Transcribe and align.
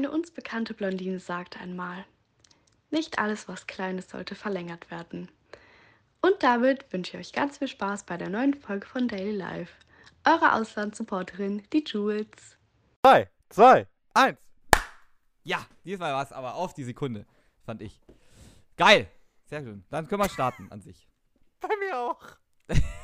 Eine 0.00 0.12
uns 0.12 0.30
bekannte 0.30 0.72
Blondine 0.72 1.20
sagte 1.20 1.60
einmal, 1.60 2.06
nicht 2.90 3.18
alles, 3.18 3.48
was 3.48 3.66
klein 3.66 3.98
ist, 3.98 4.08
sollte 4.08 4.34
verlängert 4.34 4.90
werden. 4.90 5.30
Und 6.22 6.42
damit 6.42 6.90
wünsche 6.90 7.18
ich 7.18 7.26
euch 7.26 7.32
ganz 7.34 7.58
viel 7.58 7.68
Spaß 7.68 8.04
bei 8.04 8.16
der 8.16 8.30
neuen 8.30 8.54
Folge 8.54 8.86
von 8.86 9.08
Daily 9.08 9.36
Life. 9.36 9.74
Eure 10.24 10.54
Auslandssupporterin, 10.54 11.64
die 11.74 11.84
Jules. 11.86 12.56
3, 13.02 13.28
2, 13.50 13.86
1. 14.14 14.38
Ja, 15.42 15.66
diesmal 15.84 16.14
war 16.14 16.24
es 16.24 16.32
aber 16.32 16.54
auf 16.54 16.72
die 16.72 16.84
Sekunde, 16.84 17.26
fand 17.66 17.82
ich. 17.82 18.00
Geil. 18.78 19.06
Sehr 19.44 19.62
schön. 19.62 19.84
Dann 19.90 20.08
können 20.08 20.22
wir 20.22 20.30
starten 20.30 20.72
an 20.72 20.80
sich. 20.80 21.10
Bei 21.60 21.76
mir 21.78 21.98
auch. 21.98 22.22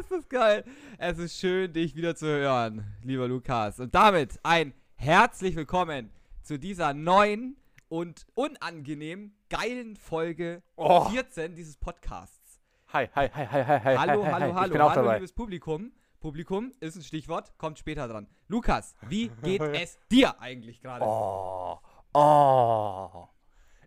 ist 0.00 0.10
das 0.10 0.28
geil. 0.28 0.64
Es 0.98 1.18
ist 1.18 1.38
schön, 1.38 1.72
dich 1.72 1.96
wieder 1.96 2.14
zu 2.14 2.26
hören, 2.26 2.84
lieber 3.02 3.28
Lukas. 3.28 3.80
Und 3.80 3.94
damit 3.94 4.38
ein 4.42 4.74
herzlich 4.96 5.56
willkommen 5.56 6.10
zu 6.42 6.58
dieser 6.58 6.92
neuen 6.92 7.56
und 7.88 8.26
unangenehm 8.34 9.32
geilen 9.48 9.96
Folge 9.96 10.62
Oh. 10.76 11.08
14 11.08 11.54
dieses 11.54 11.76
Podcasts. 11.76 12.60
Hi, 12.92 13.08
hi, 13.14 13.28
hi, 13.28 13.46
hi, 13.46 13.64
hi, 13.64 13.80
hi. 13.84 13.96
Hallo, 13.96 14.24
hi, 14.24 14.32
hi, 14.32 14.40
hallo, 14.40 14.54
hi. 14.54 14.54
hallo, 14.54 14.78
hallo, 14.78 14.94
dabei. 14.94 15.14
liebes 15.14 15.32
Publikum. 15.32 15.92
Publikum 16.20 16.72
ist 16.80 16.96
ein 16.96 17.02
Stichwort, 17.02 17.56
kommt 17.56 17.78
später 17.78 18.06
dran. 18.08 18.26
Lukas, 18.48 18.94
wie 19.08 19.28
geht 19.42 19.62
es 19.62 19.98
dir 20.10 20.38
eigentlich 20.40 20.82
gerade? 20.82 21.04
Oh, 21.04 21.78
oh. 22.12 23.28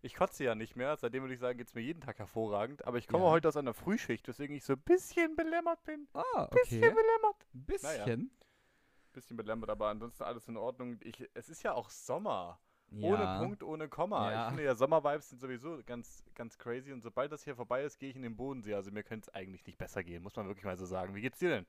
Ich 0.02 0.16
kotze 0.16 0.44
ja 0.44 0.56
nicht 0.56 0.76
mehr. 0.76 0.96
Seitdem 0.98 1.24
würde 1.24 1.34
ich 1.34 1.40
sagen, 1.40 1.58
geht 1.58 1.68
es 1.68 1.76
mir 1.76 1.82
jeden 1.82 2.02
Tag 2.02 2.20
hervorragend. 2.20 2.86
Aber 2.86 2.98
ich 2.98 3.08
komme 3.08 3.24
Ja. 3.26 3.30
heute 3.32 3.48
aus 3.48 3.58
einer 3.58 3.74
Frühschicht, 3.74 4.28
weswegen 4.28 4.56
ich 4.56 4.64
so 4.64 4.74
ein 4.74 4.80
bisschen 4.82 5.36
belämmert 5.36 5.84
bin. 5.84 6.08
Ah, 6.14 6.46
Bisschen 6.52 6.84
okay. 6.84 6.94
belämmert. 6.96 7.48
Ein 7.54 7.64
bisschen. 7.66 8.32
Bisschen 9.12 9.38
belämmert, 9.38 9.70
aber 9.70 9.88
ansonsten 9.88 10.24
alles 10.24 10.48
in 10.48 10.56
Ordnung. 10.58 10.98
Ich, 11.04 11.28
es 11.34 11.50
ist 11.50 11.64
ja 11.64 11.74
auch 11.74 11.90
Sommer. 11.90 12.60
Ohne 12.92 13.24
Ja. 13.24 13.40
Punkt, 13.40 13.62
ohne 13.64 13.88
Komma. 13.88 14.32
Ja. 14.32 14.42
Ich 14.44 14.48
finde 14.50 14.64
ja, 14.64 14.76
Sommervibes 14.76 15.30
sind 15.30 15.40
sowieso 15.42 15.80
ganz, 15.86 16.24
ganz 16.36 16.58
crazy. 16.58 16.92
Und 16.92 17.02
sobald 17.02 17.32
das 17.32 17.44
hier 17.44 17.56
vorbei 17.56 17.84
ist, 17.84 18.00
gehe 18.00 18.10
ich 18.10 18.16
in 18.16 18.24
den 18.24 18.36
Bodensee. 18.36 18.74
Also 18.74 18.92
mir 18.92 19.04
könnte 19.04 19.30
es 19.30 19.36
eigentlich 19.36 19.66
nicht 19.66 19.78
besser 19.78 20.04
gehen, 20.04 20.24
muss 20.24 20.36
man 20.36 20.48
wirklich 20.48 20.66
mal 20.66 20.78
so 20.78 20.86
sagen. 20.86 21.14
Wie 21.14 21.22
geht's 21.22 21.40
dir 21.40 21.50
denn? 21.50 21.66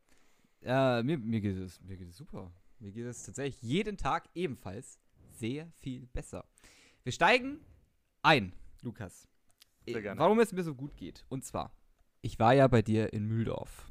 Äh, 0.62 1.02
mir, 1.02 1.18
mir, 1.18 1.40
geht 1.40 1.56
es, 1.56 1.80
mir 1.82 1.96
geht 1.96 2.08
es 2.08 2.16
super. 2.16 2.50
Mir 2.78 2.92
geht 2.92 3.04
es 3.06 3.22
tatsächlich 3.24 3.60
jeden 3.62 3.96
Tag 3.98 4.28
ebenfalls 4.34 4.98
sehr 5.32 5.70
viel 5.80 6.06
besser. 6.06 6.44
Wir 7.02 7.12
steigen 7.12 7.64
ein, 8.22 8.52
Lukas. 8.82 9.26
Sehr 9.86 9.96
Äh, 9.96 10.02
gerne. 10.02 10.20
Warum 10.20 10.40
es 10.40 10.52
mir 10.52 10.62
so 10.62 10.74
gut 10.74 10.96
geht. 10.96 11.24
Und 11.28 11.44
zwar, 11.44 11.72
ich 12.22 12.38
war 12.38 12.52
ja 12.54 12.66
bei 12.68 12.82
dir 12.82 13.12
in 13.12 13.24
Mühldorf. 13.26 13.86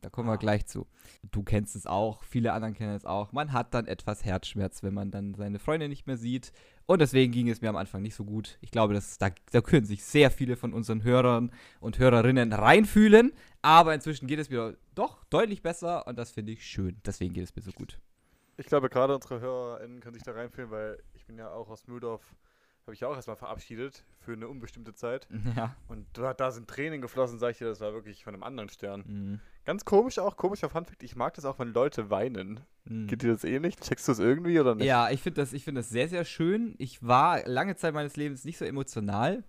Da 0.00 0.10
kommen 0.10 0.28
wir 0.28 0.32
Ah. 0.32 0.36
gleich 0.36 0.66
zu. 0.66 0.88
Du 1.30 1.44
kennst 1.44 1.76
es 1.76 1.86
auch, 1.86 2.24
viele 2.24 2.52
anderen 2.54 2.74
kennen 2.74 2.94
es 2.96 3.04
auch. 3.04 3.30
Man 3.30 3.52
hat 3.52 3.72
dann 3.72 3.86
etwas 3.86 4.24
Herzschmerz, 4.24 4.82
wenn 4.82 4.94
man 4.94 5.12
dann 5.12 5.34
seine 5.34 5.60
Freunde 5.60 5.88
nicht 5.88 6.08
mehr 6.08 6.16
sieht. 6.16 6.52
Und 6.86 7.00
deswegen 7.00 7.32
ging 7.32 7.48
es 7.48 7.60
mir 7.60 7.68
am 7.68 7.76
Anfang 7.76 8.02
nicht 8.02 8.16
so 8.16 8.24
gut. 8.24 8.58
Ich 8.62 8.72
glaube, 8.72 8.94
dass 8.94 9.18
da, 9.18 9.30
da 9.52 9.60
können 9.60 9.86
sich 9.86 10.02
sehr 10.02 10.32
viele 10.32 10.56
von 10.56 10.72
unseren 10.72 11.04
Hörern 11.04 11.52
und 11.78 12.00
Hörerinnen 12.00 12.52
reinfühlen. 12.52 13.32
Aber 13.62 13.94
inzwischen 13.94 14.26
geht 14.26 14.40
es 14.40 14.50
mir 14.50 14.76
doch 14.96 15.22
deutlich 15.26 15.62
besser 15.62 16.04
und 16.08 16.18
das 16.18 16.32
finde 16.32 16.50
ich 16.50 16.66
schön. 16.66 17.00
Deswegen 17.06 17.32
geht 17.32 17.44
es 17.44 17.54
mir 17.54 17.62
so 17.62 17.70
gut. 17.70 18.00
Ich 18.56 18.66
glaube, 18.66 18.88
gerade 18.88 19.14
unsere 19.14 19.40
HörerInnen 19.40 20.00
können 20.00 20.14
sich 20.14 20.24
da 20.24 20.32
reinfühlen, 20.32 20.72
weil 20.72 21.00
ich 21.14 21.24
bin 21.26 21.38
ja 21.38 21.48
auch 21.52 21.68
aus 21.68 21.86
Mühldorf, 21.86 22.34
habe 22.86 22.94
ich 22.94 23.04
auch 23.04 23.14
erstmal 23.14 23.36
verabschiedet 23.36 24.04
für 24.18 24.32
eine 24.32 24.48
unbestimmte 24.48 24.94
Zeit. 24.94 25.28
Ja. 25.56 25.76
Und 25.88 26.06
da, 26.14 26.32
da 26.32 26.50
sind 26.50 26.68
Tränen 26.68 27.02
geflossen, 27.02 27.38
sag 27.38 27.50
ich 27.50 27.58
dir, 27.58 27.66
das 27.66 27.80
war 27.80 27.92
wirklich 27.92 28.24
von 28.24 28.32
einem 28.32 28.42
anderen 28.42 28.70
Stern. 28.70 29.04
Mhm. 29.06 29.40
Ganz 29.64 29.84
komisch 29.84 30.18
auch, 30.18 30.36
komischer 30.36 30.70
Funfact, 30.70 31.02
ich 31.02 31.14
mag 31.14 31.34
das 31.34 31.44
auch, 31.44 31.58
wenn 31.58 31.74
Leute 31.74 32.10
weinen. 32.10 32.60
Mhm. 32.84 33.06
Geht 33.06 33.22
dir 33.22 33.32
das 33.32 33.44
ähnlich? 33.44 33.76
Checkst 33.76 34.08
du 34.08 34.12
es 34.12 34.18
irgendwie 34.18 34.58
oder 34.58 34.74
nicht? 34.74 34.86
Ja, 34.86 35.10
ich 35.10 35.20
finde 35.20 35.42
das, 35.42 35.52
ich 35.52 35.64
find 35.64 35.76
das 35.76 35.90
sehr, 35.90 36.08
sehr 36.08 36.24
schön. 36.24 36.74
Ich 36.78 37.02
war 37.02 37.46
lange 37.46 37.76
Zeit 37.76 37.92
meines 37.92 38.16
Lebens 38.16 38.44
nicht 38.44 38.56
so 38.56 38.64
emotional. 38.64 39.44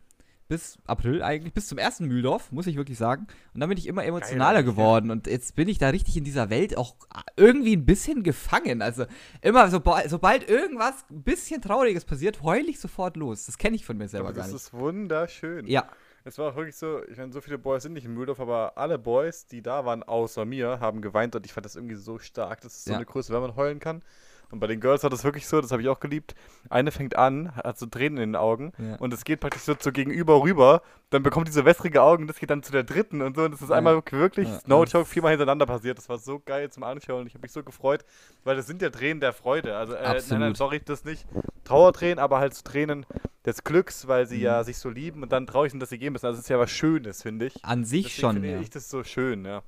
Bis 0.50 0.78
April 0.86 1.24
eigentlich, 1.24 1.54
bis 1.54 1.68
zum 1.68 1.78
ersten 1.78 2.06
Mühldorf, 2.06 2.52
muss 2.52 2.68
ich 2.68 2.76
wirklich 2.76 2.98
sagen. 2.98 3.28
Und 3.54 3.62
dann 3.62 3.70
bin 3.70 3.78
ich 3.78 3.88
immer 3.88 4.04
emotionaler 4.04 4.60
ja. 4.60 4.62
geworden. 4.66 5.10
Und 5.10 5.26
jetzt 5.28 5.56
bin 5.56 5.68
ich 5.70 5.78
da 5.78 5.90
richtig 5.90 6.18
in 6.18 6.24
dieser 6.26 6.50
Welt 6.50 6.78
auch 6.78 6.96
irgendwie 7.38 7.76
ein 7.76 7.86
bisschen 7.86 8.24
gefangen. 8.24 8.82
Also 8.82 9.06
immer, 9.42 9.70
soba- 9.70 10.08
sobald 10.10 10.48
irgendwas 10.50 11.06
ein 11.10 11.24
bisschen 11.24 11.62
Trauriges 11.62 12.04
passiert, 12.06 12.44
heul 12.44 12.68
ich 12.70 12.80
sofort 12.80 13.16
los. 13.18 13.46
Das 13.46 13.58
kenne 13.58 13.76
ich 13.78 13.86
von 13.86 13.98
mir 13.98 14.08
selber 14.10 14.28
aber 14.28 14.36
gar 14.36 14.44
das 14.44 14.54
nicht. 14.54 14.62
ist 14.64 14.74
wunderschön. 14.74 15.66
Ja, 15.66 15.90
Es 16.26 16.38
war 16.38 16.52
auch 16.52 16.56
wirklich 16.56 16.76
so, 16.76 17.04
ich 17.10 17.18
meine, 17.18 17.32
so 17.34 17.42
viele 17.42 17.58
Boys 17.58 17.84
sind 17.84 17.94
nicht 17.94 18.06
in 18.06 18.14
Mühldorf, 18.14 18.40
aber 18.40 18.78
alle 18.78 18.98
Boys, 19.00 19.48
die 19.48 19.62
da 19.62 19.86
waren, 19.86 20.04
außer 20.04 20.46
mir, 20.46 20.80
haben 20.80 21.02
geweint 21.02 21.36
und 21.36 21.46
ich 21.46 21.54
fand 21.54 21.66
das 21.66 21.76
irgendwie 21.76 21.96
so 21.96 22.20
stark. 22.20 22.62
Das 22.62 22.74
ist 22.76 22.86
so 22.86 22.92
Ja. 22.92 22.98
eine 22.98 23.06
Größe, 23.06 23.34
wenn 23.34 23.42
man 23.42 23.56
heulen 23.56 23.80
kann. 23.80 24.04
Und 24.54 24.60
bei 24.60 24.68
den 24.68 24.80
Girls 24.80 25.02
war 25.02 25.10
das 25.10 25.24
wirklich 25.24 25.48
so, 25.48 25.60
das 25.62 25.72
habe 25.72 25.82
ich 25.82 25.90
auch 25.90 26.00
geliebt. 26.00 26.36
Eine 26.70 26.92
fängt 26.92 27.16
an, 27.16 27.56
hat 27.56 27.80
so 27.80 27.88
Tränen 27.88 28.18
in 28.20 28.30
den 28.32 28.36
Augen 28.36 28.72
Ja. 28.78 28.98
und 28.98 29.12
es 29.12 29.24
geht 29.26 29.40
praktisch 29.40 29.64
so 29.64 29.74
zu 29.74 29.92
gegenüber 29.92 30.44
rüber. 30.44 30.84
Dann 31.10 31.24
bekommt 31.24 31.48
diese 31.48 31.66
wässrige 31.66 32.04
Augen, 32.04 32.28
das 32.28 32.38
geht 32.38 32.52
dann 32.52 32.62
zu 32.62 32.72
der 32.72 32.84
dritten 32.84 33.24
und 33.24 33.36
so. 33.36 33.44
Und 33.46 33.52
das 33.52 33.64
ist 33.64 33.70
Ja. 33.70 33.76
einmal 33.78 34.02
wirklich, 34.12 34.48
Ja. 34.48 34.60
no 34.68 34.84
joke, 34.84 35.06
viermal 35.06 35.32
hintereinander 35.32 35.66
passiert. 35.66 35.98
Das 35.98 36.08
war 36.08 36.20
so 36.20 36.40
geil 36.40 36.70
zum 36.70 36.84
Anschauen 36.84 37.26
ich 37.26 37.34
habe 37.34 37.42
mich 37.42 37.52
so 37.52 37.64
gefreut, 37.64 38.06
weil 38.44 38.56
das 38.56 38.68
sind 38.68 38.82
ja 38.84 38.92
Tränen 38.92 39.20
der 39.22 39.34
Freude. 39.34 39.76
Also, 39.76 39.94
äh, 39.96 40.22
nein, 40.30 40.40
nein, 40.40 40.56
sorry, 40.56 40.80
das 40.86 41.04
nicht. 41.04 41.26
Trauertränen, 41.64 42.20
aber 42.20 42.38
halt 42.40 42.54
so 42.54 42.62
Tränen 42.64 43.06
des 43.48 43.64
Glücks, 43.64 44.08
weil 44.08 44.28
sie 44.28 44.38
Mhm. 44.38 44.44
ja 44.44 44.64
sich 44.64 44.78
so 44.78 44.90
lieben 44.90 45.24
und 45.24 45.32
dann 45.32 45.48
traurig 45.48 45.72
sind, 45.72 45.80
dass 45.80 45.90
sie 45.90 45.98
gehen 45.98 46.14
müssen. 46.14 46.28
Also, 46.28 46.38
es 46.38 46.46
ist 46.46 46.50
ja 46.50 46.60
was 46.60 46.70
Schönes, 46.70 47.24
finde 47.24 47.48
ich. 47.48 47.66
an 47.66 47.86
sich 47.86 48.04
Deswegen 48.06 48.22
schon. 48.22 48.34
finde 48.36 48.52
Ja. 48.52 48.60
ich 48.62 48.70
das 48.70 48.88
so 48.90 49.04
schön, 49.04 49.46
ja. 49.46 49.64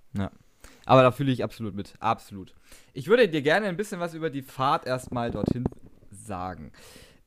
Aber 0.85 1.01
da 1.01 1.12
fühle 1.12 1.31
ich 1.31 1.44
absolut 1.44 1.75
mit. 1.75 1.94
Absolut. 2.00 2.53
Ich 2.94 3.07
würde 3.07 3.28
dir 3.28 3.41
gerne 3.41 3.68
ein 3.68 3.78
bisschen 3.78 4.00
was 4.00 4.13
über 4.13 4.29
die 4.29 4.41
Fahrt 4.44 4.85
erstmal 4.85 5.31
dorthin 5.31 5.66
sagen. 6.12 6.72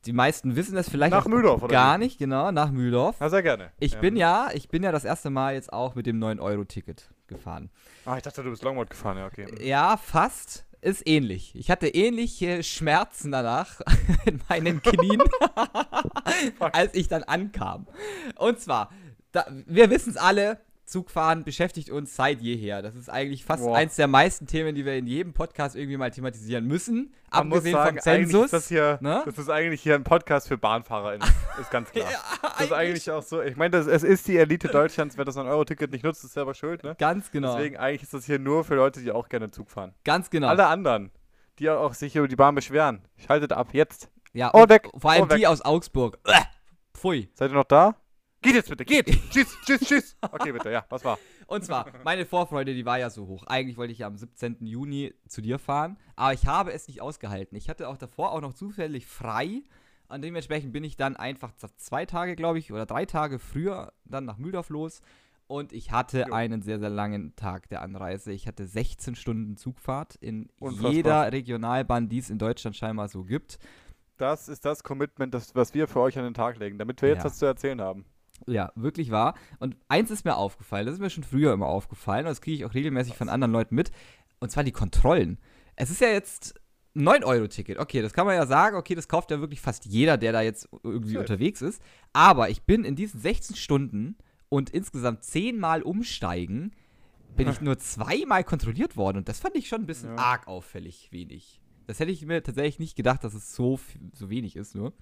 Die 0.05 0.13
meisten 0.13 0.55
wissen 0.55 0.77
es 0.77 0.89
vielleicht 0.89 1.11
Nach 1.11 1.27
Mühldorf, 1.27 1.61
oder 1.61 1.73
gar 1.73 1.99
wie? 1.99 2.03
nicht, 2.05 2.17
genau, 2.17 2.51
nach 2.51 2.71
Mühldorf. 2.71 3.17
Na, 3.19 3.29
sehr 3.29 3.43
gerne. 3.43 3.71
Ich 3.79 3.97
bin 3.97 4.15
ja, 4.15 4.49
ich 4.53 4.69
bin 4.69 4.81
ja 4.81 4.93
das 4.93 5.03
erste 5.03 5.29
Mal 5.29 5.55
jetzt 5.55 5.73
auch 5.73 5.93
mit 5.95 6.05
dem 6.05 6.23
9-Euro-Ticket 6.23 7.09
gefahren. 7.27 7.69
Ah, 8.05 8.15
ich 8.15 8.23
dachte, 8.23 8.41
du 8.41 8.49
bist 8.49 8.63
Longboard 8.63 8.89
gefahren, 8.89 9.17
ja, 9.17 9.25
okay. 9.27 9.47
Ja, 9.61 9.97
fast. 9.97 10.65
Ist 10.81 11.05
ähnlich. 11.05 11.53
Ich 11.55 11.69
hatte 11.69 11.89
ähnliche 11.89 12.63
Schmerzen 12.63 13.33
danach 13.33 13.81
in 14.25 14.39
meinen 14.47 14.81
Knien, 14.81 15.21
als 16.59 16.93
ich 16.95 17.09
dann 17.09 17.23
ankam. 17.23 17.85
Und 18.37 18.61
zwar, 18.61 18.89
da, 19.33 19.45
wir 19.65 19.89
wissen 19.89 20.11
es 20.11 20.17
alle, 20.17 20.61
Zugfahren 20.89 21.43
beschäftigt 21.43 21.89
uns 21.89 22.15
seit 22.15 22.41
jeher. 22.41 22.81
Das 22.81 22.95
ist 22.95 23.09
eigentlich 23.09 23.45
fast 23.45 23.63
Boah. 23.63 23.77
eins 23.77 23.95
der 23.95 24.07
meisten 24.07 24.47
Themen, 24.47 24.73
die 24.75 24.85
wir 24.85 24.95
in 24.95 25.07
jedem 25.07 25.33
Podcast 25.33 25.75
irgendwie 25.75 25.97
mal 25.97 26.11
thematisieren 26.11 26.65
müssen. 26.65 27.13
Man 27.31 27.47
Abgesehen 27.47 27.73
sagen, 27.75 27.97
vom 27.97 28.01
Zensus. 28.03 28.45
ist 28.45 28.53
das 28.53 28.67
hier, 28.69 28.97
ne? 29.01 29.21
das 29.25 29.37
ist 29.37 29.49
eigentlich 29.49 29.81
hier 29.81 29.95
ein 29.95 30.03
Podcast 30.03 30.47
für 30.47 30.57
BahnfahrerInnen. 30.57 31.27
ist 31.61 31.69
ganz 31.69 31.91
klar. 31.91 32.09
das 32.41 32.61
ist 32.61 32.73
eigentlich 32.73 33.09
auch 33.11 33.21
so. 33.21 33.41
Ich 33.41 33.55
meine, 33.55 33.77
es 33.77 34.03
ist 34.03 34.27
die 34.27 34.37
Elite 34.37 34.67
Deutschlands. 34.71 35.17
Wer 35.17 35.25
das 35.25 35.37
9-Euro-Ticket 35.37 35.91
nicht 35.91 36.03
nutzt, 36.03 36.23
ist 36.23 36.33
selber 36.33 36.53
schuld, 36.55 36.83
ne? 36.83 36.95
Ganz 36.97 37.31
genau. 37.31 37.55
Deswegen 37.55 37.77
eigentlich 37.77 38.03
ist 38.03 38.13
das 38.13 38.25
hier 38.25 38.39
nur 38.39 38.63
für 38.63 38.75
Leute, 38.75 39.01
die 39.01 39.11
auch 39.11 39.29
gerne 39.29 39.51
Zug 39.51 39.69
fahren. 39.69 39.93
Ganz 40.03 40.29
genau. 40.29 40.47
Alle 40.47 40.65
anderen, 40.67 41.11
die 41.59 41.69
auch 41.69 41.93
sich 41.93 42.15
über 42.15 42.27
die 42.27 42.35
Bahn 42.35 42.55
beschweren, 42.55 43.01
schaltet 43.17 43.53
ab 43.53 43.69
jetzt. 43.73 44.09
ja, 44.33 44.49
Oh, 44.53 44.67
weg, 44.67 44.89
Vor 44.97 45.11
allem 45.11 45.23
oh, 45.25 45.29
weg. 45.29 45.37
die 45.37 45.47
aus 45.47 45.61
Augsburg. 45.61 46.17
Pfui. 46.95 47.29
Seid 47.35 47.51
ihr 47.51 47.55
noch 47.55 47.63
da? 47.65 47.95
Geht 48.41 48.53
jetzt 48.55 48.69
bitte, 48.69 48.85
geht! 48.85 49.05
tschüss, 49.31 49.57
tschüss, 49.65 49.81
tschüss! 49.81 50.15
Okay, 50.21 50.51
bitte, 50.53 50.71
ja, 50.71 50.85
was 50.89 51.03
war? 51.03 51.19
Und 51.47 51.65
zwar, 51.65 51.91
meine 52.05 52.25
Vorfreude, 52.25 52.73
die 52.73 52.85
war 52.85 52.97
ja 52.97 53.09
so 53.09 53.27
hoch. 53.27 53.43
Eigentlich 53.47 53.75
wollte 53.77 53.91
ich 53.91 53.99
ja 53.99 54.07
am 54.07 54.15
17. 54.17 54.65
Juni 54.65 55.13
zu 55.27 55.41
dir 55.41 55.59
fahren, 55.59 55.97
aber 56.15 56.33
ich 56.33 56.45
habe 56.47 56.71
es 56.71 56.87
nicht 56.87 57.01
ausgehalten. 57.01 57.57
Ich 57.57 57.67
hatte 57.69 57.89
auch 57.89 57.97
davor 57.97 58.31
auch 58.31 58.39
noch 58.41 58.53
zufällig 58.53 59.05
frei 59.07 59.61
und 60.07 60.23
dementsprechend 60.23 60.71
bin 60.71 60.83
ich 60.85 60.95
dann 60.95 61.17
einfach 61.17 61.51
zwei 61.77 62.05
Tage, 62.05 62.35
glaube 62.35 62.59
ich, 62.59 62.71
oder 62.71 62.85
drei 62.85 63.05
Tage 63.05 63.39
früher 63.39 63.91
dann 64.05 64.23
nach 64.25 64.37
Mühldorf 64.37 64.69
los 64.69 65.01
und 65.47 65.73
ich 65.73 65.91
hatte 65.91 66.25
Jo. 66.29 66.33
einen 66.33 66.61
sehr, 66.61 66.79
sehr 66.79 66.89
langen 66.89 67.35
Tag 67.35 67.67
der 67.69 67.81
Anreise. 67.81 68.31
Ich 68.31 68.47
hatte 68.47 68.67
16 68.67 69.15
Stunden 69.15 69.57
Zugfahrt 69.57 70.15
in 70.15 70.47
Unfassbar. 70.59 70.91
jeder 70.93 71.31
Regionalbahn, 71.33 72.07
die 72.07 72.19
es 72.19 72.29
in 72.29 72.37
Deutschland 72.37 72.77
scheinbar 72.77 73.09
so 73.09 73.23
gibt. 73.23 73.59
Das 74.17 74.47
ist 74.47 74.63
das 74.65 74.83
Commitment, 74.83 75.33
das, 75.33 75.55
was 75.55 75.73
wir 75.73 75.87
für 75.87 75.99
euch 75.99 76.17
an 76.17 76.23
den 76.23 76.33
Tag 76.33 76.57
legen, 76.57 76.77
damit 76.77 77.01
wir 77.01 77.09
jetzt 77.09 77.19
Ja. 77.19 77.25
was 77.25 77.37
zu 77.37 77.45
erzählen 77.45 77.81
haben. 77.81 78.05
Ja, 78.47 78.71
wirklich 78.75 79.11
wahr. 79.11 79.35
Und 79.59 79.75
eins 79.87 80.11
ist 80.11 80.25
mir 80.25 80.35
aufgefallen, 80.35 80.85
das 80.85 80.95
ist 80.95 81.01
mir 81.01 81.09
schon 81.09 81.23
früher 81.23 81.53
immer 81.53 81.67
aufgefallen, 81.67 82.25
und 82.25 82.29
das 82.31 82.41
kriege 82.41 82.55
ich 82.57 82.65
auch 82.65 82.73
regelmäßig 82.73 83.15
von 83.15 83.29
anderen 83.29 83.51
Leuten 83.51 83.75
mit, 83.75 83.91
und 84.39 84.51
zwar 84.51 84.63
die 84.63 84.71
Kontrollen. 84.71 85.37
Es 85.75 85.89
ist 85.89 86.01
ja 86.01 86.09
jetzt 86.09 86.55
ein 86.95 87.07
9-Euro-Ticket. 87.07 87.77
Okay, 87.77 88.01
das 88.01 88.13
kann 88.13 88.25
man 88.25 88.35
ja 88.35 88.45
sagen, 88.47 88.75
okay, 88.75 88.95
das 88.95 89.07
kauft 89.07 89.31
ja 89.31 89.39
wirklich 89.39 89.61
fast 89.61 89.85
jeder, 89.85 90.17
der 90.17 90.31
da 90.31 90.41
jetzt 90.41 90.67
irgendwie 90.83 91.09
Safe. 91.13 91.19
unterwegs 91.19 91.61
ist. 91.61 91.81
Aber 92.13 92.49
ich 92.49 92.63
bin 92.63 92.83
in 92.83 92.95
diesen 92.95 93.19
16 93.19 93.55
Stunden 93.55 94.17
und 94.49 94.69
insgesamt 94.71 95.23
10 95.23 95.59
Mal 95.59 95.83
umsteigen, 95.83 96.71
bin 97.37 97.47
ich 97.47 97.61
nur 97.61 97.77
zweimal 97.77 98.43
kontrolliert 98.43 98.97
worden. 98.97 99.17
Und 99.19 99.29
das 99.29 99.39
fand 99.39 99.55
ich 99.55 99.67
schon 99.67 99.81
ein 99.81 99.85
bisschen 99.85 100.09
Ja. 100.09 100.15
arg 100.17 100.47
auffällig 100.47 101.09
wenig. 101.11 101.61
Das 101.85 101.99
hätte 101.99 102.11
ich 102.11 102.25
mir 102.25 102.41
tatsächlich 102.43 102.79
nicht 102.79 102.95
gedacht, 102.95 103.23
dass 103.23 103.33
es 103.33 103.55
so, 103.55 103.79
so 104.13 104.29
wenig 104.29 104.55
ist 104.55 104.75
nur. 104.75 104.93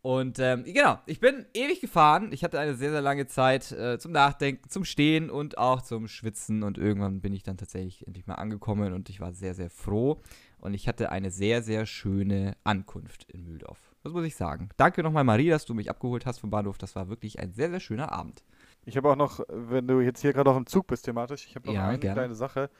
Und 0.00 0.38
ähm, 0.38 0.64
genau, 0.64 0.98
ich 1.06 1.18
bin 1.20 1.44
ewig 1.54 1.80
gefahren. 1.80 2.32
Ich 2.32 2.44
hatte 2.44 2.58
eine 2.60 2.74
sehr, 2.74 2.90
sehr 2.90 3.02
lange 3.02 3.26
Zeit 3.26 3.72
äh, 3.72 3.98
zum 3.98 4.12
Nachdenken, 4.12 4.68
zum 4.70 4.84
Stehen 4.84 5.28
und 5.28 5.58
auch 5.58 5.82
zum 5.82 6.06
Schwitzen. 6.08 6.62
Und 6.62 6.78
irgendwann 6.78 7.20
bin 7.20 7.32
ich 7.32 7.42
dann 7.42 7.56
tatsächlich 7.56 8.06
endlich 8.06 8.26
mal 8.26 8.36
angekommen 8.36 8.92
und 8.92 9.10
ich 9.10 9.20
war 9.20 9.32
sehr, 9.32 9.54
sehr 9.54 9.70
froh. 9.70 10.22
Und 10.60 10.74
ich 10.74 10.88
hatte 10.88 11.10
eine 11.10 11.30
sehr, 11.30 11.62
sehr 11.62 11.84
schöne 11.84 12.56
Ankunft 12.64 13.24
in 13.32 13.44
Mühldorf. 13.44 13.78
Das 14.04 14.12
muss 14.12 14.24
ich 14.24 14.36
sagen. 14.36 14.68
Danke 14.76 15.02
nochmal, 15.02 15.24
Marie, 15.24 15.50
dass 15.50 15.64
du 15.66 15.74
mich 15.74 15.90
abgeholt 15.90 16.26
hast 16.26 16.38
vom 16.38 16.50
Bahnhof. 16.50 16.78
Das 16.78 16.94
war 16.94 17.08
wirklich 17.08 17.40
ein 17.40 17.52
sehr, 17.52 17.68
sehr 17.70 17.80
schöner 17.80 18.12
Abend. 18.12 18.44
Ich 18.84 18.96
habe 18.96 19.10
auch 19.10 19.16
noch, 19.16 19.40
wenn 19.48 19.86
du 19.86 20.00
jetzt 20.00 20.20
hier 20.22 20.32
gerade 20.32 20.50
auch 20.50 20.56
im 20.56 20.66
Zug 20.66 20.86
bist 20.86 21.04
thematisch, 21.04 21.44
ich 21.46 21.56
habe 21.56 21.66
noch 21.66 21.74
Ja, 21.74 21.88
eine 21.88 21.98
gerne. 21.98 22.14
kleine 22.14 22.34
Sache. 22.34 22.70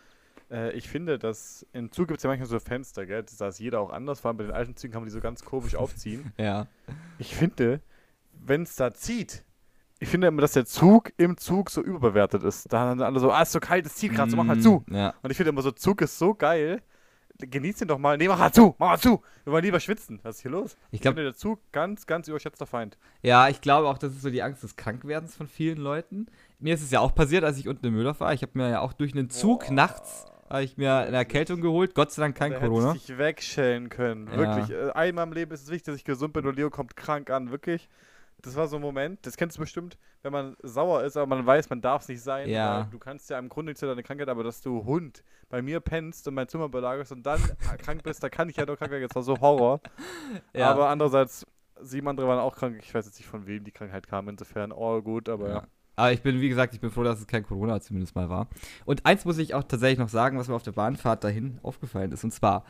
Äh, 0.51 0.73
ich 0.73 0.89
finde, 0.89 1.19
dass 1.19 1.67
im 1.73 1.93
Zug 1.93 2.09
gibt 2.09 2.19
es 2.19 2.25
ja 2.25 2.31
manchmal 2.31 2.49
so 2.49 2.59
Fenster, 2.59 3.07
gell? 3.07 3.25
Da 3.39 3.49
ist 3.49 3.59
jeder 3.59 3.81
auch 3.81 3.91
anders. 3.91 4.21
Vor 4.21 4.31
allem 4.31 4.39
bei 4.39 4.45
den 4.45 4.53
alten 4.53 4.77
Zügen 4.77 4.93
kann 4.93 5.03
man 5.03 5.09
die 5.09 5.13
so 5.13 5.21
ganz 5.21 5.45
komisch 5.45 5.75
aufziehen. 5.77 6.33
Ja. 6.39 6.67
Ich 7.19 7.35
finde, 7.35 7.81
wenn 8.33 8.63
es 8.63 8.77
da 8.77 8.93
zieht, 8.93 9.45
ich 10.01 10.09
finde 10.09 10.29
immer, 10.29 10.41
dass 10.43 10.53
der 10.53 10.65
Zug 10.65 11.13
im 11.17 11.37
Zug 11.37 11.71
so 11.71 11.83
überbewertet 11.83 12.45
ist. 12.45 12.73
Da 12.73 12.79
haben 12.81 13.03
alle 13.03 13.19
so, 13.19 13.33
ah, 13.33 13.43
ist 13.43 13.53
so 13.53 13.59
kalt, 13.61 13.85
es 13.85 13.97
zieht 13.97 14.13
gerade, 14.15 14.31
so 14.31 14.37
mach 14.37 14.45
mal 14.45 14.61
zu. 14.61 14.85
Ja. 14.89 15.15
Und 15.23 15.31
ich 15.31 15.37
finde 15.37 15.51
immer 15.51 15.63
so, 15.63 15.73
Zug 15.73 16.01
ist 16.03 16.19
so 16.19 16.35
geil. 16.35 16.83
Genieß 17.41 17.83
ihn 17.83 17.89
doch 17.89 17.99
mal. 17.99 18.17
Nee, 18.17 18.27
mach 18.27 18.39
mal 18.39 18.53
zu, 18.53 18.75
mach 18.79 18.89
mal 18.89 18.99
zu. 18.99 19.23
Wir 19.45 19.53
wollen 19.53 19.65
lieber 19.65 19.79
schwitzen. 19.79 20.19
Was 20.25 20.37
ist 20.37 20.43
hier 20.43 20.51
los? 20.51 20.77
Ich 20.91 20.95
Ich 20.97 21.01
glaube, 21.03 21.17
finde, 21.17 21.31
der 21.31 21.39
Zug 21.39 21.61
ganz, 21.71 22.07
ganz 22.07 22.27
überschätzter 22.27 22.67
Feind. 22.67 22.99
Ja, 23.23 23.49
ich 23.49 23.61
glaube 23.61 23.89
auch, 23.89 23.99
das 23.99 24.13
ist 24.13 24.23
so 24.23 24.31
die 24.31 24.43
Angst 24.43 24.65
des 24.65 24.75
Krankwerdens 24.75 25.37
von 25.37 25.47
vielen 25.47 25.79
Leuten. 25.79 26.27
Mir 26.59 26.75
ist 26.75 26.83
es 26.83 26.91
ja 26.91 26.99
auch 26.99 27.15
passiert, 27.15 27.45
als 27.45 27.59
ich 27.59 27.69
unten 27.69 27.87
in 27.87 27.95
Mühldorf 27.95 28.19
war. 28.21 28.33
Ich 28.35 28.43
habe 28.43 28.53
mir 28.55 28.71
ja 28.71 28.81
auch 28.81 28.93
durch 28.93 29.13
einen 29.13 29.31
Zug 29.31 29.67
Boah. 29.67 29.73
nachts 29.73 30.27
habe 30.49 30.63
ich 30.63 30.77
mir 30.77 30.95
eine 30.97 31.17
Erkältung 31.17 31.61
geholt. 31.61 31.95
Gott 31.95 32.11
sei 32.13 32.23
Dank 32.23 32.37
kein 32.37 32.53
da 32.53 32.59
Corona. 32.61 32.89
hätte 32.89 32.97
ich 32.99 33.07
dich 33.07 33.19
wegschellen 33.19 33.89
können. 33.89 34.31
Wirklich. 34.31 34.71
Äh, 34.71 34.91
Einmal 34.93 35.27
im 35.27 35.33
Leben 35.33 35.53
ist 35.53 35.63
es 35.63 35.69
wichtig, 35.71 35.85
dass 35.87 35.97
ich 35.97 36.05
gesund 36.05 36.33
bin 36.33 36.47
und 36.47 36.57
Leo 36.57 36.71
kommt 36.71 36.97
krank 36.97 37.31
an. 37.31 37.51
Wirklich. 37.51 37.89
Das 38.41 38.55
war 38.55 38.69
so 38.69 38.77
ein 38.77 38.83
Moment, 38.83 39.27
das 39.27 39.37
kennst 39.37 39.57
du 39.57 39.61
bestimmt, 39.61 39.99
wenn 40.23 40.33
man 40.33 40.57
sauer 40.63 41.03
ist, 41.03 41.17
aber 41.17 41.27
man 41.27 41.45
weiß, 41.45 41.71
man 41.71 41.81
darf 41.81 42.03
es 42.03 42.09
nicht 42.09 42.23
sein. 42.23 42.49
Ja. 42.49 42.87
Du 42.89 42.99
kannst 43.01 43.29
ja 43.31 43.39
im 43.39 43.49
Grunde 43.49 43.71
nichts 43.71 43.81
für 43.81 43.87
deine 43.87 44.05
Krankheit, 44.05 44.29
aber 44.29 44.45
dass 44.45 44.61
du 44.61 44.85
Hund 44.85 45.25
bei 45.49 45.61
mir 45.61 45.81
pennst 45.81 46.29
und 46.29 46.35
mein 46.35 46.47
Zimmer 46.47 46.69
belagerst 46.69 47.11
und 47.11 47.25
dann 47.27 47.41
krank 47.79 48.05
bist, 48.05 48.23
da 48.23 48.29
kann 48.29 48.49
ich 48.49 48.57
ja 48.57 48.65
nur 48.65 48.77
krank 48.77 48.93
werden. 48.93 49.03
Das 49.09 49.17
war 49.17 49.25
so 49.25 49.41
Horror. 49.41 49.81
Ja. 50.55 50.71
Aber 50.71 50.89
andererseits, 50.89 51.45
sieben 51.81 52.07
andere 52.07 52.29
waren 52.29 52.39
auch 52.39 52.55
krank. 52.55 52.79
Ich 52.81 52.95
weiß 52.95 53.07
jetzt 53.07 53.19
nicht, 53.19 53.29
von 53.29 53.47
wem 53.49 53.65
die 53.65 53.73
Krankheit 53.73 54.07
kam. 54.07 54.29
Insofern, 54.29 54.71
all 54.73 55.03
gut, 55.03 55.29
aber 55.29 55.49
ja. 55.49 55.67
Aber 55.99 56.13
ich 56.13 56.23
bin, 56.23 56.41
wie 56.41 56.49
gesagt, 56.49 56.75
ich 56.75 56.81
bin 56.81 56.91
froh, 56.91 57.03
dass 57.03 57.19
es 57.19 57.27
kein 57.27 57.43
Corona 57.43 57.81
zumindest 57.81 58.15
mal 58.15 58.29
war. 58.29 58.47
Und 58.85 59.05
eins 59.05 59.25
muss 59.25 59.37
ich 59.39 59.55
auch 59.55 59.65
tatsächlich 59.65 59.99
noch 59.99 60.09
sagen, 60.09 60.39
was 60.39 60.47
mir 60.47 60.55
auf 60.55 60.63
der 60.63 60.73
Bahnfahrt 60.73 61.25
dahin 61.25 61.59
aufgefallen 61.65 62.13
ist. 62.13 62.23
Und 62.23 62.33
zwar, 62.33 62.65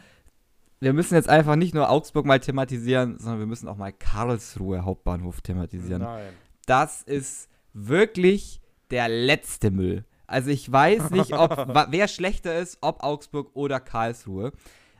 wir 0.80 0.94
müssen 0.94 1.14
jetzt 1.14 1.28
einfach 1.28 1.54
nicht 1.54 1.74
nur 1.74 1.90
Augsburg 1.90 2.24
mal 2.24 2.40
thematisieren, 2.40 3.18
sondern 3.18 3.40
wir 3.40 3.46
müssen 3.46 3.68
auch 3.68 3.76
mal 3.76 3.92
Karlsruhe 3.92 4.82
Hauptbahnhof 4.82 5.42
thematisieren. 5.42 6.02
Nein. 6.02 6.32
das 6.64 7.02
ist 7.02 7.50
wirklich 7.74 8.62
der 8.90 9.10
letzte 9.10 9.70
Müll. 9.70 10.06
Also 10.26 10.48
ich 10.50 10.70
weiß 10.72 11.10
nicht, 11.10 11.34
ob 11.34 11.68
wer 11.90 12.08
schlechter 12.08 12.58
ist, 12.58 12.78
ob 12.80 13.02
Augsburg 13.02 13.50
oder 13.54 13.78
Karlsruhe. 13.78 14.52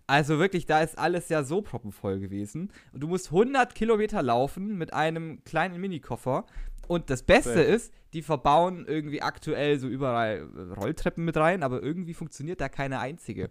Also 0.06 0.38
wirklich, 0.38 0.64
da 0.64 0.80
ist 0.80 0.98
alles 0.98 1.28
ja 1.28 1.44
so 1.44 1.60
proppenvoll 1.60 2.18
gewesen. 2.18 2.72
Und 2.92 3.00
du 3.00 3.08
musst 3.08 3.26
100 3.26 3.74
Kilometer 3.74 4.22
laufen 4.22 4.78
mit 4.78 4.94
einem 4.94 5.44
kleinen 5.44 5.78
Minikoffer. 5.78 6.46
Und 6.88 7.10
das 7.10 7.22
Beste 7.22 7.50
Safe. 7.50 7.62
ist, 7.62 7.92
die 8.14 8.22
verbauen 8.22 8.86
irgendwie 8.86 9.22
aktuell 9.22 9.78
so 9.78 9.86
überall 9.88 10.48
äh, 10.56 10.60
Rolltreppen 10.80 11.24
mit 11.24 11.36
rein, 11.36 11.62
aber 11.62 11.82
irgendwie 11.82 12.14
funktioniert 12.14 12.60
da 12.60 12.68
keine 12.68 12.98
einzige. 12.98 13.50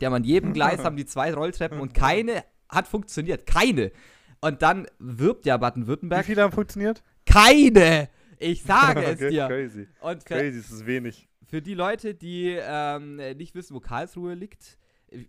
Die 0.00 0.06
haben 0.06 0.14
an 0.14 0.24
jedem 0.24 0.52
Gleis 0.52 0.78
haben 0.84 0.96
die 0.96 1.04
zwei 1.06 1.34
Rolltreppen 1.34 1.80
und 1.80 1.92
keine 1.92 2.44
hat 2.68 2.88
funktioniert. 2.88 3.44
Keine. 3.46 3.92
Und 4.40 4.62
dann 4.62 4.86
wirbt 4.98 5.44
ja 5.46 5.56
Wie 5.56 5.60
Baden-Württemberg 5.60 6.24
viele 6.24 6.42
haben 6.42 6.52
funktioniert? 6.52 7.02
keine! 7.26 8.08
Ich 8.38 8.62
sage 8.64 9.04
es 9.04 9.20
Okay, 9.20 9.30
dir. 9.30 9.46
Crazy. 9.46 9.88
Und 10.00 10.22
für, 10.22 10.34
Crazy, 10.34 10.58
das 10.62 10.70
ist 10.70 10.86
wenig. 10.86 11.28
für 11.46 11.62
die 11.62 11.74
Leute, 11.74 12.14
die 12.14 12.56
ähm, 12.60 13.16
nicht 13.36 13.54
wissen, 13.54 13.74
wo 13.74 13.80
Karlsruhe 13.80 14.34
liegt, 14.34 14.78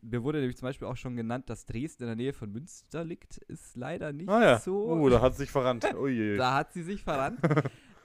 mir 0.02 0.24
wurde 0.24 0.40
nämlich 0.40 0.58
zum 0.58 0.68
Beispiel 0.68 0.88
auch 0.88 0.98
schon 0.98 1.16
genannt, 1.16 1.50
dass 1.50 1.66
Dresden 1.66 2.04
in 2.04 2.08
der 2.08 2.16
Nähe 2.16 2.34
von 2.34 2.52
Münster 2.52 3.04
liegt, 3.04 3.38
ist 3.38 3.76
leider 3.76 4.12
nicht 4.14 4.30
Ah 4.30 4.42
ja. 4.44 4.60
so. 4.60 4.86
Oh, 4.88 5.10
da 5.10 5.22
hat 5.22 5.34
es 5.34 5.38
sich 5.40 5.50
verrannt. 5.52 5.86
Ui. 5.96 6.36
da 6.38 6.56
hat 6.56 6.74
sie 6.74 6.84
sich 6.84 7.04
verrannt. 7.04 7.40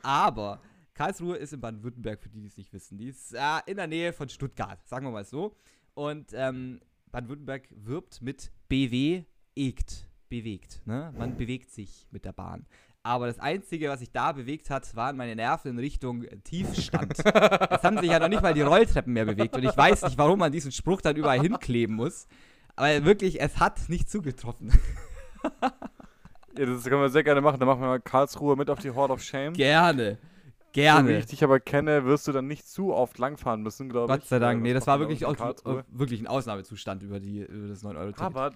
Aber 0.03 0.61
Karlsruhe 0.95 1.37
ist 1.37 1.53
in 1.53 1.61
Baden-Württemberg, 1.61 2.21
für 2.23 2.29
die, 2.29 2.41
die 2.41 2.47
es 2.47 2.57
nicht 2.57 2.73
wissen. 2.73 2.99
Die 2.99 3.09
ist 3.09 3.33
äh, 3.35 3.41
in 3.67 3.77
der 3.77 3.87
Nähe 3.87 4.13
von 4.13 4.29
Stuttgart, 4.29 4.85
sagen 4.87 5.07
wir 5.07 5.11
mal 5.13 5.25
so. 5.25 5.55
Und 5.95 6.31
ähm, 6.33 6.81
Baden-Württemberg 7.13 7.69
wirbt 7.71 8.21
mit 8.23 8.51
bewegt. 8.69 10.09
Bewegt. 10.29 10.83
Ne? 10.87 11.13
Man 11.17 11.37
bewegt 11.37 11.71
sich 11.71 12.07
mit 12.11 12.25
der 12.25 12.33
Bahn. 12.33 12.67
Aber 13.09 13.27
das 13.27 13.39
Einzige, 13.39 13.89
was 13.89 14.01
sich 14.01 14.13
da 14.13 14.33
bewegt 14.33 14.69
hat, 14.69 14.95
waren 14.95 15.17
meine 15.17 15.35
Nerven 15.35 15.71
in 15.71 15.79
Richtung 15.79 16.27
Tiefstand. 16.45 17.19
es 17.25 17.83
haben 17.83 17.97
sich 17.97 18.11
ja 18.11 18.19
noch 18.19 18.29
nicht 18.29 18.43
mal 18.43 18.53
die 18.53 18.61
Rolltreppen 18.61 19.15
mehr 19.15 19.25
bewegt. 19.25 19.57
Und 19.57 19.65
ich 19.65 19.75
weiß 19.75 20.03
nicht, 20.03 20.19
warum 20.19 20.39
man 20.41 20.53
diesen 20.53 20.73
Spruch 20.73 21.01
dann 21.01 21.17
überall 21.17 21.41
hinkleben 21.41 21.97
muss. 21.97 22.29
Aber 22.77 23.07
wirklich, 23.07 23.41
es 23.41 23.59
hat 23.59 23.89
nicht 23.89 24.11
zugetroffen. 24.11 24.73
Ja, 26.59 26.67
das 26.67 26.85
können 26.85 27.01
wir 27.01 27.09
sehr 27.09 27.25
gerne 27.25 27.41
machen. 27.41 27.59
Dann 27.59 27.67
machen 27.67 27.81
wir 27.81 27.87
mal 27.87 28.01
Karlsruhe 28.01 28.57
mit 28.57 28.69
auf 28.69 28.81
die 28.81 28.91
Horde 28.91 29.15
of 29.15 29.23
Shame. 29.23 29.55
Gerne. 29.55 30.19
So 30.21 30.75
wie 30.75 30.83
Gerne. 30.83 31.19
ich 31.19 31.27
dich 31.27 31.43
aber 31.43 31.61
kenne, 31.61 32.05
wirst 32.05 32.29
du 32.29 32.33
dann 32.33 32.47
nicht 32.47 32.69
zu 32.69 32.93
oft 32.93 33.17
langfahren 33.17 33.63
müssen, 33.63 33.89
glaube 33.89 34.13
ich. 34.13 34.21
Gott 34.21 34.29
sei 34.29 34.39
Dank. 34.39 34.63
Nee, 34.63 34.75
das 34.75 34.87
war 34.87 35.01
wirklich, 35.01 35.23
äh, 35.23 35.83
wirklich 35.89 36.21
ein 36.21 36.27
Ausnahmezustand 36.27 37.03
über, 37.03 37.21
die, 37.21 37.41
über 37.41 37.69
das 37.69 37.83
9-Euro-Ticket. 37.83 38.21
Aber 38.21 38.53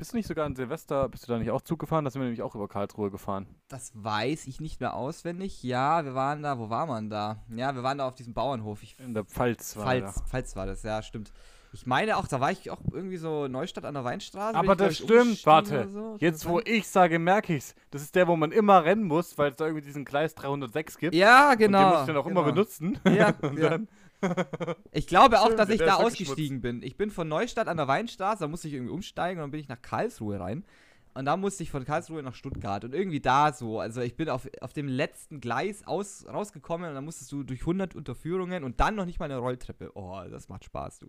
bist 0.00 0.14
du 0.14 0.16
nicht 0.16 0.26
sogar 0.26 0.46
an 0.46 0.56
Silvester, 0.56 1.10
bist 1.10 1.28
du 1.28 1.32
da 1.32 1.38
nicht 1.38 1.50
auch 1.50 1.60
Zug 1.60 1.78
gefahren? 1.78 2.06
Da 2.06 2.10
sind 2.10 2.22
wir 2.22 2.24
nämlich 2.24 2.40
auch 2.40 2.54
über 2.54 2.68
Karlsruhe 2.68 3.10
gefahren. 3.10 3.46
Das 3.68 3.92
weiß 3.94 4.46
ich 4.46 4.58
nicht 4.58 4.80
mehr 4.80 4.94
auswendig. 4.94 5.62
Ja, 5.62 6.06
wir 6.06 6.14
waren 6.14 6.42
da, 6.42 6.58
wo 6.58 6.70
war 6.70 6.86
man 6.86 7.10
da? 7.10 7.44
Ja, 7.54 7.74
wir 7.74 7.82
waren 7.82 7.98
da 7.98 8.08
auf 8.08 8.14
diesem 8.14 8.32
Bauernhof. 8.32 8.82
Ich, 8.82 8.98
In 8.98 9.12
der 9.12 9.24
Pfalz 9.24 9.76
war 9.76 9.84
Pfalz, 9.84 10.14
da. 10.14 10.22
Pfalz 10.22 10.56
war 10.56 10.64
das, 10.64 10.82
ja, 10.84 11.02
stimmt. 11.02 11.32
Ich 11.74 11.86
meine 11.86 12.16
auch, 12.16 12.26
da 12.26 12.40
war 12.40 12.50
ich 12.50 12.70
auch 12.70 12.80
irgendwie 12.90 13.18
so 13.18 13.46
Neustadt 13.46 13.84
an 13.84 13.92
der 13.92 14.02
Weinstraße. 14.02 14.56
Aber 14.56 14.74
das 14.74 14.96
stimmt, 14.96 15.44
warte. 15.44 15.86
So. 15.88 16.16
Jetzt, 16.18 16.48
wo 16.48 16.60
ich 16.64 16.88
sage, 16.88 17.18
merke 17.18 17.54
ich's. 17.54 17.74
Das 17.90 18.00
ist 18.00 18.14
der, 18.14 18.26
wo 18.26 18.36
man 18.36 18.52
immer 18.52 18.84
rennen 18.84 19.04
muss, 19.04 19.36
weil 19.36 19.50
es 19.50 19.56
da 19.56 19.66
irgendwie 19.66 19.84
diesen 19.84 20.06
Gleis 20.06 20.34
306 20.34 20.96
gibt. 20.96 21.14
Ja, 21.14 21.52
Und 21.52 21.60
den 21.60 21.72
genau. 21.72 21.90
muss 21.90 22.00
ich 22.00 22.06
dann 22.06 22.16
auch 22.16 22.26
genau. 22.26 22.40
immer 22.40 22.52
benutzen. 22.52 22.98
Ja, 23.04 23.34
Und 23.42 23.58
ja. 23.58 23.68
dann, 23.68 23.88
Ich 24.92 25.06
glaube 25.06 25.40
auch, 25.40 25.54
dass 25.54 25.68
ich 25.68 25.78
da 25.78 25.96
ausgestiegen 25.96 26.60
bin. 26.60 26.82
Ich 26.82 26.96
bin 26.96 27.10
von 27.10 27.28
Neustadt 27.28 27.68
an 27.68 27.76
der 27.76 27.88
Weinstraße, 27.88 28.40
da 28.40 28.48
musste 28.48 28.68
ich 28.68 28.74
irgendwie 28.74 28.92
umsteigen 28.92 29.38
und 29.38 29.44
dann 29.44 29.50
bin 29.50 29.60
ich 29.60 29.68
nach 29.68 29.80
Karlsruhe 29.80 30.38
rein. 30.40 30.64
Und 31.12 31.24
da 31.24 31.36
musste 31.36 31.62
ich 31.64 31.70
von 31.70 31.84
Karlsruhe 31.84 32.22
nach 32.22 32.34
Stuttgart 32.34 32.84
und 32.84 32.94
irgendwie 32.94 33.20
da 33.20 33.52
so. 33.52 33.80
Also 33.80 34.00
ich 34.00 34.16
bin 34.16 34.28
auf, 34.28 34.48
auf 34.60 34.72
dem 34.72 34.86
letzten 34.86 35.40
Gleis 35.40 35.86
aus, 35.86 36.24
rausgekommen 36.28 36.88
und 36.88 36.94
dann 36.94 37.04
musstest 37.04 37.32
du 37.32 37.42
durch 37.42 37.60
100 37.60 37.96
Unterführungen 37.96 38.62
und 38.62 38.78
dann 38.80 38.94
noch 38.94 39.06
nicht 39.06 39.18
mal 39.18 39.24
eine 39.24 39.38
Rolltreppe. 39.38 39.90
Oh, 39.94 40.20
das 40.30 40.48
macht 40.48 40.64
Spaß, 40.64 41.00
du. 41.00 41.08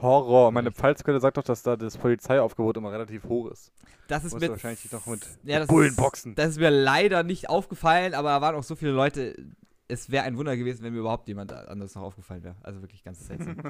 Horror. 0.00 0.52
Meine 0.52 0.72
Pfalzquelle 0.72 1.20
sagt 1.20 1.36
doch, 1.36 1.42
dass 1.42 1.62
da 1.62 1.76
das 1.76 1.98
Polizeiaufgebot 1.98 2.78
immer 2.78 2.92
relativ 2.92 3.24
hoch 3.24 3.50
ist. 3.50 3.72
Das 4.08 4.24
ist 4.24 4.40
mir 4.40 4.48
wahrscheinlich 4.48 4.90
noch 4.90 5.06
mit 5.06 5.20
ja, 5.44 5.60
das 5.60 5.68
Bullen 5.68 5.94
ist. 5.94 6.28
Das 6.36 6.48
ist 6.50 6.58
mir 6.58 6.70
leider 6.70 7.22
nicht 7.22 7.48
aufgefallen, 7.48 8.14
aber 8.14 8.30
da 8.30 8.40
waren 8.40 8.56
auch 8.56 8.62
so 8.62 8.74
viele 8.74 8.92
Leute. 8.92 9.36
Es 9.90 10.10
wäre 10.10 10.24
ein 10.24 10.36
Wunder 10.36 10.56
gewesen, 10.56 10.82
wenn 10.84 10.92
mir 10.92 11.00
überhaupt 11.00 11.28
jemand 11.28 11.52
anderes 11.52 11.94
noch 11.94 12.02
aufgefallen 12.02 12.42
wäre. 12.42 12.56
Also 12.62 12.80
wirklich 12.82 13.02
ganz 13.04 13.26
seltsam. 13.26 13.56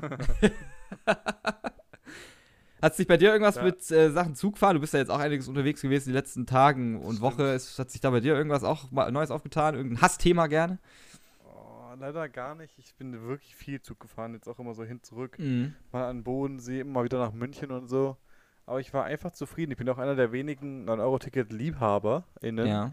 Hat 2.82 2.94
sich 2.94 3.06
bei 3.06 3.16
dir 3.18 3.30
irgendwas 3.32 3.56
Ja. 3.56 3.62
mit 3.64 3.90
äh, 3.90 4.10
Sachen 4.10 4.34
Zugfahren? 4.34 4.74
Du 4.76 4.80
bist 4.80 4.94
ja 4.94 5.00
jetzt 5.00 5.10
auch 5.10 5.18
einiges 5.18 5.48
unterwegs 5.48 5.82
gewesen 5.82 6.08
die 6.10 6.14
letzten 6.14 6.46
Tagen 6.46 6.96
und 6.96 7.16
Stimmt. 7.16 7.20
Woche. 7.20 7.52
Es, 7.52 7.78
hat 7.78 7.90
sich 7.90 8.00
da 8.00 8.08
bei 8.10 8.20
dir 8.20 8.34
irgendwas 8.34 8.64
auch 8.64 8.90
mal 8.90 9.10
Neues 9.12 9.30
aufgetan? 9.30 9.74
Irgendein 9.74 10.00
Hassthema 10.00 10.46
gerne? 10.46 10.78
Oh, 11.44 11.92
leider 11.98 12.28
gar 12.30 12.54
nicht. 12.54 12.78
Ich 12.78 12.94
bin 12.94 13.20
wirklich 13.26 13.54
viel 13.54 13.82
Zug 13.82 14.00
gefahren, 14.00 14.32
jetzt 14.32 14.48
auch 14.48 14.58
immer 14.58 14.72
so 14.74 14.82
hin 14.82 15.02
zurück. 15.02 15.38
Mhm. 15.38 15.74
Mal 15.92 16.08
an 16.08 16.18
den 16.18 16.24
Bodensee, 16.24 16.80
immer 16.80 17.04
wieder 17.04 17.18
nach 17.18 17.32
München 17.32 17.70
und 17.70 17.86
so. 17.88 18.16
Aber 18.64 18.80
ich 18.80 18.94
war 18.94 19.04
einfach 19.04 19.32
zufrieden. 19.32 19.72
Ich 19.72 19.78
bin 19.78 19.88
auch 19.90 19.98
einer 19.98 20.14
der 20.14 20.32
wenigen 20.32 20.88
9-Euro-Ticket-LiebhaberInnen. 20.88 22.66
Ja. 22.66 22.92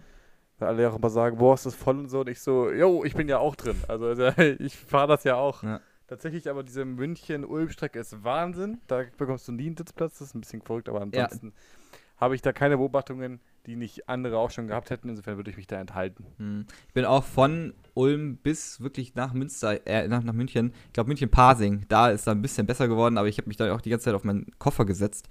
Weil 0.59 0.69
alle 0.69 0.83
ja 0.83 0.89
auch 0.89 0.97
immer 0.97 1.09
sagen, 1.09 1.37
boah, 1.37 1.53
ist 1.53 1.65
das 1.65 1.75
voll 1.75 1.99
und 1.99 2.09
so. 2.09 2.21
Und 2.21 2.29
ich 2.29 2.39
so, 2.39 2.71
yo, 2.71 3.03
ich 3.03 3.13
bin 3.13 3.29
ja 3.29 3.37
auch 3.39 3.55
drin. 3.55 3.77
Also 3.87 4.13
ich 4.59 4.75
fahre 4.75 5.07
das 5.07 5.23
ja 5.23 5.35
auch. 5.35 5.63
Ja. 5.63 5.81
Tatsächlich 6.07 6.49
aber 6.49 6.63
diese 6.63 6.85
München-Ulm-Strecke 6.85 7.99
ist 7.99 8.23
Wahnsinn. 8.23 8.79
Da 8.87 9.03
bekommst 9.17 9.47
du 9.47 9.51
nie 9.51 9.67
einen 9.67 9.77
Sitzplatz. 9.77 10.19
Das 10.19 10.29
ist 10.29 10.35
ein 10.35 10.41
bisschen 10.41 10.61
verrückt, 10.61 10.87
aber 10.89 11.01
ansonsten 11.01 11.53
habe 12.17 12.33
ich 12.33 12.41
da 12.41 12.53
keine 12.53 12.77
Beobachtungen, 12.77 13.39
die 13.65 13.75
nicht 13.75 14.09
andere 14.09 14.37
auch 14.37 14.49
schon 14.49 14.67
gehabt 14.67 14.89
hätten. 14.89 15.09
Insofern 15.09 15.37
würde 15.37 15.51
ich 15.51 15.57
mich 15.57 15.67
da 15.67 15.79
enthalten. 15.79 16.25
Hm. 16.37 16.65
Ich 16.87 16.93
bin 16.93 17.05
auch 17.05 17.23
von 17.23 17.73
Ulm 17.93 18.37
bis 18.37 18.81
wirklich 18.81 19.15
nach 19.15 19.33
Münster, 19.33 19.85
äh, 19.85 20.07
nach, 20.07 20.23
nach 20.23 20.33
München. 20.33 20.73
Ich 20.87 20.93
glaube 20.93 21.09
München-Pasing. 21.09 21.85
Da 21.89 22.09
ist 22.09 22.25
da 22.25 22.31
ein 22.31 22.41
bisschen 22.41 22.65
besser 22.65 22.87
geworden, 22.87 23.17
aber 23.17 23.27
ich 23.27 23.37
habe 23.37 23.47
mich 23.47 23.57
da 23.57 23.73
auch 23.75 23.81
die 23.81 23.89
ganze 23.89 24.05
Zeit 24.05 24.15
auf 24.15 24.23
meinen 24.23 24.47
Koffer 24.57 24.85
gesetzt. 24.85 25.27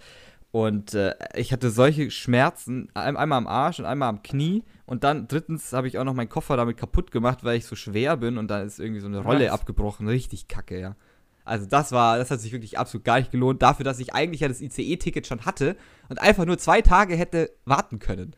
Und 0.57 0.95
äh, 0.95 1.15
ich 1.35 1.53
hatte 1.53 1.69
solche 1.69 2.11
Schmerzen, 2.11 2.89
ein, 2.95 3.19
einmal 3.19 3.37
am 3.37 3.47
Arsch 3.47 3.79
und 3.79 3.85
einmal 3.85 4.09
am 4.09 4.23
Knie. 4.23 4.65
Und 4.87 5.05
dann 5.05 5.29
drittens 5.29 5.75
habe 5.75 5.87
ich 5.87 5.99
auch 5.99 6.05
noch 6.05 6.15
meinen 6.15 6.31
Koffer 6.31 6.57
damit 6.57 6.79
kaputt 6.79 7.11
gemacht, 7.11 7.45
weil 7.45 7.59
ich 7.59 7.67
so 7.67 7.77
schwer 7.77 8.17
bin 8.17 8.39
und 8.39 8.49
dann 8.49 8.67
ist 8.67 8.81
irgendwie 8.81 9.03
so 9.03 9.07
eine 9.07 9.19
Rolle 9.19 9.49
Was? 9.49 9.53
abgebrochen. 9.53 10.09
Richtig 10.09 10.49
kacke, 10.49 10.81
ja. 10.81 10.97
Also 11.45 11.67
das 11.67 11.93
war, 11.93 12.17
das 12.17 12.31
hat 12.31 12.41
sich 12.41 12.53
wirklich 12.53 12.79
absolut 12.79 13.05
gar 13.05 13.19
nicht 13.19 13.31
gelohnt, 13.31 13.61
dafür, 13.61 13.85
dass 13.85 13.99
ich 13.99 14.15
eigentlich 14.15 14.41
ja 14.41 14.49
das 14.49 14.63
ICE-Ticket 14.63 15.27
schon 15.27 15.45
hatte 15.45 15.77
und 16.09 16.23
einfach 16.23 16.47
nur 16.47 16.57
zwei 16.57 16.81
Tage 16.81 17.17
hätte 17.17 17.51
warten 17.67 17.99
können. 17.99 18.35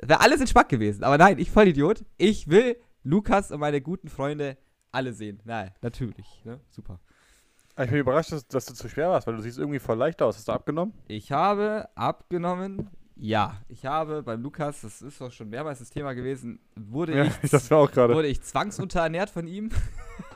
Wäre 0.00 0.22
alles 0.22 0.40
entspannt 0.40 0.70
gewesen. 0.70 1.04
Aber 1.04 1.18
nein, 1.18 1.38
ich 1.38 1.50
voll 1.50 1.68
Idiot. 1.68 2.06
Ich 2.16 2.48
will 2.48 2.76
Lukas 3.02 3.52
und 3.52 3.60
meine 3.60 3.82
guten 3.82 4.08
Freunde 4.08 4.56
alle 4.92 5.12
sehen. 5.12 5.42
Nein, 5.44 5.72
natürlich. 5.82 6.42
Ne? 6.46 6.60
Super. 6.70 7.00
Ich 7.76 7.90
bin 7.90 7.98
überrascht, 7.98 8.32
dass, 8.32 8.46
dass, 8.46 8.66
du 8.66 8.74
zu 8.74 8.88
schwer 8.88 9.10
warst, 9.10 9.26
weil 9.26 9.34
du 9.34 9.42
siehst 9.42 9.58
irgendwie 9.58 9.80
voll 9.80 9.96
leicht 9.96 10.22
aus. 10.22 10.36
Hast 10.36 10.46
du 10.46 10.52
abgenommen? 10.52 10.94
Ich 11.08 11.32
habe 11.32 11.88
abgenommen. 11.94 12.90
Ja, 13.16 13.60
ich 13.68 13.86
habe 13.86 14.22
beim 14.22 14.42
Lukas, 14.42 14.80
das 14.80 15.00
ist 15.00 15.20
doch 15.20 15.30
schon 15.30 15.48
mehrmals 15.48 15.78
das 15.78 15.90
Thema 15.90 16.14
gewesen, 16.14 16.58
wurde, 16.74 17.16
ja, 17.16 17.24
ich, 17.42 17.50
das 17.50 17.70
auch 17.70 17.94
wurde 17.94 18.26
ich 18.26 18.42
zwangsunterernährt 18.42 19.30
von 19.30 19.46
ihm. 19.46 19.70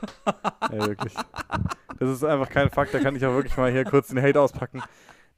Ey, 0.71 0.79
wirklich. 0.79 1.13
Das 1.99 2.09
ist 2.09 2.23
einfach 2.23 2.49
kein 2.49 2.69
Fakt, 2.69 2.93
da 2.93 2.99
kann 2.99 3.17
ich 3.17 3.25
auch 3.25 3.33
wirklich 3.33 3.57
mal 3.57 3.69
hier 3.69 3.83
kurz 3.83 4.07
den 4.07 4.21
Hate 4.21 4.39
auspacken. 4.39 4.81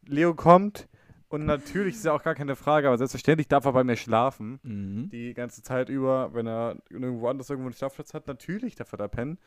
Leo 0.06 0.36
kommt, 0.36 0.88
und 1.32 1.46
natürlich 1.46 1.96
ist 1.96 2.04
ja 2.04 2.12
auch 2.12 2.24
gar 2.24 2.36
keine 2.36 2.58
Frage, 2.58 2.88
aber 2.88 2.98
selbstverständlich 2.98 3.48
darf 3.48 3.64
er 3.64 3.72
bei 3.72 3.86
mir 3.86 3.96
schlafen. 3.96 4.60
Mhm. 4.64 5.10
Die 5.12 5.34
ganze 5.34 5.64
Zeit 5.64 5.88
über, 5.88 6.34
wenn 6.34 6.46
er 6.46 6.76
irgendwo 6.90 7.30
anders 7.30 7.50
irgendwo 7.50 7.70
einen 7.70 7.76
Schlafplatz 7.76 8.14
hat, 8.14 8.28
natürlich 8.28 8.76
darf 8.76 8.92
er 8.92 8.98
da 8.98 9.08
pennen. 9.08 9.38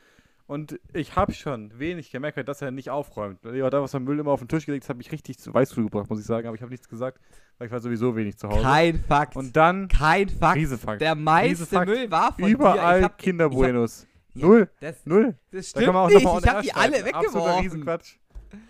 Und 0.47 0.79
ich 0.93 1.15
habe 1.15 1.33
schon 1.33 1.79
wenig 1.79 2.11
gemerkt, 2.11 2.47
dass 2.47 2.61
er 2.61 2.69
nicht 2.69 2.91
aufräumt. 2.91 3.39
Hat 3.43 3.73
da 3.73 3.81
was 3.81 3.91
vom 3.91 4.03
Müll 4.03 4.19
immer 4.19 4.31
auf 4.31 4.39
den 4.39 4.47
Tisch 4.47 4.65
gelegt, 4.65 4.83
das 4.83 4.89
hat 4.89 4.97
mich 4.97 5.11
richtig 5.11 5.39
zu 5.39 5.53
Weißflug 5.53 5.91
gebracht, 5.91 6.09
muss 6.09 6.19
ich 6.19 6.25
sagen. 6.25 6.47
Aber 6.47 6.55
ich 6.55 6.61
habe 6.61 6.71
nichts 6.71 6.87
gesagt, 6.87 7.19
weil 7.57 7.67
ich 7.67 7.71
war 7.71 7.79
sowieso 7.79 8.15
wenig 8.15 8.37
zu 8.37 8.47
Hause. 8.49 8.61
Kein 8.61 8.99
Fakt. 8.99 9.35
Und 9.35 9.55
dann. 9.55 9.87
Kein 9.87 10.29
Fakt. 10.29 10.57
Riesefakt. 10.57 11.01
Der 11.01 11.15
meiste 11.15 11.65
Fakt. 11.65 11.89
Müll 11.89 12.11
war 12.11 12.33
von 12.33 12.47
Überall 12.47 13.01
dir. 13.01 13.09
Kinderbuenos. 13.09 14.05
Null. 14.35 14.69
Das, 14.81 15.05
Null. 15.05 15.35
Das 15.51 15.69
stimmt 15.69 15.87
da 15.87 16.07
nicht. 16.07 16.19
ich 16.19 16.25
habe 16.25 16.61
die 16.61 16.73
alle 16.73 17.05
weggeworfen. 17.05 17.63
Riesenquatsch. 17.63 18.17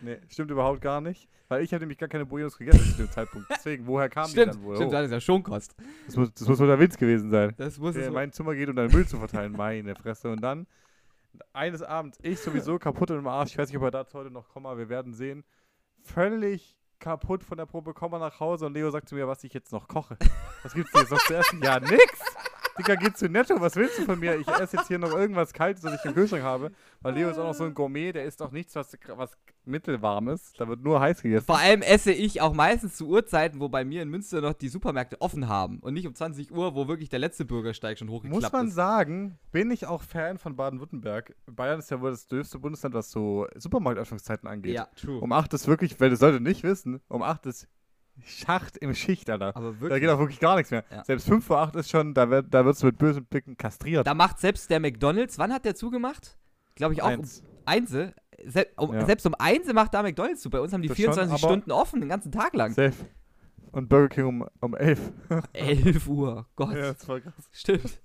Nee, 0.02 0.18
stimmt 0.30 0.52
überhaupt 0.52 0.82
gar 0.82 1.02
nicht. 1.02 1.28
Weil 1.48 1.64
ich 1.64 1.72
habe 1.74 1.82
nämlich 1.82 2.00
gar 2.00 2.10
keine 2.10 2.26
Buenos 2.26 2.58
gegessen 2.58 2.84
zu 2.92 2.98
dem 3.04 3.12
Zeitpunkt. 3.12 3.48
Deswegen, 3.52 3.86
woher 3.86 4.10
kam 4.10 4.28
stimmt, 4.28 4.54
die 4.54 4.58
dann 4.58 4.64
wohl? 4.64 4.76
Stimmt, 4.78 4.90
oh. 4.90 4.94
das 4.94 5.06
ist 5.06 5.12
ja 5.12 5.20
Schonkost. 5.20 5.76
Das 6.08 6.16
muss, 6.16 6.34
das 6.34 6.48
muss 6.48 6.60
wohl 6.60 6.68
der 6.68 6.80
Witz 6.80 6.98
gewesen 6.98 7.30
sein. 7.30 7.54
Das 7.58 7.78
muss 7.78 7.94
der 7.94 8.08
in 8.08 8.14
mein 8.14 8.32
Zimmer 8.32 8.56
geht, 8.56 8.68
um 8.68 8.76
deinen 8.76 8.92
Müll 8.92 9.08
zu 9.08 9.18
verteilen. 9.18 9.52
Meine 9.52 9.96
Fresse. 9.96 10.32
Und 10.32 10.42
dann, 10.42 10.66
eines 11.54 11.82
Abends, 11.82 12.18
ich 12.22 12.40
sowieso 12.40 12.80
kaputt 12.80 13.10
im 13.12 13.28
Arsch. 13.28 13.52
Ich 13.52 13.58
weiß 13.58 13.70
nicht, 13.70 13.78
ob 13.78 13.84
er 13.84 13.92
dazu 13.92 14.18
heute 14.18 14.32
noch 14.32 14.50
kommt, 14.50 14.66
wir 14.66 14.90
werden 14.90 15.14
sehen. 15.14 15.44
Völlig 16.02 16.78
kaputt 17.00 17.44
von 17.44 17.58
der 17.58 17.66
Probe, 17.66 17.94
komme 17.94 18.20
nach 18.20 18.40
Hause 18.40 18.66
und 18.66 18.74
Leo 18.74 18.90
sagt 18.90 19.10
zu 19.10 19.16
mir, 19.16 19.28
was 19.28 19.44
ich 19.44 19.54
jetzt 19.54 19.72
noch 19.72 19.88
koche. 19.88 20.18
Was 20.64 20.74
gibt's 20.74 20.92
dir 20.92 21.02
jetzt 21.02 21.12
noch 21.12 21.24
zu 21.26 21.36
essen? 21.36 21.62
Ja, 21.62 21.80
nix! 21.80 22.20
Digga, 22.78 22.96
geh 22.96 23.14
zu 23.14 23.30
Netto, 23.30 23.60
was 23.62 23.78
willst 23.78 24.00
du 24.00 24.04
von 24.04 24.20
mir? 24.20 24.38
Ich 24.38 24.48
esse 24.50 24.76
jetzt 24.76 24.88
hier 24.90 25.00
noch 25.00 25.12
irgendwas 25.12 25.54
Kaltes, 25.54 25.82
was 25.84 25.94
ich 25.94 26.04
im 26.04 26.14
Kühlschrank 26.14 26.44
habe. 26.44 26.72
Weil 27.02 27.14
Leo 27.14 27.30
ist 27.30 27.38
auch 27.38 27.46
noch 27.46 27.54
so 27.54 27.64
ein 27.64 27.74
Gourmet, 27.74 28.12
der 28.12 28.26
isst 28.26 28.42
auch 28.42 28.52
nichts, 28.52 28.76
was, 28.76 28.98
was 29.16 29.32
mittelwarm 29.64 30.28
ist. 30.28 30.60
Da 30.60 30.68
wird 30.68 30.84
nur 30.84 31.00
heiß 31.00 31.22
gegessen. 31.22 31.46
Vor 31.46 31.58
allem 31.58 31.82
esse 31.82 32.12
ich 32.12 32.42
auch 32.42 32.54
meistens 32.54 32.98
zu 32.98 33.08
Uhrzeiten, 33.08 33.62
wo 33.62 33.70
bei 33.70 33.86
mir 33.86 34.02
in 34.02 34.10
Münster 34.10 34.42
noch 34.42 34.54
die 34.54 34.68
Supermärkte 34.68 35.22
offen 35.22 35.48
haben. 35.48 35.80
Und 35.80 35.94
nicht 35.94 36.06
um 36.06 36.14
20 36.14 36.52
Uhr, 36.52 36.76
wo 36.76 36.90
wirklich 36.90 37.08
der 37.08 37.20
letzte 37.20 37.46
Bürgersteig 37.46 37.98
schon 37.98 38.10
hochgeklappt 38.10 38.44
ist. 38.44 38.52
Muss 38.52 38.52
man 38.52 38.68
ist. 38.68 38.76
sagen, 38.76 39.40
bin 39.54 39.72
ich 39.72 39.86
auch 39.86 40.04
Fan 40.04 40.38
von 40.38 40.58
Baden-Württemberg. 40.58 41.34
Bayern 41.46 41.80
ist 41.80 41.92
ja 41.92 42.02
wohl 42.02 42.12
das 42.12 42.28
dürfste 42.28 42.60
Bundesland, 42.60 42.94
was 42.94 43.10
so 43.10 43.48
Supermarktöffnungszeiten 43.56 44.50
angeht. 44.50 44.76
Ja, 44.76 44.90
true. 44.96 45.22
Um 45.22 45.32
8 45.32 45.54
ist 45.54 45.68
wirklich, 45.68 45.98
weil 46.02 46.10
das 46.10 46.20
sollte 46.20 46.42
nicht 46.42 46.64
wissen, 46.64 47.00
um 47.08 47.22
8 47.22 47.46
ist 47.46 47.68
Schacht 48.24 48.78
im 48.78 48.96
Schicht, 48.96 49.30
Alter. 49.30 49.56
Aber 49.56 49.74
wirklich. 49.74 49.90
Da 49.90 50.00
geht 50.00 50.10
auch 50.10 50.20
wirklich 50.20 50.40
gar 50.40 50.56
nichts 50.56 50.72
mehr. 50.72 50.84
Ja. 50.90 51.04
Selbst 51.04 51.28
5 51.28 51.46
vor 51.46 51.60
8 51.60 51.76
ist 51.76 51.90
schon, 51.90 52.14
da, 52.14 52.30
wird, 52.30 52.54
da 52.54 52.66
wirst 52.66 52.82
du 52.82 52.88
mit 52.88 52.98
bösen 52.98 53.26
Blicken 53.26 53.58
kastriert. 53.58 54.08
Da 54.08 54.14
macht 54.14 54.40
selbst 54.40 54.70
der 54.70 54.80
McDonalds, 54.80 55.38
wann 55.38 55.54
hat 55.54 55.66
der 55.66 55.76
zugemacht? 55.76 56.38
Glaube 56.76 56.94
ich 56.94 57.02
auch 57.02 57.08
Eins. 57.10 57.42
um 57.42 57.46
Einse. 57.66 58.14
Se 58.46 58.68
um, 58.78 58.94
ja. 58.94 59.06
Selbst 59.06 59.26
um 59.26 59.36
Einse 59.38 59.74
macht 59.74 59.94
da 59.94 60.02
McDonalds 60.04 60.42
zu. 60.42 60.50
Bei 60.50 60.60
uns 60.60 60.74
haben 60.74 60.82
die 60.82 60.88
das 60.88 60.98
24 60.98 61.40
schon, 61.40 61.50
Stunden 61.50 61.72
offen, 61.72 62.00
den 62.00 62.10
ganzen 62.10 62.32
Tag 62.32 62.54
lang. 62.56 62.74
Safe. 62.74 62.94
Und 63.72 63.90
Burger 63.90 64.10
King 64.10 64.26
um, 64.26 64.48
um 64.62 64.76
11. 64.76 65.12
11 65.54 66.08
Uhr, 66.08 66.46
Gott. 66.56 66.76
Ja, 66.76 66.94
das 66.94 67.08
war 67.08 67.20
krass. 67.20 67.50
Stimmt. 67.52 68.02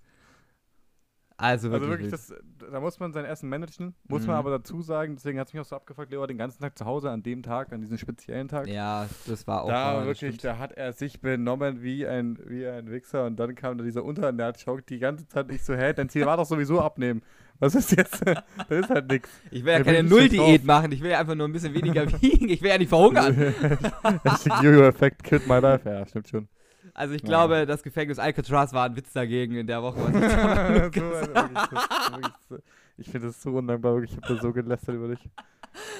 Also 1.40 1.70
wirklich, 1.70 1.90
also 1.90 2.02
wirklich 2.02 2.10
das, 2.10 2.70
da 2.70 2.80
muss 2.80 3.00
man 3.00 3.14
sein 3.14 3.24
Essen 3.24 3.48
managen, 3.48 3.94
muss 4.06 4.22
mhm. 4.22 4.28
man 4.28 4.36
aber 4.36 4.50
dazu 4.50 4.82
sagen, 4.82 5.16
deswegen 5.16 5.38
hat 5.38 5.48
es 5.48 5.54
mich 5.54 5.60
auch 5.62 5.66
so 5.66 5.74
abgefuckt, 5.74 6.10
Leo 6.10 6.20
war 6.20 6.26
den 6.26 6.36
ganzen 6.36 6.60
Tag 6.60 6.76
zu 6.76 6.84
Hause 6.84 7.10
an 7.10 7.22
dem 7.22 7.42
Tag, 7.42 7.72
an 7.72 7.80
diesem 7.80 7.96
speziellen 7.96 8.46
Tag. 8.46 8.68
Ja, 8.68 9.08
das 9.26 9.46
war 9.46 9.64
auch 9.64 9.68
Da 9.68 9.96
wahr, 9.96 10.06
wirklich, 10.06 10.36
da 10.36 10.58
hat 10.58 10.72
er 10.72 10.92
sich 10.92 11.22
benommen 11.22 11.82
wie 11.82 12.06
ein, 12.06 12.38
wie 12.44 12.66
ein 12.66 12.90
Wichser 12.90 13.24
und 13.24 13.40
dann 13.40 13.54
kam 13.54 13.78
da 13.78 13.84
dieser 13.84 14.04
Unternerd-Schock 14.04 14.86
die 14.86 14.98
ganze 14.98 15.26
Zeit 15.28 15.48
nicht 15.48 15.64
so, 15.64 15.74
hä, 15.74 15.94
dein 15.94 16.10
Ziel 16.10 16.26
war 16.26 16.36
doch 16.36 16.44
sowieso 16.44 16.78
abnehmen. 16.78 17.22
Was 17.58 17.74
ist 17.74 17.96
jetzt? 17.96 18.22
das 18.26 18.44
ist 18.68 18.90
halt 18.90 19.10
nix. 19.10 19.30
Ich 19.50 19.64
will 19.64 19.72
ja 19.72 19.82
keine 19.82 20.02
Null-Diät 20.02 20.64
machen, 20.66 20.92
ich 20.92 21.00
will 21.00 21.10
ja 21.10 21.20
einfach 21.20 21.34
nur 21.34 21.48
ein 21.48 21.52
bisschen 21.52 21.72
weniger 21.72 22.06
wiegen, 22.20 22.50
ich 22.50 22.60
will 22.60 22.68
ja 22.68 22.76
nicht 22.76 22.90
verhungern. 22.90 23.34
Jojo-Effekt 24.62 25.22
killed 25.22 25.46
my 25.46 25.58
life, 25.58 25.88
ja, 25.88 26.06
stimmt 26.06 26.28
schon. 26.28 26.48
Also 26.94 27.14
ich 27.14 27.22
glaube, 27.22 27.54
ja. 27.54 27.66
das 27.66 27.82
Gefängnis 27.82 28.18
Alcatraz 28.18 28.72
war 28.72 28.86
ein 28.86 28.96
Witz 28.96 29.12
dagegen 29.12 29.56
in 29.56 29.66
der 29.66 29.82
Woche. 29.82 30.00
ich, 32.50 32.58
ich 32.98 33.10
finde 33.10 33.28
das 33.28 33.42
so 33.42 33.50
undankbar, 33.50 33.94
wirklich. 33.94 34.12
Ich 34.12 34.16
habe 34.22 34.34
da 34.34 34.40
so 34.40 34.52
gelästert 34.52 34.94
über 34.94 35.08
dich. 35.08 35.28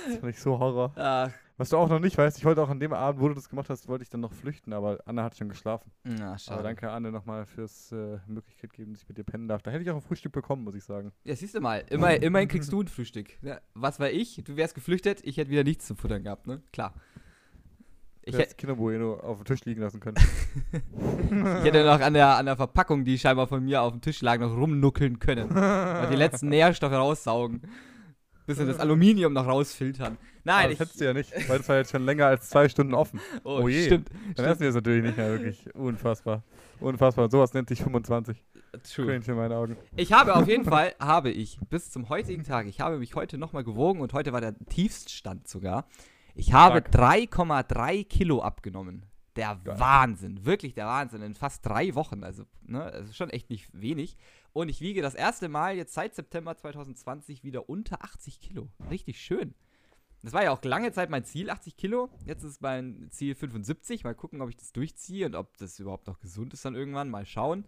Das 0.06 0.18
fand 0.18 0.30
ich 0.32 0.40
so 0.40 0.59
Horror. 0.59 0.92
Ach. 0.97 1.30
Was 1.61 1.68
du 1.68 1.76
auch 1.76 1.90
noch 1.90 1.99
nicht 2.00 2.16
weißt, 2.16 2.38
ich 2.38 2.47
wollte 2.47 2.62
auch 2.62 2.70
an 2.70 2.80
dem 2.80 2.94
Abend, 2.94 3.20
wo 3.20 3.28
du 3.28 3.35
das 3.35 3.50
gemacht 3.50 3.68
hast, 3.68 3.87
wollte 3.87 4.02
ich 4.02 4.09
dann 4.09 4.23
noch 4.23 4.32
flüchten, 4.32 4.73
aber 4.73 4.99
Anna 5.04 5.25
hat 5.25 5.37
schon 5.37 5.50
geschlafen. 5.50 5.90
Na, 6.04 6.38
schade. 6.38 6.54
Aber 6.54 6.62
danke 6.62 6.90
Anne 6.90 7.12
nochmal 7.12 7.44
fürs 7.44 7.92
äh, 7.92 8.18
Möglichkeit 8.26 8.73
geben, 8.73 8.94
dass 8.94 9.02
ich 9.02 9.09
mit 9.11 9.18
dir 9.18 9.25
pennen 9.25 9.47
darf. 9.47 9.61
Da 9.61 9.70
hätte 9.70 9.82
ich 9.82 9.90
auch 9.90 9.97
ein 9.97 10.00
Frühstück 10.00 10.32
bekommen, 10.32 10.64
muss 10.64 10.75
ich 10.75 10.85
sagen. 10.85 11.12
Ja, 11.23 11.37
siehst 11.37 11.54
du 11.54 11.61
mal. 11.61 11.85
Immer, 11.90 12.14
immerhin 12.23 12.49
kriegst 12.49 12.73
du 12.73 12.80
ein 12.80 12.88
Frühstück. 12.88 13.37
Ja, 13.42 13.61
was 13.75 14.00
war 14.00 14.09
ich? 14.09 14.42
Du 14.42 14.56
wärst 14.56 14.75
geflüchtet, 14.75 15.20
ich 15.23 15.37
hätte 15.37 15.50
wieder 15.50 15.62
nichts 15.62 15.87
zu 15.87 15.94
futtern 15.94 16.23
gehabt, 16.23 16.47
ne? 16.47 16.62
Klar. 16.73 16.94
Ich 18.22 18.36
hätte 18.36 18.54
Kinderbueno 18.54 19.14
auf 19.14 19.38
dem 19.38 19.44
Tisch 19.46 19.64
liegen 19.64 19.80
lassen 19.80 20.00
können. 20.00 20.16
ich 20.72 21.64
hätte 21.64 21.84
noch 21.84 22.00
an 22.00 22.14
der, 22.14 22.36
an 22.36 22.46
der 22.46 22.56
Verpackung, 22.56 23.04
die 23.04 23.18
scheinbar 23.18 23.46
von 23.46 23.64
mir 23.64 23.82
auf 23.82 23.92
dem 23.92 24.00
Tisch 24.00 24.20
lag, 24.20 24.38
noch 24.38 24.54
rumnuckeln 24.54 25.18
können. 25.18 25.48
die 25.48 26.16
letzten 26.16 26.48
Nährstoffe 26.50 26.92
raussaugen. 26.92 27.62
Bisschen 28.46 28.66
das 28.66 28.80
Aluminium 28.80 29.32
noch 29.32 29.46
rausfiltern. 29.46 30.18
Nein, 30.44 30.64
Aber 30.64 30.68
das 30.70 30.80
hättest 30.80 31.00
du 31.00 31.04
ja 31.04 31.12
nicht, 31.12 31.48
weil 31.48 31.60
es 31.60 31.68
war 31.68 31.76
jetzt 31.76 31.92
schon 31.92 32.04
länger 32.04 32.26
als 32.26 32.48
zwei 32.50 32.68
Stunden 32.68 32.94
offen. 32.94 33.20
Oh, 33.44 33.60
oh 33.62 33.68
je. 33.68 33.86
Stimmt. 33.86 34.10
Dann 34.10 34.32
stimmt. 34.32 34.48
essen 34.48 34.60
wir 34.60 34.68
es 34.70 34.74
natürlich 34.74 35.04
nicht 35.04 35.16
mehr, 35.16 35.30
wirklich. 35.30 35.74
Unfassbar. 35.74 36.42
Unfassbar. 36.80 37.30
Sowas 37.30 37.54
nennt 37.54 37.68
sich 37.68 37.82
25. 37.82 38.42
True. 38.82 39.06
Cringe 39.06 39.24
in 39.26 39.34
meinen 39.34 39.52
Augen. 39.52 39.76
Ich 39.96 40.12
habe 40.12 40.34
auf 40.34 40.48
jeden 40.48 40.64
Fall, 40.64 40.94
habe 40.98 41.30
ich 41.30 41.58
bis 41.68 41.90
zum 41.90 42.08
heutigen 42.08 42.44
Tag, 42.44 42.66
ich 42.66 42.80
habe 42.80 42.98
mich 42.98 43.14
heute 43.14 43.38
nochmal 43.38 43.64
gewogen 43.64 44.00
und 44.00 44.12
heute 44.12 44.32
war 44.32 44.40
der 44.40 44.56
Tiefststand 44.68 45.48
sogar. 45.48 45.86
Ich 46.34 46.52
habe 46.52 46.78
3,3 46.78 48.04
Kilo 48.04 48.42
abgenommen. 48.42 49.06
Der 49.37 49.60
Geil. 49.62 49.78
Wahnsinn, 49.78 50.44
wirklich 50.44 50.75
der 50.75 50.87
Wahnsinn. 50.87 51.22
In 51.22 51.34
fast 51.34 51.64
drei 51.64 51.94
Wochen. 51.94 52.25
Also, 52.25 52.44
ne, 52.62 52.90
das 52.92 53.10
ist 53.10 53.16
schon 53.16 53.30
echt 53.30 53.49
nicht 53.49 53.68
wenig. 53.72 54.16
Und 54.52 54.68
ich 54.68 54.80
wiege 54.80 55.02
das 55.02 55.14
erste 55.14 55.49
Mal 55.49 55.76
jetzt 55.76 55.94
seit 55.94 56.14
September 56.14 56.56
2020 56.56 57.44
wieder 57.44 57.68
unter 57.68 58.02
80 58.02 58.40
Kilo. 58.40 58.68
Richtig 58.90 59.20
schön. 59.20 59.54
Das 60.22 60.32
war 60.32 60.42
ja 60.42 60.50
auch 60.50 60.62
lange 60.64 60.92
Zeit 60.92 61.08
mein 61.08 61.25
Ziel, 61.25 61.49
80 61.49 61.76
Kilo. 61.76 62.10
Jetzt 62.26 62.42
ist 62.42 62.60
mein 62.60 63.08
Ziel 63.10 63.34
75. 63.34 64.04
Mal 64.04 64.14
gucken, 64.14 64.42
ob 64.42 64.50
ich 64.50 64.56
das 64.56 64.72
durchziehe 64.72 65.26
und 65.26 65.34
ob 65.34 65.56
das 65.56 65.78
überhaupt 65.78 66.06
noch 66.08 66.18
gesund 66.20 66.52
ist 66.52 66.64
dann 66.64 66.75
irgendwann. 66.75 67.08
Mal 67.08 67.25
schauen. 67.25 67.64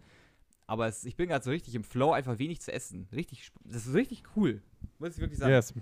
Aber 0.67 0.87
es, 0.87 1.03
ich 1.05 1.15
bin 1.15 1.29
gerade 1.29 1.43
so 1.43 1.51
richtig 1.51 1.75
im 1.75 1.83
Flow, 1.83 2.11
einfach 2.11 2.39
wenig 2.39 2.61
zu 2.61 2.71
essen. 2.71 3.07
Richtig, 3.11 3.51
das 3.63 3.87
ist 3.87 3.93
richtig 3.93 4.23
cool. 4.35 4.61
Muss 4.99 5.15
ich 5.15 5.19
wirklich 5.19 5.39
sagen. 5.39 5.53
Yes. 5.53 5.73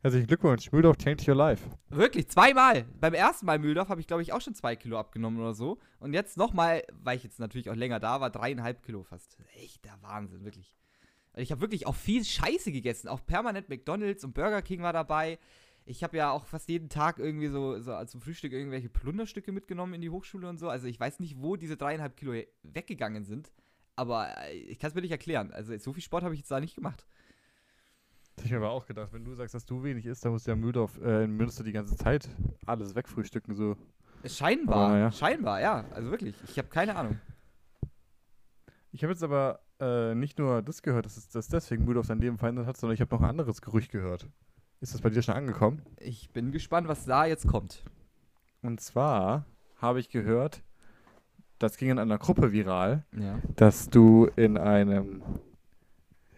Herzlichen 0.00 0.28
Glückwunsch. 0.28 0.70
Mühldorf 0.70 0.96
changed 0.96 1.26
your 1.26 1.34
life. 1.34 1.68
Wirklich, 1.88 2.28
zweimal. 2.28 2.84
Beim 3.00 3.14
ersten 3.14 3.46
Mal 3.46 3.58
Mühldorf 3.58 3.88
habe 3.88 4.00
ich, 4.00 4.06
glaube 4.06 4.22
ich, 4.22 4.32
auch 4.32 4.40
schon 4.40 4.54
zwei 4.54 4.76
Kilo 4.76 4.96
abgenommen 4.96 5.40
oder 5.40 5.54
so. 5.54 5.78
Und 5.98 6.12
jetzt 6.12 6.36
nochmal, 6.36 6.84
weil 6.92 7.16
ich 7.16 7.24
jetzt 7.24 7.40
natürlich 7.40 7.68
auch 7.68 7.74
länger 7.74 7.98
da 7.98 8.20
war, 8.20 8.30
dreieinhalb 8.30 8.84
Kilo 8.84 9.02
fast. 9.02 9.36
Echt 9.56 9.84
der 9.84 10.00
Wahnsinn, 10.00 10.44
wirklich. 10.44 10.76
Also 11.32 11.42
ich 11.42 11.50
habe 11.50 11.60
wirklich 11.60 11.88
auch 11.88 11.96
viel 11.96 12.24
Scheiße 12.24 12.70
gegessen. 12.70 13.08
Auch 13.08 13.26
permanent 13.26 13.68
McDonalds 13.68 14.22
und 14.22 14.34
Burger 14.34 14.62
King 14.62 14.82
war 14.82 14.92
dabei. 14.92 15.40
Ich 15.84 16.04
habe 16.04 16.16
ja 16.16 16.30
auch 16.30 16.46
fast 16.46 16.68
jeden 16.68 16.90
Tag 16.90 17.18
irgendwie 17.18 17.48
so, 17.48 17.80
so 17.80 18.04
zum 18.04 18.20
Frühstück 18.20 18.52
irgendwelche 18.52 18.88
Plunderstücke 18.88 19.50
mitgenommen 19.50 19.94
in 19.94 20.00
die 20.00 20.10
Hochschule 20.10 20.48
und 20.48 20.58
so. 20.58 20.68
Also 20.68 20.86
ich 20.86 21.00
weiß 21.00 21.18
nicht, 21.18 21.42
wo 21.42 21.56
diese 21.56 21.76
dreieinhalb 21.76 22.16
Kilo 22.16 22.40
weggegangen 22.62 23.24
sind. 23.24 23.50
Aber 23.96 24.28
äh, 24.44 24.54
ich 24.54 24.78
kann 24.78 24.90
es 24.90 24.94
mir 24.94 25.00
nicht 25.00 25.10
erklären. 25.10 25.50
Also 25.50 25.76
so 25.76 25.92
viel 25.92 26.04
Sport 26.04 26.22
habe 26.22 26.34
ich 26.34 26.40
jetzt 26.40 26.52
da 26.52 26.60
nicht 26.60 26.76
gemacht. 26.76 27.04
Ich 28.44 28.50
mir 28.50 28.58
aber 28.58 28.70
auch 28.70 28.86
gedacht, 28.86 29.12
wenn 29.12 29.24
du 29.24 29.34
sagst, 29.34 29.54
dass 29.54 29.66
du 29.66 29.82
wenig 29.82 30.06
isst, 30.06 30.24
dann 30.24 30.32
musst 30.32 30.46
du 30.46 30.50
ja 30.50 30.56
Mühldorf, 30.56 30.98
äh, 31.02 31.24
in 31.24 31.36
Münster 31.36 31.64
die 31.64 31.72
ganze 31.72 31.96
Zeit 31.96 32.28
alles 32.66 32.94
wegfrühstücken, 32.94 33.54
so. 33.54 33.76
Scheinbar, 34.24 34.96
ja. 34.98 35.12
scheinbar, 35.12 35.60
ja. 35.60 35.84
Also 35.92 36.10
wirklich, 36.10 36.34
ich 36.48 36.58
habe 36.58 36.68
keine 36.68 36.96
Ahnung. 36.96 37.18
Ich 38.92 39.02
habe 39.02 39.12
jetzt 39.12 39.22
aber 39.22 39.60
äh, 39.80 40.14
nicht 40.14 40.38
nur 40.38 40.62
das 40.62 40.82
gehört, 40.82 41.06
dass, 41.06 41.16
es, 41.16 41.28
dass 41.28 41.48
deswegen 41.48 41.84
Mühldorf 41.84 42.06
sein 42.06 42.20
Leben 42.20 42.38
verändert 42.38 42.66
hat, 42.66 42.76
sondern 42.76 42.94
ich 42.94 43.00
habe 43.00 43.14
noch 43.14 43.22
ein 43.22 43.30
anderes 43.30 43.60
Gerücht 43.60 43.92
gehört. 43.92 44.26
Ist 44.80 44.94
das 44.94 45.00
bei 45.00 45.10
dir 45.10 45.22
schon 45.22 45.34
angekommen? 45.34 45.82
Ich 45.98 46.30
bin 46.30 46.52
gespannt, 46.52 46.88
was 46.88 47.04
da 47.04 47.26
jetzt 47.26 47.46
kommt. 47.46 47.84
Und 48.62 48.80
zwar 48.80 49.44
habe 49.76 50.00
ich 50.00 50.08
gehört, 50.08 50.62
das 51.58 51.76
ging 51.76 51.90
in 51.90 51.98
einer 51.98 52.18
Gruppe 52.18 52.52
viral, 52.52 53.04
ja. 53.16 53.38
dass 53.56 53.90
du 53.90 54.28
in 54.36 54.56
einem 54.56 55.22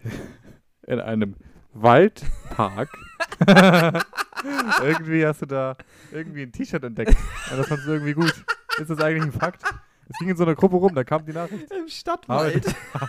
in 0.86 1.00
einem 1.00 1.36
Waldpark 1.72 2.90
irgendwie 4.82 5.26
hast 5.26 5.42
du 5.42 5.46
da 5.46 5.76
irgendwie 6.12 6.42
ein 6.42 6.52
T-Shirt 6.52 6.82
entdeckt. 6.82 7.16
Und 7.50 7.58
das 7.58 7.68
fandst 7.68 7.86
du 7.86 7.92
irgendwie 7.92 8.14
gut. 8.14 8.44
Ist 8.78 8.90
das 8.90 9.00
eigentlich 9.00 9.24
ein 9.24 9.32
Fakt? 9.32 9.62
Es 10.08 10.18
ging 10.18 10.28
in 10.28 10.36
so 10.36 10.44
einer 10.44 10.54
Gruppe 10.54 10.76
rum, 10.76 10.94
da 10.94 11.04
kam 11.04 11.24
die 11.24 11.32
Nachricht. 11.32 11.70
Im 11.70 11.88
Stadtwald. 11.88 12.74
Habe, 12.94 13.08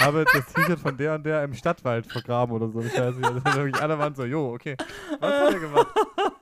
habe 0.00 0.24
das 0.32 0.52
T-Shirt 0.52 0.80
von 0.80 0.96
der 0.96 1.14
und 1.14 1.24
der 1.24 1.44
im 1.44 1.54
Stadtwald 1.54 2.06
vergraben 2.06 2.54
oder 2.54 2.68
so. 2.68 2.80
Ich 2.80 2.98
weiß 2.98 3.16
nicht. 3.16 3.44
Wirklich 3.56 3.80
alle 3.80 3.98
waren 3.98 4.14
so, 4.14 4.24
jo, 4.24 4.52
okay. 4.54 4.76
Was 5.20 5.32
hat 5.32 5.54
er 5.54 5.60
gemacht? 5.60 5.88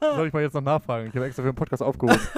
Das 0.01 0.17
soll 0.17 0.27
ich 0.29 0.33
mal 0.33 0.43
jetzt 0.43 0.55
noch 0.55 0.63
nachfragen. 0.63 1.09
Ich 1.09 1.15
habe 1.15 1.27
extra 1.27 1.43
für 1.43 1.51
den 1.51 1.57
Podcast 1.57 1.83
aufgehoben. 1.83 2.21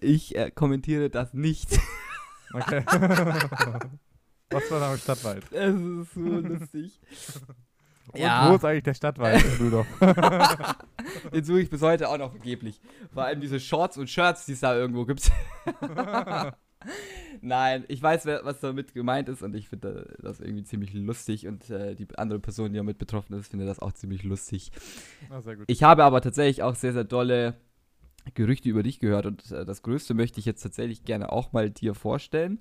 Ich 0.00 0.36
äh, 0.36 0.50
kommentiere 0.50 1.10
das 1.10 1.32
nicht. 1.34 1.78
Okay. 2.52 2.84
Was 4.50 4.70
war 4.70 4.80
da 4.80 4.92
im 4.92 4.98
Stadtwald? 4.98 5.44
Es 5.52 5.74
ist 5.74 6.14
so 6.14 6.20
lustig. 6.20 7.00
Und 8.12 8.20
Ja. 8.20 8.50
wo 8.50 8.54
ist 8.56 8.64
eigentlich 8.64 8.84
der 8.84 8.94
Stadtwald, 8.94 9.44
Rudolf? 9.60 9.86
Den 11.32 11.44
suche 11.44 11.60
ich 11.60 11.70
bis 11.70 11.82
heute 11.82 12.08
auch 12.08 12.18
noch 12.18 12.30
vergeblich. 12.30 12.80
Vor 13.12 13.24
allem 13.24 13.40
diese 13.40 13.58
Shorts 13.58 13.96
und 13.98 14.08
Shirts, 14.08 14.46
die 14.46 14.52
es 14.52 14.60
da 14.60 14.76
irgendwo 14.76 15.04
gibt. 15.04 15.30
Nein, 17.40 17.84
ich 17.88 18.00
weiß, 18.00 18.26
was 18.26 18.60
damit 18.60 18.94
gemeint 18.94 19.28
ist 19.28 19.42
und 19.42 19.54
ich 19.56 19.68
finde 19.68 20.16
das 20.22 20.38
irgendwie 20.40 20.62
ziemlich 20.62 20.92
lustig 20.94 21.48
und 21.48 21.68
äh, 21.70 21.96
die 21.96 22.06
andere 22.16 22.38
Person, 22.38 22.70
die 22.72 22.76
damit 22.76 22.98
betroffen 22.98 23.34
ist, 23.34 23.48
finde 23.48 23.66
das 23.66 23.80
auch 23.80 23.92
ziemlich 23.92 24.22
lustig. 24.22 24.70
Ah, 25.28 25.40
sehr 25.40 25.56
gut. 25.56 25.64
Ich 25.68 25.82
habe 25.82 26.04
aber 26.04 26.20
tatsächlich 26.20 26.62
auch 26.62 26.76
sehr, 26.76 26.92
sehr 26.92 27.04
dolle 27.04 27.54
Gerüchte 28.34 28.68
über 28.68 28.82
dich 28.84 29.00
gehört 29.00 29.26
und 29.26 29.50
äh, 29.50 29.64
das 29.64 29.82
Größte 29.82 30.14
möchte 30.14 30.38
ich 30.38 30.46
jetzt 30.46 30.62
tatsächlich 30.62 31.04
gerne 31.04 31.32
auch 31.32 31.52
mal 31.52 31.70
dir 31.70 31.94
vorstellen. 31.94 32.60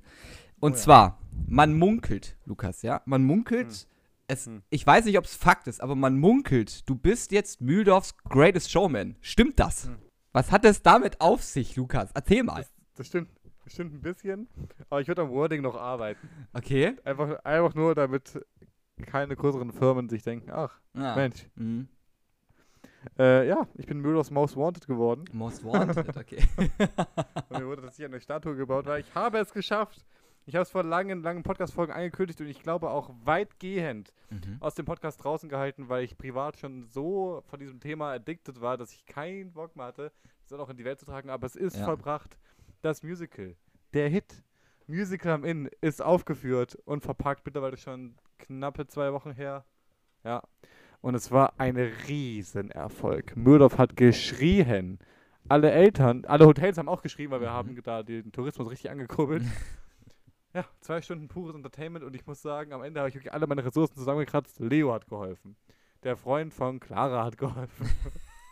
Und 0.65 0.73
Oh 0.73 0.75
ja. 0.75 0.81
zwar, 0.81 1.19
man 1.47 1.73
munkelt, 1.77 2.37
Lukas, 2.45 2.81
ja, 2.81 3.01
man 3.05 3.23
munkelt, 3.23 3.67
Hm. 3.71 3.87
es, 4.27 4.45
Hm. 4.47 4.61
ich 4.69 4.85
weiß 4.85 5.05
nicht, 5.05 5.17
ob 5.17 5.25
es 5.25 5.35
Fakt 5.35 5.67
ist, 5.67 5.81
aber 5.81 5.95
man 5.95 6.17
munkelt, 6.17 6.89
du 6.89 6.95
bist 6.95 7.31
jetzt 7.31 7.61
Mühldorfs 7.61 8.17
Greatest 8.29 8.71
Showman. 8.71 9.15
Stimmt 9.21 9.59
das? 9.59 9.85
Hm. 9.85 9.97
Was 10.33 10.51
hat 10.51 10.65
es 10.65 10.81
damit 10.81 11.21
auf 11.21 11.43
sich, 11.43 11.75
Lukas? 11.75 12.09
Erzähl 12.13 12.43
mal. 12.43 12.57
Das, 12.61 12.73
das 12.95 13.07
stimmt. 13.07 13.29
Das 13.63 13.73
stimmt 13.73 13.93
ein 13.95 14.01
bisschen. 14.01 14.47
Aber 14.89 15.01
ich 15.01 15.07
würde 15.07 15.23
am 15.23 15.29
Wording 15.31 15.61
noch 15.63 15.75
arbeiten. 15.75 16.27
Okay. 16.53 16.95
Einfach, 17.03 17.43
einfach 17.43 17.73
nur, 17.73 17.95
damit 17.95 18.39
keine 19.07 19.35
größeren 19.35 19.71
Firmen 19.71 20.07
sich 20.09 20.21
denken, 20.23 20.51
ach, 20.51 20.79
Ah. 20.93 21.15
Mensch. 21.15 21.47
Mhm. 21.55 21.87
Äh, 23.19 23.47
ja, 23.47 23.67
ich 23.75 23.85
bin 23.85 23.99
Müllers 24.01 24.29
Most 24.31 24.55
Wanted 24.55 24.87
geworden. 24.87 25.25
Most 25.31 25.63
Wanted, 25.63 26.15
okay. 26.17 26.43
Und 27.49 27.59
mir 27.59 27.65
wurde 27.67 27.81
das 27.83 27.95
hier 27.97 28.07
eine 28.07 28.19
Statue 28.19 28.55
gebaut, 28.55 28.85
weil 28.87 29.01
ich 29.01 29.13
habe 29.15 29.37
es 29.39 29.51
geschafft. 29.53 30.05
Ich 30.47 30.53
habe 30.55 30.61
es 30.61 30.69
vor 30.69 30.83
langen, 30.83 31.23
langen 31.23 31.41
Podcast-Folgen 31.41 31.91
angekündigt 31.91 32.39
und 32.39 32.47
ich 32.47 32.61
glaube 32.61 32.91
auch 32.91 33.09
weitgehend 33.23 34.13
mhm. 34.29 34.57
aus 34.59 34.75
dem 34.75 34.85
Podcast 34.85 35.23
draußen 35.23 35.49
gehalten, 35.49 35.89
weil 35.89 36.03
ich 36.03 36.17
privat 36.19 36.57
schon 36.57 36.83
so 36.85 37.41
von 37.47 37.59
diesem 37.59 37.79
Thema 37.79 38.11
addicted 38.11 38.61
war, 38.61 38.77
dass 38.77 38.93
ich 38.93 39.05
keinen 39.07 39.53
Bock 39.53 39.75
mehr 39.75 39.85
hatte, 39.87 40.11
das 40.41 40.49
dann 40.49 40.59
auch 40.59 40.69
in 40.69 40.77
die 40.77 40.85
Welt 40.85 40.99
zu 40.99 41.05
tragen. 41.07 41.31
Aber 41.31 41.47
es 41.47 41.55
ist 41.55 41.77
Ja. 41.77 41.85
vollbracht. 41.85 42.37
Das 42.83 43.01
Musical, 43.01 43.55
der 43.93 44.07
Hit, 44.09 44.43
Musical 44.85 45.31
am 45.33 45.43
Inn, 45.45 45.67
ist 45.81 46.03
aufgeführt 46.03 46.75
und 46.85 47.01
verpackt. 47.01 47.43
Mittlerweile 47.43 47.77
schon 47.77 48.13
knappe 48.37 48.85
zwei 48.85 49.11
Wochen 49.13 49.31
her. 49.31 49.65
Ja. 50.23 50.43
Und 51.01 51.15
es 51.15 51.31
war 51.31 51.53
ein 51.59 51.75
Riesenerfolg. 52.07 53.35
Mürdorf 53.35 53.79
hat 53.79 53.97
geschrien. 53.97 54.99
Alle 55.49 55.71
Eltern, 55.71 56.25
alle 56.25 56.45
Hotels 56.45 56.77
haben 56.77 56.89
auch 56.89 57.01
geschrien, 57.01 57.31
weil 57.31 57.41
wir 57.41 57.49
Mhm. 57.49 57.53
haben 57.53 57.81
da 57.83 58.03
den 58.03 58.31
Tourismus 58.31 58.69
richtig 58.69 58.91
angekurbelt. 58.91 59.43
Ja, 60.55 60.63
zwei 60.79 61.01
Stunden 61.01 61.27
pures 61.27 61.53
Entertainment 61.55 62.03
und 62.05 62.15
ich 62.15 62.25
muss 62.25 62.41
sagen, 62.41 62.71
am 62.73 62.81
Ende 62.81 63.01
habe 63.01 63.09
ich 63.09 63.15
wirklich 63.15 63.33
alle 63.33 63.45
meine 63.45 63.63
Ressourcen 63.65 63.95
zusammengekratzt. 63.95 64.59
Leo 64.61 64.93
hat 64.93 65.05
geholfen. 65.07 65.55
Der 66.03 66.15
Freund 66.15 66.53
von 66.53 66.79
Clara 66.79 67.25
hat 67.25 67.37
geholfen. 67.37 67.89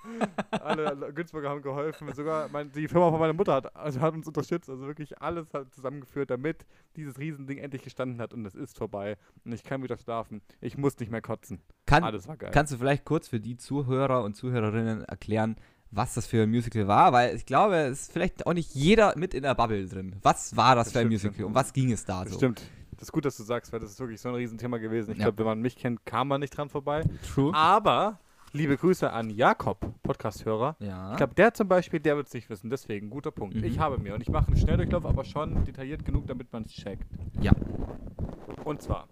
alle 0.52 0.94
Le- 0.96 1.14
Günzburger 1.14 1.50
haben 1.50 1.62
geholfen. 1.62 2.12
Sogar 2.14 2.50
mein, 2.52 2.72
die 2.72 2.88
Firma 2.88 3.10
von 3.10 3.20
meiner 3.20 3.34
Mutter 3.34 3.54
hat, 3.54 3.76
also 3.76 4.02
hat 4.02 4.14
uns 4.14 4.28
unterstützt. 4.28 4.70
Also 4.70 4.86
wirklich 4.86 5.22
alles 5.22 5.54
hat 5.54 5.74
zusammengeführt, 5.74 6.30
damit 6.30 6.66
dieses 6.96 7.18
Riesending 7.20 7.58
endlich 7.60 7.84
gestanden 7.84 8.20
hat 8.20 8.34
und 8.34 8.46
es 8.46 8.56
ist 8.56 8.78
vorbei. 8.78 9.18
Und 9.46 9.54
ich 9.54 9.64
kann 9.64 9.82
wieder 9.82 9.98
schlafen. 9.98 10.42
Ich 10.60 10.78
muss 10.78 10.98
nicht 11.00 11.12
mehr 11.12 11.22
kotzen. 11.22 11.62
Kann, 11.86 12.04
Alles 12.04 12.28
war 12.28 12.36
geil. 12.38 12.52
Kannst 12.54 12.74
du 12.74 12.78
vielleicht 12.78 13.06
kurz 13.06 13.30
für 13.30 13.40
die 13.40 13.56
Zuhörer 13.56 14.24
und 14.24 14.36
Zuhörerinnen 14.36 15.06
erklären, 15.06 15.56
was 15.96 16.14
das 16.16 16.26
für 16.28 16.44
ein 16.44 16.50
Musical 16.50 16.88
war? 16.88 17.14
Weil 17.14 17.36
ich 17.36 17.46
glaube, 17.46 17.76
es 17.76 18.02
ist 18.04 18.12
vielleicht 18.14 18.46
auch 18.48 18.54
nicht 18.54 18.74
jeder 18.74 19.14
mit 19.18 19.34
in 19.34 19.44
der 19.44 19.56
Bubble 19.56 19.88
drin. 19.88 20.16
Was 20.22 20.56
war 20.56 20.76
das, 20.76 20.86
Das 20.88 20.94
für 20.94 21.00
ein 21.00 21.08
Musical? 21.08 21.34
stimmt. 21.34 21.48
Um 21.48 21.56
was 21.56 21.74
ging 21.74 21.92
es 21.92 22.06
da 22.06 22.24
das 22.24 22.34
so? 22.34 22.38
stimmt. 22.40 22.62
Das 22.98 23.04
ist 23.10 23.12
gut, 23.12 23.26
dass 23.26 23.36
du 23.38 23.44
sagst, 23.44 23.74
weil 23.74 23.80
das 23.80 23.92
ist 23.92 24.00
wirklich 24.00 24.22
so 24.22 24.30
ein 24.30 24.36
Riesenthema 24.36 24.78
gewesen. 24.78 25.12
Ich 25.12 25.18
Ja. 25.18 25.26
glaube, 25.26 25.40
wenn 25.40 25.46
man 25.46 25.62
mich 25.62 25.76
kennt, 25.76 26.06
kam 26.06 26.28
man 26.30 26.40
nicht 26.40 26.56
dran 26.56 26.70
vorbei. 26.70 27.04
True. 27.34 27.54
Aber 27.54 28.20
liebe 28.54 28.78
Grüße 28.78 29.12
an 29.12 29.30
Jakob, 29.30 29.80
Podcast-Hörer. 30.04 30.76
Ja. 30.80 31.12
Ich 31.12 31.18
glaube, 31.18 31.34
der 31.34 31.54
zum 31.54 31.68
Beispiel, 31.68 32.00
der 32.00 32.16
wird 32.16 32.28
es 32.28 32.34
nicht 32.34 32.50
wissen. 32.50 32.70
Deswegen, 32.70 33.10
guter 33.10 33.32
Punkt. 33.32 33.56
Mhm. 33.56 33.64
Ich 33.64 33.80
habe 33.80 33.98
mir 33.98 34.14
und 34.14 34.22
ich 34.22 34.30
mache 34.30 34.48
einen 34.48 34.58
Schnelldurchlauf, 34.58 35.06
aber 35.06 35.26
schon 35.26 35.66
detailliert 35.66 36.06
genug, 36.06 36.28
damit 36.28 36.54
man 36.54 36.64
es 36.64 36.72
checkt. 36.72 37.06
Ja. 37.42 37.52
Und 38.64 38.82
zwar, 38.82 39.08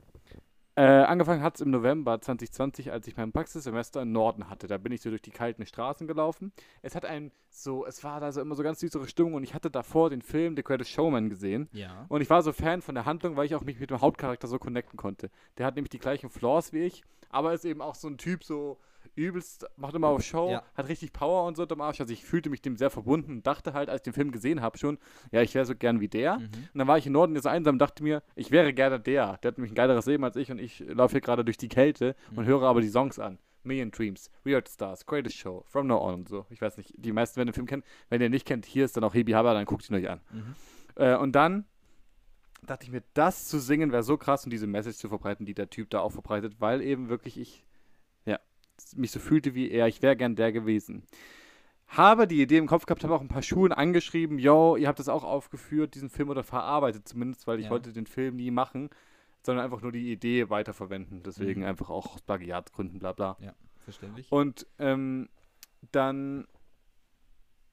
äh, 0.81 1.03
angefangen 1.03 1.43
hat 1.43 1.55
es 1.55 1.61
im 1.61 1.69
November 1.69 2.19
2020, 2.19 2.91
als 2.91 3.05
ich 3.05 3.15
mein 3.15 3.31
Praxissemester 3.31 4.01
im 4.01 4.11
Norden 4.11 4.49
hatte. 4.49 4.65
Da 4.65 4.79
bin 4.79 4.91
ich 4.91 5.01
so 5.01 5.11
durch 5.11 5.21
die 5.21 5.29
kalten 5.29 5.63
Straßen 5.63 6.07
gelaufen. 6.07 6.51
Es 6.81 6.95
hat 6.95 7.05
ein 7.05 7.31
so, 7.51 7.85
es 7.85 8.03
war 8.03 8.19
da 8.19 8.31
so 8.31 8.41
immer 8.41 8.55
so 8.55 8.63
ganz 8.63 8.79
düstere 8.79 9.07
Stimmung 9.07 9.35
und 9.35 9.43
ich 9.43 9.53
hatte 9.53 9.69
davor 9.69 10.09
den 10.09 10.23
Film 10.23 10.55
The 10.55 10.63
Greatest 10.63 10.89
Showman 10.89 11.29
gesehen. 11.29 11.69
ja. 11.71 12.05
Und 12.07 12.21
ich 12.21 12.31
war 12.31 12.41
so 12.41 12.51
Fan 12.51 12.81
von 12.81 12.95
der 12.95 13.05
Handlung, 13.05 13.35
weil 13.35 13.45
ich 13.45 13.53
auch 13.53 13.61
mich 13.61 13.79
mit 13.79 13.91
dem 13.91 14.01
Hauptcharakter 14.01 14.47
so 14.47 14.57
connecten 14.57 14.97
konnte. 14.97 15.29
Der 15.59 15.67
hat 15.67 15.75
nämlich 15.75 15.91
die 15.91 15.99
gleichen 15.99 16.31
Flaws 16.31 16.73
wie 16.73 16.79
ich, 16.79 17.03
aber 17.29 17.53
ist 17.53 17.63
eben 17.63 17.81
auch 17.81 17.93
so 17.93 18.07
ein 18.07 18.17
Typ, 18.17 18.43
so 18.43 18.79
übelst, 19.15 19.65
macht 19.77 19.93
immer 19.95 20.07
auf 20.07 20.21
Show, 20.23 20.51
Ja. 20.51 20.63
hat 20.75 20.87
richtig 20.87 21.13
Power 21.13 21.45
und 21.47 21.57
so 21.57 21.67
am 21.67 21.81
Arsch. 21.81 21.99
Also 22.01 22.13
ich 22.13 22.23
fühlte 22.25 22.49
mich 22.49 22.61
dem 22.61 22.77
sehr 22.77 22.89
verbunden 22.89 23.31
und 23.31 23.47
dachte 23.47 23.73
halt, 23.73 23.89
als 23.89 23.99
ich 23.99 24.03
den 24.03 24.13
Film 24.13 24.31
gesehen 24.31 24.61
habe, 24.61 24.77
schon, 24.77 24.97
ja, 25.31 25.41
ich 25.41 25.53
wäre 25.53 25.65
so 25.65 25.75
gern 25.75 25.99
wie 25.99 26.07
der. 26.07 26.39
Mhm. 26.39 26.45
Und 26.45 26.75
dann 26.75 26.87
war 26.87 26.97
ich 26.97 27.05
im 27.07 27.13
Norden 27.13 27.35
jetzt 27.35 27.47
einsam 27.47 27.75
und 27.75 27.79
dachte 27.79 28.03
mir, 28.03 28.23
ich 28.35 28.51
wäre 28.51 28.73
gerne 28.73 28.99
der. 28.99 29.37
Der 29.37 29.49
hat 29.49 29.57
nämlich 29.57 29.71
ein 29.71 29.75
geileres 29.75 30.05
Leben 30.05 30.23
als 30.23 30.35
ich 30.35 30.51
und 30.51 30.59
ich 30.59 30.79
laufe 30.87 31.13
hier 31.13 31.21
gerade 31.21 31.43
durch 31.45 31.57
die 31.57 31.69
Kälte 31.69 32.15
und 32.31 32.43
Mhm. 32.43 32.45
höre 32.47 32.63
aber 32.63 32.81
die 32.81 32.89
Songs 32.89 33.19
an. 33.19 33.37
Million 33.63 33.91
Dreams, 33.91 34.31
Weird 34.43 34.67
Stars, 34.67 35.05
Greatest 35.05 35.37
Show, 35.37 35.63
From 35.67 35.85
Now 35.85 36.01
On 36.01 36.13
und 36.15 36.29
so. 36.29 36.47
Ich 36.49 36.61
weiß 36.61 36.77
nicht, 36.77 36.93
die 36.97 37.11
meisten 37.11 37.35
werden 37.37 37.49
den 37.49 37.53
Film 37.53 37.67
kennen. 37.67 37.83
Wenn 38.09 38.19
ihr 38.21 38.25
ihn 38.27 38.31
nicht 38.31 38.47
kennt, 38.47 38.65
hier 38.65 38.85
ist 38.85 38.97
dann 38.97 39.03
auch 39.03 39.13
Hebi 39.13 39.33
Haber, 39.33 39.53
dann 39.53 39.65
guckt 39.65 39.87
ihn 39.87 39.95
euch 39.95 40.09
an. 40.09 40.19
Mhm. 40.31 40.55
Äh, 40.95 41.15
und 41.17 41.33
dann 41.33 41.65
dachte 42.63 42.85
ich 42.85 42.91
mir, 42.91 43.03
das 43.13 43.47
zu 43.47 43.59
singen 43.59 43.91
wäre 43.91 44.03
so 44.03 44.17
krass 44.17 44.45
und 44.45 44.51
diese 44.51 44.67
Message 44.67 44.97
zu 44.97 45.09
verbreiten, 45.09 45.45
die 45.45 45.53
der 45.53 45.69
Typ 45.69 45.89
da 45.91 45.99
auch 45.99 46.11
verbreitet, 46.11 46.55
weil 46.59 46.81
eben 46.81 47.09
wirklich 47.09 47.39
ich, 47.39 47.63
mich 48.95 49.11
so 49.11 49.19
fühlte 49.19 49.53
wie 49.55 49.69
er, 49.71 49.87
ich 49.87 50.01
wäre 50.01 50.15
gern 50.15 50.35
der 50.35 50.51
gewesen. 50.51 51.03
Habe 51.87 52.25
die 52.27 52.41
Idee 52.41 52.57
im 52.57 52.67
Kopf 52.67 52.85
gehabt, 52.85 53.03
habe 53.03 53.13
auch 53.13 53.21
ein 53.21 53.27
paar 53.27 53.41
Schulen 53.41 53.73
angeschrieben, 53.73 54.39
yo, 54.39 54.77
ihr 54.77 54.87
habt 54.87 54.99
das 54.99 55.09
auch 55.09 55.23
aufgeführt, 55.25 55.93
diesen 55.95 56.09
Film 56.09 56.29
oder 56.29 56.43
verarbeitet 56.43 57.07
zumindest, 57.07 57.47
weil 57.47 57.59
ich 57.59 57.65
Ja. 57.65 57.71
wollte 57.71 57.91
den 57.91 58.05
Film 58.05 58.37
nie 58.37 58.49
machen, 58.51 58.89
sondern 59.43 59.65
einfach 59.65 59.81
nur 59.81 59.91
die 59.91 60.11
Idee 60.11 60.49
weiterverwenden. 60.49 61.21
Deswegen 61.23 61.61
Mhm. 61.61 61.67
einfach 61.67 61.89
auch 61.89 62.13
aus 62.15 62.21
Plagiatgründen, 62.21 62.99
bla 62.99 63.11
bla. 63.11 63.35
Ja, 63.41 63.53
verständlich. 63.83 64.31
Und 64.31 64.65
ähm, 64.79 65.27
dann 65.91 66.47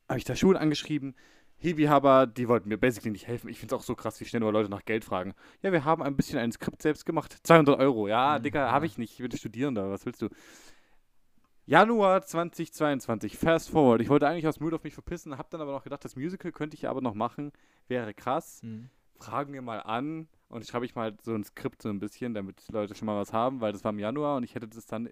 habe 0.08 0.18
ich 0.18 0.24
da 0.24 0.34
Schulen 0.34 0.56
angeschrieben. 0.56 1.14
Hibi-Haber, 1.60 2.26
die 2.26 2.48
wollten 2.48 2.68
mir 2.68 2.78
basically 2.78 3.10
nicht 3.10 3.26
helfen. 3.26 3.48
Ich 3.48 3.58
finde 3.58 3.74
es 3.74 3.80
auch 3.80 3.84
so 3.84 3.94
krass, 3.96 4.20
wie 4.20 4.24
schnell 4.24 4.40
nur 4.40 4.52
Leute 4.52 4.70
nach 4.70 4.84
Geld 4.84 5.04
fragen. 5.04 5.34
Ja, 5.60 5.72
wir 5.72 5.84
haben 5.84 6.02
ein 6.02 6.16
bisschen 6.16 6.38
ein 6.38 6.52
Skript 6.52 6.80
selbst 6.82 7.04
gemacht. 7.04 7.36
200 7.42 7.78
Euro. 7.80 8.06
Ja, 8.08 8.38
Mhm, 8.38 8.42
Digga, 8.44 8.66
ja. 8.66 8.70
habe 8.72 8.86
ich 8.86 8.96
nicht. 8.96 9.12
Ich 9.20 9.28
bin 9.28 9.36
Studierender. 9.36 9.90
Was 9.90 10.06
willst 10.06 10.22
du? 10.22 10.28
Januar 11.68 12.22
2022. 12.22 13.36
Fast 13.36 13.68
forward. 13.68 14.00
Ich 14.00 14.08
wollte 14.08 14.26
eigentlich 14.26 14.46
aus 14.46 14.58
Müde 14.58 14.76
auf 14.76 14.84
mich 14.84 14.94
verpissen, 14.94 15.36
habe 15.36 15.48
dann 15.50 15.60
aber 15.60 15.72
noch 15.72 15.84
gedacht, 15.84 16.02
das 16.02 16.16
Musical 16.16 16.50
könnte 16.50 16.74
ich 16.74 16.80
ja 16.80 16.90
aber 16.90 17.02
noch 17.02 17.12
machen. 17.12 17.52
Wäre 17.88 18.14
krass. 18.14 18.62
Mhm. 18.62 18.88
Fragen 19.20 19.52
wir 19.52 19.60
mal 19.60 19.80
an. 19.80 20.28
Und 20.48 20.66
schreibe 20.66 20.86
ich 20.86 20.94
mal 20.94 21.14
so 21.20 21.34
ein 21.34 21.44
Skript 21.44 21.82
so 21.82 21.90
ein 21.90 21.98
bisschen, 21.98 22.32
damit 22.32 22.66
die 22.66 22.72
Leute 22.72 22.94
schon 22.94 23.04
mal 23.04 23.20
was 23.20 23.34
haben, 23.34 23.60
weil 23.60 23.72
das 23.72 23.84
war 23.84 23.92
im 23.92 23.98
Januar 23.98 24.38
und 24.38 24.44
ich 24.44 24.54
hätte 24.54 24.66
das 24.66 24.86
dann 24.86 25.10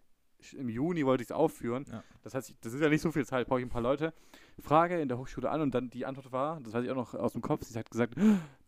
im 0.55 0.71
Juni 0.71 1.05
wollte 1.05 1.23
ich 1.23 1.29
es 1.29 1.33
aufführen. 1.33 1.85
Ja. 1.93 2.03
Das 2.23 2.35
heißt, 2.35 2.55
das 2.63 2.73
ist 2.73 2.81
ja 2.81 2.89
nicht 2.89 3.03
so 3.03 3.13
viel 3.13 3.27
Zeit, 3.27 3.49
brauche 3.49 3.61
ich 3.61 3.67
ein 3.67 3.71
paar 3.71 3.83
Leute. 3.83 4.15
Frage 4.59 4.99
in 4.99 5.09
der 5.09 5.19
Hochschule 5.19 5.51
an 5.51 5.61
und 5.61 5.75
dann 5.75 5.91
die 5.91 6.07
Antwort 6.07 6.33
war, 6.33 6.61
das 6.63 6.73
weiß 6.73 6.85
ich 6.85 6.91
auch 6.91 6.97
noch 6.97 7.13
aus 7.13 7.35
dem 7.35 7.43
Kopf, 7.43 7.65
sie 7.65 7.79
hat 7.79 7.91
gesagt, 7.91 8.15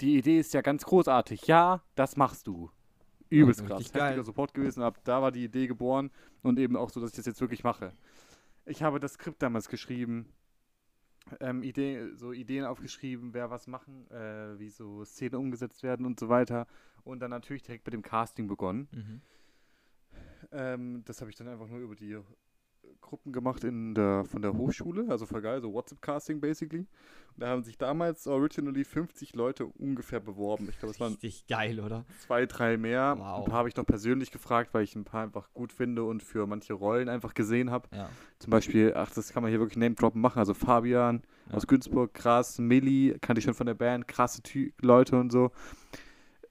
die 0.02 0.18
Idee 0.18 0.38
ist 0.38 0.52
ja 0.52 0.60
ganz 0.60 0.84
großartig. 0.84 1.46
Ja, 1.46 1.82
das 1.94 2.18
machst 2.18 2.46
du. 2.48 2.70
Übelst 3.30 3.66
krass. 3.66 3.80
richtig 3.80 3.92
geil. 3.92 4.08
Heftiger 4.08 4.24
Support 4.24 4.54
gewesen. 4.54 4.82
Ab 4.82 4.98
da 5.04 5.22
war 5.22 5.32
die 5.32 5.44
Idee 5.44 5.66
geboren 5.66 6.10
und 6.42 6.58
eben 6.58 6.76
auch 6.76 6.90
so, 6.90 7.00
dass 7.00 7.10
ich 7.10 7.16
das 7.16 7.26
jetzt 7.26 7.40
wirklich 7.40 7.64
mache. 7.64 7.92
Ich 8.64 8.82
habe 8.82 9.00
das 9.00 9.14
Skript 9.14 9.42
damals 9.42 9.68
geschrieben, 9.68 10.26
ähm, 11.40 11.62
Idee, 11.62 12.10
so 12.14 12.32
Ideen 12.32 12.64
aufgeschrieben, 12.64 13.34
wer 13.34 13.50
was 13.50 13.66
machen, 13.66 14.10
äh, 14.10 14.58
wie 14.58 14.70
so 14.70 15.04
Szenen 15.04 15.36
umgesetzt 15.36 15.82
werden 15.82 16.06
und 16.06 16.18
so 16.18 16.28
weiter. 16.28 16.66
Und 17.04 17.20
dann 17.20 17.30
natürlich 17.30 17.62
direkt 17.62 17.86
mit 17.86 17.94
dem 17.94 18.02
Casting 18.02 18.48
begonnen. 18.48 18.88
Mhm. 18.92 19.20
Ähm, 20.52 21.02
das 21.04 21.20
habe 21.20 21.30
ich 21.30 21.36
dann 21.36 21.48
einfach 21.48 21.68
nur 21.68 21.80
über 21.80 21.94
die 21.94 22.18
Gruppen 23.00 23.32
gemacht 23.32 23.64
in 23.64 23.94
der, 23.94 24.24
von 24.24 24.42
der 24.42 24.52
Hochschule, 24.54 25.06
also 25.08 25.24
voll 25.24 25.40
geil, 25.40 25.60
so 25.60 25.72
WhatsApp-Casting 25.72 26.40
basically. 26.40 26.80
Und 26.80 27.42
da 27.42 27.48
haben 27.48 27.62
sich 27.62 27.78
damals 27.78 28.26
originally 28.26 28.84
50 28.84 29.34
Leute 29.34 29.66
ungefähr 29.66 30.20
beworben. 30.20 30.66
Ich 30.68 30.78
glaube, 30.78 30.92
es 30.92 31.00
waren 31.00 31.12
Richtig 31.12 31.46
geil, 31.46 31.80
oder? 31.80 32.04
zwei, 32.26 32.46
drei 32.46 32.76
mehr. 32.76 33.14
Wow. 33.16 33.38
Ein 33.38 33.44
paar 33.44 33.58
habe 33.60 33.68
ich 33.68 33.76
noch 33.76 33.86
persönlich 33.86 34.30
gefragt, 34.30 34.74
weil 34.74 34.82
ich 34.84 34.94
ein 34.96 35.04
paar 35.04 35.22
einfach 35.22 35.48
gut 35.54 35.72
finde 35.72 36.04
und 36.04 36.22
für 36.22 36.46
manche 36.46 36.74
Rollen 36.74 37.08
einfach 37.08 37.34
gesehen 37.34 37.70
habe. 37.70 37.88
Ja. 37.94 38.10
Zum 38.38 38.50
Beispiel, 38.50 38.92
ach, 38.94 39.10
das 39.14 39.32
kann 39.32 39.42
man 39.42 39.50
hier 39.50 39.60
wirklich 39.60 39.78
Name-Droppen 39.78 40.20
machen. 40.20 40.38
Also 40.40 40.52
Fabian 40.54 41.22
Ja. 41.48 41.56
aus 41.56 41.66
Günzburg, 41.66 42.12
krass. 42.12 42.58
Milli, 42.58 43.16
kannte 43.20 43.38
ich 43.38 43.44
schon 43.44 43.54
von 43.54 43.66
der 43.66 43.74
Band, 43.74 44.08
krasse 44.08 44.42
Ty 44.42 44.74
Leute 44.82 45.18
und 45.18 45.30
so. 45.30 45.50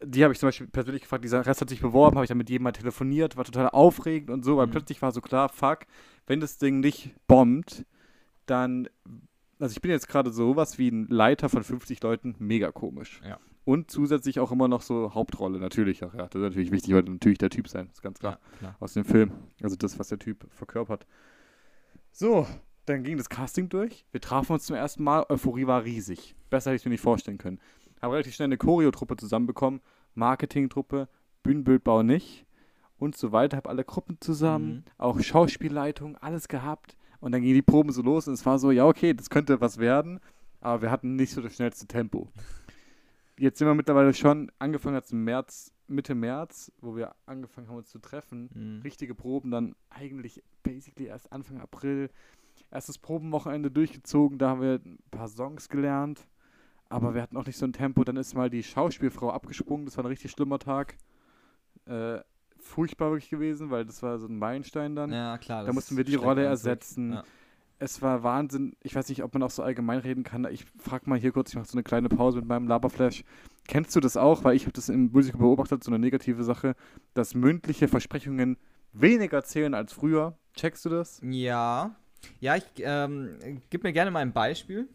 Die 0.04 0.24
habe 0.24 0.34
ich 0.34 0.40
zum 0.40 0.48
Beispiel 0.48 0.68
persönlich 0.68 1.02
gefragt, 1.02 1.24
dieser 1.24 1.46
Rest 1.46 1.62
hat 1.62 1.70
sich 1.70 1.82
beworben, 1.82 2.18
habe 2.18 2.26
ich 2.26 2.30
dann 2.30 2.38
mit 2.38 2.50
jedem 2.50 2.64
mal 2.64 2.72
telefoniert, 2.72 3.36
war 3.36 3.46
total 3.46 3.70
aufregend 3.70 4.30
und 4.30 4.44
so, 4.46 4.58
weil 4.58 4.68
Mhm. 4.68 4.72
plötzlich 4.72 5.02
war 5.02 5.12
so 5.12 5.22
klar, 5.22 5.50
fuck, 5.50 5.80
wenn 6.28 6.40
das 6.40 6.58
Ding 6.58 6.80
nicht 6.82 7.16
bombt, 7.28 7.86
dann, 8.46 8.88
also 9.60 9.72
ich 9.74 9.82
bin 9.82 9.90
jetzt 9.92 10.08
gerade 10.08 10.32
sowas 10.32 10.78
wie 10.78 10.90
ein 10.90 11.08
Leiter 11.08 11.50
von 11.50 11.64
50 11.64 12.02
Leuten, 12.04 12.36
mega 12.40 12.72
komisch. 12.72 13.22
Ja. 13.28 13.40
Und 13.66 13.92
zusätzlich 13.92 14.40
auch 14.40 14.52
immer 14.52 14.68
noch 14.70 14.82
so 14.82 15.14
Hauptrolle, 15.14 15.60
natürlich 15.60 16.04
auch, 16.04 16.14
ja, 16.14 16.28
das 16.28 16.36
ist 16.36 16.42
natürlich 16.42 16.72
wichtig, 16.72 16.94
weil 16.94 17.04
natürlich 17.04 17.38
der 17.40 17.50
Typ 17.50 17.68
sein, 17.68 17.90
ist 17.92 18.02
ganz 18.02 18.20
klar 18.20 18.40
Ja, 18.54 18.58
klar. 18.60 18.76
aus 18.80 18.94
dem 18.94 19.04
Film. 19.04 19.32
Also 19.62 19.76
das, 19.76 19.98
was 20.00 20.08
der 20.10 20.20
Typ 20.20 20.46
verkörpert. 20.52 21.06
So, 22.12 22.48
dann 22.86 23.04
ging 23.04 23.18
das 23.18 23.30
Casting 23.30 23.68
durch. 23.70 24.06
Wir 24.12 24.22
trafen 24.22 24.54
uns 24.54 24.66
zum 24.66 24.76
ersten 24.76 25.04
Mal. 25.04 25.26
Euphorie 25.30 25.68
war 25.68 25.84
riesig. 25.84 26.36
Besser 26.50 26.72
hätte 26.72 26.78
ich 26.82 26.86
mir 26.86 26.92
nicht 26.92 27.02
vorstellen 27.02 27.38
können. 27.38 27.60
Haben 28.02 28.12
relativ 28.12 28.34
schnell 28.36 28.48
eine 28.48 28.58
Choreotruppe 28.58 29.16
zusammenbekommen. 29.18 29.82
Marketingtruppe, 30.16 31.08
Bühnenbildbau 31.44 32.04
nicht 32.04 32.46
und 32.98 33.16
so 33.16 33.32
weiter. 33.32 33.58
Hab 33.58 33.68
alle 33.68 33.84
Gruppen 33.84 34.18
zusammen, 34.20 34.68
Mhm. 34.70 34.84
auch 34.98 35.20
Schauspielleitung, 35.20 36.16
alles 36.18 36.48
gehabt. 36.48 36.98
Und 37.20 37.32
dann 37.32 37.42
gingen 37.42 37.56
die 37.56 37.62
Proben 37.62 37.92
so 37.92 38.02
los 38.02 38.28
und 38.28 38.34
es 38.36 38.46
war 38.46 38.60
so, 38.60 38.72
ja 38.72 38.86
okay, 38.86 39.14
das 39.14 39.30
könnte 39.30 39.60
was 39.62 39.78
werden, 39.80 40.20
aber 40.62 40.84
wir 40.84 40.92
hatten 40.92 41.16
nicht 41.16 41.34
so 41.34 41.42
das 41.42 41.56
schnellste 41.56 41.88
Tempo. 41.88 42.32
Jetzt 43.40 43.60
sind 43.60 43.68
wir 43.68 43.76
mittlerweile 43.76 44.14
schon, 44.14 44.52
angefangen 44.60 44.96
hat 44.96 45.12
im 45.12 45.24
März, 45.24 45.72
Mitte 45.88 46.16
März, 46.16 46.72
wo 46.82 46.96
wir 46.96 47.16
angefangen 47.26 47.68
haben 47.70 47.78
uns 47.78 47.90
zu 47.90 48.00
treffen, 48.00 48.50
Mhm. 48.54 48.82
richtige 48.82 49.14
Proben 49.16 49.52
dann 49.52 49.76
eigentlich 49.90 50.44
basically 50.64 51.08
erst 51.08 51.32
Anfang 51.32 51.60
April. 51.62 52.10
Erstes 52.72 52.98
Probenwochenende 52.98 53.70
durchgezogen, 53.72 54.38
da 54.40 54.50
haben 54.50 54.62
wir 54.62 54.82
ein 54.84 54.98
paar 55.12 55.28
Songs 55.28 55.70
gelernt, 55.70 56.28
aber 56.90 57.14
wir 57.14 57.22
hatten 57.22 57.38
auch 57.38 57.46
nicht 57.46 57.58
so 57.58 57.66
ein 57.66 57.74
Tempo. 57.74 58.04
Dann 58.04 58.18
ist 58.18 58.34
mal 58.36 58.50
die 58.50 58.64
Schauspielfrau 58.64 59.32
abgesprungen, 59.32 59.86
das 59.86 59.98
war 59.98 60.04
ein 60.04 60.08
richtig 60.08 60.32
schlimmer 60.32 60.60
Tag. 60.60 60.96
Äh, 61.86 62.20
furchtbar 62.60 63.12
wirklich 63.12 63.30
gewesen, 63.30 63.70
weil 63.70 63.86
das 63.86 64.02
war 64.04 64.20
so 64.20 64.28
ein 64.28 64.38
Meilenstein 64.38 64.96
dann. 64.96 65.12
Ja, 65.12 65.38
klar. 65.38 65.66
da 65.66 65.74
mussten 65.74 65.98
wir 65.98 66.04
die 66.04 66.16
Rolle 66.16 66.44
ersetzen. 66.44 67.14
Ja. 67.14 67.24
Es 67.80 68.02
war 68.02 68.24
Wahnsinn. 68.24 68.76
Ich 68.82 68.96
weiß 68.96 69.08
nicht, 69.10 69.24
ob 69.24 69.34
man 69.34 69.44
auch 69.44 69.52
so 69.52 69.62
allgemein 69.62 70.00
reden 70.00 70.24
kann. 70.24 70.48
Ich 70.52 70.66
frage 70.80 71.08
mal 71.10 71.20
hier 71.20 71.32
kurz, 71.32 71.50
ich 71.50 71.56
mache 71.56 71.68
so 71.68 71.74
eine 71.74 71.84
kleine 71.84 72.10
Pause 72.10 72.40
mit 72.40 72.48
meinem 72.48 72.68
Laberflash. 72.68 73.24
Kennst 73.68 73.96
du 73.96 74.00
das 74.00 74.18
auch? 74.18 74.44
Weil 74.44 74.56
ich 74.56 74.64
habe 74.64 74.74
das 74.74 74.90
im 74.90 75.12
Musical 75.12 75.40
beobachtet, 75.40 75.84
so 75.84 75.92
eine 75.92 76.00
negative 76.00 76.44
Sache, 76.44 76.76
dass 77.14 77.36
mündliche 77.36 77.88
Versprechungen 77.88 78.58
weniger 78.94 79.44
zählen 79.44 79.76
als 79.76 79.94
früher. 79.94 80.38
Checkst 80.56 80.86
du 80.86 80.90
das? 80.90 81.22
Ja. 81.24 81.96
Ja, 82.40 82.56
ich 82.56 82.64
ähm, 82.80 83.38
gib 83.70 83.84
mir 83.84 83.94
gerne 83.94 84.10
mal 84.10 84.20
ein 84.20 84.34
Beispiel, 84.34 84.88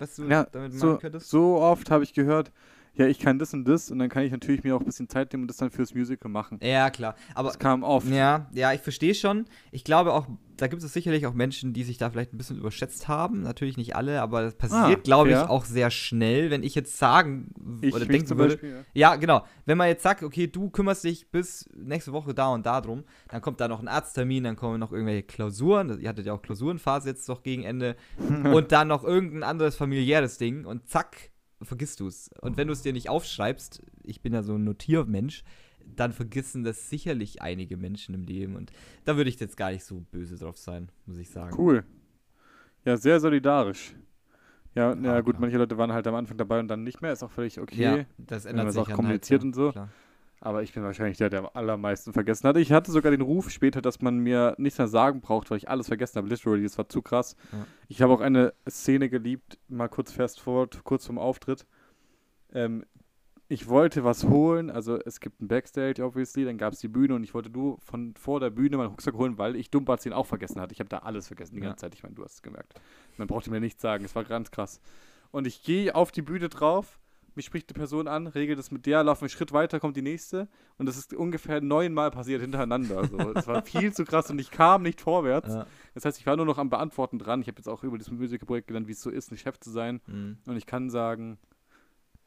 was 0.00 0.16
du 0.16 0.24
Ja, 0.28 0.44
damit 0.52 0.74
so, 0.74 0.86
machen 0.86 0.98
könntest. 1.00 1.30
so 1.30 1.58
oft 1.58 1.90
habe 1.90 2.04
ich 2.04 2.14
gehört, 2.14 2.52
ja, 2.94 3.06
ich 3.06 3.18
kann 3.18 3.38
das 3.38 3.54
und 3.54 3.64
das 3.66 3.90
und 3.90 3.98
dann 3.98 4.08
kann 4.08 4.24
ich 4.24 4.32
natürlich 4.32 4.64
mir 4.64 4.76
auch 4.76 4.80
ein 4.80 4.86
bisschen 4.86 5.08
Zeit 5.08 5.32
nehmen 5.32 5.44
und 5.44 5.48
das 5.48 5.56
dann 5.58 5.70
fürs 5.70 5.94
Musical 5.94 6.30
machen. 6.30 6.58
Ja, 6.62 6.90
klar. 6.90 7.14
Aber 7.34 7.48
Das 7.48 7.58
kam 7.58 7.82
oft. 7.82 8.08
Ja, 8.08 8.48
ja, 8.52 8.72
ich 8.72 8.80
verstehe 8.80 9.14
schon. 9.14 9.46
Ich 9.70 9.84
glaube 9.84 10.12
auch, 10.12 10.26
da 10.56 10.66
gibt 10.66 10.82
es 10.82 10.92
sicherlich 10.92 11.26
auch 11.26 11.32
Menschen, 11.32 11.72
die 11.72 11.84
sich 11.84 11.96
da 11.96 12.10
vielleicht 12.10 12.34
ein 12.34 12.36
bisschen 12.36 12.58
überschätzt 12.58 13.08
haben. 13.08 13.42
Natürlich 13.42 13.78
nicht 13.78 13.96
alle, 13.96 14.20
aber 14.20 14.42
das 14.42 14.54
passiert, 14.54 14.98
Ah, 14.98 15.02
glaube 15.02 15.30
ich, 15.30 15.36
auch 15.36 15.64
sehr 15.64 15.90
schnell, 15.90 16.50
wenn 16.50 16.62
ich 16.62 16.74
jetzt 16.74 16.98
sagen 16.98 17.50
Ich 17.80 17.94
oder 17.94 18.04
denken 18.04 18.26
zum 18.26 18.38
würde. 18.38 18.54
Beispiel, 18.54 18.70
ja. 18.92 19.10
Ja, 19.12 19.16
genau. 19.16 19.44
Wenn 19.64 19.78
man 19.78 19.88
jetzt 19.88 20.02
sagt, 20.02 20.22
okay, 20.22 20.48
du 20.48 20.68
kümmerst 20.68 21.04
dich 21.04 21.30
bis 21.30 21.68
nächste 21.74 22.12
Woche 22.12 22.34
da 22.34 22.48
und 22.48 22.66
da 22.66 22.80
drum, 22.82 23.04
dann 23.28 23.40
kommt 23.40 23.60
da 23.60 23.68
noch 23.68 23.80
ein 23.80 23.88
Arzttermin, 23.88 24.44
dann 24.44 24.56
kommen 24.56 24.78
noch 24.78 24.92
irgendwelche 24.92 25.22
Klausuren. 25.22 25.98
Ihr 26.00 26.08
hattet 26.08 26.26
ja 26.26 26.34
auch 26.34 26.42
Klausurenphase 26.42 27.08
jetzt 27.08 27.26
doch 27.28 27.42
gegen 27.42 27.62
Ende. 27.62 27.96
und 28.52 28.72
dann 28.72 28.88
noch 28.88 29.04
irgendein 29.04 29.42
anderes 29.44 29.76
familiäres 29.76 30.36
Ding 30.36 30.66
und 30.66 30.86
zack, 30.88 31.30
vergisst 31.62 32.00
du 32.00 32.06
es. 32.06 32.30
Und 32.40 32.56
wenn 32.56 32.66
du 32.68 32.72
es 32.72 32.82
dir 32.82 32.92
nicht 32.92 33.08
aufschreibst, 33.08 33.82
ich 34.02 34.20
bin 34.22 34.32
ja 34.32 34.42
so 34.42 34.54
ein 34.54 34.64
Notiermensch, 34.64 35.44
dann 35.96 36.12
vergessen 36.12 36.64
das 36.64 36.88
sicherlich 36.90 37.42
einige 37.42 37.76
Menschen 37.76 38.14
im 38.14 38.24
Leben. 38.24 38.56
Und 38.56 38.70
da 39.04 39.16
würde 39.16 39.30
ich 39.30 39.40
jetzt 39.40 39.56
gar 39.56 39.70
nicht 39.70 39.84
so 39.84 40.04
böse 40.12 40.36
drauf 40.36 40.56
sein, 40.56 40.90
muss 41.06 41.18
ich 41.18 41.30
sagen. 41.30 41.56
Cool. 41.58 41.84
Ja, 42.84 42.96
sehr 42.96 43.20
solidarisch. 43.20 43.94
Ja, 44.74 44.94
ja, 44.94 45.02
Ja, 45.02 45.20
gut, 45.20 45.34
klar. 45.34 45.40
manche 45.42 45.58
Leute 45.58 45.76
waren 45.78 45.92
halt 45.92 46.06
am 46.06 46.14
Anfang 46.14 46.36
dabei 46.36 46.60
und 46.60 46.68
dann 46.68 46.84
nicht 46.84 47.02
mehr, 47.02 47.12
ist 47.12 47.22
auch 47.22 47.30
völlig 47.30 47.60
okay. 47.60 47.82
Ja, 47.82 48.04
das 48.18 48.44
wenn 48.44 48.50
ändert 48.50 48.64
man 48.64 48.68
es 48.68 48.74
sich 48.74 48.82
auch 48.82 48.86
dann 48.86 48.96
kommuniziert 48.96 49.40
halt, 49.40 49.46
und 49.46 49.54
so. 49.54 49.72
Klar. 49.72 49.88
Aber 50.42 50.62
ich 50.62 50.72
bin 50.72 50.82
wahrscheinlich 50.82 51.18
der, 51.18 51.28
der 51.28 51.40
am 51.40 51.48
allermeisten 51.52 52.14
vergessen 52.14 52.48
hat. 52.48 52.56
Ich 52.56 52.72
hatte 52.72 52.90
sogar 52.92 53.10
den 53.10 53.20
Ruf 53.20 53.50
später, 53.50 53.82
dass 53.82 54.00
man 54.00 54.18
mir 54.20 54.54
nichts 54.56 54.78
mehr 54.78 54.88
sagen 54.88 55.20
braucht, 55.20 55.50
weil 55.50 55.58
ich 55.58 55.68
alles 55.68 55.88
vergessen 55.88 56.16
habe. 56.16 56.28
Literally, 56.28 56.62
das 56.62 56.78
war 56.78 56.88
zu 56.88 57.02
krass. 57.02 57.36
Ja. 57.52 57.66
Ich 57.88 58.00
habe 58.00 58.14
auch 58.14 58.20
eine 58.20 58.54
Szene 58.68 59.10
geliebt, 59.10 59.58
mal 59.68 59.88
kurz 59.88 60.12
fast 60.12 60.40
forward, 60.40 60.82
kurz 60.84 61.06
vom 61.06 61.18
Auftritt. 61.18 61.66
Ähm, 62.52 62.84
ich 63.48 63.68
wollte 63.68 64.04
was 64.04 64.24
holen, 64.24 64.70
also 64.70 64.96
es 65.04 65.18
gibt 65.18 65.42
ein 65.42 65.48
Backstage, 65.48 66.04
obviously, 66.04 66.44
dann 66.44 66.56
gab 66.56 66.72
es 66.72 66.78
die 66.78 66.86
Bühne 66.88 67.16
und 67.16 67.24
ich 67.24 67.34
wollte 67.34 67.50
nur 67.50 67.78
von 67.80 68.14
vor 68.14 68.38
der 68.38 68.50
Bühne 68.50 68.76
meinen 68.76 68.90
Rucksack 68.90 69.14
holen, 69.14 69.38
weil 69.38 69.56
ich 69.56 69.70
Dumbatz 69.72 70.06
ihn 70.06 70.12
auch 70.12 70.26
vergessen 70.26 70.60
hatte. 70.60 70.72
Ich 70.72 70.78
habe 70.78 70.88
da 70.88 70.98
alles 70.98 71.26
vergessen 71.26 71.56
die 71.56 71.60
Ja. 71.60 71.66
ganze 71.70 71.82
Zeit. 71.82 71.94
Ich 71.96 72.02
meine, 72.04 72.14
du 72.14 72.22
hast 72.24 72.34
es 72.34 72.42
gemerkt. 72.42 72.80
Man 73.18 73.26
brauchte 73.26 73.50
mir 73.50 73.58
nichts 73.60 73.82
sagen, 73.82 74.04
es 74.04 74.14
war 74.14 74.22
ganz 74.24 74.52
krass. 74.52 74.80
Und 75.32 75.48
ich 75.48 75.64
gehe 75.64 75.94
auf 75.96 76.12
die 76.12 76.22
Bühne 76.22 76.48
drauf, 76.48 76.99
mich 77.36 77.46
spricht 77.46 77.68
eine 77.70 77.78
Person 77.78 78.08
an, 78.08 78.26
regel 78.26 78.56
das 78.56 78.70
mit 78.70 78.86
der, 78.86 79.02
laufe 79.04 79.22
einen 79.22 79.28
Schritt 79.28 79.52
weiter, 79.52 79.80
kommt 79.80 79.96
die 79.96 80.02
nächste 80.02 80.48
und 80.78 80.86
das 80.86 80.96
ist 80.96 81.14
ungefähr 81.14 81.60
neunmal 81.60 82.10
passiert 82.10 82.40
hintereinander. 82.40 82.98
Also, 82.98 83.16
es 83.34 83.46
war 83.46 83.62
viel 83.62 83.92
zu 83.92 84.04
krass 84.04 84.30
und 84.30 84.40
ich 84.40 84.50
kam 84.50 84.82
nicht 84.82 85.00
vorwärts. 85.00 85.48
Ja. 85.48 85.66
Das 85.94 86.04
heißt, 86.04 86.18
ich 86.18 86.26
war 86.26 86.36
nur 86.36 86.46
noch 86.46 86.58
am 86.58 86.70
Beantworten 86.70 87.18
dran. 87.18 87.40
Ich 87.40 87.48
habe 87.48 87.58
jetzt 87.58 87.68
auch 87.68 87.82
über 87.84 87.98
das 87.98 88.10
Musical-Projekt 88.10 88.68
gelernt, 88.68 88.88
wie 88.88 88.92
es 88.92 89.02
so 89.02 89.10
ist, 89.10 89.30
ein 89.32 89.36
Chef 89.36 89.58
zu 89.60 89.70
sein. 89.70 90.00
Mhm. 90.06 90.38
Und 90.46 90.56
ich 90.56 90.66
kann 90.66 90.90
sagen, 90.90 91.38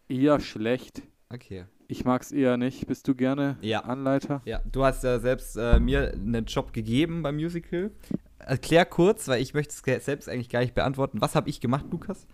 eher 0.08 0.40
schlecht. 0.40 1.02
Okay. 1.30 1.66
Ich 1.88 2.06
mag 2.06 2.22
es 2.22 2.32
eher 2.32 2.58
nicht. 2.58 2.88
Bist 2.88 3.08
du 3.08 3.16
gerne 3.16 3.58
Ja. 3.62 3.82
Anleiter? 3.82 4.42
Ja, 4.46 4.62
du 4.72 4.84
hast 4.84 5.04
ja 5.04 5.20
selbst 5.20 5.56
äh, 5.58 5.80
mir 5.80 6.14
einen 6.14 6.46
Job 6.46 6.74
gegeben 6.74 7.24
beim 7.24 7.36
Musical. 7.36 7.92
Erklär 8.40 8.86
kurz, 8.86 9.28
weil 9.28 9.42
ich 9.42 9.54
möchte 9.54 9.74
es 9.74 10.06
selbst 10.06 10.28
eigentlich 10.30 10.50
gar 10.50 10.60
nicht 10.62 10.74
beantworten. 10.74 11.22
Was 11.22 11.36
habe 11.36 11.50
ich 11.50 11.62
gemacht, 11.62 11.86
Lukas? 11.92 12.28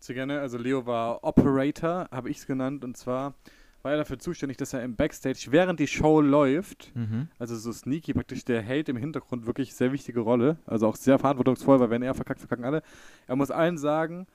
Sehr 0.00 0.14
gerne. 0.14 0.40
Also 0.40 0.58
Leo 0.58 0.86
war 0.86 1.24
Operator, 1.24 2.08
habe 2.10 2.30
ich 2.30 2.38
es 2.38 2.46
genannt. 2.46 2.84
Und 2.84 2.96
zwar 2.96 3.34
war 3.82 3.92
er 3.92 3.98
dafür 3.98 4.18
zuständig, 4.18 4.56
dass 4.56 4.72
er 4.72 4.82
im 4.82 4.96
Backstage, 4.96 5.46
während 5.50 5.78
die 5.80 5.86
Show 5.86 6.20
läuft, 6.20 6.90
Mhm. 6.96 7.28
also 7.38 7.56
so 7.56 7.72
sneaky 7.72 8.12
praktisch, 8.14 8.44
der 8.44 8.60
hält 8.60 8.88
im 8.88 8.96
Hintergrund 8.96 9.46
wirklich 9.46 9.74
sehr 9.74 9.92
wichtige 9.92 10.20
Rolle. 10.20 10.58
Also 10.66 10.86
auch 10.88 10.96
sehr 10.96 11.18
verantwortungsvoll, 11.18 11.78
weil 11.80 11.90
wenn 11.90 12.02
er 12.02 12.14
verkackt, 12.14 12.40
verkacken 12.40 12.64
alle. 12.64 12.82
Er 13.26 13.36
muss 13.36 13.50
allen 13.50 13.78
sagen, 13.78 14.26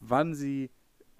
wann 0.00 0.34
sie 0.34 0.70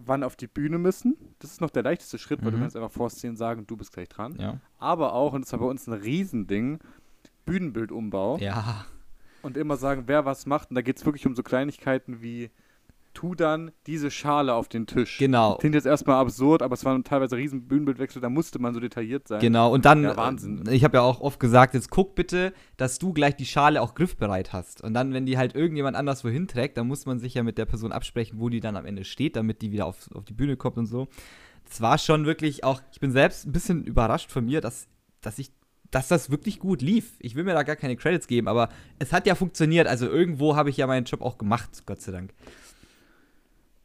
wann 0.04 0.24
auf 0.24 0.34
die 0.34 0.48
Bühne 0.48 0.78
müssen. 0.78 1.16
Das 1.38 1.52
ist 1.52 1.60
noch 1.60 1.70
der 1.70 1.84
leichteste 1.84 2.18
Schritt, 2.18 2.42
weil 2.44 2.50
du 2.50 2.56
Mhm. 2.56 2.62
kannst 2.62 2.74
einfach 2.76 2.90
vorstehen 2.90 3.36
sagen, 3.36 3.68
du 3.68 3.76
bist 3.76 3.92
gleich 3.92 4.08
dran. 4.08 4.34
Ja. 4.36 4.58
Aber 4.78 5.12
auch, 5.12 5.32
und 5.32 5.44
das 5.44 5.52
war 5.52 5.60
bei 5.60 5.66
uns 5.66 5.86
ein 5.86 5.92
Riesending, 5.92 6.80
Bühnenbildumbau. 7.44 8.38
Ja. 8.38 8.86
Und 9.42 9.56
immer 9.56 9.76
sagen, 9.76 10.04
wer 10.06 10.24
was 10.24 10.46
macht. 10.46 10.70
Und 10.70 10.76
da 10.76 10.82
geht 10.82 10.96
es 10.96 11.04
wirklich 11.04 11.26
um 11.26 11.36
so 11.36 11.42
Kleinigkeiten 11.42 12.20
wie, 12.22 12.50
tu 13.14 13.34
dann 13.34 13.70
diese 13.86 14.10
Schale 14.10 14.54
auf 14.54 14.68
den 14.68 14.86
Tisch. 14.86 15.18
Genau. 15.18 15.56
Klingt 15.56 15.74
jetzt 15.74 15.86
erstmal 15.86 16.16
absurd, 16.16 16.62
aber 16.62 16.74
es 16.74 16.84
waren 16.84 17.04
teilweise 17.04 17.36
riesen 17.36 17.68
Bühnenbildwechsel, 17.68 18.20
da 18.22 18.28
musste 18.28 18.58
man 18.58 18.74
so 18.74 18.80
detailliert 18.80 19.28
sein. 19.28 19.40
Genau, 19.40 19.72
und 19.72 19.84
dann, 19.84 20.02
Ja, 20.04 20.16
Wahnsinn. 20.16 20.66
äh, 20.66 20.74
ich 20.74 20.84
habe 20.84 20.96
ja 20.98 21.02
auch 21.02 21.20
oft 21.20 21.38
gesagt, 21.40 21.74
jetzt 21.74 21.90
guck 21.90 22.14
bitte, 22.14 22.52
dass 22.76 22.98
du 22.98 23.12
gleich 23.12 23.36
die 23.36 23.46
Schale 23.46 23.80
auch 23.82 23.94
griffbereit 23.94 24.52
hast. 24.52 24.82
Und 24.82 24.94
dann, 24.94 25.12
wenn 25.12 25.26
die 25.26 25.38
halt 25.38 25.54
irgendjemand 25.54 25.96
anders 25.96 26.24
wohin 26.24 26.48
trägt, 26.48 26.76
dann 26.76 26.88
muss 26.88 27.06
man 27.06 27.18
sich 27.18 27.34
ja 27.34 27.42
mit 27.42 27.58
der 27.58 27.66
Person 27.66 27.92
absprechen, 27.92 28.38
wo 28.40 28.48
die 28.48 28.60
dann 28.60 28.76
am 28.76 28.86
Ende 28.86 29.04
steht, 29.04 29.36
damit 29.36 29.62
die 29.62 29.72
wieder 29.72 29.86
auf, 29.86 30.10
auf 30.14 30.24
die 30.24 30.34
Bühne 30.34 30.56
kommt 30.56 30.78
und 30.78 30.86
so. 30.86 31.08
Das 31.68 31.80
war 31.80 31.98
schon 31.98 32.26
wirklich 32.26 32.64
auch, 32.64 32.82
ich 32.92 33.00
bin 33.00 33.12
selbst 33.12 33.46
ein 33.46 33.52
bisschen 33.52 33.84
überrascht 33.84 34.30
von 34.30 34.44
mir, 34.44 34.60
dass, 34.60 34.88
dass 35.20 35.38
ich 35.38 35.52
dass 35.90 36.08
das 36.08 36.30
wirklich 36.30 36.58
gut 36.58 36.80
lief. 36.80 37.12
Ich 37.20 37.34
will 37.34 37.44
mir 37.44 37.52
da 37.52 37.64
gar 37.64 37.76
keine 37.76 37.96
Credits 37.96 38.26
geben, 38.26 38.48
aber 38.48 38.70
es 38.98 39.12
hat 39.12 39.26
ja 39.26 39.34
funktioniert. 39.34 39.86
Also 39.86 40.06
irgendwo 40.06 40.56
habe 40.56 40.70
ich 40.70 40.78
ja 40.78 40.86
meinen 40.86 41.04
Job 41.04 41.20
auch 41.20 41.36
gemacht, 41.36 41.82
Gott 41.84 42.00
sei 42.00 42.12
Dank. 42.12 42.32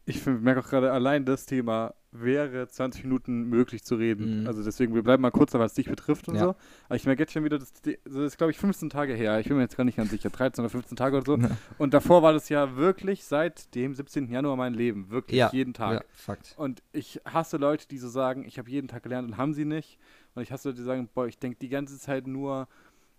Ich 0.09 0.25
merke 0.25 0.61
auch 0.61 0.69
gerade, 0.69 0.91
allein 0.93 1.25
das 1.25 1.45
Thema 1.45 1.93
wäre 2.13 2.65
20 2.67 3.03
Minuten 3.03 3.43
möglich 3.43 3.83
zu 3.83 3.95
reden. 3.95 4.41
Mhm. 4.41 4.47
Also 4.47 4.63
deswegen, 4.63 4.95
wir 4.95 5.03
bleiben 5.03 5.21
mal 5.21 5.31
kurz, 5.31 5.53
was 5.53 5.73
dich 5.73 5.87
betrifft 5.89 6.29
und 6.29 6.35
Ja. 6.35 6.41
so. 6.41 6.55
Aber 6.85 6.95
ich 6.95 7.05
merke 7.05 7.23
jetzt 7.23 7.33
schon 7.33 7.43
wieder, 7.43 7.59
das, 7.59 7.73
das 7.81 7.93
ist 8.15 8.37
glaube 8.37 8.51
ich 8.51 8.57
15 8.57 8.89
Tage 8.89 9.13
her. 9.13 9.37
Ich 9.41 9.47
bin 9.49 9.57
mir 9.57 9.63
jetzt 9.63 9.75
gar 9.75 9.83
nicht 9.83 9.97
ganz 9.97 10.09
sicher, 10.11 10.29
13 10.29 10.63
oder 10.63 10.69
15 10.69 10.95
Tage 10.95 11.17
oder 11.17 11.25
so. 11.25 11.37
Ja. 11.37 11.49
Und 11.77 11.93
davor 11.93 12.23
war 12.23 12.31
das 12.31 12.47
ja 12.47 12.77
wirklich 12.77 13.25
seit 13.25 13.75
dem 13.75 13.93
17. 13.93 14.31
Januar 14.31 14.55
mein 14.55 14.73
Leben. 14.73 15.09
Wirklich 15.09 15.37
Ja. 15.37 15.49
jeden 15.51 15.73
Tag. 15.73 15.93
Ja, 15.99 16.01
Fakt. 16.13 16.55
Und 16.57 16.81
ich 16.93 17.19
hasse 17.25 17.57
Leute, 17.57 17.85
die 17.89 17.97
so 17.97 18.07
sagen, 18.07 18.45
ich 18.45 18.57
habe 18.57 18.69
jeden 18.69 18.87
Tag 18.87 19.03
gelernt 19.03 19.27
und 19.27 19.35
haben 19.37 19.53
sie 19.53 19.65
nicht. 19.65 19.99
Und 20.35 20.41
ich 20.41 20.51
hasse 20.53 20.69
Leute, 20.69 20.79
die 20.79 20.85
sagen, 20.85 21.09
boah, 21.13 21.27
ich 21.27 21.37
denke 21.37 21.57
die 21.59 21.69
ganze 21.69 21.99
Zeit 21.99 22.27
nur 22.27 22.69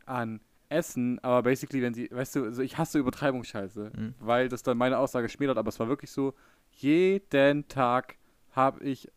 an 0.06 0.40
Essen, 0.70 1.18
aber 1.22 1.42
basically, 1.44 1.82
wenn 1.82 1.94
sie, 1.94 2.08
weißt 2.10 2.36
du, 2.36 2.44
also 2.44 2.60
ich 2.62 2.76
hasse 2.76 2.98
Übertreibungsscheiße, 2.98 3.90
Mhm. 3.96 4.14
weil 4.20 4.48
das 4.48 4.62
dann 4.62 4.76
meine 4.76 4.98
Aussage 4.98 5.28
schmälert, 5.30 5.56
aber 5.56 5.68
es 5.68 5.78
war 5.80 5.88
wirklich 5.88 6.10
so, 6.10 6.34
jeden 6.82 7.68
Tag 7.68 8.16
habe 8.52 8.84
ich, 8.84 9.10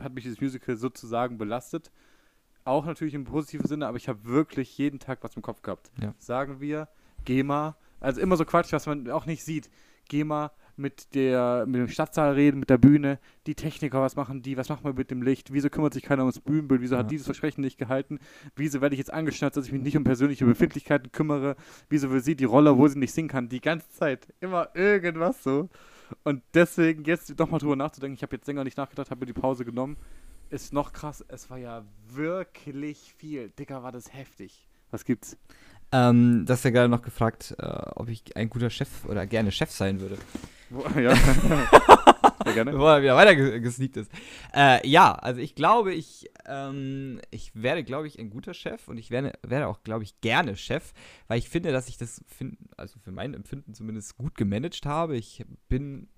hat 0.00 0.14
mich 0.14 0.24
dieses 0.24 0.40
Musical 0.40 0.76
sozusagen 0.76 1.38
belastet. 1.38 1.90
Auch 2.64 2.86
natürlich 2.86 3.14
im 3.14 3.24
positiven 3.24 3.66
Sinne, 3.66 3.86
aber 3.86 3.96
ich 3.96 4.08
habe 4.08 4.24
wirklich 4.24 4.78
jeden 4.78 5.00
Tag 5.00 5.18
was 5.22 5.34
im 5.34 5.42
Kopf 5.42 5.62
gehabt. 5.62 5.90
Ja. 6.00 6.14
Sagen 6.18 6.60
wir, 6.60 6.88
geh 7.24 7.42
mal, 7.42 7.76
also 8.00 8.20
immer 8.20 8.36
so 8.36 8.44
Quatsch, 8.44 8.72
was 8.72 8.86
man 8.86 9.10
auch 9.10 9.26
nicht 9.26 9.44
sieht. 9.44 9.68
Geh 10.08 10.24
mal 10.24 10.50
mit 10.76 11.14
der, 11.14 11.64
mit 11.66 11.80
dem 11.80 11.88
Stadtsaal 11.88 12.32
reden, 12.32 12.60
mit 12.60 12.70
der 12.70 12.78
Bühne, 12.78 13.18
die 13.46 13.54
Techniker, 13.54 14.00
was 14.00 14.16
machen 14.16 14.42
die, 14.42 14.56
was 14.56 14.68
machen 14.68 14.84
wir 14.84 14.94
mit 14.94 15.10
dem 15.10 15.22
Licht, 15.22 15.52
wieso 15.52 15.68
kümmert 15.70 15.92
sich 15.92 16.02
keiner 16.02 16.22
ums 16.22 16.40
Bühnenbild, 16.40 16.80
wieso 16.80 16.94
Ja. 16.94 17.00
hat 17.00 17.10
dieses 17.10 17.26
Versprechen 17.26 17.60
nicht 17.60 17.78
gehalten, 17.78 18.18
wieso 18.56 18.80
werde 18.80 18.94
ich 18.94 18.98
jetzt 18.98 19.12
angeschnallt, 19.12 19.56
dass 19.56 19.66
ich 19.66 19.72
mich 19.72 19.82
nicht 19.82 19.96
um 19.96 20.04
persönliche 20.04 20.44
Befindlichkeiten 20.46 21.12
kümmere, 21.12 21.56
wieso 21.88 22.10
will 22.10 22.20
sie 22.20 22.36
die 22.36 22.44
Rolle, 22.44 22.78
wo 22.78 22.88
sie 22.88 22.98
nicht 22.98 23.12
singen 23.12 23.28
kann, 23.28 23.48
die 23.48 23.60
ganze 23.60 23.90
Zeit, 23.90 24.32
immer 24.40 24.68
irgendwas 24.74 25.42
so. 25.42 25.68
Und 26.24 26.42
deswegen 26.54 27.04
jetzt 27.04 27.38
nochmal 27.38 27.60
drüber 27.60 27.76
nachzudenken, 27.76 28.14
ich 28.14 28.22
habe 28.22 28.36
jetzt 28.36 28.46
länger 28.46 28.64
nicht 28.64 28.76
nachgedacht, 28.76 29.10
habe 29.10 29.20
mir 29.20 29.26
die 29.26 29.32
Pause 29.32 29.64
genommen, 29.64 29.96
ist 30.50 30.72
noch 30.72 30.92
krass, 30.92 31.24
es 31.28 31.50
war 31.50 31.58
ja 31.58 31.84
wirklich 32.08 33.14
viel. 33.16 33.50
Dicker, 33.50 33.82
war 33.82 33.92
das 33.92 34.12
heftig. 34.12 34.68
Was 34.90 35.04
gibt's? 35.04 35.36
Ähm, 35.92 36.44
das 36.46 36.60
ist 36.60 36.64
ja 36.64 36.70
gerade 36.70 36.88
noch 36.88 37.02
gefragt, 37.02 37.54
äh, 37.58 37.64
ob 37.64 38.08
ich 38.08 38.36
ein 38.36 38.50
guter 38.50 38.70
Chef 38.70 39.04
oder 39.06 39.26
gerne 39.26 39.52
Chef 39.52 39.70
sein 39.70 40.00
würde. 40.00 40.18
Ja. 41.00 41.14
Bevor 42.72 42.92
er 42.94 43.02
wieder 43.02 43.16
weiter 43.16 43.34
ge- 43.36 43.60
gesneakt 43.60 43.96
ist. 43.96 44.10
Äh, 44.54 44.86
ja, 44.88 45.12
also 45.12 45.40
ich 45.40 45.54
glaube, 45.54 45.94
ich, 45.94 46.30
ähm, 46.46 47.20
ich 47.30 47.52
werde, 47.54 47.84
glaube 47.84 48.06
ich, 48.06 48.18
ein 48.18 48.30
guter 48.30 48.54
Chef 48.54 48.88
und 48.88 48.98
ich 48.98 49.10
werde, 49.10 49.32
werde 49.42 49.68
auch, 49.68 49.82
glaube 49.82 50.04
ich, 50.04 50.20
gerne 50.20 50.56
Chef, 50.56 50.92
weil 51.28 51.38
ich 51.38 51.48
finde, 51.48 51.72
dass 51.72 51.88
ich 51.88 51.98
das, 51.98 52.22
fin- 52.26 52.58
also 52.76 52.98
für 52.98 53.12
mein 53.12 53.34
Empfinden 53.34 53.74
zumindest 53.74 54.16
gut 54.16 54.34
gemanagt 54.36 54.86
habe. 54.86 55.16
Ich 55.16 55.44
bin, 55.68 56.08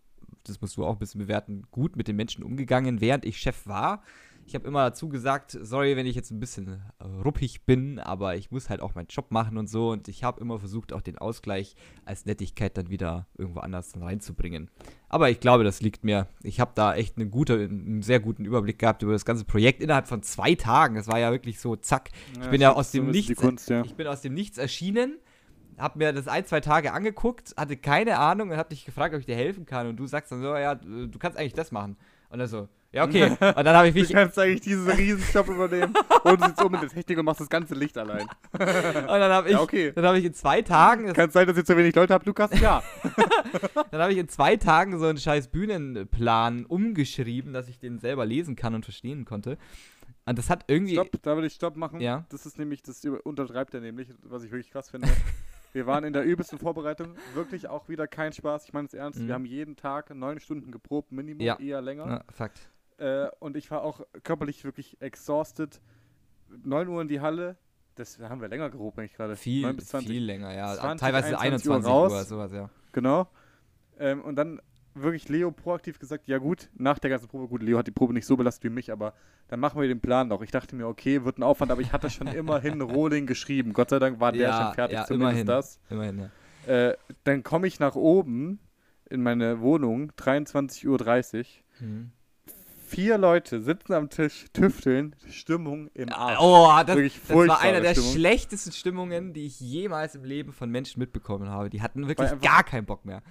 das 0.45 0.61
musst 0.61 0.77
du 0.77 0.85
auch 0.85 0.93
ein 0.95 0.99
bisschen 0.99 1.21
bewerten, 1.21 1.63
gut 1.71 1.97
mit 1.97 2.09
den 2.09 2.17
Menschen 2.17 2.45
umgegangen, 2.45 3.01
während 3.01 3.25
ich 3.25 3.39
Chef 3.39 3.67
war. 3.67 4.03
Ich 4.47 4.55
habe 4.55 4.69
immer 4.69 4.85
dazu 4.85 5.09
gesagt, 5.09 5.57
sorry, 5.63 5.97
wenn 5.97 6.07
ich 6.07 6.15
jetzt 6.15 6.31
ein 6.31 6.39
bisschen 6.39 6.83
äh, 6.99 7.05
ruppig 7.25 7.65
bin, 7.65 7.99
aber 7.99 8.37
ich 8.37 8.51
muss 8.51 8.69
halt 8.69 8.83
auch 8.83 8.95
meinen 8.95 9.07
Job 9.07 9.31
machen 9.31 9.57
und 9.57 9.69
so. 9.69 9.91
Und 9.91 10.07
ich 10.09 10.23
habe 10.23 10.41
immer 10.41 10.59
versucht, 10.59 10.93
auch 10.93 11.01
den 11.01 11.17
Ausgleich 11.17 11.77
als 12.05 12.27
Nettigkeit 12.27 12.77
dann 12.77 12.91
wieder 12.91 13.27
irgendwo 13.39 13.61
anders 13.61 13.99
reinzubringen. 13.99 14.71
Aber 15.09 15.31
ich 15.31 15.41
glaube, 15.41 15.65
das 15.65 15.81
liegt 15.81 16.05
mir. 16.05 16.27
Ich 16.43 16.61
habe 16.61 16.73
da 16.75 16.95
echt 16.95 17.17
einen, 17.17 17.31
gute, 17.31 17.55
einen 17.55 18.03
sehr 18.03 18.21
guten 18.21 18.45
Überblick 18.45 18.79
gehabt 18.79 19.03
über 19.03 19.13
das 19.13 19.25
ganze 19.25 19.45
Projekt 19.45 19.81
innerhalb 19.81 20.07
von 20.07 20.23
zwei 20.23 20.55
Tagen. 20.55 20.97
Das 20.97 21.09
war 21.09 21.19
ja 21.19 21.31
wirklich 21.31 21.59
so, 21.59 21.77
zack. 21.77 22.11
Ich 22.39 22.49
bin 22.51 22.61
ja 22.61 22.73
aus 22.73 22.91
dem 22.91 23.11
Nichts. 23.11 23.41
Kunst, 23.41 23.71
ja. 23.71 23.83
ich 23.83 23.95
bin 23.95 24.07
aus 24.07 24.21
dem 24.21 24.35
Nichts 24.35 24.59
erschienen, 24.59 25.19
habe 25.79 25.99
mir 25.99 26.13
das 26.13 26.29
ein, 26.29 26.45
zwei 26.45 26.61
Tage 26.61 26.93
angeguckt, 26.93 27.55
hatte 27.57 27.77
keine 27.77 28.19
Ahnung 28.19 28.51
und 28.51 28.57
habe 28.59 28.69
dich 28.69 28.85
gefragt, 28.85 29.15
ob 29.15 29.21
ich 29.21 29.27
dir 29.27 29.37
helfen 29.37 29.65
kann. 29.65 29.87
Und 29.87 29.97
du 29.97 30.07
sagst 30.07 30.31
dann 30.33 30.43
so, 30.43 30.55
ja, 30.55 30.75
du 30.75 31.19
kannst 31.19 31.39
eigentlich 31.39 31.55
das 31.55 31.73
machen. 31.73 31.97
Und 32.29 32.39
dann 32.41 32.49
so, 32.49 32.69
ja, 32.95 33.05
okay. 33.05 33.31
Und 33.31 33.41
dann 33.41 33.77
habe 33.77 33.89
ich 33.89 33.95
Du 33.95 34.01
mich, 34.01 34.11
und 34.11 34.17
kannst 34.17 34.39
eigentlich 34.39 34.61
diesen 34.63 34.89
Riesen-Job 34.89 35.49
übernehmen 35.49 35.93
und 36.23 36.41
du 36.41 36.47
sitzt 36.47 36.63
oben 36.65 36.75
in 36.77 36.81
der 36.83 36.91
Technik 36.91 37.19
und 37.19 37.25
machst 37.25 37.41
das 37.41 37.49
ganze 37.51 37.75
Licht 37.75 37.99
allein. 37.99 38.27
dann 38.53 39.33
habe 39.33 39.49
ich, 39.49 39.55
Ja, 39.55 39.61
okay. 39.61 39.93
dann 39.95 40.05
habe 40.07 40.19
ich 40.19 40.25
in 40.25 40.35
zwei 40.35 40.63
Tagen, 40.63 41.13
Kann 41.13 41.27
es 41.29 41.33
sein, 41.35 41.47
dass 41.47 41.57
ihr 41.57 41.65
zu 41.65 41.77
wenig 41.77 41.95
Leute 41.95 42.15
habt, 42.15 42.27
Lukas? 42.27 42.51
Ja. 42.61 42.83
Dann 43.91 44.01
habe 44.01 44.13
ich 44.13 44.19
in 44.19 44.29
zwei 44.29 44.57
Tagen 44.57 44.99
so 44.99 45.07
einen 45.07 45.19
scheiß 45.19 45.49
Bühnenplan 45.49 46.65
umgeschrieben, 46.67 47.53
dass 47.53 47.69
ich 47.69 47.79
den 47.79 47.99
selber 47.99 48.27
lesen 48.27 48.57
kann 48.57 48.75
und 48.75 48.85
verstehen 48.85 49.25
konnte. 49.25 49.57
Und 50.27 50.39
das 50.39 50.51
hat 50.51 50.65
irgendwie. 50.69 50.95
Stopp, 50.95 51.11
da 51.23 51.37
will 51.37 51.45
ich 51.45 51.53
Stopp 51.55 51.77
machen. 51.77 52.01
Ja. 52.01 52.25
Das 52.31 52.47
ist 52.47 52.59
nämlich, 52.59 52.83
das 52.83 53.05
untertreibt 53.05 53.75
er 53.75 53.81
nämlich, 53.81 54.09
was 54.23 54.43
ich 54.43 54.51
wirklich 54.51 54.71
krass 54.71 54.91
finde. 54.91 55.09
Wir 55.73 55.87
waren 55.87 56.05
in 56.05 56.13
der 56.13 56.23
übelsten 56.25 56.59
Vorbereitung, 56.59 57.17
wirklich 57.35 57.69
auch 57.69 57.89
wieder 57.89 58.07
kein 58.07 58.33
Spaß. 58.33 58.65
Ich 58.67 58.73
meine 58.73 58.87
es 58.87 58.95
ernst. 58.95 59.19
Mhm. 59.21 59.27
Wir 59.27 59.35
haben 59.35 59.45
jeden 59.45 59.75
Tag 59.75 60.15
neun 60.15 60.39
Stunden 60.39 60.71
geprobt, 60.71 61.11
Minimum, 61.11 61.41
Ja. 61.45 61.59
eher 61.59 61.83
länger. 61.83 62.07
Ja, 62.07 62.25
Fakt. 62.33 62.69
Äh, 62.99 63.27
und 63.41 63.57
ich 63.57 63.71
war 63.71 63.83
auch 63.83 64.01
körperlich 64.23 64.65
wirklich 64.65 65.01
exhausted. 65.01 65.81
9 66.65 66.89
Uhr 66.89 67.03
in 67.03 67.09
die 67.09 67.21
Halle. 67.21 67.57
Das 67.97 68.19
haben 68.19 68.41
wir 68.41 68.49
länger 68.49 68.71
geprobt, 68.71 68.99
eigentlich 68.99 69.15
gerade. 69.15 69.37
Viel, 69.37 69.63
9 69.63 69.77
bis 69.77 69.89
20. 69.89 70.11
viel 70.11 70.25
länger, 70.25 70.53
ja. 70.55 70.75
20, 70.75 71.01
Teilweise 71.01 71.39
21 71.39 71.69
Uhr 71.69 71.75
21 71.77 71.93
Uhr, 71.93 71.93
raus. 72.19 72.29
sowas, 72.29 72.53
ja. 72.53 72.71
Genau. 72.93 73.29
Ähm, 73.99 74.23
und 74.23 74.37
dann 74.37 74.61
wirklich 74.95 75.29
Leo 75.29 75.51
proaktiv 75.51 75.99
gesagt, 75.99 76.29
ja 76.29 76.39
gut, 76.39 76.71
nach 76.75 76.99
der 76.99 77.11
ganzen 77.11 77.29
Probe, 77.29 77.49
gut, 77.49 77.63
Leo 77.63 77.79
hat 77.79 77.87
die 77.87 77.93
Probe 77.93 78.13
nicht 78.13 78.27
so 78.27 78.37
belastet 78.37 78.65
wie 78.65 78.71
mich, 78.71 78.93
aber 78.93 79.15
dann 79.49 79.61
machen 79.61 79.81
wir 79.81 79.89
den 79.89 80.01
Plan 80.01 80.29
noch. 80.29 80.43
Ich 80.43 80.51
dachte 80.53 80.77
mir, 80.77 80.87
okay, 80.87 81.25
wird 81.25 81.39
ein 81.39 81.43
Aufwand, 81.43 81.73
aber 81.73 81.81
ich 81.81 81.93
hatte 81.93 82.11
schon 82.11 82.29
immerhin 82.29 82.81
Rolling 82.81 83.27
geschrieben. 83.27 83.73
Gott 83.73 83.91
sei 83.91 83.99
Dank 83.99 84.21
war 84.21 84.33
der 84.33 84.43
Ja, 84.43 84.63
schon 84.67 84.75
fertig, 84.75 84.95
ja, 84.99 85.05
zumindest 85.05 85.41
immerhin. 85.43 85.47
das. 85.47 85.81
Immerhin, 85.91 86.19
ja. 86.67 86.91
Äh, 86.91 86.97
dann 87.25 87.43
komme 87.43 87.67
ich 87.67 87.79
nach 87.81 87.95
oben 87.97 88.59
in 89.11 89.23
meine 89.23 89.61
Wohnung, 89.61 90.13
23.30 90.13 90.87
Uhr. 90.89 91.45
Mhm. 91.87 92.13
Vier 92.87 93.19
Leute 93.19 93.61
sitzen 93.61 93.93
am 93.95 94.11
Tisch, 94.11 94.45
tüfteln, 94.53 95.17
Stimmung 95.31 95.89
im 95.95 96.11
Arsch. 96.13 96.39
Oh, 96.41 96.69
das, 96.87 96.97
Wirklich 96.97 97.19
das 97.27 97.37
war 97.49 97.61
einer 97.61 97.81
der 97.81 97.93
Stimmung. 97.93 98.13
schlechtesten 98.13 98.73
Stimmungen, 98.73 99.33
die 99.33 99.47
ich 99.47 99.59
jemals 99.61 100.15
im 100.15 100.25
Leben 100.25 100.53
von 100.53 100.71
Menschen 100.71 101.01
mitbekommen 101.01 101.49
habe. 101.49 101.71
Die 101.71 101.83
hatten 101.83 102.07
wirklich 102.09 102.31
gar 102.41 102.63
keinen 102.63 102.85
Bock 102.85 103.05
mehr. 103.05 103.23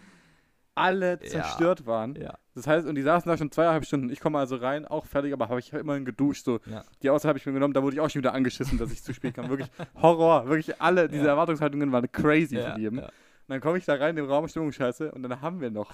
Alle 0.75 1.19
Ja. 1.21 1.29
zerstört 1.29 1.85
waren. 1.85 2.15
Ja. 2.15 2.33
Das 2.55 2.65
heißt, 2.65 2.87
und 2.87 2.95
die 2.95 3.03
saßen 3.03 3.29
da 3.29 3.37
schon 3.37 3.51
zweieinhalb 3.51 3.85
Stunden. 3.85 4.09
Ich 4.09 4.19
komme 4.19 4.39
also 4.39 4.55
rein, 4.55 4.85
auch 4.87 5.05
fertig, 5.05 5.31
aber 5.31 5.47
habe 5.49 5.59
ich 5.59 5.71
immerhin 5.71 6.03
geduscht. 6.03 6.45
So. 6.45 6.59
Ja. 6.65 6.83
Die 7.03 7.11
Außer 7.11 7.27
habe 7.29 7.37
ich 7.37 7.45
mir 7.45 7.53
genommen, 7.53 7.75
da 7.75 7.83
wurde 7.83 7.95
ich 7.95 7.99
auch 7.99 8.09
schon 8.09 8.21
wieder 8.23 8.33
angeschissen, 8.33 8.79
dass 8.79 8.91
ich 8.91 9.03
zu 9.03 9.13
spät 9.13 9.35
kam. 9.35 9.49
Wirklich 9.49 9.69
Horror. 10.01 10.47
Wirklich 10.47 10.81
alle, 10.81 11.07
diese 11.09 11.25
Ja. 11.25 11.29
Erwartungshaltungen 11.31 11.91
waren 11.91 12.11
crazy 12.11 12.55
Ja, 12.57 12.71
von 12.71 12.81
jedem. 12.81 12.97
ja. 12.99 13.05
Und 13.05 13.11
dann 13.49 13.61
komme 13.61 13.77
ich 13.77 13.85
da 13.85 13.93
rein, 13.95 14.17
im 14.17 14.25
Raum 14.25 14.47
Stimmung 14.47 14.71
scheiße, 14.71 15.11
und 15.11 15.21
dann 15.21 15.41
haben 15.41 15.61
wir 15.61 15.69
noch. 15.69 15.91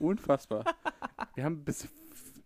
Unfassbar. 0.00 0.64
wir 1.36 1.44
haben 1.44 1.62
bis, 1.64 1.86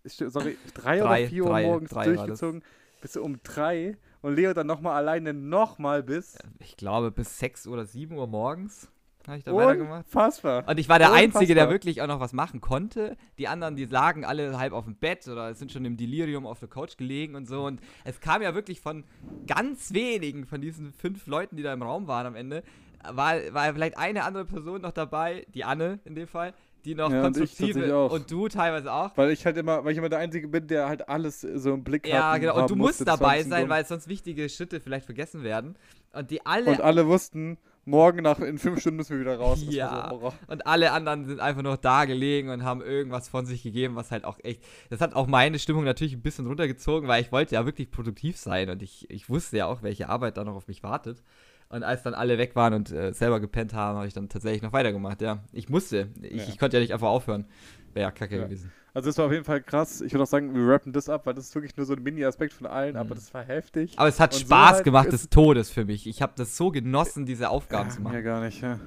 sorry, 0.04 0.56
drei, 0.74 0.98
Drei, 0.98 1.02
oder 1.02 1.28
vier 1.28 1.44
drei, 1.44 1.64
Uhr 1.64 1.72
morgens 1.72 1.90
durchgezogen. 1.90 2.62
Bis 3.00 3.16
um 3.16 3.42
drei. 3.42 3.96
Und 4.22 4.36
Leo 4.36 4.52
dann 4.52 4.66
nochmal 4.66 4.96
alleine 4.96 5.32
nochmal 5.32 6.02
bis. 6.02 6.36
Ich 6.58 6.76
glaube, 6.76 7.10
bis 7.10 7.38
6 7.38 7.66
oder 7.66 7.86
7 7.86 8.14
Uhr 8.16 8.26
morgens 8.26 8.88
habe 9.26 9.38
ich 9.38 9.44
da 9.44 9.54
weitergemacht. 9.54 10.04
Unfassbar. 10.06 10.68
Und 10.68 10.78
ich 10.78 10.88
war 10.88 10.98
der 10.98 11.12
Einzige, 11.12 11.54
der 11.54 11.64
Unfassbar. 11.64 11.70
wirklich 11.70 12.02
auch 12.02 12.06
noch 12.06 12.20
was 12.20 12.32
machen 12.32 12.60
konnte. 12.60 13.16
Die 13.38 13.48
anderen, 13.48 13.76
die 13.76 13.86
lagen 13.86 14.24
alle 14.24 14.58
halb 14.58 14.72
auf 14.72 14.84
dem 14.84 14.96
Bett 14.96 15.26
oder 15.28 15.54
sind 15.54 15.72
schon 15.72 15.84
im 15.84 15.96
Delirium 15.96 16.46
auf 16.46 16.58
der 16.58 16.68
Couch 16.68 16.96
gelegen 16.96 17.34
und 17.34 17.46
so. 17.46 17.64
Und 17.64 17.80
es 18.04 18.20
kam 18.20 18.42
ja 18.42 18.54
wirklich 18.54 18.80
von 18.80 19.04
ganz 19.46 19.92
wenigen 19.92 20.46
von 20.46 20.60
diesen 20.60 20.92
fünf 20.92 21.26
Leuten, 21.26 21.56
die 21.56 21.62
da 21.62 21.72
im 21.72 21.82
Raum 21.82 22.06
waren 22.06 22.26
am 22.26 22.34
Ende, 22.34 22.62
war, 23.02 23.36
war 23.52 23.72
vielleicht 23.72 23.96
eine 23.96 24.24
andere 24.24 24.44
Person 24.44 24.82
noch 24.82 24.92
dabei, 24.92 25.46
die 25.54 25.64
Anne 25.64 26.00
in 26.04 26.14
dem 26.14 26.28
Fall, 26.28 26.52
die 26.84 26.94
noch 26.94 27.10
Ja, 27.10 27.26
und 27.26 27.34
tatsächlich 27.34 27.92
auch. 27.92 28.12
und 28.12 28.30
du 28.30 28.48
teilweise 28.48 28.92
auch. 28.92 29.16
Weil 29.16 29.30
ich 29.30 29.44
halt 29.44 29.56
immer, 29.56 29.84
weil 29.84 29.92
ich 29.92 29.98
immer 29.98 30.08
der 30.08 30.18
Einzige 30.18 30.48
bin, 30.48 30.66
der 30.66 30.88
halt 30.88 31.08
alles 31.08 31.40
so 31.40 31.74
im 31.74 31.84
Blick 31.84 32.04
hat. 32.04 32.12
Ja, 32.12 32.36
genau. 32.38 32.60
Und 32.60 32.70
du 32.70 32.76
musst 32.76 33.06
dabei 33.06 33.36
20 33.42 33.48
sein, 33.50 33.68
weil 33.68 33.84
sonst 33.86 34.08
wichtige 34.08 34.48
Schritte 34.48 34.80
vielleicht 34.80 35.06
vergessen 35.06 35.42
werden. 35.42 35.76
Und 36.12 36.30
die 36.30 36.44
alle 36.44 36.70
Und 36.70 36.80
alle 36.80 37.06
wussten, 37.06 37.58
morgen 37.84 38.22
nach 38.22 38.38
in 38.40 38.58
fünf 38.58 38.80
Stunden 38.80 38.96
müssen 38.96 39.14
wir 39.14 39.20
wieder 39.20 39.36
raus. 39.38 39.64
Ja. 39.68 40.08
so. 40.10 40.32
Und 40.48 40.66
alle 40.66 40.92
anderen 40.92 41.26
sind 41.26 41.40
einfach 41.40 41.62
noch 41.62 41.76
da 41.76 42.04
gelegen 42.04 42.50
und 42.50 42.64
haben 42.64 42.82
irgendwas 42.82 43.28
von 43.28 43.46
sich 43.46 43.62
gegeben, 43.62 43.96
was 43.96 44.10
halt 44.10 44.24
auch 44.24 44.38
echt. 44.42 44.62
Das 44.88 45.00
hat 45.00 45.14
auch 45.14 45.26
meine 45.26 45.58
Stimmung 45.58 45.84
natürlich 45.84 46.14
ein 46.14 46.22
bisschen 46.22 46.46
runtergezogen, 46.46 47.08
weil 47.08 47.22
ich 47.22 47.32
wollte 47.32 47.54
ja 47.54 47.64
wirklich 47.66 47.90
produktiv 47.90 48.36
sein 48.36 48.70
und 48.70 48.82
ich, 48.82 49.08
ich 49.10 49.28
wusste 49.28 49.58
ja 49.58 49.66
auch, 49.66 49.82
welche 49.82 50.08
Arbeit 50.08 50.36
da 50.36 50.44
noch 50.44 50.54
auf 50.54 50.68
mich 50.68 50.82
wartet. 50.82 51.22
Und 51.70 51.82
als 51.84 52.02
dann 52.02 52.14
alle 52.14 52.36
weg 52.36 52.56
waren 52.56 52.74
und 52.74 52.90
äh, 52.90 53.12
selber 53.12 53.40
gepennt 53.40 53.72
haben, 53.74 53.96
habe 53.96 54.06
ich 54.06 54.12
dann 54.12 54.28
tatsächlich 54.28 54.60
noch 54.62 54.72
weitergemacht, 54.72 55.22
ja. 55.22 55.38
Ich 55.52 55.68
musste. 55.68 56.08
Ich, 56.20 56.42
Ja. 56.42 56.48
ich 56.48 56.58
konnte 56.58 56.76
ja 56.76 56.80
nicht 56.82 56.92
einfach 56.92 57.08
aufhören. 57.08 57.46
Wäre 57.94 58.06
ja 58.06 58.10
kacke 58.10 58.36
Ja. 58.36 58.44
gewesen. 58.44 58.72
Also 58.92 59.08
das 59.08 59.18
war 59.18 59.26
auf 59.26 59.32
jeden 59.32 59.44
Fall 59.44 59.62
krass. 59.62 60.00
Ich 60.00 60.12
würde 60.12 60.24
auch 60.24 60.28
sagen, 60.28 60.52
wir 60.52 60.66
rappen 60.66 60.92
das 60.92 61.08
ab, 61.08 61.26
weil 61.26 61.34
das 61.34 61.44
ist 61.46 61.54
wirklich 61.54 61.76
nur 61.76 61.86
so 61.86 61.92
ein 61.94 62.02
Mini-Aspekt 62.02 62.52
von 62.52 62.66
allen, 62.66 62.96
aber 62.96 63.10
Mhm. 63.14 63.18
das 63.20 63.32
war 63.32 63.44
heftig. 63.44 63.96
Aber 63.96 64.08
es 64.08 64.18
hat 64.18 64.32
Und 64.32 64.40
so 64.40 64.46
Spaß 64.46 64.72
halt 64.74 64.84
gemacht 64.84 65.12
des 65.12 65.28
Todes 65.30 65.70
für 65.70 65.84
mich. 65.84 66.08
Ich 66.08 66.20
habe 66.22 66.32
das 66.36 66.56
so 66.56 66.70
genossen, 66.72 67.24
diese 67.24 67.50
Aufgaben 67.50 67.88
zu 67.90 67.98
ja, 67.98 68.02
machen. 68.02 68.16
mir 68.16 68.22
gar 68.24 68.40
nicht, 68.42 68.60
ja. 68.60 68.80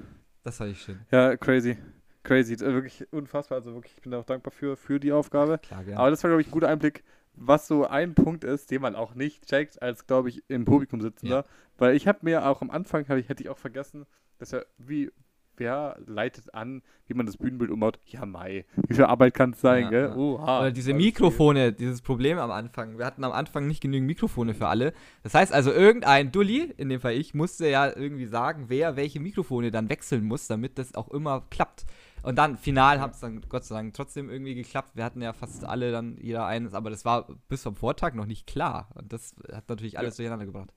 Das 0.44 0.58
fand 0.58 0.72
ich 0.74 0.82
schön. 0.82 1.00
Ja, 1.10 1.38
crazy. 1.38 1.78
Crazy. 2.24 2.54
Äh, 2.56 2.60
Wirklich 2.74 3.06
unfassbar. 3.14 3.58
Also 3.60 3.74
wirklich, 3.74 3.94
ich 3.96 4.02
bin 4.02 4.12
da 4.12 4.20
auch 4.20 4.26
dankbar 4.26 4.52
für, 4.52 4.76
für 4.76 5.00
die 5.00 5.14
Aufgabe. 5.14 5.58
Klar, 5.60 5.86
gerne. 5.86 6.00
Aber 6.00 6.10
das 6.10 6.22
war, 6.24 6.30
glaube 6.30 6.42
ich, 6.42 6.50
ein 6.50 6.52
guter 6.52 6.68
Einblick, 6.68 7.04
was 7.36 7.68
so 7.68 7.86
ein 7.86 8.16
Punkt 8.16 8.44
ist, 8.44 8.72
den 8.72 8.82
man 8.82 8.96
auch 8.96 9.16
nicht 9.16 9.48
checkt, 9.48 9.82
als, 9.82 10.08
glaube 10.08 10.30
ich, 10.30 10.44
im 10.50 10.66
Publikum 10.66 11.02
sitzender. 11.02 11.38
Ja. 11.38 11.46
Weil 11.78 11.96
ich 11.96 12.08
habe 12.08 12.20
mir 12.22 12.48
auch 12.48 12.62
am 12.62 12.70
Anfang, 12.70 13.02
ich, 13.18 13.30
hätte 13.30 13.44
ich 13.44 13.50
auch 13.50 13.58
vergessen, 13.58 14.06
dass 14.38 14.54
er, 14.54 14.66
wie, 14.78 15.12
wer 15.58 15.98
leitet 16.06 16.54
an, 16.54 16.82
wie 17.08 17.14
man 17.14 17.26
das 17.26 17.38
Bühnenbild 17.38 17.72
umbaut? 17.72 18.00
Ja, 18.06 18.26
Mai. 18.26 18.66
Wie 18.88 18.96
viel 18.96 19.06
Arbeit 19.06 19.34
kann 19.34 19.52
es 19.52 19.62
sein, 19.62 19.86
Ja, 19.86 19.90
gell? 19.90 20.06
ja. 20.10 20.16
Oha. 20.16 20.60
Oder 20.62 20.72
diese 20.72 20.92
Alles 20.92 21.02
viel. 21.02 21.06
Mikrofone, 21.08 21.74
dieses 21.74 22.02
Problem 22.02 22.38
am 22.38 22.52
Anfang. 22.52 22.98
Wir 22.98 23.06
hatten 23.06 23.24
am 23.24 23.32
Anfang 23.32 23.68
nicht 23.68 23.82
genügend 23.82 24.08
Mikrofone 24.08 24.54
für 24.54 24.68
alle. 24.68 24.94
Das 25.24 25.34
heißt 25.34 25.54
also, 25.54 25.72
irgendein 25.72 26.32
Dulli, 26.32 26.74
in 26.78 26.90
dem 26.90 27.02
Fall 27.02 27.14
ich, 27.14 27.34
musste 27.34 27.68
ja 27.68 27.88
irgendwie 27.88 28.26
sagen, 28.26 28.66
wer 28.68 28.96
welche 28.96 29.20
Mikrofone 29.20 29.72
dann 29.72 29.90
wechseln 29.90 30.24
muss, 30.24 30.48
damit 30.48 30.78
das 30.78 30.96
auch 30.96 31.10
immer 31.10 31.46
klappt. 31.50 31.86
Und 32.24 32.38
dann, 32.38 32.58
final, 32.58 33.02
hat 33.02 33.14
es 33.14 33.20
dann 33.20 33.42
Gott 33.50 33.66
sei 33.66 33.76
Dank 33.76 33.94
trotzdem 33.94 34.30
irgendwie 34.30 34.56
geklappt. 34.56 34.92
Wir 34.96 35.04
hatten 35.04 35.22
ja 35.22 35.34
fast 35.34 35.66
alle 35.66 35.92
dann 35.92 36.18
jeder 36.18 36.46
eines, 36.46 36.74
aber 36.74 36.90
das 36.90 37.04
war 37.04 37.28
bis 37.50 37.62
zum 37.62 37.76
Vortag 37.76 38.14
noch 38.14 38.26
nicht 38.26 38.48
klar. 38.48 38.90
Und 38.96 39.12
das 39.12 39.36
hat 39.52 39.68
natürlich 39.68 40.00
alles 40.00 40.16
durcheinander 40.16 40.46
gebracht. 40.46 40.74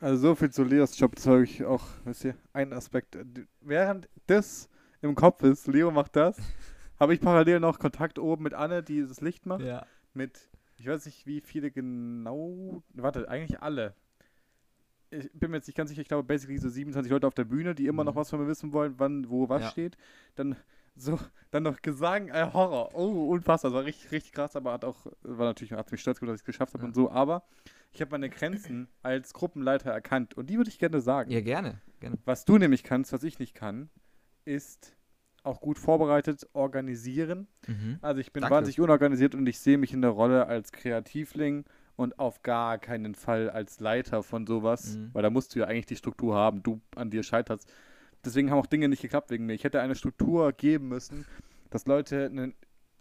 Also 0.00 0.28
so 0.28 0.34
viel 0.34 0.50
zu 0.50 0.64
Leos 0.64 0.98
Job, 0.98 1.14
das 1.14 1.26
habe 1.26 1.44
ich 1.44 1.64
auch, 1.64 1.84
wisst 2.04 2.24
ihr, 2.24 2.34
ein 2.52 2.72
Aspekt. 2.72 3.16
äh, 3.16 3.24
Während 3.60 4.08
das 4.28 4.70
im 5.02 5.14
Kopf 5.14 5.42
ist, 5.42 5.66
Leo 5.66 5.90
macht 5.90 6.16
das, 6.16 6.38
habe 7.00 7.12
ich 7.14 7.20
parallel 7.20 7.60
noch 7.60 7.78
Kontakt 7.78 8.18
oben 8.18 8.44
mit 8.44 8.54
Anne, 8.54 8.82
die 8.82 9.06
das 9.06 9.20
Licht 9.20 9.44
macht. 9.44 9.62
Ja. 9.62 9.84
Mit, 10.14 10.48
ich 10.76 10.86
weiß 10.86 11.04
nicht, 11.04 11.26
wie 11.26 11.40
viele 11.40 11.70
genau, 11.70 12.82
warte, 12.94 13.28
eigentlich 13.28 13.60
alle. 13.60 13.94
Ich 15.10 15.30
bin 15.32 15.50
mir 15.50 15.56
jetzt 15.58 15.66
nicht 15.66 15.76
ganz 15.76 15.88
sicher, 15.90 16.02
ich 16.02 16.08
glaube 16.08 16.24
basically 16.24 16.58
so 16.58 16.68
27 16.68 17.10
Leute 17.10 17.26
auf 17.26 17.34
der 17.34 17.44
Bühne, 17.44 17.74
die 17.74 17.86
immer 17.86 18.04
noch 18.04 18.14
Mhm. 18.14 18.18
was 18.18 18.30
von 18.30 18.40
mir 18.40 18.46
wissen 18.46 18.72
wollen, 18.72 18.94
wann, 18.98 19.28
wo 19.30 19.48
was 19.48 19.62
Ja. 19.62 19.70
steht. 19.70 19.96
Dann 20.34 20.56
so, 20.94 21.18
dann 21.50 21.62
noch 21.62 21.80
Gesang, 21.80 22.28
äh, 22.28 22.50
Horror. 22.52 22.90
Oh, 22.94 23.28
unfassbar. 23.30 23.70
Das 23.70 23.76
war 23.78 23.84
richtig, 23.84 24.10
richtig 24.10 24.32
krass, 24.32 24.56
aber 24.56 24.72
hat 24.72 24.84
auch, 24.84 25.06
war 25.22 25.46
natürlich, 25.46 25.72
hat 25.72 25.90
mich 25.92 26.00
stolz 26.00 26.18
gemacht, 26.20 26.32
dass 26.34 26.40
ich 26.40 26.42
es 26.42 26.46
geschafft 26.46 26.74
habe 26.74 26.82
Ja. 26.82 26.88
und 26.88 26.94
so. 26.94 27.10
Aber 27.10 27.44
ich 27.92 28.00
habe 28.00 28.10
meine 28.10 28.28
Grenzen 28.28 28.88
als 29.02 29.32
Gruppenleiter 29.32 29.90
erkannt 29.92 30.34
und 30.34 30.50
die 30.50 30.56
würde 30.56 30.70
ich 30.70 30.78
gerne 30.78 31.00
sagen. 31.00 31.30
Ja, 31.30 31.40
gerne. 31.40 31.80
gerne. 32.00 32.18
Was 32.24 32.44
du 32.44 32.58
nämlich 32.58 32.82
kannst, 32.82 33.12
was 33.12 33.22
ich 33.22 33.38
nicht 33.38 33.54
kann, 33.54 33.88
ist 34.44 34.94
auch 35.44 35.60
gut 35.60 35.78
vorbereitet 35.78 36.46
organisieren. 36.52 37.46
Mhm. 37.66 37.98
Also 38.02 38.20
ich 38.20 38.32
bin 38.32 38.42
Danke. 38.42 38.56
wahnsinnig 38.56 38.80
unorganisiert 38.80 39.34
und 39.34 39.46
ich 39.48 39.58
sehe 39.60 39.78
mich 39.78 39.92
in 39.94 40.02
der 40.02 40.10
Rolle 40.10 40.46
als 40.48 40.72
Kreativling 40.72 41.64
und 41.98 42.18
auf 42.20 42.42
gar 42.44 42.78
keinen 42.78 43.16
Fall 43.16 43.50
als 43.50 43.80
Leiter 43.80 44.22
von 44.22 44.46
sowas, 44.46 44.96
Mhm. 44.96 45.10
weil 45.12 45.22
da 45.24 45.30
musst 45.30 45.54
du 45.54 45.58
ja 45.58 45.66
eigentlich 45.66 45.86
die 45.86 45.96
Struktur 45.96 46.36
haben, 46.36 46.62
du 46.62 46.80
an 46.94 47.10
dir 47.10 47.24
scheiterst. 47.24 47.70
Deswegen 48.24 48.50
haben 48.50 48.58
auch 48.58 48.66
Dinge 48.66 48.88
nicht 48.88 49.02
geklappt 49.02 49.30
wegen 49.30 49.46
mir. 49.46 49.54
Ich 49.54 49.64
hätte 49.64 49.80
eine 49.80 49.96
Struktur 49.96 50.52
geben 50.52 50.88
müssen, 50.88 51.26
dass 51.70 51.86
Leute 51.86 52.26
einen, 52.26 52.54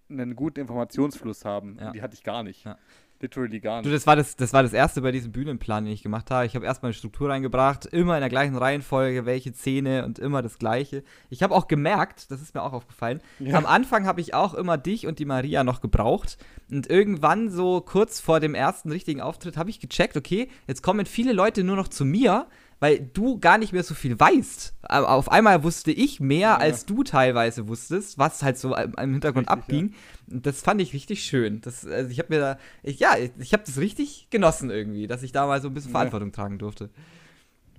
einen 0.10 0.36
guten 0.36 0.60
Informationsfluss 0.62 1.46
haben. 1.46 1.78
Ja. 1.80 1.92
Die 1.92 2.02
hatte 2.02 2.16
ich 2.16 2.24
gar 2.24 2.42
nicht. 2.42 2.66
Ja. 2.66 2.78
Literally 3.20 3.60
gar 3.60 3.82
Du, 3.82 3.90
nicht. 3.90 3.96
das 4.00 4.06
war 4.06 4.16
das, 4.16 4.36
das 4.36 4.54
war 4.54 4.62
das 4.62 4.74
erste 4.74 5.02
bei 5.02 5.12
diesem 5.12 5.32
Bühnenplan, 5.32 5.86
den 5.86 5.94
ich 5.94 6.04
gemacht 6.04 6.30
habe. 6.30 6.46
Ich 6.46 6.56
habe 6.56 6.66
erstmal 6.66 6.90
eine 6.90 6.94
Struktur 6.94 7.30
reingebracht, 7.30 7.86
immer 7.88 8.16
in 8.16 8.22
der 8.22 8.30
gleichen 8.30 8.56
Reihenfolge, 8.56 9.26
welche 9.26 9.54
Szene 9.54 10.06
und 10.06 10.20
immer 10.20 10.42
das 10.44 10.60
gleiche. 10.60 11.04
Ich 11.30 11.42
habe 11.42 11.56
auch 11.56 11.68
gemerkt, 11.68 12.30
das 12.30 12.42
ist 12.42 12.54
mir 12.54 12.62
auch 12.62 12.74
aufgefallen, 12.74 13.22
Ja. 13.40 13.58
am 13.58 13.66
Anfang 13.66 14.06
habe 14.06 14.22
ich 14.22 14.34
auch 14.36 14.54
immer 14.54 14.78
dich 14.78 15.08
und 15.08 15.18
die 15.20 15.26
Maria 15.26 15.64
noch 15.64 15.82
gebraucht. 15.82 16.38
Und 16.70 16.88
irgendwann, 16.90 17.50
so 17.50 17.82
kurz 17.82 18.20
vor 18.20 18.40
dem 18.40 18.54
ersten 18.54 18.92
richtigen 18.92 19.22
Auftritt, 19.22 19.58
habe 19.58 19.70
ich 19.72 19.80
gecheckt, 19.80 20.16
okay, 20.16 20.50
jetzt 20.68 20.84
kommen 20.84 21.06
viele 21.08 21.34
Leute 21.34 21.64
nur 21.64 21.76
noch 21.76 21.88
zu 21.88 22.06
mir, 22.06 22.46
weil 22.80 23.00
du 23.00 23.40
gar 23.40 23.58
nicht 23.58 23.74
mehr 23.74 23.84
so 23.84 23.94
viel 23.96 24.20
weißt. 24.20 24.74
Aber 24.84 25.10
Auf 25.10 25.32
einmal 25.32 25.64
wusste 25.64 25.92
ich 25.92 26.20
mehr, 26.20 26.40
Ja. 26.50 26.58
als 26.58 26.86
du 26.86 27.04
teilweise 27.04 27.68
wusstest, 27.68 28.18
was 28.18 28.44
halt 28.44 28.58
so 28.58 28.76
im 28.76 29.12
Hintergrund 29.14 29.50
Richtig, 29.50 29.64
abging. 29.64 29.94
Und 30.32 30.46
Das 30.46 30.62
fand 30.62 30.82
ich 30.82 30.94
richtig 30.94 31.24
schön. 31.24 31.62
Das, 31.62 31.86
also 31.86 32.10
ich 32.12 32.20
habe 32.20 32.34
mir 32.34 32.40
da, 32.40 32.58
ich, 32.84 33.00
ja, 33.00 33.16
ich 33.40 33.54
habe 33.54 33.64
das 33.66 33.78
richtig 33.78 34.28
genossen 34.30 34.70
irgendwie, 34.70 35.08
dass 35.08 35.24
ich 35.24 35.32
da 35.32 35.48
mal 35.48 35.62
so 35.62 35.68
ein 35.70 35.74
bisschen 35.74 35.92
Ja. 35.92 35.98
Verantwortung 36.00 36.32
tragen 36.32 36.58
durfte. 36.60 36.90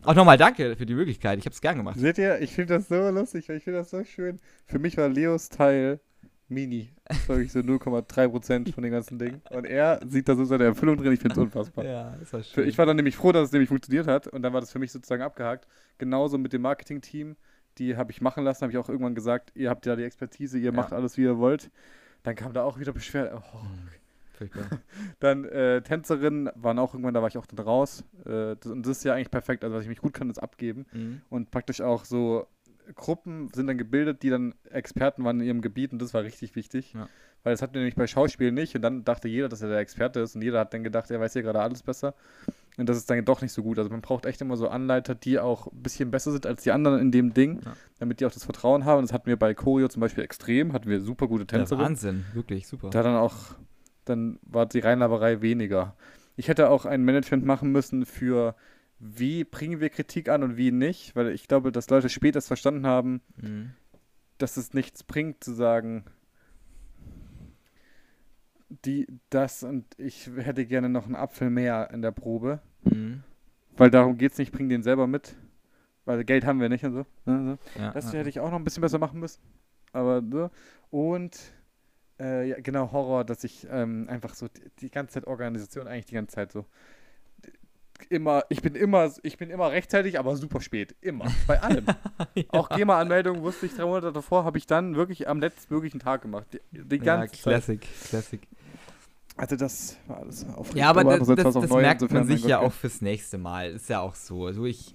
Auch 0.05 0.15
nochmal 0.15 0.39
danke 0.39 0.77
für 0.77 0.87
die 0.87 0.95
Möglichkeit. 0.95 1.39
Ich 1.39 1.45
habe 1.45 1.55
es 1.55 1.61
gern 1.61 1.77
gemacht. 1.77 1.99
Seht 1.99 2.19
ihr, 2.19 2.41
ich 2.41 2.53
finde 2.53 2.75
das 2.75 2.89
so 2.89 3.11
lustig, 3.11 3.49
ich 3.49 3.65
finde 3.65 3.81
das 3.81 3.91
so 3.91 4.05
schön. 4.05 4.39
Für 4.67 4.79
mich 4.79 4.97
war 4.97 5.09
Leos 5.09 5.49
Teil 5.49 6.01
mini. 6.49 6.91
Das 7.05 7.19
ist 7.19 7.29
wirklich 7.29 7.53
so 7.53 7.61
0,3% 7.61 8.73
von 8.73 8.83
den 8.83 8.93
ganzen 8.93 9.19
Dingen. 9.19 9.43
Und 9.51 9.65
er 9.65 10.01
sieht 10.07 10.29
da 10.29 10.35
so 10.35 10.45
seine 10.45 10.65
Erfüllung 10.65 10.97
drin. 10.97 11.13
Ich 11.13 11.21
finde 11.21 11.35
es 11.35 11.39
unfassbar. 11.39 11.85
Ja, 11.85 12.17
das 12.19 12.33
war 12.33 12.43
Für, 12.43 12.65
ich 12.65 12.77
war 12.79 12.87
dann 12.87 12.97
nämlich 12.97 13.17
froh, 13.17 13.33
dass 13.33 13.49
es 13.49 13.53
nämlich 13.53 13.69
funktioniert 13.69 14.07
hat. 14.07 14.27
Und 14.27 14.43
dann 14.43 14.53
war 14.53 14.61
das 14.61 14.73
für 14.73 14.79
mich 14.79 14.93
sozusagen 14.93 15.23
abgehakt. 15.23 15.67
Genauso 15.99 16.39
mit 16.39 16.53
dem 16.53 16.63
Marketing-Team. 16.63 17.37
Die 17.79 17.97
habe 17.97 18.11
ich 18.11 18.21
machen 18.21 18.45
lassen. 18.45 18.63
Habe 18.63 18.73
ich 18.73 18.79
auch 18.79 18.89
irgendwann 18.89 19.15
gesagt, 19.15 19.53
ihr 19.55 19.71
habt 19.71 19.87
ja 19.87 19.97
die 19.97 20.05
Expertise, 20.05 20.59
ihr 20.59 20.73
macht 20.73 20.93
alles, 20.93 21.17
wie 21.17 21.23
ihr 21.23 21.39
wollt. 21.39 21.71
Dann 22.23 22.35
kam 22.35 22.53
da 22.53 22.65
auch 22.65 22.79
wieder 22.79 22.93
Beschwerde. 22.93 23.41
Oh. 23.41 23.61
Furchtbar. 24.39 24.67
Dann 25.21 25.45
äh, 25.45 25.83
Tänzerinnen 25.83 26.49
waren 26.55 26.79
auch 26.79 26.95
irgendwann, 26.95 27.15
da 27.15 27.21
war 27.21 27.29
ich 27.29 27.37
auch 27.39 27.47
dann 27.47 27.59
raus. 27.65 28.05
Äh, 28.25 28.55
das, 28.61 28.67
und 28.67 28.87
das 28.87 28.99
ist 28.99 29.05
ja 29.05 29.15
eigentlich 29.15 29.33
perfekt. 29.33 29.65
Also 29.65 29.75
was 29.75 29.83
ich 29.83 29.89
mich 29.89 30.01
gut 30.01 30.15
kann, 30.15 30.31
ist 30.31 30.39
abgeben. 30.39 30.87
Mhm. 30.93 31.21
Und 31.29 31.51
praktisch 31.51 31.81
auch 31.81 32.05
so 32.05 32.47
Gruppen 32.95 33.49
sind 33.55 33.67
dann 33.67 33.79
gebildet, 33.79 34.23
die 34.23 34.31
dann 34.31 34.55
Experten 34.71 35.25
waren 35.25 35.41
in 35.41 35.47
ihrem 35.47 35.61
Gebiet 35.63 35.93
und 35.93 36.01
das 36.01 36.15
war 36.15 36.23
richtig 36.23 36.57
wichtig. 36.57 36.93
Ja. 36.95 37.09
Weil 37.45 37.53
das 37.53 37.63
hatten 37.63 37.75
wir 37.75 37.81
nämlich 37.81 37.95
bei 37.95 38.07
Schauspielen 38.07 38.55
nicht 38.55 38.75
und 38.75 38.83
dann 38.83 39.05
dachte 39.05 39.29
jeder, 39.29 39.49
dass 39.49 39.63
er 39.63 39.69
der 39.69 39.79
Experte 39.79 40.21
ist 40.21 40.35
und 40.35 40.43
jeder 40.43 40.61
hat 40.61 40.75
dann 40.75 40.83
gedacht, 40.83 41.11
er 41.11 41.21
weiß 41.21 41.35
ja 41.35 41.43
gerade 41.43 41.61
alles 41.61 41.83
besser. 41.83 42.15
Und 42.77 42.89
das 42.89 42.97
ist 42.97 43.11
dann 43.11 43.25
doch 43.25 43.43
nicht 43.43 43.53
so 43.53 43.63
gut. 43.63 43.79
Also 43.79 43.91
man 43.91 44.01
braucht 44.01 44.25
echt 44.27 44.41
immer 44.41 44.57
so 44.57 44.69
Anleiter, 44.69 45.15
die 45.15 45.39
auch 45.39 45.67
ein 45.73 45.83
bisschen 45.83 46.11
besser 46.11 46.31
sind 46.33 46.47
als 46.47 46.63
die 46.63 46.71
anderen 46.73 47.01
in 47.01 47.11
dem 47.11 47.35
Ding, 47.35 47.61
Ja. 47.65 47.73
damit 47.99 48.21
die 48.21 48.27
auch 48.27 48.33
das 48.33 48.45
Vertrauen 48.45 48.85
haben. 48.85 49.03
Das 49.03 49.13
hatten 49.13 49.27
wir 49.27 49.37
bei 49.37 49.55
Choreo 49.55 49.89
zum 49.89 50.01
Beispiel 50.01 50.23
extrem, 50.25 50.73
hatten 50.73 50.89
wir 50.89 51.01
super 51.01 51.27
gute 51.29 51.47
Tänzerin. 51.47 51.85
Wahnsinn, 51.85 52.25
wirklich 52.35 52.67
super. 52.69 52.91
Da 52.91 53.03
dann 53.03 53.17
auch, 53.17 53.35
dann 54.05 54.39
war 54.43 54.67
die 54.67 54.79
Reinlaberei 54.81 55.41
weniger. 55.41 55.97
Ich 56.37 56.47
hätte 56.49 56.71
auch 56.71 56.87
ein 56.87 57.03
Management 57.05 57.45
machen 57.45 57.73
müssen 57.73 58.07
für, 58.07 58.55
wie 59.01 59.45
bringen 59.45 59.81
wir 59.81 59.91
Kritik 59.91 60.29
an 60.29 60.43
und 60.43 60.57
wie 60.57 60.73
nicht, 60.73 61.15
weil 61.17 61.29
ich 61.31 61.47
glaube, 61.49 61.71
dass 61.73 61.89
Leute 61.91 62.09
spät 62.09 62.35
erst 62.35 62.49
verstanden 62.49 62.87
haben, 62.87 63.21
Mhm. 63.37 63.71
dass 64.39 64.57
es 64.57 64.75
nichts 64.75 65.03
bringt 65.05 65.43
zu 65.43 65.53
sagen, 65.53 66.05
die, 68.85 69.07
das 69.31 69.63
und 69.63 69.85
ich 69.99 70.29
hätte 70.37 70.67
gerne 70.67 70.89
noch 70.89 71.07
einen 71.07 71.17
Apfel 71.17 71.51
mehr 71.51 71.91
in 71.93 72.03
der 72.03 72.13
Probe, 72.13 72.61
Mhm. 72.85 73.23
weil 73.77 73.91
darum 73.91 74.19
geht 74.19 74.33
es 74.33 74.39
nicht, 74.39 74.53
bring 74.53 74.69
den 74.69 74.83
selber 74.83 75.07
mit, 75.07 75.35
weil 76.05 76.25
Geld 76.25 76.45
haben 76.45 76.61
wir 76.61 76.69
nicht 76.69 76.85
und 76.85 76.93
so. 76.93 77.07
ne, 77.25 77.59
so. 77.75 77.81
Ja, 77.81 77.93
Das 77.93 78.13
ja. 78.13 78.19
hätte 78.19 78.29
ich 78.29 78.41
auch 78.41 78.51
noch 78.51 78.59
ein 78.59 78.65
bisschen 78.65 78.81
besser 78.83 78.99
machen 78.99 79.21
müssen. 79.21 79.41
Aber 79.93 80.23
so. 80.31 80.51
Und 80.91 81.39
äh, 82.21 82.49
ja, 82.51 82.57
genau, 82.61 82.93
Horror, 82.93 83.25
dass 83.25 83.43
ich 83.45 83.67
ähm, 83.71 84.07
einfach 84.09 84.35
so 84.35 84.49
die, 84.49 84.61
die 84.81 84.91
ganze 84.91 85.15
Zeit 85.15 85.27
Organisation, 85.27 85.87
eigentlich 85.87 86.07
die 86.07 86.15
ganze 86.15 86.35
Zeit 86.35 86.53
so. 86.53 86.67
Immer, 88.11 88.45
ich 88.49 88.63
bin 88.63 88.75
immer, 88.75 89.11
ich 89.23 89.37
bin 89.37 89.51
immer 89.51 89.71
rechtzeitig, 89.71 90.19
aber 90.19 90.37
super 90.37 90.61
spät. 90.61 90.95
Immer. 91.01 91.27
Bei 91.47 91.61
allem. 91.63 91.85
Auch 92.49 92.69
GEMA-Anmeldung 92.69 93.43
wusste 93.43 93.67
ich 93.67 93.75
drei 93.75 93.85
Monate 93.85 94.13
davor, 94.13 94.45
habe 94.45 94.59
ich 94.59 94.67
dann 94.67 94.97
wirklich 94.97 95.29
am 95.29 95.41
letztmöglichen 95.41 96.01
Tag 96.01 96.23
gemacht. 96.23 96.47
Die, 96.53 96.61
die 96.71 96.97
ja, 96.97 97.17
ganze 97.17 97.35
Zeit. 97.35 97.43
Classic, 97.43 97.87
Classic. 98.09 98.41
Also 99.37 99.57
das 99.57 99.97
war 100.07 100.19
alles 100.19 100.45
aufregend. 100.49 100.79
Ja, 100.79 100.91
aber 100.91 101.05
das, 101.05 101.13
andererseits 101.13 101.43
das, 101.43 101.55
das 101.55 101.71
neu, 101.71 101.81
merkt 101.83 102.03
insofern, 102.03 102.27
man 102.27 102.37
sich 102.37 102.45
ja 102.45 102.59
auch 102.59 102.73
fürs 102.73 103.01
nächste 103.01 103.39
Mal. 103.39 103.71
Ist 103.71 103.89
ja 103.89 104.01
auch 104.01 104.15
so. 104.15 104.47
Also 104.47 104.65
ich, 104.65 104.95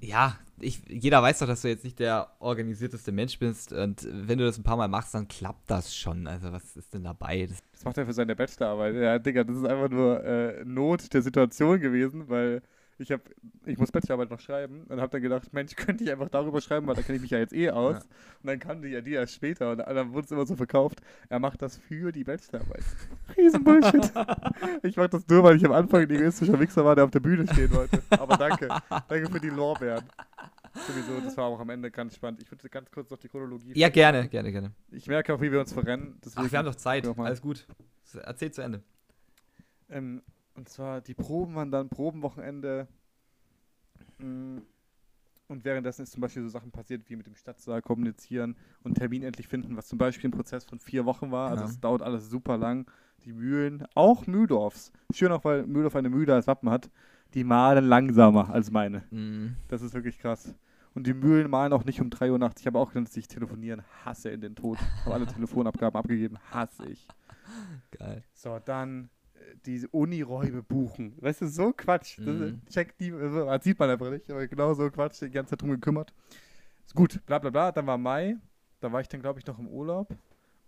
ja, 0.00 0.38
ich, 0.60 0.80
jeder 0.88 1.20
weiß 1.20 1.40
doch, 1.40 1.46
dass 1.46 1.62
du 1.62 1.68
jetzt 1.68 1.84
nicht 1.84 1.98
der 1.98 2.30
organisierteste 2.38 3.10
Mensch 3.12 3.38
bist 3.38 3.72
und 3.72 4.06
wenn 4.08 4.38
du 4.38 4.44
das 4.44 4.56
ein 4.56 4.62
paar 4.62 4.76
Mal 4.76 4.88
machst, 4.88 5.14
dann 5.14 5.26
klappt 5.26 5.68
das 5.68 5.94
schon. 5.96 6.26
Also 6.26 6.52
was 6.52 6.76
ist 6.76 6.94
denn 6.94 7.04
dabei? 7.04 7.46
Das, 7.46 7.58
Das 7.84 7.90
macht 7.90 7.98
er 7.98 8.06
für 8.06 8.14
seine 8.14 8.34
Bachelorarbeit. 8.34 8.94
Ja, 8.94 9.18
Digga, 9.18 9.44
das 9.44 9.58
ist 9.58 9.66
einfach 9.66 9.90
nur 9.90 10.24
äh, 10.24 10.64
Not 10.64 11.12
der 11.12 11.20
Situation 11.20 11.78
gewesen, 11.80 12.30
weil 12.30 12.62
ich 12.96 13.12
habe, 13.12 13.22
ich 13.66 13.76
muss 13.76 13.92
Bachelorarbeit 13.92 14.30
noch 14.30 14.40
schreiben 14.40 14.84
und 14.88 15.02
habe 15.02 15.10
dann 15.10 15.20
gedacht, 15.20 15.52
Mensch, 15.52 15.76
könnte 15.76 16.02
ich 16.02 16.10
einfach 16.10 16.30
darüber 16.30 16.62
schreiben, 16.62 16.86
weil 16.86 16.94
da 16.94 17.02
kenne 17.02 17.16
ich 17.16 17.22
mich 17.22 17.32
ja 17.32 17.38
jetzt 17.38 17.52
eh 17.52 17.68
aus. 17.68 17.96
Ja. 17.96 18.00
Und 18.42 18.46
dann 18.46 18.58
kannte 18.58 18.88
ich 18.88 18.94
ja 18.94 19.02
die 19.02 19.12
erst 19.12 19.34
später 19.34 19.70
und 19.72 19.80
dann 19.80 20.14
wurde 20.14 20.24
es 20.24 20.30
immer 20.30 20.46
so 20.46 20.56
verkauft, 20.56 21.02
er 21.28 21.40
macht 21.40 21.60
das 21.60 21.76
für 21.76 22.10
die 22.10 22.24
Bachelorarbeit. 22.24 22.84
Riesen 23.36 23.62
Bullshit. 23.62 24.10
ich 24.82 24.96
mach 24.96 25.08
das 25.08 25.28
nur, 25.28 25.42
weil 25.42 25.56
ich 25.56 25.66
am 25.66 25.72
Anfang 25.72 26.04
ein 26.04 26.10
egoistischer 26.10 26.58
Wichser 26.58 26.86
war, 26.86 26.94
der 26.94 27.04
auf 27.04 27.10
der 27.10 27.20
Bühne 27.20 27.46
stehen 27.52 27.70
wollte. 27.74 28.02
Aber 28.08 28.38
danke. 28.38 28.68
Danke 28.88 29.30
für 29.30 29.40
die 29.40 29.50
Lorbeeren. 29.50 30.04
Sowieso, 30.74 31.20
das 31.20 31.36
war 31.36 31.44
auch 31.44 31.60
am 31.60 31.70
Ende 31.70 31.90
ganz 31.90 32.14
spannend. 32.16 32.42
Ich 32.42 32.50
würde 32.50 32.68
ganz 32.68 32.90
kurz 32.90 33.10
noch 33.10 33.18
die 33.18 33.28
Chronologie. 33.28 33.72
ja, 33.74 33.88
gerne, 33.88 34.28
gerne, 34.28 34.50
gerne. 34.52 34.72
Ich 34.90 35.06
merke 35.06 35.32
auch, 35.34 35.40
wie 35.40 35.50
wir 35.52 35.60
uns 35.60 35.72
verrennen. 35.72 36.18
Ach, 36.34 36.50
wir 36.50 36.58
haben 36.58 36.66
doch 36.66 36.74
Zeit. 36.74 37.06
Alles 37.18 37.40
gut. 37.40 37.66
Erzähl 38.22 38.50
zu 38.52 38.62
Ende. 38.62 38.82
Ähm, 39.88 40.22
und 40.54 40.68
zwar, 40.68 41.00
die 41.00 41.14
Proben 41.14 41.54
waren 41.54 41.70
dann 41.70 41.88
Probenwochenende. 41.88 42.88
Mm, 44.18 44.58
Und 45.46 45.64
währenddessen 45.64 46.02
ist 46.02 46.12
zum 46.12 46.22
Beispiel 46.22 46.42
so 46.42 46.48
Sachen 46.48 46.70
passiert, 46.70 47.08
wie 47.10 47.16
mit 47.16 47.26
dem 47.26 47.34
Stadtsaal 47.36 47.82
kommunizieren 47.82 48.56
und 48.82 48.94
Termin 48.94 49.22
endlich 49.22 49.46
finden, 49.46 49.76
was 49.76 49.86
zum 49.88 49.98
Beispiel 49.98 50.28
ein 50.28 50.32
Prozess 50.32 50.64
von 50.64 50.78
vier 50.80 51.04
Wochen 51.04 51.30
war. 51.30 51.50
Also 51.50 51.64
Ja. 51.64 51.70
es 51.70 51.80
dauert 51.80 52.02
alles 52.02 52.30
super 52.30 52.56
lang. 52.56 52.90
Die 53.24 53.32
Mühlen, 53.32 53.84
auch 53.94 54.26
Mühldorfs. 54.26 54.90
Schön 55.12 55.30
auch, 55.32 55.44
weil 55.44 55.66
Mühldorf 55.66 55.96
eine 55.96 56.08
Mühle 56.10 56.34
als 56.34 56.46
Wappen 56.46 56.70
hat. 56.70 56.90
Die 57.34 57.44
mahlen 57.44 57.84
langsamer 57.84 58.50
als 58.50 58.70
meine. 58.70 59.04
Mhm. 59.10 59.56
Das 59.68 59.82
ist 59.82 59.92
wirklich 59.94 60.18
krass. 60.18 60.54
Und 60.94 61.06
die 61.06 61.14
Mühlen 61.14 61.50
mahlen 61.50 61.72
auch 61.72 61.84
nicht 61.84 62.00
um 62.00 62.08
3 62.10 62.30
Uhr 62.30 62.38
nachts. 62.38 62.60
Ich 62.60 62.66
habe 62.66 62.78
auch 62.78 62.92
gedacht, 62.92 63.08
dass 63.08 63.16
ich 63.16 63.26
telefonieren 63.28 63.82
hasse 64.04 64.30
in 64.30 64.40
den 64.40 64.54
Tod. 64.54 64.78
Habe 65.04 65.14
alle 65.14 65.26
Telefonabgaben 65.26 65.98
abgegeben. 65.98 66.38
Hasse 66.52 66.86
ich. 66.88 67.08
Geil. 67.98 68.22
So, 68.32 68.58
dann 68.64 69.10
äh, 69.34 69.38
diese 69.66 69.88
Uniräume 69.88 70.62
buchen. 70.62 71.14
Weißt 71.20 71.40
du, 71.42 71.48
so 71.48 71.72
Quatsch. 71.72 72.18
Das, 72.18 72.26
Mhm. 72.26 72.60
check 72.70 72.96
die, 72.98 73.12
also, 73.12 73.44
das 73.46 73.64
sieht 73.64 73.78
man 73.78 73.90
einfach 73.90 74.10
nicht, 74.10 74.30
aber 74.30 74.46
genau 74.46 74.72
so 74.74 74.88
Quatsch, 74.90 75.20
die 75.22 75.30
ganze 75.30 75.50
Zeit 75.50 75.62
drum 75.62 75.70
gekümmert. 75.70 76.14
Ist 76.86 76.94
gut, 76.94 77.20
bla 77.26 77.38
bla 77.38 77.50
bla. 77.50 77.72
Dann 77.72 77.86
war 77.86 77.98
Mai, 77.98 78.36
da 78.80 78.92
war 78.92 79.00
ich 79.00 79.08
dann, 79.08 79.20
glaube 79.20 79.40
ich, 79.40 79.46
noch 79.46 79.58
im 79.58 79.66
Urlaub. 79.68 80.08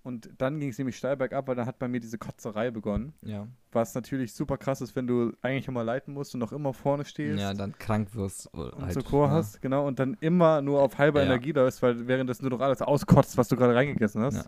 Und 0.06 0.30
dann 0.38 0.60
ging 0.60 0.68
es 0.68 0.78
nämlich 0.78 0.96
steil 0.96 1.16
bergab, 1.16 1.48
weil 1.48 1.56
dann 1.56 1.66
hat 1.66 1.80
bei 1.80 1.88
mir 1.88 1.98
diese 1.98 2.16
Kotzerei 2.16 2.70
begonnen. 2.70 3.12
Ja. 3.22 3.48
Was 3.72 3.92
natürlich 3.96 4.34
super 4.34 4.56
krass 4.56 4.80
ist, 4.80 4.94
wenn 4.94 5.08
du 5.08 5.32
eigentlich 5.42 5.66
immer 5.66 5.82
leiten 5.82 6.14
musst 6.14 6.32
und 6.32 6.38
noch 6.38 6.52
immer 6.52 6.72
vorne 6.72 7.04
stehst. 7.04 7.40
Ja, 7.40 7.52
dann 7.54 7.76
krank 7.76 8.14
wirst. 8.14 8.46
und 8.54 8.80
halt, 8.80 8.92
so 8.94 9.02
Chor 9.02 9.26
ja. 9.26 9.32
hast, 9.32 9.60
genau, 9.60 9.84
und 9.84 9.98
dann 9.98 10.16
immer 10.20 10.62
nur 10.62 10.80
auf 10.80 10.96
halber 10.98 11.22
Ja. 11.22 11.26
Energie 11.26 11.50
läufst, 11.50 11.82
weil 11.82 12.06
während 12.06 12.30
das 12.30 12.40
nur 12.40 12.52
noch 12.52 12.60
alles 12.60 12.82
auskotzt, 12.82 13.36
was 13.36 13.48
du 13.48 13.56
gerade 13.56 13.74
reingegessen 13.74 14.22
hast. 14.22 14.36
Ja. 14.36 14.44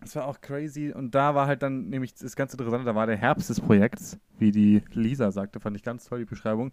Das 0.00 0.16
war 0.16 0.24
auch 0.24 0.40
crazy. 0.40 0.90
Und 0.90 1.14
da 1.14 1.34
war 1.34 1.46
halt 1.46 1.62
dann 1.62 1.90
nämlich 1.90 2.14
das 2.14 2.34
ganz 2.34 2.54
Interessante, 2.54 2.86
da 2.86 2.94
war 2.94 3.06
der 3.06 3.18
Herbst 3.18 3.50
des 3.50 3.60
Projekts, 3.60 4.18
wie 4.38 4.52
die 4.52 4.82
Lisa 4.94 5.30
sagte, 5.32 5.60
fand 5.60 5.76
ich 5.76 5.82
ganz 5.82 6.06
toll, 6.06 6.20
die 6.20 6.24
Beschreibung. 6.24 6.72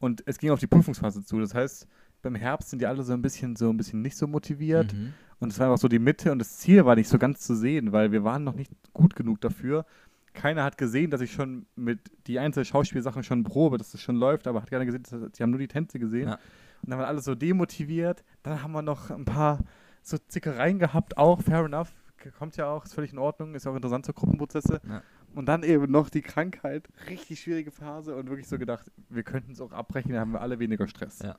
Und 0.00 0.24
es 0.26 0.38
ging 0.38 0.50
auf 0.50 0.58
die 0.58 0.66
Prüfungsphase 0.66 1.24
zu. 1.24 1.38
Das 1.38 1.54
heißt, 1.54 1.86
beim 2.20 2.34
Herbst 2.34 2.70
sind 2.70 2.80
die 2.82 2.86
alle 2.86 3.04
so 3.04 3.12
ein 3.12 3.22
bisschen 3.22 3.54
so 3.54 3.70
ein 3.70 3.76
bisschen 3.76 4.02
nicht 4.02 4.16
so 4.16 4.26
motiviert. 4.26 4.92
Mhm. 4.92 5.12
Und 5.40 5.52
es 5.52 5.58
war 5.58 5.66
einfach 5.66 5.80
so 5.80 5.88
die 5.88 5.98
Mitte 5.98 6.32
und 6.32 6.38
das 6.38 6.58
Ziel 6.58 6.84
war 6.84 6.96
nicht 6.96 7.08
so 7.08 7.18
ganz 7.18 7.40
zu 7.40 7.54
sehen, 7.54 7.92
weil 7.92 8.12
wir 8.12 8.24
waren 8.24 8.44
noch 8.44 8.54
nicht 8.54 8.70
gut 8.92 9.16
genug 9.16 9.40
dafür. 9.40 9.84
Keiner 10.32 10.64
hat 10.64 10.78
gesehen, 10.78 11.10
dass 11.10 11.20
ich 11.20 11.32
schon 11.32 11.66
mit 11.76 12.00
die 12.26 12.38
einzelnen 12.38 12.64
Schauspielsachen 12.64 13.22
schon 13.22 13.44
probe, 13.44 13.78
dass 13.78 13.94
es 13.94 14.00
schon 14.00 14.16
läuft, 14.16 14.46
aber 14.46 14.62
hat 14.62 14.70
keiner 14.70 14.84
gesehen, 14.84 15.02
dass, 15.02 15.32
die 15.32 15.42
haben 15.42 15.50
nur 15.50 15.60
die 15.60 15.68
Tänze 15.68 15.98
gesehen. 15.98 16.28
Ja. 16.28 16.38
Und 16.82 16.90
dann 16.90 16.98
waren 16.98 17.08
alle 17.08 17.20
so 17.20 17.34
demotiviert. 17.34 18.24
Dann 18.42 18.62
haben 18.62 18.72
wir 18.72 18.82
noch 18.82 19.10
ein 19.10 19.24
paar 19.24 19.60
so 20.02 20.18
Zickereien 20.18 20.78
gehabt, 20.78 21.16
auch 21.16 21.40
fair 21.40 21.64
enough. 21.64 21.92
Kommt 22.38 22.56
ja 22.56 22.68
auch, 22.68 22.84
ist 22.84 22.94
völlig 22.94 23.12
in 23.12 23.18
Ordnung, 23.18 23.54
ist 23.54 23.64
ja 23.64 23.72
auch 23.72 23.76
interessant 23.76 24.06
für 24.06 24.14
Gruppenprozesse. 24.14 24.80
Ja. 24.88 25.02
Und 25.34 25.46
dann 25.46 25.62
eben 25.62 25.90
noch 25.90 26.10
die 26.10 26.22
Krankheit, 26.22 26.88
richtig 27.08 27.40
schwierige 27.40 27.70
Phase 27.70 28.14
und 28.14 28.28
wirklich 28.28 28.48
so 28.48 28.58
gedacht, 28.58 28.90
wir 29.08 29.22
könnten 29.24 29.52
es 29.52 29.60
auch 29.60 29.72
abbrechen, 29.72 30.12
dann 30.12 30.20
haben 30.20 30.32
wir 30.32 30.40
alle 30.40 30.58
weniger 30.58 30.86
Stress. 30.86 31.20
Ja. 31.20 31.36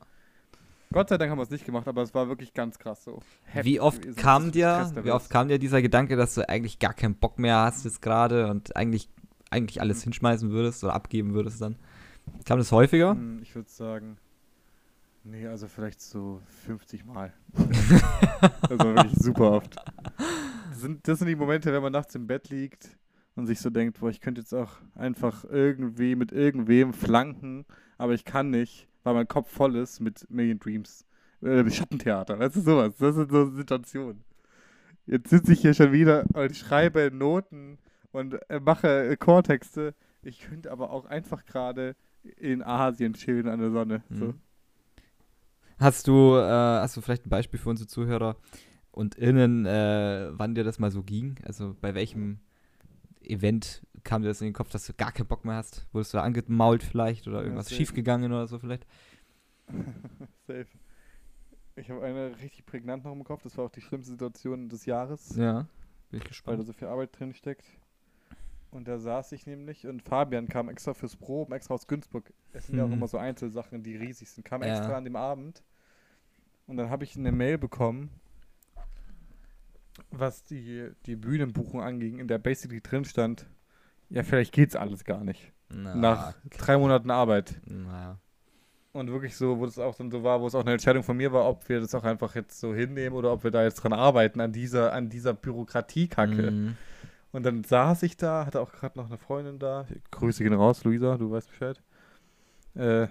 Gott 0.95 1.09
sei 1.09 1.17
Dank 1.17 1.29
haben 1.29 1.39
wir 1.39 1.43
es 1.43 1.49
nicht 1.49 1.65
gemacht, 1.65 1.89
aber 1.89 2.03
es 2.03 2.13
war 2.13 2.29
wirklich 2.29 2.53
ganz 2.53 2.79
krass 2.79 3.03
so. 3.03 3.19
Heftig 3.43 3.73
Wie 3.73 3.79
oft 3.81 4.01
gewesen, 4.01 4.15
kam 4.15 4.53
dir, 4.53 4.89
wie 5.03 5.11
oft 5.11 5.29
kam 5.29 5.49
dir 5.49 5.59
dieser 5.59 5.81
Gedanke, 5.81 6.15
dass 6.15 6.35
du 6.35 6.47
eigentlich 6.47 6.79
gar 6.79 6.93
keinen 6.93 7.15
Bock 7.15 7.37
mehr 7.37 7.57
hast 7.57 7.83
jetzt 7.83 8.01
gerade 8.01 8.49
und 8.49 8.77
eigentlich, 8.77 9.09
eigentlich 9.49 9.81
alles 9.81 10.03
hinschmeißen 10.03 10.51
würdest 10.51 10.85
oder 10.85 10.93
abgeben 10.93 11.33
würdest 11.33 11.61
dann? 11.61 11.75
Kam 12.45 12.59
das 12.59 12.71
häufiger? 12.71 13.11
Hm, 13.11 13.39
Ich 13.41 13.53
würde 13.55 13.69
sagen, 13.69 14.15
nee, 15.25 15.45
also 15.47 15.67
vielleicht 15.67 15.99
so 15.99 16.39
50 16.65 17.03
Mal. 17.03 17.33
das 17.51 18.79
war 18.79 18.95
wirklich 18.95 19.17
super 19.19 19.51
oft. 19.51 19.75
Das 20.69 20.79
sind, 20.79 21.05
das 21.09 21.19
sind 21.19 21.27
die 21.27 21.35
Momente, 21.35 21.73
wenn 21.73 21.83
man 21.83 21.91
nachts 21.91 22.15
im 22.15 22.25
Bett 22.25 22.47
liegt 22.47 22.97
und 23.35 23.47
sich 23.47 23.59
so 23.59 23.69
denkt, 23.69 23.99
boah, 23.99 24.09
ich 24.09 24.21
könnte 24.21 24.39
jetzt 24.39 24.53
auch 24.53 24.71
einfach 24.95 25.43
irgendwie 25.43 26.15
mit 26.15 26.31
irgendwem 26.31 26.93
flanken, 26.93 27.65
aber 27.97 28.13
ich 28.13 28.23
kann 28.23 28.49
nicht, 28.49 28.87
weil 29.05 29.13
mein 29.13 29.27
Kopf 29.27 29.49
voll 29.49 29.75
ist 29.75 30.01
mit 30.01 30.29
Million 30.29 30.59
Dreams. 30.59 31.05
Äh, 31.41 31.69
Schattentheater, 31.69 32.39
weißt 32.39 32.55
du, 32.55 32.61
sowas. 32.61 32.95
Das 32.97 33.15
sind 33.15 33.31
so 33.31 33.51
Situationen. 33.51 34.23
Jetzt 35.05 35.29
sitze 35.29 35.53
ich 35.53 35.61
hier 35.61 35.75
schon 35.75 35.91
wieder 35.91 36.25
und 36.33 36.55
schreibe 36.55 37.11
Noten 37.13 37.77
und 38.11 38.37
äh, 38.49 38.59
mache 38.59 39.09
äh, 39.09 39.15
Chortexte. 39.15 39.93
Ich 40.23 40.41
könnte 40.41 40.71
aber 40.71 40.89
auch 40.89 41.05
einfach 41.05 41.45
gerade 41.45 41.95
in 42.37 42.63
Asien 42.63 43.13
chillen 43.13 43.47
an 43.47 43.59
der 43.59 43.69
Sonne. 43.69 44.03
So. 44.09 44.25
Mhm. 44.25 44.39
Hast 45.77 46.07
du, 46.07 46.35
äh, 46.37 46.41
hast 46.41 46.97
du 46.97 47.01
vielleicht 47.01 47.27
ein 47.27 47.29
Beispiel 47.29 47.59
für 47.59 47.69
unsere 47.69 47.87
Zuhörer 47.87 48.37
und 48.91 49.13
innen, 49.15 49.67
äh, 49.67 50.29
wann 50.31 50.55
dir 50.55 50.63
das 50.63 50.79
mal 50.79 50.89
so 50.89 51.03
ging? 51.03 51.35
Also 51.43 51.75
bei 51.79 51.93
welchem 51.93 52.39
Event 53.21 53.84
kam 54.05 54.21
dir 54.21 54.29
das 54.29 54.39
in 54.39 54.47
den 54.47 54.53
Kopf, 54.53 54.69
dass 54.69 54.85
du 54.87 54.93
gar 54.93 55.11
keinen 55.11 55.27
Bock 55.27 55.43
mehr 55.43 55.55
hast? 55.55 55.85
Wurdest 55.91 56.13
du 56.13 56.17
da 56.17 56.23
angemault 56.23 56.83
vielleicht 56.83 57.27
oder 57.27 57.37
Ja, 57.39 57.43
irgendwas 57.43 57.67
safe. 57.67 57.75
schiefgegangen 57.75 58.31
oder 58.31 58.47
so 58.47 58.57
vielleicht? 58.59 58.87
Safe. 60.47 60.67
Ich 61.75 61.89
habe 61.89 62.03
eine 62.05 62.37
richtig 62.39 62.65
prägnant 62.65 63.03
noch 63.03 63.11
im 63.11 63.23
Kopf. 63.25 63.43
Das 63.43 63.57
war 63.57 63.65
auch 63.65 63.71
die 63.71 63.81
schlimmste 63.81 64.11
Situation 64.11 64.69
des 64.69 64.85
Jahres, 64.85 65.35
Ja, 65.35 65.67
bin 66.09 66.19
ich 66.19 66.21
weil 66.21 66.21
da 66.21 66.27
gespannt. 66.27 66.65
so 66.67 66.73
viel 66.73 66.87
Arbeit 66.87 67.19
drin 67.19 67.33
steckt. 67.33 67.65
Und 68.71 68.87
da 68.87 68.97
saß 68.99 69.31
ich 69.33 69.45
nämlich 69.45 69.87
und 69.87 70.01
Fabian 70.01 70.47
kam 70.47 70.69
extra 70.69 70.93
fürs 70.93 71.15
Proben, 71.15 71.53
extra 71.53 71.73
aus 71.73 71.87
Günzburg. 71.87 72.31
Es 72.53 72.67
sind 72.67 72.77
ja 72.77 72.83
auch 72.83 72.87
Mhm. 72.87 72.93
immer 72.93 73.07
so 73.07 73.17
Einzelsachen, 73.17 73.83
die 73.83 73.95
riesig 73.95 74.29
sind. 74.29 74.43
Kam 74.45 74.61
Ja. 74.61 74.67
extra 74.69 74.97
an 74.97 75.03
dem 75.05 75.15
Abend. 75.15 75.63
Und 76.67 76.77
dann 76.77 76.89
habe 76.89 77.03
ich 77.03 77.15
eine 77.17 77.31
Mail 77.31 77.57
bekommen, 77.57 78.09
was 80.11 80.43
die, 80.43 80.91
die 81.05 81.15
Bühnenbuchung 81.15 81.81
anging, 81.81 82.19
in 82.19 82.27
der 82.27 82.37
basically 82.37 82.81
drin 82.81 83.05
stand, 83.05 83.47
ja, 84.15 84.23
vielleicht 84.23 84.53
geht's 84.53 84.75
alles 84.75 85.03
gar 85.03 85.23
nicht. 85.23 85.51
Na, 85.69 85.93
Nach 85.95 86.33
drei 86.57 86.77
Monaten 86.77 87.11
Arbeit. 87.11 87.55
naja. 87.65 88.17
Und 88.93 89.11
wirklich 89.11 89.35
so, 89.35 89.59
wo 89.59 89.65
es 89.65 89.77
auch 89.77 89.93
dann 89.95 90.09
so 90.09 90.23
war, 90.23 90.39
wo 90.39 90.47
es 90.47 90.55
auch 90.55 90.61
eine 90.61 90.71
Entscheidung 90.71 91.03
von 91.03 91.17
mir 91.17 91.33
war, 91.33 91.45
ob 91.49 91.67
wir 91.67 91.81
das 91.81 91.93
auch 91.93 92.05
einfach 92.05 92.33
jetzt 92.33 92.61
so 92.61 92.73
hinnehmen 92.73 93.13
oder 93.13 93.33
ob 93.33 93.43
wir 93.43 93.51
da 93.51 93.61
jetzt 93.63 93.75
dran 93.75 93.91
arbeiten, 93.91 94.39
an 94.39 94.53
dieser, 94.53 94.93
an 94.93 95.09
dieser 95.09 95.33
Bürokratiekacke. 95.33 96.51
Mhm. 96.51 96.77
Und 97.33 97.43
dann 97.43 97.65
saß 97.65 98.03
ich 98.03 98.15
da, 98.15 98.45
hatte 98.45 98.61
auch 98.61 98.71
gerade 98.71 98.97
noch 98.97 99.07
eine 99.07 99.17
Freundin 99.17 99.59
da. 99.59 99.85
Grüße 100.11 100.41
gehen 100.43 100.53
raus, 100.53 100.85
Luisa, 100.85 101.17
du 101.17 101.29
weißt 101.29 101.49
Bescheid. 101.49 101.81
Äh, 102.75 103.07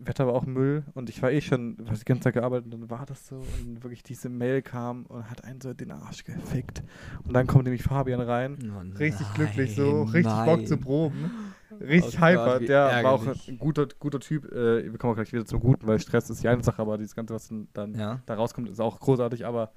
Wetter 0.00 0.26
war 0.26 0.34
auch 0.34 0.46
Müll 0.46 0.84
und 0.94 1.10
ich 1.10 1.20
war 1.22 1.30
eh 1.32 1.40
schon, 1.40 1.76
war 1.78 1.94
die 1.94 2.04
ganze 2.04 2.24
Zeit 2.24 2.34
gearbeitet 2.34 2.72
und 2.72 2.80
dann 2.80 2.90
war 2.90 3.04
das 3.06 3.26
so 3.26 3.36
und 3.36 3.82
wirklich 3.82 4.02
diese 4.02 4.28
Mail 4.28 4.62
kam 4.62 5.06
und 5.06 5.28
hat 5.30 5.44
einen 5.44 5.60
so 5.60 5.74
den 5.74 5.90
Arsch 5.90 6.24
gefickt. 6.24 6.82
Und 7.24 7.34
dann 7.34 7.46
kommt 7.46 7.64
nämlich 7.64 7.82
Fabian 7.82 8.20
rein. 8.20 8.56
Oh 8.74 8.96
Richtig 8.98 9.26
glücklich 9.34 9.74
so, 9.74 10.04
nein, 10.04 10.08
richtig 10.12 10.44
Bock 10.44 10.66
zu 10.66 10.74
nein. 10.74 10.84
proben. 10.84 11.30
Richtig 11.80 12.16
Oh 12.16 12.20
Gott, 12.20 12.28
hyper. 12.30 12.60
wie 12.60 12.66
Der 12.66 12.80
war 13.04 13.12
auch 13.12 13.18
ärgerlich. 13.20 13.48
ein 13.48 13.58
guter, 13.58 13.86
guter 13.98 14.20
Typ. 14.20 14.46
Äh, 14.52 14.90
wir 14.90 14.98
kommen 14.98 15.12
auch 15.12 15.16
gleich 15.16 15.32
wieder 15.32 15.44
zum 15.44 15.60
Guten, 15.60 15.86
weil 15.86 15.98
Stress 16.00 16.30
ist 16.30 16.42
die 16.42 16.48
eine 16.48 16.62
Sache, 16.64 16.80
aber 16.80 16.96
dieses 16.96 17.14
Ganze, 17.14 17.34
was 17.34 17.52
dann, 17.74 17.94
Ja. 17.94 18.20
da 18.26 18.34
rauskommt, 18.34 18.68
ist 18.68 18.80
auch 18.80 18.98
großartig. 19.00 19.44
Aber 19.46 19.72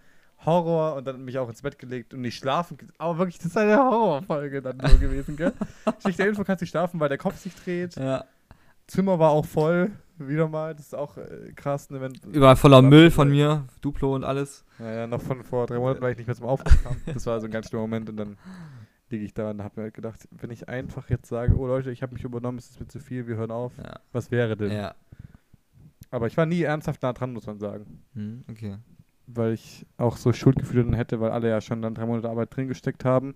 Horror 0.46 0.96
und 0.96 1.06
dann 1.06 1.24
mich 1.26 1.38
auch 1.38 1.50
ins 1.50 1.62
Bett 1.62 1.78
gelegt 1.78 2.14
und 2.14 2.22
nicht 2.22 2.38
schlafen. 2.38 2.78
Aber 2.98 3.18
wirklich, 3.20 3.38
das 3.38 3.48
ist 3.48 3.58
eine 3.58 3.78
Horrorfolge 3.78 4.62
dann 4.62 4.78
nur 4.78 4.98
gewesen, 4.98 5.36
gell? 5.36 5.54
Schicht 6.06 6.18
der 6.18 6.30
Info 6.30 6.44
kannst 6.44 6.62
nicht 6.62 6.72
schlafen, 6.72 7.00
weil 7.00 7.10
der 7.10 7.18
Kopf 7.18 7.38
sich 7.38 7.54
dreht. 7.56 7.96
ja. 7.96 8.24
Zimmer 8.88 9.20
war 9.20 9.30
auch 9.32 9.46
voll, 9.46 9.92
wieder 10.28 10.48
mal. 10.48 10.74
Das 10.76 10.88
ist 10.88 10.96
auch 10.96 11.18
äh, 11.18 11.52
krass, 11.56 11.90
ne, 11.90 12.02
wenn. 12.02 12.14
Überall 12.32 12.56
voller 12.56 12.82
Müll 12.82 13.12
von 13.12 13.30
mir, 13.30 13.66
Duplo 13.82 14.16
und 14.16 14.24
alles. 14.24 14.64
Naja, 14.80 15.08
noch 15.08 15.22
von 15.22 15.44
vor 15.44 15.68
drei 15.68 15.78
Monaten, 15.80 16.02
weil 16.02 16.12
ich 16.12 16.18
nicht 16.18 16.28
mehr 16.28 16.36
zum 16.36 16.46
Aufruf 16.48 16.84
kam. 16.84 16.96
Das 17.14 17.26
war 17.26 17.40
so 17.40 17.46
ein 17.46 17.52
ganz 17.52 17.68
schlimmer 17.70 17.84
Moment 17.84 18.10
und 18.10 18.18
dann 18.18 18.38
liege 19.10 19.26
ich 19.26 19.34
da 19.34 19.50
und 19.52 19.62
habe 19.62 19.74
mir 19.80 19.84
halt 19.86 19.94
gedacht, 19.94 20.28
wenn 20.32 20.52
ich 20.52 20.70
einfach 20.70 21.10
jetzt 21.10 21.28
sage, 21.28 21.56
oh 21.58 21.68
Leute, 21.68 21.92
ich 21.92 22.02
habe 22.02 22.14
mich 22.14 22.24
übernommen, 22.24 22.58
es 22.58 22.70
ist 22.72 22.80
mir 22.80 22.88
zu 22.88 23.00
viel, 23.00 23.28
wir 23.28 23.36
hören 23.36 23.52
auf, 23.52 23.74
Ja. 23.78 24.00
was 24.14 24.32
wäre 24.32 24.56
denn? 24.56 24.72
Ja. 24.72 24.96
Aber 26.12 26.28
ich 26.28 26.38
war 26.38 26.46
nie 26.46 26.62
ernsthaft 26.62 27.02
nah 27.04 27.14
dran, 27.14 27.34
muss 27.34 27.46
man 27.46 27.60
sagen. 27.60 28.02
Hm, 28.14 28.44
okay. 28.50 28.78
Weil 29.28 29.54
ich 29.54 29.86
auch 29.98 30.18
so 30.18 30.34
Schuldgefühle 30.34 30.84
dann 30.84 30.94
hätte, 30.94 31.20
weil 31.22 31.32
alle 31.32 31.50
ja 31.50 31.62
schon 31.62 31.82
dann 31.82 31.96
drei 31.96 32.06
Monate 32.06 32.30
Arbeit 32.30 32.56
drin 32.56 32.68
gesteckt 32.68 33.06
haben. 33.06 33.34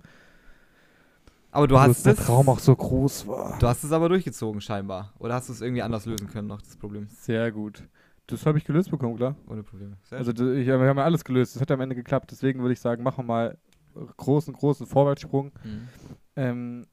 Aber 1.56 1.68
du 1.68 1.76
Plus 1.76 1.88
hast 1.88 2.06
der 2.06 2.14
es. 2.14 2.26
Traum 2.26 2.50
auch 2.50 2.60
so 2.60 2.76
groß 2.76 3.28
war. 3.28 3.58
Du 3.60 3.68
hast 3.68 3.84
es 3.84 3.92
aber 3.92 4.10
durchgezogen 4.10 4.62
scheinbar. 4.62 5.14
Oder 5.20 5.36
hast 5.36 5.50
du 5.50 5.54
es 5.54 5.62
irgendwie 5.62 5.82
anders 5.82 6.06
lösen 6.06 6.28
können 6.28 6.48
noch, 6.48 6.62
das 6.62 6.76
Problem? 6.78 7.08
Sehr 7.08 7.52
gut. 7.52 7.84
Das 8.28 8.46
habe 8.46 8.58
ich 8.58 8.66
gelöst 8.66 8.90
bekommen, 8.92 9.16
klar. 9.18 9.36
Ohne 9.48 9.64
Probleme. 9.64 9.98
Sehr 10.04 10.18
Also 10.18 10.32
ich, 10.32 10.66
wir 10.68 10.74
haben 10.80 10.98
ja 10.98 11.04
alles 11.04 11.24
gelöst. 11.24 11.56
Das 11.56 11.62
hat 11.62 11.72
am 11.72 11.80
Ende 11.82 11.96
geklappt. 11.96 12.32
Deswegen 12.32 12.60
würde 12.62 12.74
ich 12.74 12.80
sagen, 12.80 13.04
machen 13.04 13.20
wir 13.20 13.24
mal 13.24 13.58
großen, 14.18 14.54
großen 14.54 14.86
Vorwärtssprung. 14.88 15.52
Mhm. 15.64 15.88
Ähm, 16.36 16.86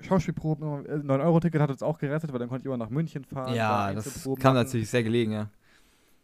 Schauspielproben, 0.00 0.64
immer- 0.64 0.88
äh, 0.88 0.98
9-Euro-Ticket 0.98 1.60
hat 1.60 1.70
uns 1.70 1.82
auch 1.82 1.98
gerettet, 1.98 2.32
weil 2.32 2.38
dann 2.38 2.48
konnte 2.48 2.62
ich 2.62 2.66
immer 2.66 2.76
nach 2.76 2.90
München 2.90 3.24
fahren. 3.24 3.54
Ja, 3.54 3.92
das 3.92 4.22
kam 4.24 4.34
machen. 4.34 4.54
natürlich 4.54 4.88
sehr 4.88 5.02
gelegen, 5.02 5.32
ja. 5.32 5.50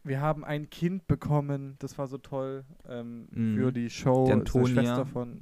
Wir 0.05 0.20
haben 0.20 0.45
ein 0.45 0.70
Kind 0.70 1.07
bekommen, 1.09 1.74
das 1.80 1.99
war 1.99 2.07
so 2.07 2.18
toll 2.18 2.64
ähm, 2.88 3.26
Mhm. 3.32 3.57
für 3.57 3.72
die 3.72 3.90
Show. 3.90 4.26
Die 4.26 4.32
Antonia. 4.32 4.82
Schwester 4.82 5.07
von, 5.07 5.40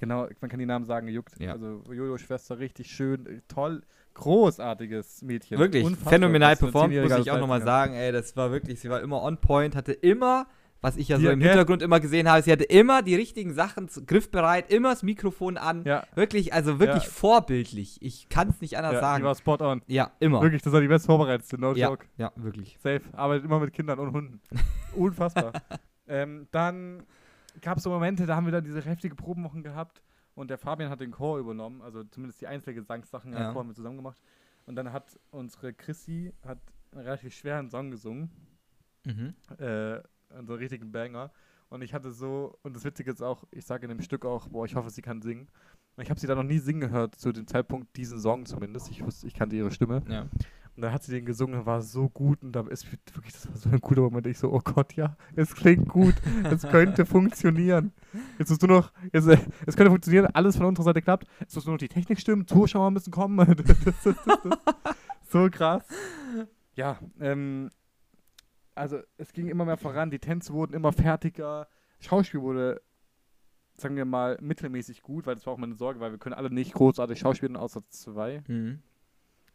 genau, 0.00 0.26
man 0.40 0.50
kann 0.50 0.58
die 0.58 0.66
Namen 0.66 0.86
sagen, 0.86 1.06
juckt. 1.08 1.38
Ja. 1.38 1.52
Also 1.52 1.82
Jojo-Schwester, 1.92 2.58
richtig 2.58 2.90
schön, 2.90 3.26
äh, 3.26 3.40
toll, 3.46 3.82
großartiges 4.14 5.22
Mädchen. 5.22 5.58
Wirklich, 5.58 5.84
Unfassbar, 5.84 6.12
phänomenal 6.12 6.56
performt, 6.56 6.94
muss 6.96 7.18
ich 7.18 7.30
auch 7.30 7.38
nochmal 7.38 7.62
sagen. 7.62 7.94
Ey, 7.94 8.10
das 8.10 8.36
war 8.36 8.50
wirklich, 8.50 8.80
sie 8.80 8.90
war 8.90 9.00
immer 9.00 9.22
on 9.22 9.36
point, 9.36 9.76
hatte 9.76 9.92
immer, 9.92 10.46
was 10.80 10.96
ich 10.96 11.08
ja 11.08 11.20
so 11.20 11.28
im? 11.28 11.40
Hintergrund 11.42 11.82
immer 11.82 12.00
gesehen 12.00 12.28
habe, 12.30 12.40
sie 12.42 12.50
hatte 12.50 12.64
immer 12.64 13.02
die 13.02 13.14
richtigen 13.14 13.52
Sachen 13.52 13.88
griffbereit, 14.06 14.72
immer 14.72 14.90
das 14.90 15.02
Mikrofon 15.02 15.58
an. 15.58 15.84
Ja, 15.84 16.04
Wirklich, 16.14 16.54
also 16.54 16.80
wirklich 16.80 17.04
Ja. 17.04 17.10
vorbildlich. 17.10 17.98
Ich 18.00 18.30
kann 18.30 18.48
es 18.48 18.60
nicht 18.62 18.78
anders 18.78 18.94
ja 18.94 18.98
die 19.00 19.04
sagen. 19.04 19.24
war 19.24 19.34
spot 19.34 19.58
on. 19.60 19.82
Ja, 19.86 20.10
immer. 20.18 20.40
Wirklich, 20.40 20.62
das 20.62 20.72
war 20.72 20.80
die 20.80 20.88
best 20.88 21.04
vorbereitetste, 21.06 21.58
no 21.60 21.74
ja, 21.74 21.90
joke. 21.90 22.06
ja, 22.16 22.32
wirklich. 22.36 22.78
Safe. 22.82 23.02
Arbeitet 23.12 23.44
immer 23.44 23.60
mit 23.60 23.74
Kindern 23.74 23.98
und 23.98 24.12
Hunden. 24.12 24.40
Unfassbar. 24.96 25.52
ähm, 26.08 26.48
dann 26.50 27.04
gab 27.60 27.78
es 27.78 27.84
so 27.84 27.90
Momente, 27.90 28.26
da 28.26 28.36
haben 28.36 28.46
wir 28.46 28.52
dann 28.52 28.64
diese 28.64 28.80
heftige 28.82 29.14
Probenwochen 29.14 29.62
gehabt 29.62 30.02
und 30.34 30.48
der 30.50 30.58
Fabian 30.58 30.90
hat 30.90 31.00
den 31.00 31.10
Chor 31.10 31.38
übernommen, 31.38 31.82
also 31.82 32.04
zumindest 32.04 32.40
die 32.40 32.46
Einzelgesangssachen 32.46 33.32
Ja. 33.32 33.54
haben 33.54 33.68
wir 33.68 33.74
zusammen 33.74 33.96
gemacht. 33.96 34.20
Und 34.66 34.76
dann 34.76 34.92
hat 34.92 35.18
unsere 35.30 35.72
Chrissy 35.74 36.32
hat 36.44 36.58
einen 36.92 37.02
relativ 37.02 37.34
schweren 37.34 37.70
Song 37.70 37.90
gesungen, 37.90 38.30
Mhm. 39.04 39.34
äh, 39.58 40.00
einen 40.34 40.48
richtigen 40.48 40.92
Banger. 40.92 41.32
Und 41.70 41.82
ich 41.82 41.94
hatte 41.94 42.10
so, 42.10 42.58
und 42.62 42.74
das 42.76 42.84
Witzige 42.84 43.10
ist 43.12 43.22
auch, 43.22 43.44
ich 43.50 43.64
sage 43.64 43.84
in 43.84 43.90
dem 43.90 44.00
Stück 44.02 44.24
auch, 44.26 44.48
boah, 44.48 44.64
ich 44.66 44.74
hoffe, 44.74 44.90
sie 44.90 45.02
kann 45.02 45.22
singen. 45.22 45.48
Und 45.96 46.02
ich 46.02 46.10
habe 46.10 46.18
sie 46.20 46.26
da 46.26 46.34
noch 46.34 46.42
nie 46.42 46.58
singen 46.58 46.80
gehört, 46.80 47.14
zu 47.14 47.32
dem 47.32 47.46
Zeitpunkt, 47.46 47.96
diesen 47.96 48.18
Song 48.20 48.44
zumindest. 48.46 48.90
Ich 48.90 49.04
wusste, 49.04 49.26
ich 49.26 49.34
kannte 49.34 49.56
ihre 49.56 49.70
Stimme. 49.70 50.02
Ja. 50.08 50.26
Und 50.76 50.82
dann 50.82 50.92
hat 50.92 51.02
sie 51.02 51.12
den 51.12 51.26
gesungen, 51.26 51.66
war 51.66 51.82
so 51.82 52.08
gut 52.08 52.42
und 52.42 52.52
da 52.52 52.60
ist 52.62 52.86
wirklich, 53.14 53.34
das 53.34 53.48
war 53.48 53.56
so 53.56 53.68
ein 53.68 53.80
guter 53.80 54.02
Moment. 54.02 54.26
Ich 54.26 54.38
so, 54.38 54.52
oh 54.52 54.60
Gott, 54.60 54.94
ja, 54.94 55.16
es 55.36 55.54
klingt 55.54 55.88
gut, 55.88 56.14
es 56.44 56.62
könnte 56.62 57.04
funktionieren. 57.04 57.92
Jetzt 58.38 58.48
musst 58.48 58.62
du 58.62 58.66
noch, 58.66 58.92
jetzt, 59.12 59.26
äh, 59.26 59.38
es 59.66 59.76
könnte 59.76 59.90
funktionieren, 59.90 60.26
alles 60.32 60.56
von 60.56 60.66
unserer 60.66 60.84
Seite 60.84 61.02
klappt. 61.02 61.26
Jetzt 61.40 61.54
muss 61.54 61.66
nur 61.66 61.74
noch 61.74 61.80
die 61.80 61.88
Technik 61.88 62.20
stimmen, 62.20 62.46
Zuschauer 62.46 62.90
müssen 62.90 63.10
kommen. 63.10 63.40
Das, 63.70 63.76
das, 63.84 64.16
das. 64.24 64.58
So 65.28 65.48
krass. 65.50 65.84
Ja, 66.74 66.98
ähm, 67.20 67.70
also 68.74 69.00
es 69.16 69.32
ging 69.32 69.48
immer 69.48 69.64
mehr 69.64 69.76
voran, 69.76 70.10
die 70.10 70.18
Tänze 70.18 70.52
wurden 70.52 70.74
immer 70.74 70.92
fertiger, 70.92 71.68
Schauspiel 72.00 72.40
wurde 72.40 72.80
sagen 73.80 73.96
wir 73.96 74.04
mal, 74.04 74.38
mittelmäßig 74.40 75.02
gut, 75.02 75.26
weil 75.26 75.34
das 75.34 75.46
war 75.46 75.54
auch 75.54 75.58
meine 75.58 75.74
Sorge, 75.74 76.00
weil 76.00 76.12
wir 76.12 76.18
können 76.18 76.34
alle 76.34 76.50
nicht 76.50 76.74
großartig 76.74 77.18
schauspielen, 77.18 77.56
außer 77.56 77.82
zwei. 77.88 78.42
Mhm. 78.46 78.80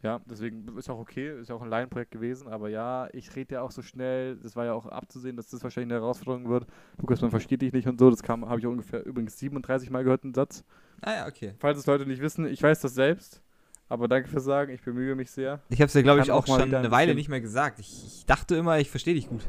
Ja, 0.06 0.20
deswegen 0.24 0.64
ist 0.78 0.88
auch 0.88 1.00
okay, 1.00 1.40
ist 1.40 1.48
ja 1.48 1.56
auch 1.56 1.62
ein 1.62 1.68
Laienprojekt 1.68 2.12
gewesen, 2.12 2.46
aber 2.46 2.68
ja, 2.68 3.08
ich 3.12 3.34
rede 3.34 3.56
ja 3.56 3.62
auch 3.62 3.72
so 3.72 3.82
schnell, 3.82 4.36
das 4.36 4.54
war 4.54 4.64
ja 4.64 4.72
auch 4.72 4.86
abzusehen, 4.86 5.36
dass 5.36 5.48
das 5.48 5.64
wahrscheinlich 5.64 5.92
eine 5.92 6.00
Herausforderung 6.00 6.48
wird. 6.48 6.68
Lukas, 6.98 7.20
man 7.22 7.32
versteht 7.32 7.60
dich 7.60 7.72
nicht 7.72 7.88
und 7.88 7.98
so, 7.98 8.08
das 8.08 8.22
kam, 8.22 8.48
habe 8.48 8.60
ich 8.60 8.66
ungefähr 8.66 9.04
übrigens 9.04 9.36
37 9.36 9.90
Mal 9.90 10.04
gehört, 10.04 10.22
den 10.22 10.32
Satz. 10.32 10.62
Ah 11.00 11.12
ja, 11.12 11.26
okay. 11.26 11.54
Falls 11.58 11.80
es 11.80 11.86
Leute 11.86 12.06
nicht 12.06 12.22
wissen, 12.22 12.46
ich 12.46 12.62
weiß 12.62 12.82
das 12.82 12.94
selbst, 12.94 13.42
aber 13.88 14.06
danke 14.06 14.28
fürs 14.28 14.44
Sagen, 14.44 14.72
ich 14.72 14.80
bemühe 14.80 15.16
mich 15.16 15.32
sehr. 15.32 15.60
Ich 15.70 15.80
habe 15.80 15.88
es 15.88 15.94
ja, 15.94 16.02
glaube 16.02 16.20
ich, 16.20 16.30
auch, 16.30 16.44
auch 16.44 16.60
schon 16.60 16.72
eine 16.72 16.92
Weile 16.92 17.16
nicht 17.16 17.28
mehr 17.28 17.40
gesagt. 17.40 17.80
Ich, 17.80 18.06
ich 18.06 18.26
dachte 18.26 18.54
immer, 18.54 18.78
ich 18.78 18.88
verstehe 18.88 19.14
dich 19.14 19.28
gut. 19.28 19.42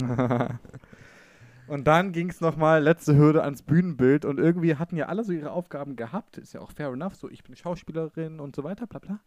und 1.68 1.86
dann 1.86 2.12
ging 2.12 2.30
es 2.30 2.40
nochmal, 2.40 2.82
letzte 2.82 3.16
Hürde 3.16 3.42
ans 3.42 3.62
Bühnenbild 3.62 4.24
und 4.24 4.38
irgendwie 4.38 4.76
hatten 4.76 4.96
ja 4.96 5.06
alle 5.06 5.24
so 5.24 5.32
ihre 5.32 5.52
Aufgaben 5.52 5.96
gehabt, 5.96 6.38
ist 6.38 6.52
ja 6.52 6.60
auch 6.60 6.72
fair 6.72 6.88
enough, 6.88 7.14
so 7.14 7.28
ich 7.30 7.44
bin 7.44 7.56
Schauspielerin 7.56 8.40
und 8.40 8.56
so 8.56 8.64
weiter, 8.64 8.86
bla 8.86 8.98
bla. 8.98 9.20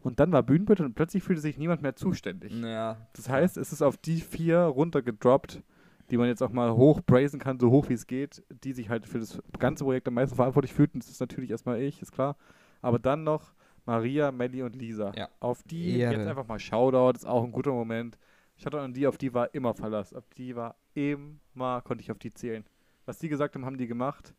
Und 0.00 0.20
dann 0.20 0.32
war 0.32 0.42
Bühnenbild 0.42 0.80
und 0.80 0.94
plötzlich 0.94 1.22
fühlte 1.22 1.42
sich 1.42 1.58
niemand 1.58 1.82
mehr 1.82 1.96
zuständig. 1.96 2.52
Ja. 2.62 2.96
Das 3.14 3.28
heißt, 3.28 3.56
es 3.56 3.72
ist 3.72 3.82
auf 3.82 3.96
die 3.96 4.20
vier 4.20 4.60
runtergedroppt, 4.60 5.62
die 6.10 6.16
man 6.16 6.28
jetzt 6.28 6.42
auch 6.42 6.52
mal 6.52 6.72
hoch 6.74 7.00
brazen 7.00 7.40
kann, 7.40 7.58
so 7.58 7.70
hoch 7.70 7.88
wie 7.88 7.94
es 7.94 8.06
geht, 8.06 8.42
die 8.64 8.72
sich 8.72 8.88
halt 8.88 9.06
für 9.06 9.18
das 9.18 9.42
ganze 9.58 9.84
Projekt 9.84 10.08
am 10.08 10.14
meisten 10.14 10.36
verantwortlich 10.36 10.72
fühlten. 10.72 11.00
Das 11.00 11.10
ist 11.10 11.20
natürlich 11.20 11.50
erstmal 11.50 11.80
ich, 11.80 12.00
ist 12.00 12.12
klar. 12.12 12.36
Aber 12.80 12.98
dann 12.98 13.24
noch 13.24 13.52
Maria, 13.84 14.30
Melly 14.30 14.62
und 14.62 14.76
Lisa. 14.76 15.12
Ja. 15.16 15.28
Auf 15.40 15.62
die 15.64 15.98
Ehre. 15.98 16.14
jetzt 16.14 16.26
einfach 16.26 16.46
mal 16.46 16.58
Shoutout, 16.58 17.16
ist 17.16 17.26
auch 17.26 17.42
ein 17.42 17.52
guter 17.52 17.72
Moment. 17.72 18.18
Shoutout 18.58 18.78
an 18.78 18.92
die, 18.92 19.06
auf 19.06 19.18
die 19.18 19.32
war 19.34 19.54
immer 19.54 19.74
Verlass. 19.74 20.12
Auf 20.12 20.28
die 20.36 20.56
war 20.56 20.76
immer, 20.94 21.80
konnte 21.82 22.02
ich 22.02 22.10
auf 22.10 22.18
die 22.18 22.32
zählen. 22.34 22.64
Was 23.06 23.18
die 23.18 23.28
gesagt 23.28 23.54
haben, 23.54 23.64
haben 23.64 23.78
die 23.78 23.86
gemacht. 23.86 24.34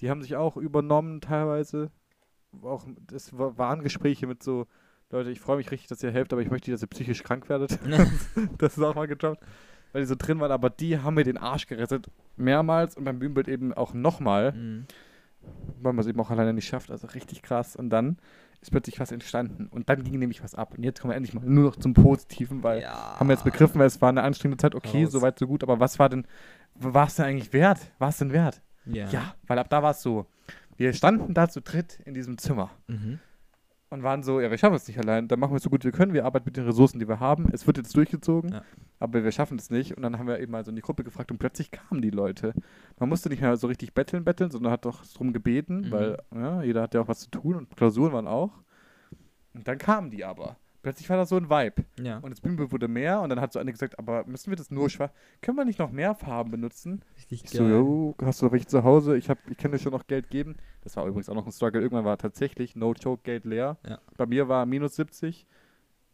Die 0.00 0.10
haben 0.10 0.22
sich 0.22 0.36
auch 0.36 0.56
übernommen 0.56 1.20
teilweise. 1.20 1.90
Auch, 2.62 2.86
wa- 3.32 3.52
waren 3.56 3.82
Gespräche 3.82 4.26
mit 4.26 4.42
so, 4.42 4.66
Leute, 5.10 5.30
ich 5.30 5.40
freue 5.40 5.56
mich 5.56 5.70
richtig, 5.70 5.88
dass 5.88 6.02
ihr 6.02 6.12
helft, 6.12 6.32
aber 6.32 6.42
ich 6.42 6.50
möchte, 6.50 6.70
nicht, 6.70 6.74
dass 6.80 6.86
ihr 6.86 6.88
psychisch 6.90 7.22
krank 7.22 7.48
werdet. 7.48 7.78
das 8.58 8.76
ist 8.76 8.82
auch 8.82 8.94
mal 8.94 9.06
gedroppt, 9.08 9.42
weil 9.92 10.02
die 10.02 10.06
so 10.06 10.14
drin 10.16 10.38
waren, 10.40 10.52
aber 10.52 10.70
die 10.70 10.98
haben 10.98 11.14
mir 11.14 11.24
den 11.24 11.38
Arsch 11.38 11.66
gerettet. 11.66 12.06
Mehrmals 12.36 12.96
und 12.96 13.04
beim 13.04 13.18
Bühnenbild 13.18 13.48
eben 13.48 13.72
auch 13.72 13.94
nochmal, 13.94 14.52
Mhm. 14.52 14.86
weil 15.82 15.92
man 15.92 16.00
es 16.00 16.06
eben 16.06 16.20
auch 16.20 16.30
alleine 16.30 16.52
nicht 16.52 16.66
schafft. 16.66 16.90
Also 16.90 17.06
richtig 17.08 17.42
krass. 17.42 17.74
Und 17.76 17.90
dann 17.90 18.18
ist 18.64 18.70
plötzlich 18.70 18.98
was 18.98 19.12
entstanden. 19.12 19.68
Und 19.70 19.88
dann 19.88 20.02
ging 20.04 20.18
nämlich 20.18 20.42
was 20.42 20.54
ab. 20.54 20.74
Und 20.76 20.82
jetzt 20.82 21.00
kommen 21.00 21.12
wir 21.12 21.16
endlich 21.16 21.34
mal 21.34 21.44
nur 21.44 21.64
noch 21.64 21.76
zum 21.76 21.92
Positiven, 21.92 22.62
weil 22.62 22.80
ja. 22.80 23.18
haben 23.18 23.28
wir 23.28 23.34
jetzt 23.34 23.44
begriffen, 23.44 23.78
weil 23.78 23.86
es 23.86 24.00
war 24.00 24.08
eine 24.08 24.22
anstrengende 24.22 24.60
Zeit. 24.60 24.74
Okay, 24.74 25.04
Raus. 25.04 25.12
soweit, 25.12 25.38
so 25.38 25.46
gut. 25.46 25.62
Aber 25.62 25.80
was 25.80 25.98
war 25.98 26.08
denn, 26.08 26.26
war 26.74 27.06
es 27.06 27.16
denn 27.16 27.26
eigentlich 27.26 27.52
wert? 27.52 27.78
War 27.98 28.08
es 28.08 28.16
denn 28.18 28.32
wert? 28.32 28.62
Ja. 28.86 29.08
Ja, 29.10 29.34
weil 29.46 29.58
ab 29.58 29.68
da 29.68 29.82
war 29.82 29.90
es 29.90 30.02
so. 30.02 30.26
Wir 30.76 30.92
standen 30.92 31.34
da 31.34 31.48
zu 31.48 31.60
dritt 31.60 32.00
in 32.04 32.14
diesem 32.14 32.38
Zimmer 32.38 32.70
Mhm. 32.88 33.20
Und 33.94 34.02
waren 34.02 34.22
so, 34.22 34.40
ja, 34.40 34.50
wir 34.50 34.58
schaffen 34.58 34.74
es 34.74 34.86
nicht 34.86 34.98
allein, 34.98 35.28
dann 35.28 35.40
machen 35.40 35.52
wir 35.52 35.56
es 35.56 35.62
so 35.62 35.70
gut 35.70 35.84
wir 35.84 35.92
können, 35.92 36.12
wir 36.12 36.24
arbeiten 36.26 36.44
mit 36.46 36.56
den 36.56 36.66
Ressourcen, 36.66 36.98
die 36.98 37.08
wir 37.08 37.20
haben. 37.20 37.48
Es 37.52 37.66
wird 37.66 37.78
jetzt 37.78 37.96
durchgezogen, 37.96 38.52
Ja. 38.52 38.62
aber 39.00 39.24
wir 39.24 39.32
schaffen 39.32 39.56
es 39.58 39.70
nicht. 39.70 39.96
Und 39.96 40.02
dann 40.02 40.18
haben 40.18 40.26
wir 40.26 40.38
eben 40.40 40.52
mal 40.52 40.64
so 40.64 40.70
in 40.70 40.76
die 40.76 40.82
Gruppe 40.82 41.04
gefragt 41.04 41.30
und 41.30 41.38
plötzlich 41.38 41.70
kamen 41.70 42.02
die 42.02 42.10
Leute. 42.10 42.52
Man 42.98 43.08
musste 43.08 43.28
nicht 43.30 43.40
mehr 43.40 43.56
so 43.56 43.66
richtig 43.68 43.94
betteln, 43.94 44.24
betteln, 44.24 44.50
sondern 44.50 44.72
hat 44.72 44.84
doch 44.84 45.04
drum 45.06 45.32
gebeten, 45.32 45.82
Mhm. 45.86 45.90
weil 45.90 46.18
ja, 46.34 46.62
jeder 46.62 46.82
hat 46.82 46.92
ja 46.94 47.00
auch 47.00 47.08
was 47.08 47.20
zu 47.20 47.30
tun 47.30 47.54
und 47.54 47.76
Klausuren 47.76 48.12
waren 48.12 48.26
auch. 48.28 48.52
Und 49.54 49.66
dann 49.68 49.78
kamen 49.78 50.10
die 50.10 50.24
aber. 50.24 50.56
Plötzlich 50.84 51.08
war 51.08 51.16
da 51.16 51.24
so 51.24 51.36
ein 51.38 51.48
Vibe. 51.48 51.82
Ja. 51.98 52.18
Und 52.18 52.28
das 52.28 52.42
Bühnenbild 52.42 52.70
wurde 52.70 52.88
mehr 52.88 53.22
und 53.22 53.30
dann 53.30 53.40
hat 53.40 53.54
so 53.54 53.58
eine 53.58 53.72
gesagt, 53.72 53.98
aber 53.98 54.26
müssen 54.26 54.50
wir 54.50 54.56
das 54.56 54.70
nur 54.70 54.90
schwarz? 54.90 55.14
Können 55.40 55.56
wir 55.56 55.64
nicht 55.64 55.78
noch 55.78 55.90
mehr 55.90 56.14
Farben 56.14 56.50
benutzen? 56.50 57.02
Richtig 57.16 57.44
Ich 57.44 57.50
so, 57.52 57.66
jo, 57.66 58.14
hast 58.22 58.42
du 58.42 58.52
welche 58.52 58.66
zu 58.66 58.84
Hause? 58.84 59.16
Ich, 59.16 59.30
hab, 59.30 59.38
ich 59.48 59.56
kann 59.56 59.72
dir 59.72 59.78
schon 59.78 59.92
noch 59.92 60.06
Geld 60.06 60.28
geben. 60.28 60.56
Das 60.82 60.94
war 60.98 61.06
übrigens 61.06 61.30
auch 61.30 61.34
noch 61.34 61.46
ein 61.46 61.52
Struggle. 61.52 61.80
Irgendwann 61.80 62.04
war 62.04 62.18
tatsächlich 62.18 62.76
No-Joke-Geld 62.76 63.46
leer. 63.46 63.78
Ja. 63.88 63.98
Bei 64.18 64.26
mir 64.26 64.48
war 64.48 64.66
minus 64.66 64.96
70 64.96 65.46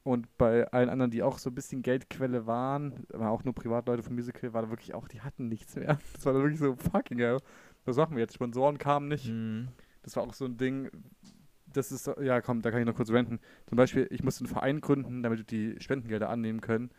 und 0.05 0.39
bei 0.39 0.71
allen 0.71 0.89
anderen, 0.89 1.11
die 1.11 1.25
auch 1.25 1.39
so 1.39 1.51
ein 1.51 1.55
bisschen 1.57 1.83
Geldquelle 1.83 2.47
waren, 2.47 3.05
war 3.09 3.33
auch 3.33 3.43
nur 3.43 3.55
Privatleute 3.57 4.05
vom 4.05 4.15
Musical, 4.15 4.53
war 4.53 4.63
da 4.63 4.71
wirklich 4.71 4.95
auch, 4.95 5.09
die 5.09 5.21
hatten 5.21 5.49
nichts 5.49 5.75
mehr. 5.75 5.99
Das 6.15 6.25
war 6.25 6.33
dann 6.33 6.43
wirklich 6.43 6.61
so, 6.61 6.77
fucking 6.77 7.19
hell. 7.19 7.39
Was 7.87 7.97
machen 7.97 8.15
wir 8.15 8.23
jetzt? 8.23 8.35
Sponsoren 8.35 8.79
kamen 8.79 9.09
nicht. 9.09 9.29
Mhm. 9.29 9.67
Das 10.03 10.15
war 10.15 10.23
auch 10.23 10.33
so 10.33 10.45
ein 10.45 10.57
Ding, 10.57 10.91
das 11.73 11.93
ist, 11.93 12.11
ja 12.21 12.41
komm, 12.41 12.63
da 12.63 12.71
kann 12.71 12.81
ich 12.81 12.87
noch 12.87 12.95
kurz 12.95 13.11
renten. 13.11 13.41
Zum 13.67 13.77
Beispiel, 13.77 14.07
ich 14.11 14.23
musste 14.23 14.45
einen 14.45 14.53
Verein 14.53 14.81
gründen, 14.81 15.23
damit 15.23 15.39
wir 15.39 15.45
die 15.45 15.81
Spendengelder 15.81 16.29
annehmen 16.29 16.61
können. 16.61 16.91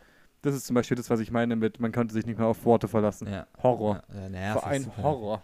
Das 0.41 0.55
ist 0.55 0.65
zum 0.65 0.73
Beispiel 0.73 0.97
das, 0.97 1.09
was 1.09 1.19
ich 1.19 1.31
meine 1.31 1.55
mit, 1.55 1.79
man 1.79 1.91
konnte 1.91 2.13
sich 2.13 2.25
nicht 2.25 2.39
mehr 2.39 2.47
auf 2.47 2.65
Worte 2.65 2.87
verlassen. 2.87 3.27
Ja. 3.31 3.45
Horror. 3.61 4.01
Ja, 4.13 4.29
nervig, 4.29 4.61
Verein. 4.61 4.91
Horror. 4.97 5.43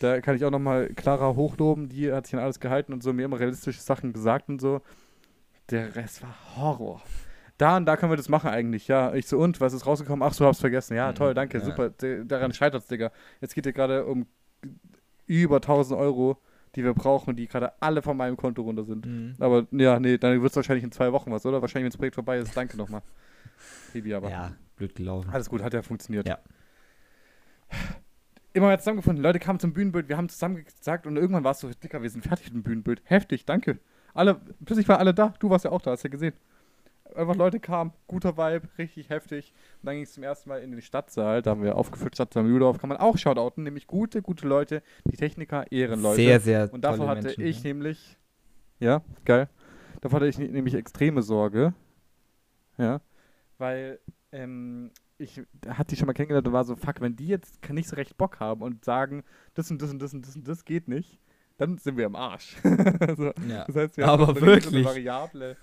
Da 0.00 0.20
kann 0.20 0.34
ich 0.36 0.44
auch 0.44 0.50
nochmal 0.50 0.88
Clara 0.88 1.34
hochloben, 1.36 1.88
die 1.88 2.12
hat 2.12 2.26
sich 2.26 2.34
an 2.34 2.40
alles 2.40 2.58
gehalten 2.58 2.92
und 2.92 3.02
so, 3.02 3.12
mir 3.12 3.24
immer 3.24 3.38
realistische 3.38 3.80
Sachen 3.80 4.12
gesagt 4.12 4.48
und 4.48 4.60
so. 4.60 4.80
Der 5.70 5.94
Rest 5.94 6.22
war 6.22 6.34
Horror. 6.56 7.02
Da 7.56 7.76
und 7.76 7.86
da 7.86 7.96
können 7.96 8.10
wir 8.10 8.16
das 8.16 8.28
machen 8.28 8.50
eigentlich, 8.50 8.88
ja. 8.88 9.14
Ich 9.14 9.28
so, 9.28 9.38
und, 9.38 9.60
was 9.60 9.72
ist 9.72 9.86
rausgekommen? 9.86 10.26
Ach 10.26 10.34
so, 10.34 10.44
hab's 10.44 10.58
vergessen. 10.60 10.96
Ja, 10.96 11.10
Mhm, 11.10 11.14
toll, 11.14 11.34
danke, 11.34 11.58
ja. 11.58 11.64
super. 11.64 11.90
Daran 12.24 12.52
scheitert's, 12.52 12.88
Digga. 12.88 13.12
Jetzt 13.40 13.54
geht 13.54 13.64
ihr 13.64 13.72
gerade 13.72 14.04
um 14.06 14.26
über 15.26 15.56
1000 15.56 15.98
Euro, 15.98 16.38
die 16.76 16.84
wir 16.84 16.94
brauchen, 16.94 17.36
die 17.36 17.46
gerade 17.46 17.72
alle 17.80 18.02
von 18.02 18.16
meinem 18.16 18.36
Konto 18.36 18.62
runter 18.62 18.84
sind. 18.84 19.06
Mhm. 19.06 19.34
Aber 19.38 19.66
ja, 19.72 19.98
nee, 20.00 20.18
dann 20.18 20.40
wird's 20.42 20.56
wahrscheinlich 20.56 20.84
in 20.84 20.92
zwei 20.92 21.12
Wochen 21.12 21.30
was, 21.30 21.44
oder? 21.46 21.60
Wahrscheinlich, 21.60 21.84
wenn 21.84 21.90
das 21.90 21.96
Projekt 21.96 22.14
vorbei 22.14 22.38
ist. 22.38 22.56
Danke 22.56 22.76
nochmal. 22.76 23.02
Baby, 23.92 24.14
aber. 24.14 24.30
Ja, 24.30 24.52
blöd 24.76 24.94
gelaufen. 24.94 25.30
Alles 25.30 25.48
gut, 25.48 25.62
hat 25.62 25.74
ja 25.74 25.82
funktioniert. 25.82 26.28
Ja. 26.28 26.38
Immer 28.52 28.68
mehr 28.68 28.78
zusammengefunden. 28.78 29.22
Leute 29.22 29.40
kamen 29.40 29.58
zum 29.58 29.72
Bühnenbild, 29.72 30.08
wir 30.08 30.16
haben 30.16 30.28
zusammen 30.28 30.64
gesagt 30.64 31.06
und 31.06 31.16
irgendwann 31.16 31.42
war 31.42 31.52
es 31.52 31.60
so, 31.60 31.68
Dicker, 31.70 32.02
wir 32.02 32.10
sind 32.10 32.22
fertig 32.22 32.46
mit 32.46 32.54
dem 32.54 32.62
Bühnenbild. 32.62 33.02
Heftig, 33.04 33.44
danke. 33.44 33.80
Alle, 34.14 34.40
plötzlich 34.64 34.88
waren 34.88 35.00
alle 35.00 35.12
da. 35.12 35.34
Du 35.40 35.50
warst 35.50 35.64
ja 35.64 35.72
auch 35.72 35.82
da, 35.82 35.90
hast 35.90 36.04
ja 36.04 36.10
gesehen. 36.10 36.34
Einfach 37.14 37.36
Leute 37.36 37.60
kamen, 37.60 37.92
guter 38.06 38.36
Vibe, 38.36 38.68
richtig 38.78 39.08
heftig. 39.10 39.52
Und 39.80 39.86
dann 39.86 39.94
ging 39.94 40.04
es 40.04 40.12
zum 40.12 40.22
ersten 40.22 40.48
Mal 40.48 40.62
in 40.62 40.70
den 40.72 40.82
Stadtsaal, 40.82 41.42
da 41.42 41.50
haben 41.52 41.62
wir 41.62 41.76
aufgeführt, 41.76 42.14
Stadtsaal 42.14 42.42
Mühldorf, 42.44 42.78
kann 42.78 42.88
man 42.88 42.98
auch 42.98 43.16
shoutouten, 43.16 43.62
nämlich 43.64 43.86
gute, 43.86 44.20
gute 44.22 44.46
Leute, 44.48 44.82
die 45.10 45.16
Techniker, 45.16 45.70
Ehrenleute. 45.70 46.16
Sehr, 46.16 46.40
sehr 46.40 46.72
Und 46.72 46.82
davor 46.84 47.08
hatte 47.08 47.22
Menschen, 47.26 47.44
ich 47.44 47.58
ja. 47.62 47.68
nämlich, 47.68 48.16
ja, 48.80 49.02
geil. 49.24 49.48
Davor 50.00 50.16
hatte 50.20 50.28
ich 50.28 50.38
ne- 50.38 50.48
nämlich 50.48 50.74
extreme 50.74 51.22
Sorge. 51.22 51.72
Ja, 52.76 53.00
weil 53.58 54.00
ähm, 54.32 54.90
ich 55.18 55.40
hatte 55.68 55.90
die 55.90 55.96
schon 55.96 56.06
mal 56.06 56.12
kennengelernt 56.12 56.46
und 56.48 56.52
war 56.52 56.64
so, 56.64 56.74
fuck, 56.74 57.00
wenn 57.00 57.14
die 57.14 57.28
jetzt 57.28 57.62
kann 57.62 57.76
nicht 57.76 57.88
so 57.88 57.94
recht 57.96 58.16
Bock 58.16 58.40
haben 58.40 58.62
und 58.62 58.84
sagen, 58.84 59.22
das 59.54 59.70
und 59.70 59.80
das 59.80 59.90
und 59.90 60.00
das 60.02 60.12
und 60.12 60.26
das 60.26 60.34
und 60.34 60.48
das 60.48 60.64
geht 60.64 60.88
nicht, 60.88 61.20
dann 61.56 61.78
sind 61.78 61.96
wir 61.96 62.06
am 62.06 62.16
Arsch. 62.16 62.56
so, 63.16 63.32
Ja. 63.48 63.64
das 63.66 63.76
heißt, 63.76 63.96
wir 63.96 64.08
Aber 64.08 64.26
so 64.26 64.32
eine 64.32 64.40
wirklich. 64.40 64.84
Variable. 64.84 65.56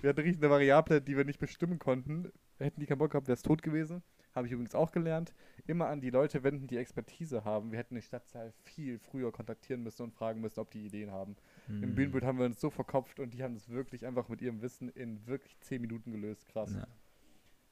Wir 0.00 0.10
hatten 0.10 0.20
richtig 0.20 0.42
eine 0.42 0.50
Variable, 0.50 1.00
die 1.00 1.16
wir 1.16 1.24
nicht 1.24 1.38
bestimmen 1.38 1.78
konnten. 1.78 2.30
Hätten 2.58 2.80
die 2.80 2.86
keinen 2.86 2.98
Bock 2.98 3.12
gehabt, 3.12 3.28
wäre 3.28 3.34
es 3.36 3.42
tot 3.42 3.62
gewesen. 3.62 4.02
Habe 4.34 4.46
ich 4.46 4.52
übrigens 4.52 4.74
auch 4.74 4.92
gelernt. 4.92 5.32
Immer 5.66 5.86
an 5.88 6.00
die 6.02 6.10
Leute 6.10 6.42
wenden, 6.42 6.66
die 6.66 6.76
Expertise 6.76 7.44
haben. 7.44 7.70
Wir 7.72 7.78
hätten 7.78 7.94
den 7.94 8.02
Stadtsaal 8.02 8.52
viel 8.64 8.98
früher 8.98 9.32
kontaktieren 9.32 9.82
müssen 9.82 10.02
und 10.02 10.12
fragen 10.12 10.42
müssen, 10.42 10.60
ob 10.60 10.70
die 10.70 10.84
Ideen 10.84 11.10
haben. 11.10 11.36
Im 11.68 11.80
Mhm. 11.80 11.94
Bühnenbild 11.94 12.24
haben 12.24 12.38
wir 12.38 12.44
uns 12.44 12.60
so 12.60 12.68
verkopft 12.68 13.18
und 13.18 13.32
die 13.32 13.42
haben 13.42 13.54
das 13.54 13.70
wirklich 13.70 14.04
einfach 14.04 14.28
mit 14.28 14.42
ihrem 14.42 14.60
Wissen 14.60 14.90
in 14.90 15.26
wirklich 15.26 15.58
10 15.60 15.80
Minuten 15.80 16.12
gelöst. 16.12 16.46
Krass. 16.48 16.74
Ja. 16.74 16.86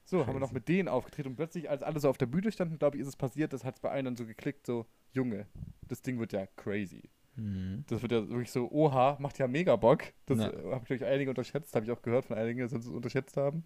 So, 0.05 0.25
haben 0.25 0.33
wir 0.35 0.39
noch 0.39 0.47
Crazy. 0.49 0.53
mit 0.55 0.67
denen 0.67 0.87
aufgetreten 0.87 1.29
und 1.29 1.35
plötzlich, 1.35 1.69
als 1.69 1.81
alle 1.83 1.99
so 1.99 2.09
auf 2.09 2.17
der 2.17 2.27
Bühne 2.27 2.51
standen, 2.51 2.77
glaube 2.79 2.97
ich, 2.97 3.01
ist 3.01 3.07
es 3.07 3.15
passiert, 3.15 3.53
das 3.53 3.63
hat 3.63 3.75
es 3.75 3.79
bei 3.81 3.89
allen 3.89 4.05
dann 4.05 4.15
so 4.15 4.25
geklickt, 4.25 4.65
so, 4.65 4.85
Junge, 5.13 5.47
das 5.87 6.01
Ding 6.01 6.19
wird 6.19 6.31
ja 6.33 6.45
crazy. 6.57 7.09
Mhm. 7.35 7.83
Das 7.87 8.01
wird 8.01 8.11
ja 8.11 8.27
wirklich 8.29 8.51
so, 8.51 8.69
oha, 8.71 9.17
macht 9.19 9.37
ja 9.37 9.47
mega 9.47 9.75
Bock. 9.75 10.03
Das 10.25 10.39
Ja. 10.39 10.49
äh, 10.49 10.71
habe 10.71 10.81
ich, 10.87 10.97
glaube 10.97 11.07
einige 11.07 11.29
unterschätzt, 11.31 11.75
habe 11.75 11.85
ich 11.85 11.91
auch 11.91 12.01
gehört 12.01 12.25
von 12.25 12.37
einigen, 12.37 12.59
dass 12.59 12.71
sie 12.71 12.77
es 12.77 12.87
unterschätzt 12.87 13.37
haben. 13.37 13.63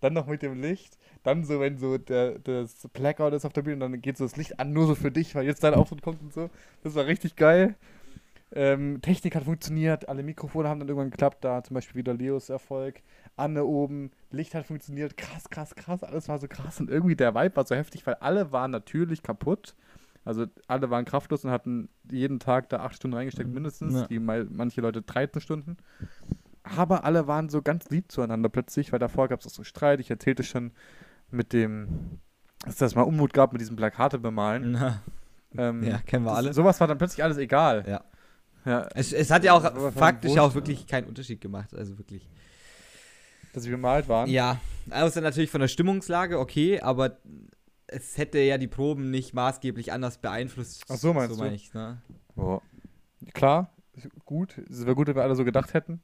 Dann 0.00 0.12
noch 0.12 0.26
mit 0.26 0.42
dem 0.42 0.60
Licht, 0.60 0.96
dann 1.24 1.44
so, 1.44 1.58
wenn 1.58 1.76
so 1.78 1.98
der, 1.98 2.38
das 2.38 2.86
Blackout 2.92 3.32
ist 3.32 3.44
auf 3.44 3.52
der 3.52 3.62
Bühne, 3.62 3.84
und 3.84 3.92
dann 3.92 4.00
geht 4.00 4.16
so 4.16 4.24
das 4.24 4.36
Licht 4.36 4.60
an, 4.60 4.72
nur 4.72 4.86
so 4.86 4.94
für 4.94 5.10
dich, 5.10 5.34
weil 5.34 5.44
jetzt 5.44 5.64
dein 5.64 5.74
Auftritt 5.74 6.02
kommt 6.02 6.22
und 6.22 6.32
so. 6.32 6.50
Das 6.84 6.94
war 6.94 7.06
richtig 7.06 7.34
geil. 7.34 7.74
Ähm, 8.52 9.02
Technik 9.02 9.34
hat 9.34 9.44
funktioniert, 9.44 10.08
alle 10.08 10.22
Mikrofone 10.22 10.68
haben 10.68 10.78
dann 10.80 10.88
irgendwann 10.88 11.10
geklappt, 11.10 11.44
da 11.44 11.62
zum 11.62 11.74
Beispiel 11.74 11.96
wieder 11.96 12.14
Leos 12.14 12.48
Erfolg. 12.48 13.02
Anne 13.36 13.64
oben, 13.64 14.10
Licht 14.30 14.54
hat 14.54 14.66
funktioniert, 14.66 15.16
krass, 15.16 15.50
krass, 15.50 15.74
krass, 15.74 16.02
alles 16.02 16.28
war 16.28 16.38
so 16.38 16.48
krass 16.48 16.80
und 16.80 16.88
irgendwie 16.88 17.14
der 17.16 17.34
Vibe 17.34 17.56
war 17.56 17.66
so 17.66 17.74
heftig, 17.74 18.06
weil 18.06 18.14
alle 18.14 18.50
waren 18.52 18.70
natürlich 18.70 19.22
kaputt. 19.22 19.74
Also 20.28 20.46
alle 20.66 20.90
waren 20.90 21.04
kraftlos 21.06 21.44
und 21.44 21.50
hatten 21.50 21.88
jeden 22.10 22.38
Tag 22.38 22.68
da 22.68 22.80
acht 22.80 22.94
Stunden 22.96 23.16
reingesteckt 23.16 23.48
mindestens, 23.48 23.94
Ja. 23.94 24.06
die 24.06 24.18
manche 24.18 24.80
Leute 24.82 25.00
13 25.00 25.40
Stunden. 25.40 25.76
Aber 26.62 27.04
alle 27.04 27.26
waren 27.26 27.48
so 27.48 27.62
ganz 27.62 27.88
lieb 27.88 28.12
zueinander 28.12 28.50
plötzlich, 28.50 28.92
weil 28.92 28.98
davor 28.98 29.28
gab 29.28 29.40
es 29.40 29.46
auch 29.46 29.50
so 29.50 29.64
Streit. 29.64 30.00
Ich 30.00 30.10
erzählte 30.10 30.42
schon 30.42 30.72
mit 31.30 31.54
dem, 31.54 32.18
dass 32.66 32.76
das 32.76 32.94
mal 32.94 33.02
Unmut 33.02 33.32
gab 33.32 33.52
mit 33.52 33.60
diesem 33.62 33.76
Plakate 33.76 34.18
bemalen. 34.18 34.72
Na, 34.72 35.02
Ähm, 35.56 35.82
ja, 35.82 35.96
kennen 36.04 36.24
wir 36.26 36.30
das- 36.30 36.38
alle. 36.38 36.52
Sowas 36.52 36.78
war 36.78 36.86
dann 36.88 36.98
plötzlich 36.98 37.24
alles 37.24 37.38
egal. 37.38 37.84
Ja. 37.88 38.04
Ja, 38.66 38.86
Es, 38.94 39.14
es 39.14 39.30
hat 39.30 39.44
ja 39.44 39.54
auch 39.54 39.92
faktisch 39.94 40.36
auch 40.36 40.54
wirklich 40.54 40.86
keinen 40.86 41.06
Unterschied 41.06 41.40
gemacht. 41.40 41.74
Also 41.74 41.96
wirklich. 41.96 42.28
dass 43.54 43.62
sie 43.62 43.70
bemalt 43.70 44.08
waren. 44.10 44.28
Ja, 44.28 44.60
außer 44.90 45.22
natürlich 45.22 45.50
von 45.50 45.62
der 45.62 45.68
Stimmungslage, 45.68 46.38
okay, 46.38 46.82
aber 46.82 47.16
es 47.88 48.18
hätte 48.18 48.38
ja 48.38 48.58
die 48.58 48.68
Proben 48.68 49.10
nicht 49.10 49.34
maßgeblich 49.34 49.92
anders 49.92 50.18
beeinflusst. 50.18 50.84
Ach 50.88 50.96
so, 50.96 51.12
meinst 51.12 51.30
so 51.30 51.36
du? 51.36 51.44
meine 51.44 51.56
ich, 51.56 51.74
ne? 51.74 52.00
Ja. 52.36 52.60
Klar, 53.32 53.70
gut. 54.24 54.58
Es 54.70 54.84
wäre 54.84 54.94
gut, 54.94 55.08
wenn 55.08 55.16
wir 55.16 55.22
alle 55.22 55.34
so 55.34 55.44
gedacht 55.44 55.74
hätten. 55.74 56.00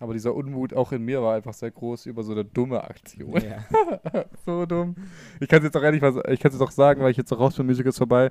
Aber 0.00 0.12
dieser 0.12 0.34
Unmut 0.34 0.74
auch 0.74 0.92
in 0.92 1.02
mir 1.02 1.22
war 1.22 1.34
einfach 1.34 1.54
sehr 1.54 1.70
groß 1.70 2.06
über 2.06 2.22
so 2.22 2.32
eine 2.32 2.44
dumme 2.44 2.84
Aktion. 2.84 3.42
Ja. 3.42 3.64
so 4.46 4.64
dumm. 4.64 4.94
Ich 5.40 5.48
kann 5.48 5.58
es 5.58 5.64
jetzt 5.64 5.76
auch 5.76 5.82
ehrlich 5.82 6.02
was, 6.02 6.14
ich 6.28 6.40
kann 6.40 6.50
es 6.50 6.58
jetzt 6.58 6.60
auch 6.60 6.70
sagen, 6.70 7.02
weil 7.02 7.10
ich 7.10 7.16
jetzt 7.16 7.32
auch 7.32 7.40
raus 7.40 7.56
bin, 7.56 7.66
Musik 7.66 7.86
ist 7.86 7.98
vorbei. 7.98 8.30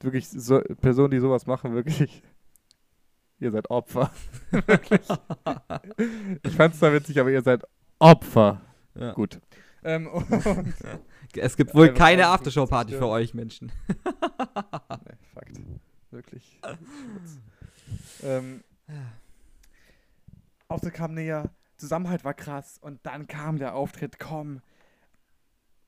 Wirklich, 0.00 0.28
so, 0.28 0.60
Personen, 0.80 1.10
die 1.10 1.18
sowas 1.18 1.46
machen, 1.46 1.74
wirklich. 1.74 2.22
Ihr 3.40 3.50
seid 3.50 3.70
Opfer. 3.70 4.12
wirklich. 4.50 5.00
Ich 6.44 6.54
fand 6.54 6.74
es 6.74 6.80
zwar 6.80 6.92
witzig, 6.92 7.18
aber 7.18 7.30
ihr 7.30 7.42
seid 7.42 7.64
Opfer. 7.98 8.60
Ja. 8.94 9.12
Gut. 9.12 9.40
Ähm, 9.82 10.06
und, 10.12 10.30
Es 11.36 11.56
gibt 11.56 11.74
wohl 11.74 11.88
Einfach 11.88 11.98
keine 11.98 12.26
Aftershow-Party 12.28 12.94
für 12.94 13.06
euch 13.06 13.34
Menschen. 13.34 13.72
nee, 13.88 15.16
Fakt. 15.34 15.60
Wirklich. 16.10 16.60
ähm, 18.22 18.62
Auftritt 20.68 20.94
kam 20.94 21.14
näher, 21.14 21.50
Zusammenhalt 21.78 22.24
war 22.24 22.34
krass 22.34 22.78
und 22.80 23.00
dann 23.04 23.26
kam 23.26 23.58
der 23.58 23.74
Auftritt, 23.74 24.18
komm. 24.18 24.60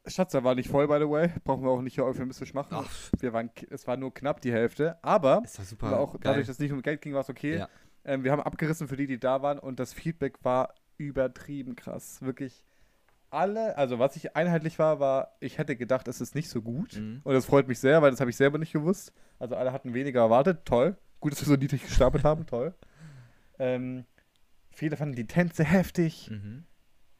Stadtsaal 0.07 0.45
war 0.45 0.55
nicht 0.55 0.68
voll, 0.68 0.87
by 0.89 0.99
the 0.99 1.09
way. 1.09 1.30
Brauchen 1.45 1.62
wir 1.62 1.70
auch 1.70 1.80
nicht 1.80 1.95
hier 1.95 2.05
euphemistisch 2.05 2.53
machen. 2.53 2.74
Ach, 2.78 2.91
Wir 3.20 3.32
waren, 3.32 3.51
es 3.70 3.87
war 3.87 3.97
nur 3.97 4.12
knapp 4.12 4.41
die 4.41 4.53
Hälfte, 4.53 4.99
aber 5.03 5.43
war 5.78 5.99
auch 5.99 6.12
geil. 6.12 6.20
dadurch, 6.22 6.47
dass 6.47 6.57
es 6.57 6.61
nicht 6.61 6.72
um 6.72 6.82
Geld 6.82 7.01
ging, 7.01 7.14
war 7.14 7.22
es 7.22 7.30
okay. 7.30 7.59
Ja. 7.59 7.68
Ähm, 8.05 8.22
wir 8.24 8.32
haben 8.32 8.43
abgerissen 8.43 8.87
für 8.89 8.97
die, 8.97 9.07
die 9.07 9.18
da 9.18 9.41
waren 9.41 9.59
und 9.59 9.80
das 9.80 9.95
Feedback 9.95 10.45
war 10.45 10.74
übertrieben 10.99 11.74
krass. 11.74 12.20
Wirklich 12.20 12.64
alle, 13.35 13.76
also 13.76 13.99
was 13.99 14.16
ich 14.16 14.37
einheitlich 14.37 14.78
war, 14.78 15.01
war, 15.01 15.37
ich 15.41 15.59
hätte 15.59 15.76
gedacht, 15.76 16.09
es 16.09 16.20
ist 16.20 16.35
nicht 16.35 16.49
so 16.49 16.62
gut. 16.62 16.97
Mhm. 16.97 17.20
Und 17.24 17.35
das 17.35 17.45
freut 17.45 17.68
mich 17.68 17.78
sehr, 17.78 18.01
weil 18.01 18.11
das 18.11 18.20
habe 18.20 18.30
ich 18.30 18.37
selber 18.37 18.59
nicht 18.59 18.72
gewusst. 18.72 19.12
Also 19.39 19.57
alle 19.57 19.72
hatten 19.72 19.93
weniger 19.93 20.20
erwartet. 20.20 20.64
Toll. 20.64 20.97
Gut, 21.20 21.32
dass 21.32 21.41
wir 21.41 21.49
so 21.49 21.57
niedrig 21.57 21.82
gestapelt 21.82 22.24
haben. 22.24 22.47
Toll. 22.47 22.74
Ähm, 23.59 24.05
viele 24.70 24.97
fanden 24.97 25.16
die 25.16 25.26
Tänze 25.26 25.64
heftig. 25.64 26.30
Mhm. 26.30 26.64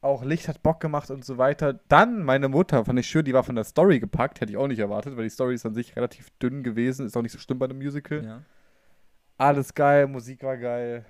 Auch 0.01 0.23
Licht 0.25 0.49
hat 0.49 0.63
Bock 0.63 0.81
gemacht 0.81 1.11
und 1.11 1.25
so 1.25 1.39
weiter. 1.39 1.81
Dann 1.89 2.23
meine 2.23 2.49
Mutter, 2.49 2.85
fand 2.85 2.99
ich 2.99 3.07
schön, 3.07 3.25
die 3.25 3.33
war 3.33 3.43
von 3.43 3.57
der 3.57 3.65
Story 3.65 4.01
gepackt. 4.01 4.41
Hätte 4.41 4.53
ich 4.53 4.59
auch 4.59 4.69
nicht 4.69 4.79
erwartet, 4.79 5.17
weil 5.17 5.25
die 5.25 5.31
Story 5.31 5.55
ist 5.55 5.67
an 5.67 5.75
sich 5.75 5.97
relativ 5.97 6.31
dünn 6.39 6.63
gewesen. 6.63 7.07
Ist 7.07 7.17
auch 7.17 7.23
nicht 7.23 7.33
so 7.33 7.39
schlimm 7.39 7.59
bei 7.59 7.65
einem 7.65 7.79
Musical. 7.79 8.25
Ja. 8.25 8.43
Alles 9.37 9.75
geil, 9.75 10.07
Musik 10.07 10.43
war 10.43 10.57
geil. 10.59 11.05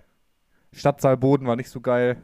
Stadtsaalboden 0.72 1.46
war 1.46 1.56
nicht 1.56 1.70
so 1.70 1.80
geil. 1.80 2.16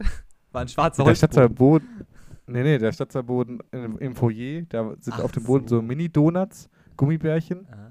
War 0.51 0.63
ein 0.63 0.69
schwarzer 0.69 1.03
Der 1.03 1.07
Holzboden. 1.07 1.17
Stadtsaalboden. 1.17 2.07
Nee, 2.47 2.63
nee, 2.63 2.79
der 2.79 2.93
Stadtsaalboden 2.93 3.61
im, 3.71 3.99
im 3.99 4.15
Foyer, 4.17 4.63
da 4.69 4.95
sind 5.01 5.15
Ach 5.17 5.21
auf 5.25 5.33
dem 5.33 5.45
Boden 5.45 5.69
so, 5.69 5.77
so. 5.77 5.83
Mini-Donuts, 5.83 6.69
Gummibärchen 6.97 7.67
Ah, 7.71 7.91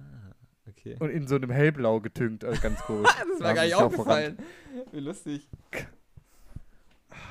okay. 0.69 0.95
und 0.99 1.09
in 1.09 1.25
so 1.27 1.35
einem 1.35 1.49
hellblau 1.49 1.99
getünkt, 2.01 2.43
also 2.45 2.61
ganz 2.61 2.79
komisch. 2.81 3.09
das 3.29 3.39
Da 3.39 3.45
war 3.45 3.53
gar 3.53 3.63
nicht 3.63 3.75
aufgefallen. 3.75 4.37
Wie 4.91 4.99
lustig. 4.99 5.49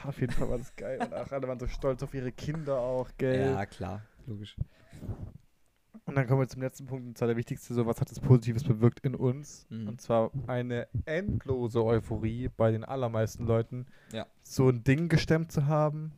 Auf 0.04 0.18
jeden 0.20 0.32
Fall 0.32 0.48
war 0.48 0.58
das 0.58 0.74
geil 0.76 0.98
und 1.00 1.12
auch 1.14 1.30
alle 1.30 1.46
waren 1.46 1.58
so 1.60 1.66
stolz 1.66 2.02
auf 2.02 2.14
ihre 2.14 2.32
Kinder 2.32 2.78
auch, 2.78 3.08
gell? 3.18 3.52
Ja, 3.52 3.66
klar. 3.66 4.02
Logisch. 4.26 4.56
Und 6.10 6.16
dann 6.16 6.26
kommen 6.26 6.40
wir 6.40 6.48
zum 6.48 6.62
letzten 6.62 6.86
Punkt, 6.86 7.06
und 7.06 7.16
zwar 7.18 7.28
der 7.28 7.36
wichtigste, 7.36 7.72
so 7.74 7.86
was 7.86 8.00
hat 8.00 8.10
das 8.10 8.20
Positives 8.20 8.64
bewirkt 8.64 9.00
in 9.00 9.14
uns? 9.14 9.66
Mhm. 9.70 9.88
Und 9.88 10.00
zwar 10.00 10.30
eine 10.46 10.86
endlose 11.06 11.82
Euphorie 11.84 12.50
bei 12.56 12.70
den 12.70 12.84
allermeisten 12.84 13.46
Leuten, 13.46 13.86
Ja. 14.12 14.26
so 14.42 14.68
ein 14.68 14.84
Ding 14.84 15.08
gestemmt 15.08 15.50
zu 15.52 15.66
haben. 15.66 16.12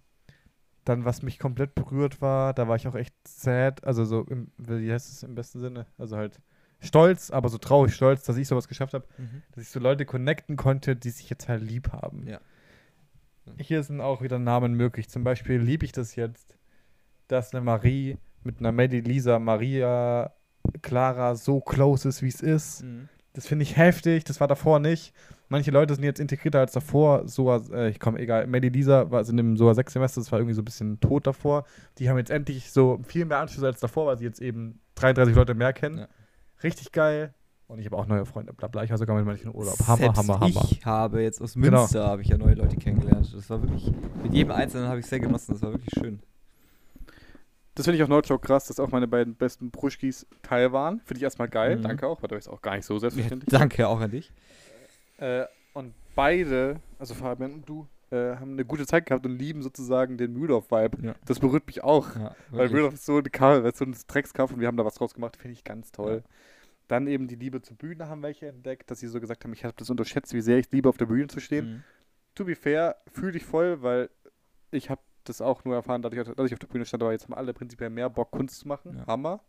Dann, 0.84 1.05
was 1.05 1.22
mich 1.22 1.38
komplett 1.38 1.76
berührt 1.76 2.20
war, 2.20 2.55
da 2.55 2.66
war 2.66 2.74
ich 2.74 2.88
auch 2.88 2.97
echt 2.97 3.14
sad, 3.26 3.84
also 3.84 4.05
so, 4.05 4.22
im, 4.22 4.51
wie 4.59 4.93
heißt 4.93 5.12
es 5.12 5.22
im 5.22 5.36
besten 5.36 5.61
Sinne? 5.61 5.86
Also 5.97 6.16
halt 6.16 6.40
stolz, 6.80 7.30
aber 7.30 7.49
so 7.49 7.59
traurig 7.59 7.95
stolz, 7.95 8.24
dass 8.24 8.36
ich 8.36 8.49
sowas 8.49 8.66
geschafft 8.66 8.93
habe, 8.95 9.07
Mhm. 9.16 9.43
dass 9.53 9.62
ich 9.62 9.70
so 9.70 9.78
Leute 9.78 10.05
connecten 10.05 10.57
konnte, 10.57 10.97
die 10.97 11.11
sich 11.11 11.30
jetzt 11.30 11.49
halt 11.49 11.62
lieb 11.62 11.93
haben. 11.93 12.26
Ja. 12.26 12.40
Hier 13.59 13.82
sind 13.84 14.01
auch 14.01 14.22
wieder 14.22 14.38
Namen 14.38 14.74
möglich. 14.74 15.09
Zum 15.09 15.22
Beispiel 15.24 15.61
liebe 15.61 15.84
ich 15.84 15.93
das 15.93 16.16
jetzt, 16.16 16.57
dass 17.28 17.55
eine 17.55 17.61
Marie 17.64 18.16
mit 18.45 18.59
einer 18.61 18.72
Melly, 18.72 19.01
Lisa, 19.01 19.38
Maria, 19.38 20.32
Clara 20.82 21.34
so 21.34 21.61
close 21.61 22.09
ist, 22.09 22.22
wie 22.22 22.28
es 22.28 22.40
ist. 22.40 22.82
Mhm. 22.84 23.09
Das 23.34 23.47
finde 23.47 23.62
ich 23.62 23.76
heftig, 23.76 24.24
das 24.24 24.40
war 24.40 24.49
davor 24.49 24.78
nicht. 24.78 25.14
Manche 25.49 25.70
Leute 25.70 25.95
sind 25.95 26.05
jetzt 26.05 26.20
integrierter 26.20 26.61
als 26.61 26.72
davor. 26.72 27.26
Soa, 27.28 27.62
äh, 27.72 27.88
ich 27.90 27.99
komme, 28.01 28.18
egal. 28.18 28.47
Melly 28.47 28.68
Lisa 28.68 29.11
war 29.11 29.24
sind 29.24 29.38
im 29.38 29.57
SOA 29.57 29.74
6 29.74 29.93
Semester, 29.93 30.20
das 30.20 30.30
war 30.32 30.38
irgendwie 30.38 30.55
so 30.55 30.62
ein 30.62 30.66
bisschen 30.66 31.01
tot 31.01 31.26
davor. 31.26 31.64
Die 31.99 32.09
haben 32.09 32.18
jetzt 32.18 32.30
endlich 32.30 32.70
so 32.70 33.01
viel 33.07 33.24
mehr 33.24 33.38
Anschlüsse 33.38 33.66
als 33.66 33.80
davor, 33.80 34.07
weil 34.07 34.18
sie 34.18 34.24
jetzt 34.24 34.40
eben 34.40 34.80
33 34.97 35.34
Leute 35.34 35.55
mehr 35.55 35.72
kennen. 35.72 35.99
Ja. 35.99 36.09
Richtig 36.62 36.93
geil. 36.93 37.34
Und 37.66 37.78
ich 37.78 37.86
habe 37.86 37.97
auch 37.97 38.07
neue 38.07 38.26
Freunde, 38.26 38.53
bla 38.53 38.68
bla. 38.68 38.84
Ich 38.84 38.90
war 38.90 38.99
sogar 38.99 39.16
mit 39.16 39.24
manchen 39.24 39.51
in 39.51 39.55
Urlaub. 39.57 39.78
Hammer, 39.86 39.97
Selbst 39.97 40.18
Hammer, 40.18 40.40
Hammer. 40.40 40.66
Ich 40.70 40.84
habe 40.84 41.22
jetzt 41.22 41.40
aus 41.40 41.55
Genau. 41.55 41.80
Münster 41.80 42.07
habe 42.07 42.20
ich 42.20 42.28
ja 42.28 42.36
neue 42.36 42.55
Leute 42.55 42.76
kennengelernt. 42.76 43.32
Das 43.34 43.49
war 43.49 43.62
wirklich, 43.62 43.90
mit 44.22 44.34
jedem 44.34 44.53
Einzelnen 44.53 44.88
habe 44.88 45.01
ich 45.01 45.07
sehr 45.07 45.20
genossen. 45.20 45.53
Das 45.55 45.62
war 45.62 45.72
wirklich 45.72 45.90
schön. 45.99 46.20
Das 47.75 47.87
finde 47.87 47.97
ich 47.97 48.03
auch 48.05 48.09
Nordschau 48.09 48.39
krass, 48.39 48.66
dass 48.66 48.79
auch 48.79 48.91
meine 48.91 49.09
beiden 49.09 49.35
besten 49.35 49.70
Bruschkis 49.70 50.27
Teil 50.43 50.73
waren. 50.73 51.01
Finde 51.01 51.18
ich 51.18 51.23
erstmal 51.23 51.49
geil. 51.49 51.77
Mhm. 51.79 51.83
Danke 51.83 52.07
auch, 52.07 52.20
weil 52.23 52.29
das 52.29 52.47
ist 52.47 52.49
auch 52.49 52.61
gar 52.62 52.77
nicht 52.77 52.85
so 52.85 52.95
Ja, 52.95 53.01
selbstverständlich. 53.01 53.49
danke 53.51 53.89
auch 53.89 54.01
an 54.01 54.11
dich. 54.11 54.31
Äh, 55.18 55.45
und 55.73 55.95
beide, 56.14 56.81
also 56.99 57.14
Fabian 57.14 57.55
und 57.55 57.68
du, 57.68 57.87
äh, 58.11 58.37
haben 58.37 58.53
eine 58.53 58.64
gute 58.66 58.85
Zeit 58.87 59.07
gehabt 59.07 59.25
und 59.25 59.39
lieben 59.39 59.62
sozusagen 59.62 60.18
den 60.18 60.35
Mühldorf-Vibe. 60.35 60.99
Ja. 61.07 61.14
Das 61.25 61.41
berührt 61.41 61.66
mich 61.66 61.83
auch. 61.83 62.14
Ja, 62.14 62.37
Weil. 62.51 62.68
Mühldorf 62.68 62.93
ist 62.95 63.07
so 63.07 63.16
ein, 63.16 63.25
Ka- 63.33 63.70
so 63.73 63.85
ein 63.87 63.97
Dreckskaff 64.07 64.53
und 64.53 64.61
wir 64.61 64.66
haben 64.66 64.77
da 64.77 64.85
was 64.85 64.97
draus 64.97 65.14
gemacht, 65.14 65.37
finde 65.39 65.55
ich 65.55 65.64
ganz 65.64 65.93
toll. 65.93 66.23
Dann 66.89 67.07
eben 67.07 67.27
die 67.27 67.37
Liebe 67.37 67.62
zur 67.62 67.77
Bühne 67.79 68.09
haben 68.09 68.20
welche 68.23 68.49
entdeckt, 68.49 68.91
dass 68.91 69.01
sie 69.01 69.07
so 69.07 69.18
gesagt 69.18 69.45
haben, 69.45 69.53
ich 69.55 69.64
habe 69.64 69.73
das 69.79 69.89
unterschätzt, 69.89 70.35
wie 70.35 70.43
sehr 70.43 70.59
ich 70.59 70.70
liebe, 70.73 70.91
auf 70.91 70.99
der 70.99 71.07
Bühne 71.07 71.29
zu 71.29 71.41
stehen. 71.41 71.66
Mhm. 71.77 71.83
To 72.35 72.45
be 72.45 72.55
fair, 72.55 72.97
fühle 73.11 73.39
ich 73.39 73.45
voll, 73.47 73.81
weil 73.83 74.11
ich 74.73 74.91
habe 74.91 75.01
das 75.25 75.41
auch 75.41 75.64
nur 75.64 75.75
erfahren, 75.75 76.03
dadurch, 76.03 76.29
dass 76.35 76.47
ich 76.47 76.53
auf 76.53 76.59
der 76.59 76.66
Bühne 76.66 76.85
stand, 76.85 77.03
aber 77.03 77.12
jetzt 77.12 77.25
haben 77.25 77.35
alle 77.35 77.53
prinzipiell 77.53 77.91
mehr 77.91 78.11
Bock, 78.11 78.31
Kunst 78.31 78.61
zu 78.61 78.68
machen. 78.68 78.97
Ja. 78.99 79.07
Hammer. 79.07 79.41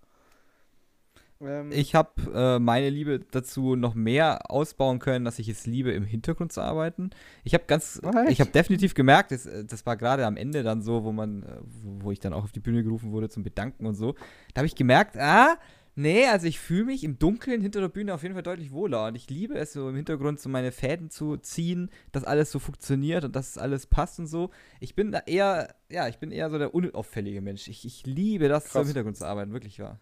Ähm, 1.42 1.72
Ich 1.72 1.96
habe 1.96 2.10
äh, 2.34 2.60
meine 2.60 2.90
Liebe 2.90 3.20
dazu 3.32 3.76
noch 3.76 3.96
mehr 3.96 4.50
ausbauen 4.50 5.00
können, 5.00 5.26
dass 5.26 5.40
ich 5.40 5.50
es 5.50 5.66
liebe, 5.66 5.92
im 5.92 6.06
Hintergrund 6.06 6.52
zu 6.52 6.62
arbeiten. 6.62 7.12
Ich 7.44 7.54
habe 7.54 7.66
ganz, 7.68 8.02
echt? 8.04 8.32
ich 8.32 8.42
habe 8.42 8.52
definitiv 8.52 8.94
gemerkt, 8.94 9.32
das, 9.32 9.46
äh, 9.46 9.66
das 9.66 9.86
war 9.86 9.98
gerade 9.98 10.26
am 10.26 10.38
Ende 10.38 10.64
dann 10.64 10.82
so, 10.82 11.04
wo 11.04 11.12
man, 11.12 11.44
äh, 11.44 11.58
wo 12.00 12.12
ich 12.12 12.20
dann 12.20 12.34
auch 12.34 12.44
auf 12.44 12.52
die 12.52 12.60
Bühne 12.60 12.84
gerufen 12.84 13.12
wurde 13.12 13.30
zum 13.30 13.44
Bedanken 13.44 13.86
und 13.86 13.96
so. 13.96 14.14
Da 14.54 14.60
habe 14.60 14.68
ich 14.68 14.76
gemerkt, 14.76 15.18
ah, 15.18 15.58
nee, 15.96 16.28
also 16.28 16.48
ich 16.48 16.60
fühle 16.60 16.86
mich 16.86 17.04
im 17.04 17.20
Dunkeln 17.20 17.62
hinter 17.62 17.82
der 17.82 17.90
Bühne 17.90 18.14
auf 18.14 18.24
jeden 18.24 18.34
Fall 18.36 18.44
deutlich 18.44 18.72
wohler 18.72 19.08
und 19.08 19.16
ich 19.16 19.30
liebe 19.30 19.56
es 19.56 19.74
so 19.74 19.90
im 19.90 19.96
Hintergrund 19.96 20.40
so 20.40 20.50
meine 20.50 20.72
Fäden 20.72 21.10
zu 21.10 21.38
ziehen, 21.38 21.90
dass 22.12 22.24
alles 22.24 22.52
so 22.52 22.60
funktioniert 22.60 23.24
und 23.26 23.36
dass 23.36 23.58
alles 23.58 23.86
passt 23.88 24.20
und 24.20 24.28
so. 24.28 24.50
Ich 24.80 24.96
bin 24.96 25.12
da 25.12 25.20
eher, 25.26 25.76
ja, 25.90 26.08
ich 26.08 26.18
bin 26.20 26.32
eher 26.32 26.50
so 26.50 26.58
der 26.58 26.74
unauffällige 26.74 27.42
Mensch. 27.42 27.68
Ich, 27.68 27.86
ich 27.86 28.06
liebe 28.06 28.48
das, 28.50 28.66
so 28.66 28.72
Krass. 28.72 28.82
im 28.84 28.88
Hintergrund 28.88 29.18
zu 29.18 29.26
arbeiten, 29.26 29.54
wirklich 29.54 29.80
wahr. 29.80 30.00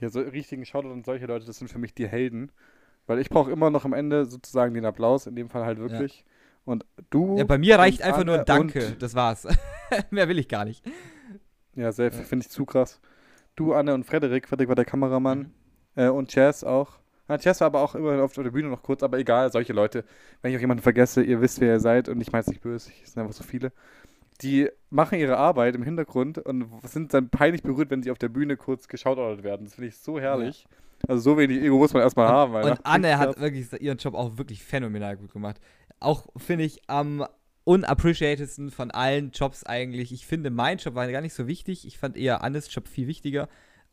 Ja, 0.00 0.08
so 0.08 0.20
richtigen 0.20 0.64
Shoutout 0.64 0.90
an 0.92 1.04
solche 1.04 1.26
Leute, 1.26 1.44
das 1.46 1.58
sind 1.58 1.68
für 1.68 1.78
mich 1.78 1.94
die 1.94 2.08
Helden. 2.08 2.50
Weil 3.06 3.18
ich 3.18 3.28
brauche 3.28 3.50
immer 3.50 3.70
noch 3.70 3.84
am 3.84 3.92
Ende 3.92 4.24
sozusagen 4.24 4.72
den 4.72 4.84
Applaus, 4.84 5.26
in 5.26 5.34
dem 5.34 5.48
Fall 5.50 5.64
halt 5.64 5.78
wirklich. 5.78 6.24
Und 6.64 6.86
du. 7.10 7.36
Ja, 7.38 7.44
bei 7.44 7.58
mir 7.58 7.76
reicht 7.78 8.00
und 8.00 8.06
einfach 8.06 8.24
nur 8.24 8.38
ein 8.38 8.44
Danke. 8.44 8.86
und- 8.86 9.02
Das 9.02 9.14
war's. 9.14 9.48
Mehr 10.10 10.28
will 10.28 10.38
ich 10.38 10.48
gar 10.48 10.64
nicht. 10.64 10.84
Ja, 11.74 11.90
sehr, 11.92 12.12
finde 12.12 12.44
ich 12.44 12.50
zu 12.50 12.64
krass. 12.64 13.00
Du, 13.60 13.74
Anne 13.74 13.92
und 13.92 14.04
Frederik. 14.04 14.48
Frederik 14.48 14.70
war 14.70 14.74
der 14.74 14.86
Kameramann. 14.86 15.38
Mhm. 15.38 15.52
Äh, 15.94 16.08
und 16.08 16.30
Chess 16.30 16.64
auch. 16.64 16.98
Ja, 17.28 17.36
Chess 17.36 17.60
war 17.60 17.66
aber 17.66 17.82
auch 17.82 17.94
immer 17.94 18.22
auf 18.22 18.32
der 18.32 18.44
Bühne 18.44 18.70
noch 18.70 18.82
kurz, 18.82 19.02
aber 19.02 19.18
egal, 19.18 19.52
solche 19.52 19.74
Leute. 19.74 20.02
Wenn 20.40 20.50
ich 20.50 20.56
auch 20.56 20.62
jemanden 20.62 20.82
vergesse, 20.82 21.22
ihr 21.22 21.42
wisst, 21.42 21.60
wer 21.60 21.74
ihr 21.74 21.78
seid 21.80 22.08
und 22.08 22.22
ich 22.22 22.32
meine 22.32 22.40
es 22.40 22.46
nicht 22.46 22.62
böse, 22.62 22.90
es 23.04 23.12
sind 23.12 23.20
einfach 23.20 23.34
so 23.34 23.44
viele. 23.44 23.70
Die 24.40 24.70
machen 24.88 25.18
ihre 25.18 25.36
Arbeit 25.36 25.74
im 25.74 25.82
Hintergrund 25.82 26.38
und 26.38 26.70
sind 26.84 27.12
dann 27.12 27.28
peinlich 27.28 27.62
berührt, 27.62 27.90
wenn 27.90 28.02
sie 28.02 28.10
auf 28.10 28.16
der 28.16 28.30
Bühne 28.30 28.56
kurz 28.56 28.88
geschautoutet 28.88 29.44
werden. 29.44 29.66
Das 29.66 29.74
finde 29.74 29.88
ich 29.88 29.98
so 29.98 30.18
herrlich. 30.18 30.66
Also 31.06 31.20
so 31.20 31.36
wenig 31.36 31.60
Ego 31.60 31.76
muss 31.76 31.92
man 31.92 32.02
erstmal 32.02 32.28
haben. 32.28 32.54
Und 32.54 32.80
Anne 32.84 33.18
hat 33.18 33.38
wirklich 33.38 33.70
ihren 33.78 33.98
Job 33.98 34.14
auch 34.14 34.38
wirklich 34.38 34.64
phänomenal 34.64 35.18
gut 35.18 35.34
gemacht. 35.34 35.60
Auch 35.98 36.28
finde 36.38 36.64
ich 36.64 36.80
am 36.86 37.26
unappreciatedsten 37.70 38.72
von 38.72 38.90
allen 38.90 39.30
Jobs 39.30 39.62
eigentlich. 39.64 40.10
Ich 40.12 40.26
finde, 40.26 40.50
mein 40.50 40.78
Job 40.78 40.96
war 40.96 41.10
gar 41.10 41.20
nicht 41.20 41.34
so 41.34 41.46
wichtig. 41.46 41.86
Ich 41.86 41.98
fand 41.98 42.16
eher 42.16 42.42
Annes 42.42 42.74
Job 42.74 42.88
viel 42.88 43.06
wichtiger. 43.06 43.48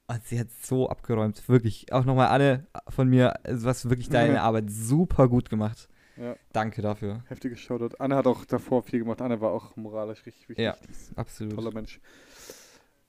Und 0.07 0.25
sie 0.25 0.39
hat 0.39 0.47
so 0.63 0.89
abgeräumt. 0.89 1.47
Wirklich. 1.47 1.93
Auch 1.93 2.03
nochmal 2.03 2.30
Anne 2.30 2.65
von 2.89 3.07
mir. 3.07 3.45
Also 3.45 3.65
du 3.65 3.69
hast 3.69 3.88
wirklich 3.88 4.09
deine. 4.09 4.41
Arbeit 4.47 4.71
super 4.71 5.28
gut 5.28 5.51
gemacht. 5.51 5.89
Ja. 6.15 6.36
Danke 6.53 6.82
dafür. 6.82 7.23
Heftiges 7.28 7.59
Shoutout. 7.59 7.95
Anne 7.99 8.15
hat 8.15 8.25
auch 8.25 8.45
davor 8.45 8.82
viel 8.82 8.97
gemacht. 8.97 9.21
Anne 9.21 9.41
war 9.41 9.51
auch 9.51 9.75
moralisch 9.75 10.25
richtig 10.25 10.49
wichtig. 10.49 10.65
Ja. 10.65 10.75
Absolut. 11.15 11.53
Toller 11.53 11.71
Mensch. 11.71 11.99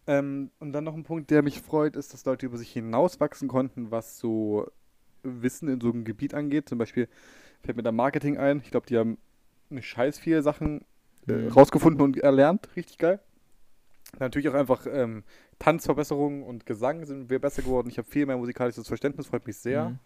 Ähm, 0.06 0.50
und 0.58 0.74
dann 0.74 0.84
noch 0.84 0.94
ein 0.94 1.04
Punkt, 1.04 1.30
der 1.30 1.40
mich 1.40 1.62
freut, 1.62 1.96
ist, 1.96 2.12
dass 2.12 2.26
Leute 2.26 2.44
über 2.44 2.58
sich 2.58 2.72
hinauswachsen 2.72 3.48
konnten, 3.48 3.90
was 3.90 4.18
so 4.18 4.66
Wissen 5.22 5.70
in 5.70 5.80
so 5.80 5.90
einem 5.90 6.04
Gebiet 6.04 6.34
angeht. 6.34 6.68
Zum 6.68 6.76
Beispiel 6.76 7.08
fällt 7.62 7.78
mir 7.78 7.82
da 7.82 7.92
Marketing 7.92 8.36
ein. 8.36 8.60
Ich 8.62 8.70
glaube, 8.70 8.86
die 8.86 8.98
haben 8.98 9.16
scheiß 9.80 10.18
viele 10.18 10.42
Sachen 10.42 10.84
äh, 11.26 11.48
rausgefunden 11.48 12.02
und 12.02 12.16
erlernt. 12.18 12.68
Richtig 12.76 12.98
geil. 12.98 13.20
Natürlich 14.18 14.48
auch 14.48 14.54
einfach 14.54 14.86
ähm, 14.90 15.22
Tanzverbesserungen 15.58 16.42
und 16.42 16.64
Gesang 16.66 17.04
sind 17.04 17.28
wir 17.28 17.40
besser 17.40 17.62
geworden. 17.62 17.88
Ich 17.90 17.98
habe 17.98 18.08
viel 18.08 18.26
mehr 18.26 18.36
musikalisches 18.36 18.88
Verständnis, 18.88 19.26
freut 19.26 19.46
mich 19.46 19.58
sehr. 19.58 19.90
Mhm. 19.90 19.98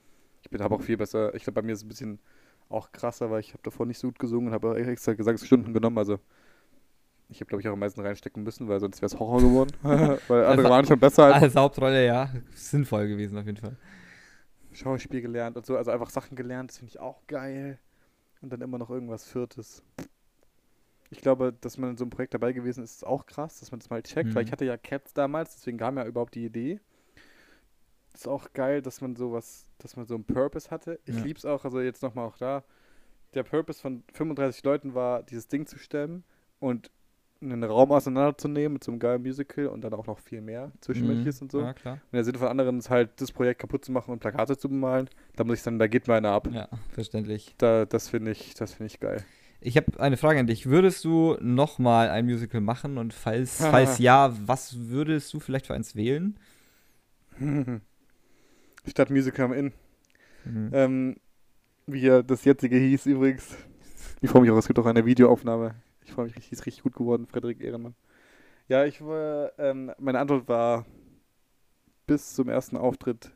Ich 0.43 0.51
bin 0.51 0.61
aber 0.61 0.77
auch 0.77 0.83
viel 0.83 0.97
besser. 0.97 1.35
Ich 1.35 1.45
glaube, 1.45 1.61
bei 1.61 1.67
mir 1.67 1.73
ist 1.73 1.81
es 1.81 1.85
ein 1.85 1.89
bisschen 1.89 2.19
auch 2.69 2.91
krasser, 2.91 3.31
weil 3.31 3.41
ich 3.41 3.53
habe 3.53 3.63
davor 3.63 3.87
nicht 3.87 3.99
so 3.99 4.09
gut 4.09 4.19
gesungen 4.19 4.49
und 4.49 4.55
habe 4.55 4.77
extra 4.85 5.13
Gesangsstunden 5.13 5.73
genommen. 5.73 5.99
Also 5.99 6.19
ich 7.29 7.41
habe, 7.41 7.47
glaube 7.47 7.61
ich, 7.61 7.69
auch 7.69 7.73
am 7.73 7.79
meisten 7.79 8.01
reinstecken 8.01 8.43
müssen, 8.43 8.69
weil 8.69 8.81
sonst 8.81 9.01
wäre 9.01 9.07
es 9.07 9.19
Horror 9.19 9.41
geworden. 9.41 9.73
weil 10.29 10.45
andere 10.47 10.69
waren 10.69 10.85
schon 10.85 10.99
besser. 10.99 11.27
Als 11.27 11.43
Als 11.45 11.55
Hauptrolle, 11.55 12.05
ja, 12.05 12.31
sinnvoll 12.55 13.09
gewesen 13.09 13.39
auf 13.39 13.47
jeden 13.47 13.59
Fall. 13.59 13.77
Schauspiel 14.73 15.21
gelernt 15.21 15.57
und 15.57 15.67
so. 15.67 15.77
Also 15.77 15.91
einfach 15.91 16.11
Sachen 16.11 16.37
gelernt, 16.37 16.71
das 16.71 16.79
finde 16.79 16.91
ich 16.91 17.01
auch 17.01 17.27
geil. 17.27 17.79
Und 18.43 18.53
dann 18.53 18.61
immer 18.61 18.76
noch 18.78 18.90
irgendwas 18.90 19.24
Viertes. 19.24 19.82
Ich 21.11 21.20
glaube, 21.20 21.53
dass 21.61 21.78
man 21.78 21.90
in 21.90 21.97
so 21.97 22.05
einem 22.05 22.11
Projekt 22.11 22.34
dabei 22.34 22.53
gewesen 22.53 22.82
ist, 22.82 22.97
ist 22.97 23.07
auch 23.07 23.26
krass, 23.26 23.61
dass 23.61 23.70
man 23.70 23.80
das 23.80 23.90
mal 23.90 24.03
checkt, 24.03 24.34
weil 24.34 24.43
Mhm. 24.43 24.47
ich 24.49 24.53
hatte 24.53 24.64
ja 24.64 24.76
Cats 24.76 25.12
damals, 25.14 25.55
deswegen 25.57 25.78
kam 25.78 25.97
ja 25.97 26.07
überhaupt 26.07 26.34
die 26.34 26.45
Idee. 26.45 26.80
Ist 28.14 28.26
auch 28.28 28.53
geil, 28.53 28.82
dass 28.82 29.01
man 29.01 29.14
sowas, 29.16 29.66
dass 29.78 29.97
man 29.97 30.07
so 30.07 30.14
einen 30.14 30.24
Purpose 30.24 30.70
hatte. 30.70 30.99
Ich 31.05 31.16
Ja. 31.16 31.22
lieb's 31.22 31.45
auch, 31.45 31.64
also 31.64 31.80
jetzt 31.80 32.03
nochmal 32.03 32.26
auch 32.26 32.36
da. 32.36 32.64
Der 33.34 33.43
Purpose 33.43 33.80
von 33.80 34.03
35 34.12 34.62
Leuten 34.64 34.95
war, 34.95 35.22
dieses 35.22 35.49
Ding 35.49 35.66
zu 35.66 35.78
stemmen 35.78 36.24
und 36.61 36.90
einen 37.43 37.64
Raum 37.64 37.90
auseinanderzunehmen 37.93 38.74
mit 38.74 38.84
so 38.84 38.93
einem 38.93 38.99
geilen 39.01 39.22
Musical 39.22 39.66
und 39.66 39.82
dann 39.82 39.93
auch 39.95 40.07
noch 40.07 40.18
viel 40.18 40.40
mehr 40.40 40.72
Zwischenmenschliches 40.80 41.40
Mhm. 41.40 41.45
und 41.45 41.53
so. 41.53 41.61
Ja, 41.61 41.72
klar. 41.74 41.95
Und 41.95 42.12
der 42.12 42.24
Sinn 42.24 42.36
von 42.36 42.49
anderen 42.49 42.78
ist 42.78 42.88
halt, 42.90 43.20
das 43.20 43.32
Projekt 43.32 43.61
kaputt 43.61 43.84
zu 43.84 43.93
machen 43.93 44.12
und 44.12 44.20
Plakate 44.20 44.57
zu 44.57 44.68
bemalen. 44.68 45.09
Da 45.36 45.45
muss 45.45 45.59
ich 45.59 45.62
dann, 45.64 45.78
da 45.78 45.86
geht 45.88 46.07
mir 46.09 46.14
einer 46.14 46.30
ab. 46.30 46.49
Ja, 46.53 46.68
verständlich. 46.93 47.55
Da, 47.59 47.84
das 47.84 48.09
finde 48.09 48.30
ich, 48.30 48.55
das 48.55 48.72
finde 48.74 48.93
ich 48.93 49.01
geil. 49.01 49.24
Ich 49.61 49.76
habe 49.76 50.01
eine 50.01 50.16
Frage 50.16 50.40
an 50.40 50.47
dich. 50.47 50.66
Würdest 50.66 51.05
du 51.05 51.36
nochmal 51.40 52.09
ein 52.11 52.24
Musical 52.24 52.61
machen? 52.61 52.99
Und 52.99 53.12
falls, 53.14 53.59
falls 53.70 53.99
ja, 53.99 54.34
was 54.47 54.88
würdest 54.88 55.32
du 55.34 55.40
vielleicht 55.40 55.66
für 55.66 55.74
eins 55.74 55.95
wählen? 55.97 56.36
Stadt 58.86 59.11
Musical 59.11 59.47
am 59.47 59.53
Inn. 59.53 59.72
Mhm. 60.45 60.70
Ähm, 60.72 61.16
wie 61.86 62.07
das 62.26 62.45
jetzige 62.45 62.76
hieß 62.76 63.07
übrigens. 63.07 63.57
Ich 64.20 64.30
freue 64.30 64.43
mich 64.43 64.51
auch, 64.51 64.57
es 64.57 64.66
gibt 64.66 64.78
auch 64.78 64.86
eine 64.86 65.05
Videoaufnahme. 65.05 65.74
Ich 66.05 66.13
freue 66.13 66.27
mich 66.27 66.37
richtig, 66.37 66.53
ist 66.53 66.67
richtig 66.67 66.83
gut 66.83 66.95
geworden, 66.95 67.27
Frederik 67.27 67.61
Ehrenmann. 67.61 67.95
Ja, 68.69 68.85
ich 68.85 69.01
war, 69.05 69.53
ähm, 69.59 69.93
meine 69.99 70.19
Antwort 70.19 70.49
war 70.49 70.87
bis 72.07 72.35
zum 72.35 72.49
ersten 72.49 72.77
Auftritt 72.77 73.33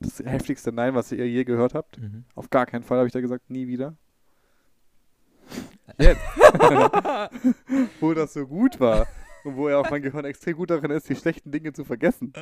das 0.00 0.20
heftigste 0.20 0.72
Nein, 0.72 0.94
was 0.94 1.12
ihr 1.12 1.28
je 1.28 1.44
gehört 1.44 1.74
habt. 1.74 1.98
Mhm. 1.98 2.24
Auf 2.34 2.50
gar 2.50 2.66
keinen 2.66 2.82
Fall 2.82 2.98
habe 2.98 3.06
ich 3.06 3.12
da 3.12 3.20
gesagt, 3.20 3.50
nie 3.50 3.66
wieder. 3.66 3.96
Jetzt. 5.98 6.20
wo 8.00 8.14
das 8.14 8.34
so 8.34 8.46
gut 8.46 8.78
war 8.78 9.06
und 9.44 9.56
wo 9.56 9.68
ja 9.68 9.78
auch 9.78 9.90
mein 9.90 10.02
Gehirn 10.02 10.24
extrem 10.24 10.56
gut 10.56 10.70
darin 10.70 10.90
ist, 10.90 11.08
die 11.08 11.16
schlechten 11.16 11.50
Dinge 11.50 11.72
zu 11.72 11.84
vergessen, 11.84 12.32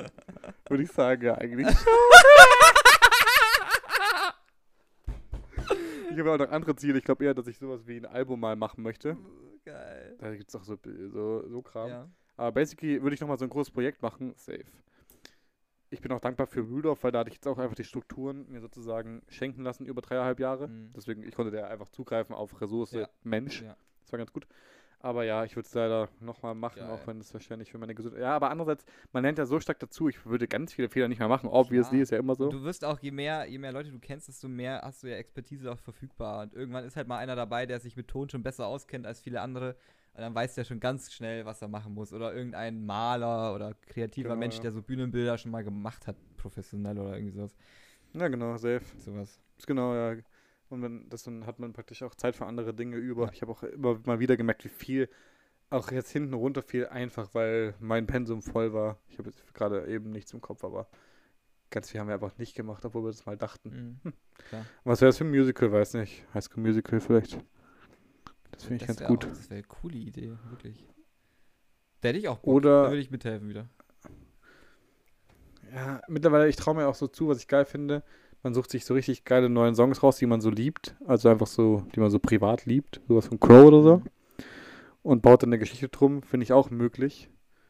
würde 0.69 0.83
ich 0.83 0.91
sagen, 0.93 1.25
ja, 1.25 1.37
eigentlich. 1.37 1.69
Ich 6.11 6.21
habe 6.21 6.33
auch 6.33 6.39
noch 6.39 6.51
andere 6.51 6.75
Ziele. 6.77 6.99
Ich 6.99 7.05
glaube 7.05 7.25
eher, 7.25 7.35
dass 7.35 7.47
ich 7.47 7.59
sowas 7.59 7.87
wie 7.87 7.99
ein 7.99 8.07
Album 8.07 8.41
mal 8.41 8.57
machen 8.57 8.83
möchte. 8.83 9.19
Geil. 9.67 10.15
Da 10.21 10.35
gibt 10.35 10.49
es 10.49 10.55
auch 10.55 10.63
so, 10.63 10.79
so, 11.09 11.49
so 11.49 11.63
Kram. 11.63 11.89
Ja. 11.89 12.09
Aber 12.37 12.53
basically 12.53 13.03
würde 13.03 13.15
ich 13.15 13.21
nochmal 13.21 13.37
so 13.37 13.45
ein 13.45 13.51
großes 13.51 13.73
Projekt 13.73 14.01
machen. 14.01 14.33
Safe. 14.37 14.65
Ich 15.91 16.01
bin 16.01 16.13
auch 16.13 16.21
dankbar 16.21 16.47
für 16.47 16.61
Rudolph, 16.61 17.03
weil 17.03 17.11
da 17.11 17.21
hatte 17.21 17.31
ich 17.31 17.37
jetzt 17.37 17.49
auch 17.49 17.59
einfach 17.59 17.75
die 17.75 17.85
Strukturen 17.85 18.49
mir 18.49 18.61
sozusagen 18.61 19.23
schenken 19.29 19.63
lassen 19.63 19.85
über 19.87 20.03
dreieinhalb 20.03 20.39
Jahre. 20.39 20.69
Mhm. 20.69 20.93
Deswegen, 20.95 21.25
ich 21.25 21.35
konnte 21.35 21.51
da 21.51 21.67
einfach 21.67 21.89
zugreifen 21.89 22.35
auf 22.35 22.61
Ressource 22.61 22.93
Ja. 22.93 23.09
Mensch. 23.25 23.63
Ja. 23.63 23.77
Das 24.03 24.13
war 24.13 24.19
ganz 24.19 24.33
gut. 24.33 24.47
Aber 25.01 25.25
ja, 25.25 25.45
ich 25.45 25.55
würde 25.55 25.67
es 25.67 25.75
leider 25.75 26.09
nochmal 26.21 26.55
machen, 26.55 26.81
Geil. 26.81 26.91
auch 26.91 27.07
wenn 27.07 27.21
es 27.21 27.33
wahrscheinlich 27.33 27.71
für 27.71 27.79
meine 27.79 27.95
Gesundheit. 27.95 28.23
Ja, 28.23 28.35
aber 28.35 28.51
andererseits, 28.51 28.85
man 29.13 29.23
lernt 29.23 29.39
ja 29.39 29.45
so 29.47 29.61
stark 29.61 29.79
dazu, 29.79 30.09
ich 30.09 30.25
würde 30.27 30.49
ganz 30.49 30.73
viele 30.73 30.89
Fehler 30.89 31.07
nicht 31.09 31.19
mehr 31.19 31.29
machen. 31.29 31.49
Obviously 31.49 31.99
Klar. 31.99 32.03
ist 32.03 32.11
ja 32.11 32.19
immer 32.19 32.35
so. 32.35 32.49
Du 32.51 32.63
wirst 32.63 32.85
auch, 32.85 32.99
je 33.01 33.11
mehr, 33.11 33.47
je 33.47 33.59
mehr 33.59 33.73
Leute 33.73 33.91
du 33.91 33.99
kennst, 33.99 34.29
desto 34.29 34.49
mehr 34.49 34.81
hast 34.83 35.03
du 35.03 35.09
ja 35.09 35.17
Expertise 35.17 35.71
auch 35.71 35.79
verfügbar. 35.79 36.43
Und 36.43 36.55
irgendwann 36.55 36.85
ist 36.85 36.97
halt 36.97 37.09
mal 37.09 37.19
einer 37.19 37.37
dabei, 37.37 37.67
der 37.67 37.79
sich 37.79 37.97
mit 37.97 38.09
Ton 38.09 38.29
schon 38.31 38.43
besser 38.43 38.67
auskennt 38.67 39.07
als 39.07 39.21
viele 39.21 39.43
andere. 39.43 39.77
Und 40.15 40.23
dann 40.23 40.35
weiß 40.35 40.55
der 40.55 40.65
schon 40.65 40.81
ganz 40.81 41.13
schnell, 41.13 41.45
was 41.45 41.61
er 41.61 41.69
machen 41.69 41.93
muss. 41.93 42.13
Oder 42.15 42.35
irgendein 42.35 42.85
Maler 42.87 43.55
oder 43.55 43.75
kreativer 43.75 44.31
Genau, 44.31 44.41
Mensch, 44.41 44.57
ja. 44.57 44.63
der 44.63 44.73
so 44.73 44.81
Bühnenbilder 44.81 45.37
schon 45.37 45.51
mal 45.53 45.63
gemacht 45.63 46.07
hat, 46.07 46.17
professionell 46.39 46.99
oder 46.99 47.15
irgendwie 47.15 47.35
sowas. 47.35 47.55
Ja, 48.15 48.29
genau, 48.29 48.57
safe. 48.57 48.81
sowas. 48.97 49.39
Genau, 49.67 49.95
ja. 49.95 50.17
Und 50.69 50.83
wenn, 50.83 51.09
das, 51.09 51.23
dann 51.23 51.47
hat 51.47 51.59
man 51.59 51.73
praktisch 51.73 52.03
auch 52.03 52.15
Zeit 52.15 52.35
für 52.37 52.47
andere 52.47 52.75
Dinge 52.75 52.97
über. 52.97 53.27
Ja. 53.27 53.33
Ich 53.33 53.43
habe 53.43 53.53
auch 53.53 53.63
immer 53.63 53.99
mal 54.05 54.19
wieder 54.19 54.37
gemerkt, 54.37 54.65
wie 54.65 54.69
viel 54.69 55.09
auch 55.71 55.91
jetzt 55.91 56.11
hinten 56.11 56.35
runter 56.35 56.63
fiel, 56.63 56.87
einfach 56.87 57.35
weil 57.35 57.75
mein 57.81 58.07
Pensum 58.07 58.43
voll 58.43 58.73
war. 58.73 58.99
Ich 59.09 59.19
habe 59.19 59.29
jetzt 59.31 59.55
gerade 59.55 59.87
eben 59.89 60.11
nichts 60.11 60.33
im 60.33 60.41
Kopf, 60.41 60.65
aber 60.65 60.89
ganz 61.71 61.91
viel 61.91 62.01
haben 62.01 62.07
wir 62.09 62.15
einfach 62.15 62.37
nicht 62.39 62.55
gemacht, 62.55 62.85
obwohl 62.85 63.05
wir 63.05 63.11
das 63.11 63.27
mal 63.27 63.37
dachten. 63.37 64.01
Mhm. 64.03 64.13
Klar. 64.49 64.65
Was 64.85 65.01
wäre 65.01 65.09
das 65.09 65.19
für 65.19 65.25
ein 65.25 65.31
Musical? 65.31 65.73
Weiß 65.73 65.95
nicht. 65.95 66.25
High 66.35 66.45
School 66.45 66.63
Musical 66.63 67.01
vielleicht. 67.01 67.39
Das 68.53 68.65
finde 68.65 68.77
ich 68.83 68.87
Das 68.87 68.97
ganz 68.97 69.09
gut. 69.09 69.25
Auch, 69.25 69.29
das 69.29 69.51
wäre 69.51 69.59
eine 69.59 69.67
coole 69.67 69.97
Idee, 69.99 70.33
wirklich. 70.51 70.87
Da 72.01 72.09
hätte 72.09 72.19
ich 72.19 72.29
auch 72.29 72.39
Bock. 72.39 72.55
Oder- 72.55 72.85
Da 72.85 72.91
würde 72.91 73.01
ich 73.03 73.11
mithelfen 73.11 73.49
wieder. 73.49 73.69
Ja, 75.75 76.01
mittlerweile, 76.09 76.49
ich 76.49 76.57
traue 76.57 76.77
mir 76.77 76.87
auch 76.87 76.95
so 76.95 77.07
zu, 77.09 77.29
was 77.29 77.39
ich 77.39 77.49
geil 77.49 77.65
finde. 77.65 78.03
Man 78.47 78.55
sucht 78.55 78.71
sich 78.71 78.85
so 78.85 78.95
richtig 78.95 79.25
geile 79.25 79.49
neuen 79.49 79.75
Songs 79.75 80.05
raus, 80.05 80.19
die 80.19 80.27
man 80.27 80.41
so 80.41 80.51
liebt. 80.51 80.95
Also 81.05 81.29
einfach 81.29 81.49
so, 81.49 81.83
die 81.97 81.99
man 81.99 82.13
so 82.13 82.21
privat 82.21 82.65
liebt. 82.65 83.01
Sowas 83.09 83.27
von 83.27 83.41
Crow 83.41 83.65
oder 83.65 83.83
so. 83.83 84.03
Und 85.03 85.21
baut 85.21 85.43
dann 85.43 85.49
eine 85.49 85.59
Geschichte 85.59 85.89
drum. 85.89 86.23
Finde 86.23 86.45
ich 86.45 86.53
auch 86.53 86.71
möglich. 86.71 87.29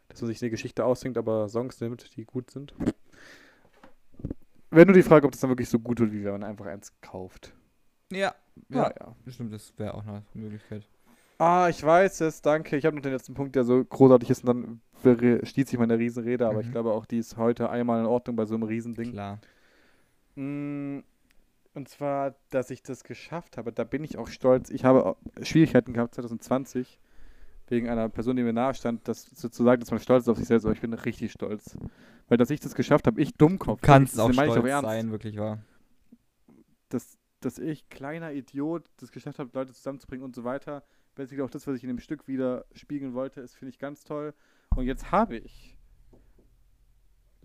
Dass 0.08 0.20
man 0.20 0.28
sich 0.28 0.42
eine 0.42 0.50
Geschichte 0.50 0.84
ausdenkt, 0.84 1.16
aber 1.16 1.48
Songs 1.48 1.80
nimmt, 1.80 2.14
die 2.14 2.26
gut 2.26 2.50
sind. 2.50 2.74
Wenn 4.70 4.86
du 4.86 4.92
die 4.92 5.02
Frage, 5.02 5.24
ob 5.24 5.32
das 5.32 5.40
dann 5.40 5.48
wirklich 5.48 5.70
so 5.70 5.78
gut 5.78 5.98
wird, 5.98 6.12
wie 6.12 6.22
wenn 6.24 6.32
man 6.32 6.44
einfach 6.44 6.66
eins 6.66 6.92
kauft. 7.00 7.54
Ja, 8.12 8.34
Ja, 8.68 8.82
ja. 8.82 8.92
ja. 9.00 9.16
Bestimmt, 9.24 9.54
das 9.54 9.72
wäre 9.78 9.94
auch 9.94 10.04
eine 10.06 10.24
Möglichkeit. 10.34 10.86
Ah, 11.38 11.68
ich 11.70 11.82
weiß 11.82 12.20
es, 12.20 12.42
danke. 12.42 12.76
Ich 12.76 12.84
habe 12.84 12.94
noch 12.96 13.02
den 13.02 13.12
letzten 13.12 13.32
Punkt, 13.32 13.56
der 13.56 13.64
so 13.64 13.82
großartig 13.82 14.28
ist 14.28 14.44
und 14.44 14.80
dann 15.02 15.40
schließt 15.42 15.70
sich 15.70 15.78
meine 15.78 15.96
Riesenrede, 15.98 16.46
aber 16.46 16.60
ich 16.60 16.66
Mhm. 16.66 16.72
glaube 16.72 16.92
auch, 16.92 17.06
die 17.06 17.16
ist 17.16 17.38
heute 17.38 17.70
einmal 17.70 18.00
in 18.00 18.06
Ordnung 18.06 18.36
bei 18.36 18.44
so 18.44 18.54
einem 18.56 18.64
Riesending. 18.64 19.12
Klar. 19.12 19.38
Mm, 20.36 21.00
Und 21.74 21.88
zwar, 21.88 22.34
dass 22.50 22.70
ich 22.70 22.82
das 22.82 23.04
geschafft 23.04 23.58
habe. 23.58 23.72
Da 23.72 23.84
bin 23.84 24.02
ich 24.02 24.16
auch 24.16 24.28
stolz. 24.28 24.70
Ich 24.70 24.84
habe 24.84 25.04
auch 25.04 25.16
Schwierigkeiten 25.42 25.92
gehabt 25.92 26.14
2020 26.14 26.98
wegen 27.68 27.88
einer 27.88 28.08
Person, 28.08 28.36
die 28.36 28.42
mir 28.42 28.52
nahe 28.52 28.74
stand, 28.74 29.06
das 29.08 29.24
sozusagen, 29.24 29.80
dass 29.80 29.90
man 29.90 30.00
stolz 30.00 30.22
ist 30.24 30.28
auf 30.28 30.38
sich 30.38 30.46
selbst, 30.46 30.64
aber 30.64 30.74
ich 30.74 30.80
bin 30.80 30.92
richtig 30.94 31.32
stolz. 31.32 31.76
Weil, 32.28 32.38
dass 32.38 32.50
ich 32.50 32.60
das 32.60 32.74
geschafft 32.74 33.06
habe, 33.06 33.20
ich 33.20 33.34
Dummkopf. 33.34 33.80
Du 33.80 33.86
kannst 33.86 34.14
das 34.14 34.20
auch 34.20 34.32
stolz 34.32 34.64
ernst, 34.64 34.88
sein, 34.88 35.10
wirklich 35.10 35.36
wahr. 35.36 35.58
Dass, 36.88 37.18
dass 37.40 37.58
ich, 37.58 37.88
kleiner 37.88 38.32
Idiot, 38.32 38.88
das 38.98 39.10
geschafft 39.12 39.38
habe, 39.38 39.50
Leute 39.52 39.72
zusammenzubringen 39.72 40.24
und 40.24 40.34
so 40.34 40.44
weiter. 40.44 40.82
Basically 41.14 41.42
auch 41.42 41.50
das, 41.50 41.66
was 41.66 41.76
ich 41.76 41.82
in 41.82 41.88
dem 41.88 41.98
Stück 41.98 42.28
wieder 42.28 42.64
spiegeln 42.72 43.14
wollte, 43.14 43.40
ist, 43.40 43.54
finde 43.54 43.70
ich 43.70 43.78
ganz 43.78 44.04
toll. 44.04 44.32
Und 44.74 44.86
jetzt 44.86 45.10
habe 45.12 45.36
ich. 45.36 45.75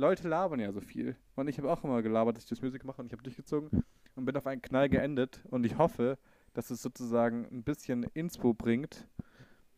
Leute 0.01 0.27
labern 0.27 0.59
ja 0.59 0.71
so 0.71 0.81
viel. 0.81 1.15
Und 1.35 1.47
ich 1.47 1.57
habe 1.57 1.71
auch 1.71 1.83
immer 1.83 2.01
gelabert, 2.01 2.35
dass 2.35 2.43
ich 2.43 2.49
das 2.49 2.61
Musik 2.61 2.83
mache 2.83 3.01
und 3.01 3.07
ich 3.07 3.13
habe 3.13 3.23
durchgezogen 3.23 3.83
und 4.15 4.25
bin 4.25 4.35
auf 4.35 4.47
einen 4.47 4.61
Knall 4.61 4.89
geendet. 4.89 5.41
Und 5.49 5.65
ich 5.65 5.77
hoffe, 5.77 6.17
dass 6.53 6.69
es 6.71 6.81
sozusagen 6.81 7.47
ein 7.51 7.63
bisschen 7.63 8.03
Inspo 8.13 8.53
bringt 8.53 9.07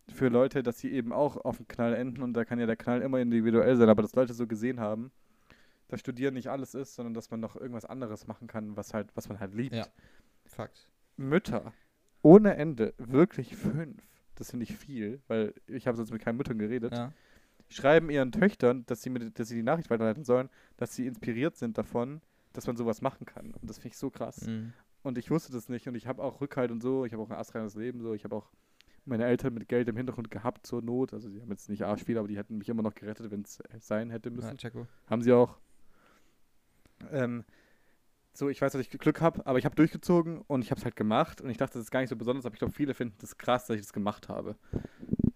für 0.10 0.30
Leute, 0.30 0.64
dass 0.64 0.80
sie 0.80 0.92
eben 0.92 1.14
auch 1.14 1.38
auf 1.38 1.58
den 1.58 1.68
Knall 1.68 1.94
enden. 1.94 2.24
Und 2.24 2.34
da 2.34 2.46
kann 2.46 2.60
ja 2.60 2.66
der 2.66 2.78
Knall 2.78 3.02
immer 3.02 3.20
individuell 3.20 3.76
sein, 3.76 3.90
aber 3.90 4.02
dass 4.02 4.16
Leute 4.16 4.34
so 4.34 4.48
gesehen 4.48 4.80
haben, 4.80 5.12
dass 5.90 6.00
Studieren 6.00 6.34
nicht 6.34 6.50
alles 6.50 6.74
ist, 6.74 6.96
sondern 6.96 7.14
dass 7.14 7.30
man 7.30 7.40
noch 7.40 7.56
irgendwas 7.56 7.86
anderes 7.86 8.26
machen 8.26 8.48
kann, 8.48 8.76
was 8.76 8.94
halt, 8.94 9.10
was 9.16 9.30
man 9.30 9.40
halt 9.40 9.54
liebt. 9.54 9.76
Ja. 9.76 9.86
Fakt. 10.46 10.90
Mütter 11.18 11.74
ohne 12.24 12.56
Ende, 12.56 12.94
wirklich 12.98 13.56
fünf, 13.56 14.02
das 14.36 14.50
finde 14.50 14.64
ich 14.64 14.76
viel, 14.76 15.22
weil 15.28 15.54
ich 15.68 15.86
habe 15.86 15.96
sonst 15.98 16.12
mit 16.12 16.22
keinen 16.24 16.38
Müttern 16.38 16.58
geredet, 16.58 16.94
Ja. 16.94 17.14
Schreiben 17.70 18.10
ihren 18.10 18.32
Töchtern, 18.32 18.86
dass 18.86 19.02
sie, 19.02 19.10
mir, 19.10 19.32
dass 19.32 19.48
sie 19.48 19.56
die 19.56 19.64
Nachricht 19.64 19.90
weiterleiten 19.90 20.24
sollen, 20.24 20.50
dass 20.78 20.96
sie 20.96 21.08
inspiriert 21.08 21.56
sind 21.58 21.78
davon, 21.78 22.22
dass 22.54 22.68
man 22.68 22.78
sowas 22.78 23.02
machen 23.02 23.26
kann. 23.26 23.52
Und 23.52 23.70
das 23.70 23.78
finde 23.78 23.90
ich 23.90 23.98
so 23.98 24.10
krass. 24.10 24.46
Mhm. 24.48 24.74
Und 25.02 25.18
ich 25.18 25.30
wusste 25.30 25.52
das 25.52 25.70
nicht 25.70 25.88
und 25.88 25.96
ich 25.96 26.08
habe 26.08 26.24
auch 26.24 26.40
Rückhalt 26.40 26.72
und 26.72 26.82
so, 26.82 27.06
ich 27.06 27.14
habe 27.14 27.22
auch 27.24 27.30
ein 27.30 27.38
astreines 27.38 27.76
Leben 27.76 28.02
so, 28.02 28.14
ich 28.14 28.24
habe 28.24 28.36
auch 28.36 28.50
meine 29.06 29.26
Eltern 29.26 29.54
mit 29.54 29.68
Geld 29.68 29.90
im 29.90 29.98
Hintergrund 29.98 30.32
gehabt 30.32 30.66
zur 30.66 30.82
Not, 30.82 31.14
also 31.14 31.28
die 31.30 31.42
haben 31.42 31.50
jetzt 31.50 31.70
nicht 31.70 31.84
arsch 31.84 32.04
viel, 32.04 32.18
aber 32.18 32.30
die 32.30 32.38
hätten 32.38 32.58
mich 32.58 32.70
immer 32.70 32.84
noch 32.84 32.96
gerettet, 32.96 33.30
wenn 33.32 33.42
es 33.42 33.62
sein 33.80 34.10
hätte 34.10 34.32
müssen. 34.32 34.58
Ja. 34.58 34.88
Haben 35.10 35.22
sie 35.22 35.34
auch. 35.34 35.58
Ähm, 37.12 37.44
so, 38.32 38.50
ich 38.50 38.62
weiß, 38.62 38.72
dass 38.72 38.82
ich 38.82 38.90
Glück 38.90 39.20
habe, 39.20 39.46
aber 39.46 39.60
ich 39.60 39.66
habe 39.66 39.76
durchgezogen 39.76 40.42
und 40.48 40.64
ich 40.64 40.72
habe 40.72 40.80
es 40.80 40.86
halt 40.86 40.96
gemacht 40.96 41.42
und 41.42 41.50
ich 41.50 41.58
dachte, 41.58 41.74
das 41.74 41.84
ist 41.84 41.92
gar 41.92 42.00
nicht 42.00 42.10
so 42.10 42.16
besonders, 42.16 42.46
aber 42.46 42.56
ich 42.56 42.60
glaube, 42.60 42.74
viele 42.74 42.94
finden 42.94 43.16
das 43.20 43.38
krass, 43.38 43.68
dass 43.68 43.76
ich 43.76 43.82
das 43.82 43.94
gemacht 43.94 44.30
habe. 44.30 44.56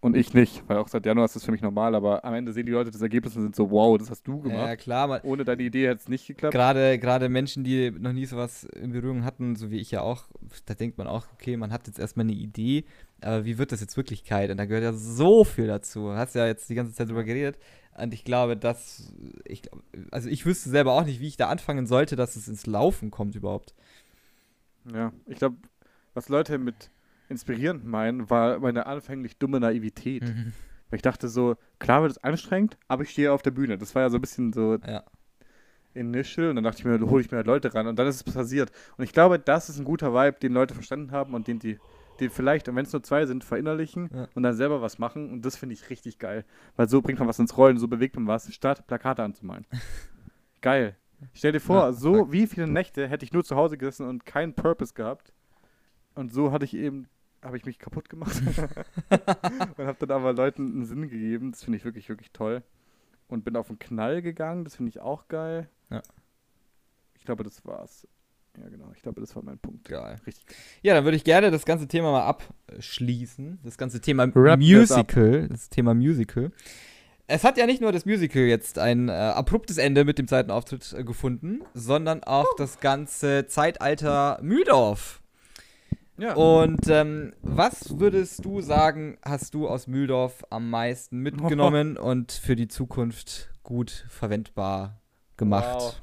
Und 0.07 0.17
ich 0.17 0.33
nicht, 0.33 0.63
weil 0.67 0.77
auch 0.77 0.87
seit 0.87 1.05
Januar 1.05 1.25
ist 1.25 1.35
das 1.35 1.45
für 1.45 1.51
mich 1.51 1.61
normal, 1.61 1.93
aber 1.95 2.25
am 2.25 2.33
Ende 2.33 2.51
sehen 2.51 2.65
die 2.65 2.71
Leute 2.71 2.91
das 2.91 3.01
Ergebnis 3.01 3.35
und 3.35 3.43
sind 3.43 3.55
so, 3.55 3.69
wow, 3.69 3.97
das 3.97 4.09
hast 4.09 4.27
du 4.27 4.41
gemacht. 4.41 4.67
Ja, 4.67 4.75
klar, 4.75 5.07
man, 5.07 5.21
Ohne 5.21 5.43
deine 5.45 5.61
Idee 5.63 5.87
hätte 5.87 6.01
es 6.01 6.09
nicht 6.09 6.27
geklappt. 6.27 6.53
Gerade, 6.53 6.97
gerade 6.97 7.29
Menschen, 7.29 7.63
die 7.63 7.91
noch 7.91 8.13
nie 8.13 8.25
sowas 8.25 8.63
in 8.63 8.91
Berührung 8.91 9.23
hatten, 9.23 9.55
so 9.55 9.69
wie 9.69 9.77
ich 9.77 9.91
ja 9.91 10.01
auch, 10.01 10.23
da 10.65 10.73
denkt 10.73 10.97
man 10.97 11.07
auch, 11.07 11.27
okay, 11.33 11.57
man 11.57 11.71
hat 11.71 11.87
jetzt 11.87 11.99
erstmal 11.99 12.25
eine 12.25 12.33
Idee, 12.33 12.85
aber 13.21 13.45
wie 13.45 13.57
wird 13.57 13.71
das 13.71 13.81
jetzt 13.81 13.97
Wirklichkeit? 13.97 14.49
Und 14.49 14.57
da 14.57 14.65
gehört 14.65 14.83
ja 14.83 14.93
so 14.93 15.43
viel 15.43 15.67
dazu. 15.67 15.99
Du 15.99 16.15
hast 16.15 16.35
ja 16.35 16.47
jetzt 16.47 16.69
die 16.69 16.75
ganze 16.75 16.93
Zeit 16.93 17.09
drüber 17.09 17.23
geredet. 17.23 17.57
Und 17.97 18.13
ich 18.13 18.23
glaube, 18.23 18.55
dass, 18.55 19.13
ich, 19.43 19.63
also 20.11 20.29
ich 20.29 20.45
wüsste 20.45 20.69
selber 20.69 20.93
auch 20.93 21.03
nicht, 21.03 21.19
wie 21.19 21.27
ich 21.27 21.37
da 21.37 21.49
anfangen 21.49 21.87
sollte, 21.87 22.15
dass 22.15 22.35
es 22.35 22.47
ins 22.47 22.67
Laufen 22.67 23.09
kommt 23.09 23.35
überhaupt. 23.35 23.73
Ja, 24.93 25.11
ich 25.25 25.37
glaube, 25.37 25.57
was 26.13 26.29
Leute 26.29 26.59
mit 26.59 26.91
inspirierend 27.29 27.85
meinen, 27.85 28.29
war 28.29 28.59
meine 28.59 28.85
anfänglich 28.85 29.37
dumme 29.37 29.59
Naivität. 29.59 30.23
Mhm. 30.23 30.53
Weil 30.89 30.97
ich 30.97 31.01
dachte 31.01 31.27
so, 31.27 31.55
klar 31.79 32.01
wird 32.01 32.11
es 32.11 32.23
anstrengend, 32.23 32.77
aber 32.87 33.03
ich 33.03 33.09
stehe 33.09 33.31
auf 33.33 33.41
der 33.41 33.51
Bühne. 33.51 33.77
Das 33.77 33.93
war 33.95 34.03
ja 34.03 34.09
so 34.09 34.17
ein 34.17 34.21
bisschen 34.21 34.53
so 34.53 34.77
Ja. 34.87 35.03
initial 35.93 36.49
und 36.49 36.55
dann 36.55 36.63
dachte 36.63 36.79
ich 36.79 36.85
mir, 36.85 36.99
hole 37.09 37.21
ich 37.21 37.31
mir 37.31 37.37
halt 37.37 37.47
Leute 37.47 37.73
ran 37.73 37.87
und 37.87 37.97
dann 37.97 38.07
ist 38.07 38.15
es 38.27 38.33
passiert. 38.33 38.71
Und 38.97 39.03
ich 39.03 39.13
glaube, 39.13 39.39
das 39.39 39.67
ist 39.69 39.79
ein 39.79 39.85
guter 39.85 40.13
Vibe, 40.13 40.39
den 40.39 40.53
Leute 40.53 40.73
verstanden 40.73 41.11
haben 41.11 41.33
und 41.33 41.47
den 41.47 41.59
die, 41.59 41.79
den 42.19 42.29
vielleicht, 42.29 42.69
und 42.69 42.75
wenn 42.75 42.85
es 42.85 42.93
nur 42.93 43.03
zwei 43.03 43.25
sind, 43.25 43.43
verinnerlichen 43.43 44.09
Ja. 44.13 44.27
und 44.33 44.43
dann 44.43 44.53
selber 44.55 44.81
was 44.81 44.97
machen 44.99 45.31
und 45.31 45.45
das 45.45 45.57
finde 45.57 45.73
ich 45.73 45.89
richtig 45.89 46.19
geil. 46.19 46.45
Weil 46.75 46.87
so 46.87 47.01
bringt 47.01 47.19
man 47.19 47.27
was 47.27 47.39
ins 47.39 47.57
Rollen, 47.57 47.77
so 47.77 47.87
bewegt 47.87 48.15
man 48.15 48.27
was, 48.27 48.51
statt 48.53 48.85
Plakate 48.87 49.23
anzumalen. 49.23 49.65
geil. 50.61 50.95
Stell 51.33 51.51
dir 51.51 51.59
vor, 51.59 51.85
Ja, 51.87 51.91
so 51.93 52.31
wie 52.31 52.45
viele 52.47 52.67
Nächte 52.67 53.07
hätte 53.07 53.25
ich 53.25 53.33
nur 53.33 53.43
zu 53.43 53.55
Hause 53.55 53.77
gesessen 53.77 54.07
und 54.07 54.25
keinen 54.25 54.53
Purpose 54.53 54.93
gehabt. 54.93 55.33
Und 56.13 56.31
so 56.31 56.51
hatte 56.51 56.65
ich 56.65 56.75
eben, 56.75 57.07
habe 57.47 57.57
ich 57.57 57.65
mich 57.65 57.79
kaputt 57.79 58.09
gemacht. 58.09 58.41
und 59.77 59.87
habe 59.87 60.05
dann 60.05 60.11
aber 60.11 60.33
Leuten 60.33 60.71
einen 60.71 60.85
Sinn 60.85 61.09
gegeben. 61.09 61.51
Das 61.51 61.63
finde 61.63 61.77
ich 61.77 61.85
wirklich, 61.85 62.09
wirklich 62.09 62.31
toll. 62.31 62.63
Und 63.27 63.43
bin 63.43 63.55
auf 63.55 63.67
den 63.67 63.79
Knall 63.79 64.21
gegangen, 64.21 64.63
das 64.63 64.75
finde 64.75 64.89
ich 64.89 64.99
auch 64.99 65.27
geil. 65.27 65.69
Ja. 65.89 66.01
Ich 67.15 67.25
glaube, 67.25 67.43
das 67.43 67.65
war's. 67.65 68.07
Ja, 68.57 68.69
genau. 68.69 68.91
Ich 68.95 69.01
glaube, 69.01 69.21
das 69.21 69.35
war 69.35 69.43
mein 69.43 69.59
Punkt. 69.59 69.87
Geil. 69.87 70.19
Richtig. 70.25 70.45
Ja, 70.81 70.93
dann 70.93 71.03
würde 71.03 71.17
ich 71.17 71.23
gerne 71.23 71.51
das 71.51 71.65
ganze 71.65 71.87
Thema 71.87 72.11
mal 72.11 72.25
abschließen. 72.25 73.59
Das 73.63 73.77
ganze 73.77 74.01
Thema 74.01 74.33
Wrap. 74.33 74.59
Musical. 74.59 75.47
Das 75.49 75.69
Thema 75.69 75.93
Musical. 75.93 76.51
Es 77.27 77.43
hat 77.43 77.57
ja 77.57 77.65
nicht 77.65 77.81
nur 77.81 77.91
das 77.91 78.05
Musical 78.05 78.43
jetzt 78.43 78.79
ein 78.79 79.09
äh, 79.09 79.11
abruptes 79.11 79.77
Ende 79.77 80.05
mit 80.05 80.17
dem 80.17 80.27
zweiten 80.27 80.49
Auftritt 80.49 80.95
äh, 80.97 81.03
gefunden, 81.03 81.61
sondern 81.73 82.23
auch 82.23 82.47
das 82.55 82.79
ganze 82.79 83.47
Zeitalter 83.47 84.39
Mühldorf. 84.41 85.21
Ja. 86.17 86.33
Und 86.33 86.87
ähm, 86.87 87.33
was 87.41 87.99
würdest 87.99 88.43
du 88.43 88.61
sagen, 88.61 89.17
hast 89.23 89.53
du 89.53 89.67
aus 89.67 89.85
Mühldorf 89.87 90.43
am 90.49 90.69
meisten 90.69 91.19
mitgenommen 91.19 91.97
und 91.97 92.31
für 92.31 92.55
die 92.55 92.67
Zukunft 92.67 93.51
gut 93.63 94.05
verwendbar 94.09 94.99
gemacht? 95.37 95.75
Wow. 95.75 96.01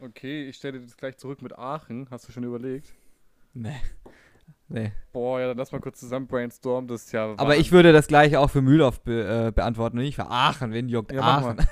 Okay, 0.00 0.48
ich 0.48 0.56
stelle 0.56 0.80
das 0.80 0.96
gleich 0.96 1.16
zurück 1.18 1.40
mit 1.42 1.56
Aachen. 1.56 2.08
Hast 2.10 2.26
du 2.26 2.32
schon 2.32 2.42
überlegt? 2.42 2.92
Nee. 3.54 3.80
Nee. 4.66 4.90
Boah, 5.12 5.38
ja, 5.38 5.46
dann 5.48 5.56
lass 5.58 5.70
mal 5.70 5.80
kurz 5.80 6.00
zusammen 6.00 6.26
brainstormen. 6.26 6.88
Das 6.88 7.04
ist 7.04 7.12
ja. 7.12 7.34
Aber 7.36 7.56
ich 7.56 7.70
würde 7.70 7.92
das 7.92 8.08
gleiche 8.08 8.40
auch 8.40 8.48
für 8.50 8.62
Mühldorf 8.62 9.00
be 9.02 9.46
äh, 9.48 9.52
beantworten 9.52 9.98
und 9.98 10.04
nicht 10.04 10.16
für 10.16 10.28
Aachen. 10.28 10.72
Wen 10.72 10.88
juckt 10.88 11.12
Ja, 11.12 11.20
Aachen? 11.22 11.58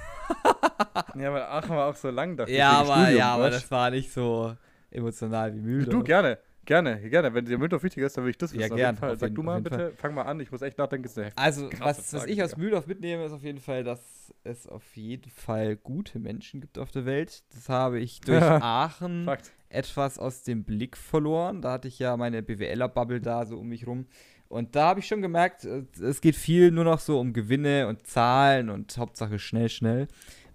Ja, 1.16 1.32
weil 1.32 1.42
Aachen 1.42 1.70
war 1.70 1.88
auch 1.90 1.96
so 1.96 2.09
lang, 2.11 2.36
dachte 2.36 2.53
Ja, 2.53 2.82
ich. 2.82 2.88
aber, 2.88 2.94
Studium, 3.01 3.18
ja 3.18 3.34
aber 3.34 3.51
das 3.51 3.70
war 3.70 3.90
nicht 3.90 4.12
so 4.12 4.55
emotional 4.90 5.55
wie 5.55 5.61
Mühldorf. 5.61 5.90
Du, 5.90 6.03
gerne. 6.05 6.38
Gerne, 6.70 7.00
gerne. 7.10 7.34
Wenn 7.34 7.44
dir 7.46 7.58
Mühldorf 7.58 7.82
wichtiger 7.82 8.06
ist, 8.06 8.16
dann 8.16 8.22
will 8.22 8.30
ich 8.30 8.38
das 8.38 8.52
Ja, 8.52 8.60
wissen. 8.60 8.72
auf 8.74 8.76
gern, 8.76 8.88
jeden 8.94 8.98
Fall. 9.00 9.10
auf 9.14 9.18
Sag 9.18 9.26
jeden- 9.30 9.34
du 9.34 9.42
mal 9.42 9.60
bitte. 9.60 9.92
Fang 9.96 10.14
mal 10.14 10.22
an. 10.22 10.38
Ich 10.38 10.52
muss 10.52 10.62
echt 10.62 10.78
nachdenken. 10.78 11.02
Das 11.02 11.12
ist 11.12 11.18
eine 11.18 11.32
Also, 11.36 11.68
was, 11.80 12.12
was 12.14 12.26
ich 12.26 12.40
aus. 12.44 12.56
Mühldorf 12.56 12.86
mitnehme, 12.86 13.24
ist 13.24 13.32
auf 13.32 13.42
jeden 13.42 13.58
Fall, 13.58 13.82
dass 13.82 14.32
es 14.44 14.68
auf 14.68 14.84
jeden 14.96 15.30
Fall 15.32 15.74
gute 15.74 16.20
Menschen 16.20 16.60
gibt 16.60 16.78
auf 16.78 16.92
der 16.92 17.06
Welt. 17.06 17.42
Das 17.52 17.68
habe 17.68 17.98
ich 17.98 18.20
durch 18.20 18.40
Aachen 18.62 19.24
Fakt. 19.24 19.50
etwas 19.68 20.20
aus 20.20 20.44
dem 20.44 20.62
Blick 20.62 20.96
verloren. 20.96 21.60
Da 21.60 21.72
hatte 21.72 21.88
ich 21.88 21.98
ja 21.98 22.16
meine 22.16 22.40
BWLer-Bubble 22.40 23.20
da 23.20 23.46
so 23.46 23.58
um 23.58 23.68
mich 23.68 23.88
rum. 23.88 24.06
Und 24.46 24.76
da 24.76 24.86
habe 24.90 25.00
ich 25.00 25.06
schon 25.08 25.22
gemerkt, 25.22 25.64
äh, 25.64 25.82
es 26.00 26.20
geht 26.20 26.36
viel 26.36 26.70
nur 26.70 26.84
noch 26.84 27.00
so 27.00 27.18
um 27.18 27.32
Gewinne 27.32 27.88
und 27.88 28.06
Zahlen 28.06 28.68
und 28.70 28.96
Hauptsache 28.96 29.40
schnell, 29.40 29.68
schnell. 29.68 30.06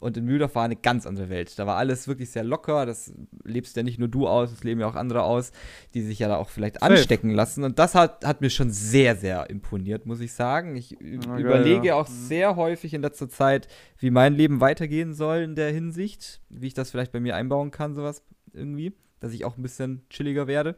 Und 0.06 0.18
in 0.18 0.26
Mühldorf 0.26 0.53
war 0.53 0.64
eine 0.64 0.76
ganz 0.76 1.08
andere 1.08 1.30
Welt. 1.30 1.58
Da 1.58 1.66
war 1.66 1.78
alles 1.78 2.08
wirklich 2.08 2.30
sehr 2.30 2.43
locker. 2.43 2.86
Das 2.86 3.12
lebst 3.43 3.76
ja 3.76 3.82
nicht 3.82 3.97
nur 3.97 4.08
du 4.08 4.28
aus, 4.28 4.51
das 4.51 4.64
leben 4.64 4.80
ja 4.80 4.88
auch 4.88 4.93
andere 4.93 5.24
aus, 5.24 5.51
die 5.95 6.03
sich 6.03 6.20
ja 6.20 6.28
da 6.28 6.38
auch 6.38 6.49
vielleicht 6.49 6.84
anstecken 6.84 7.32
lassen. 7.32 7.64
Und 7.64 7.80
das 7.80 7.95
hat, 7.95 8.24
hat 8.24 8.39
mir 8.39 8.51
schon 8.51 8.70
sehr, 8.70 9.16
sehr 9.16 9.49
imponiert, 9.49 10.06
muss 10.06 10.20
ich 10.20 10.34
sagen. 10.34 10.76
Ich 10.76 10.95
geil, 10.99 11.39
überlege 11.39 11.88
ja. 11.88 11.95
auch 11.95 12.06
sehr 12.06 12.56
häufig 12.56 12.93
in 12.93 13.01
letzter 13.01 13.30
Zeit, 13.30 13.68
wie 13.97 14.12
mein 14.12 14.36
Leben 14.36 14.62
weitergehen 14.62 15.16
soll 15.16 15.39
in 15.39 15.56
der 15.56 15.72
Hinsicht. 15.72 16.39
Wie 16.49 16.68
ich 16.68 16.76
das 16.76 16.91
vielleicht 16.91 17.12
bei 17.12 17.20
mir 17.20 17.36
einbauen 17.36 17.72
kann, 17.72 17.95
sowas 17.95 18.22
irgendwie. 18.53 18.93
Dass 19.20 19.34
ich 19.34 19.43
auch 19.43 19.58
ein 19.58 19.64
bisschen 19.64 20.03
chilliger 20.12 20.45
werde. 20.45 20.76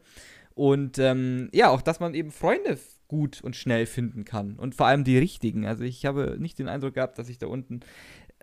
Und 0.54 0.98
ähm, 0.98 1.50
ja, 1.52 1.68
auch, 1.68 1.82
dass 1.82 2.00
man 2.00 2.14
eben 2.14 2.30
Freunde 2.30 2.78
gut 3.08 3.42
und 3.42 3.56
schnell 3.56 3.86
finden 3.86 4.24
kann. 4.24 4.56
Und 4.56 4.74
vor 4.74 4.86
allem 4.86 5.02
die 5.02 5.18
richtigen. 5.18 5.66
Also 5.66 5.82
ich 5.82 6.04
habe 6.04 6.36
nicht 6.38 6.58
den 6.58 6.68
Eindruck 6.68 6.94
gehabt, 6.94 7.18
dass 7.18 7.28
ich 7.28 7.38
da 7.38 7.46
unten 7.46 7.80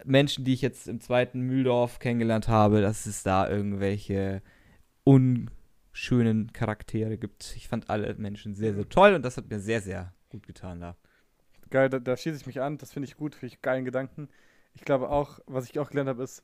Menschen, 0.04 0.44
die 0.46 0.54
ich 0.54 0.62
jetzt 0.62 0.88
im 0.88 1.00
zweiten 1.00 1.42
Mühldorf 1.42 2.00
kennengelernt 2.00 2.48
habe, 2.48 2.82
dass 2.82 3.06
es 3.06 3.24
da 3.24 3.50
irgendwelche 3.50 4.42
unschönen 5.04 6.52
Charaktere 6.54 7.18
gibt. 7.18 7.54
Ich 7.56 7.68
fand 7.68 7.90
alle 7.90 8.14
Menschen 8.16 8.56
sehr, 8.56 8.74
sehr 8.74 8.90
toll 8.90 9.14
und 9.14 9.24
das 9.24 9.38
hat 9.38 9.50
mir 9.50 9.60
sehr, 9.60 9.82
sehr 9.82 10.14
gut 10.30 10.46
getan 10.48 10.82
da. 10.82 10.96
Geil, 11.70 11.90
da, 11.90 12.00
da 12.00 12.16
schließe 12.18 12.38
ich 12.38 12.46
mich 12.46 12.62
an. 12.62 12.78
Das 12.78 12.92
finde 12.94 13.08
ich 13.08 13.16
gut, 13.18 13.36
finde 13.36 13.54
ich 13.56 13.62
geilen 13.62 13.86
Gedanken. 13.86 14.30
Ich 14.74 14.82
glaube 14.82 15.10
auch, 15.10 15.40
was 15.48 15.70
ich 15.70 15.80
auch 15.80 15.90
gelernt 15.90 16.10
habe, 16.10 16.24
ist, 16.24 16.44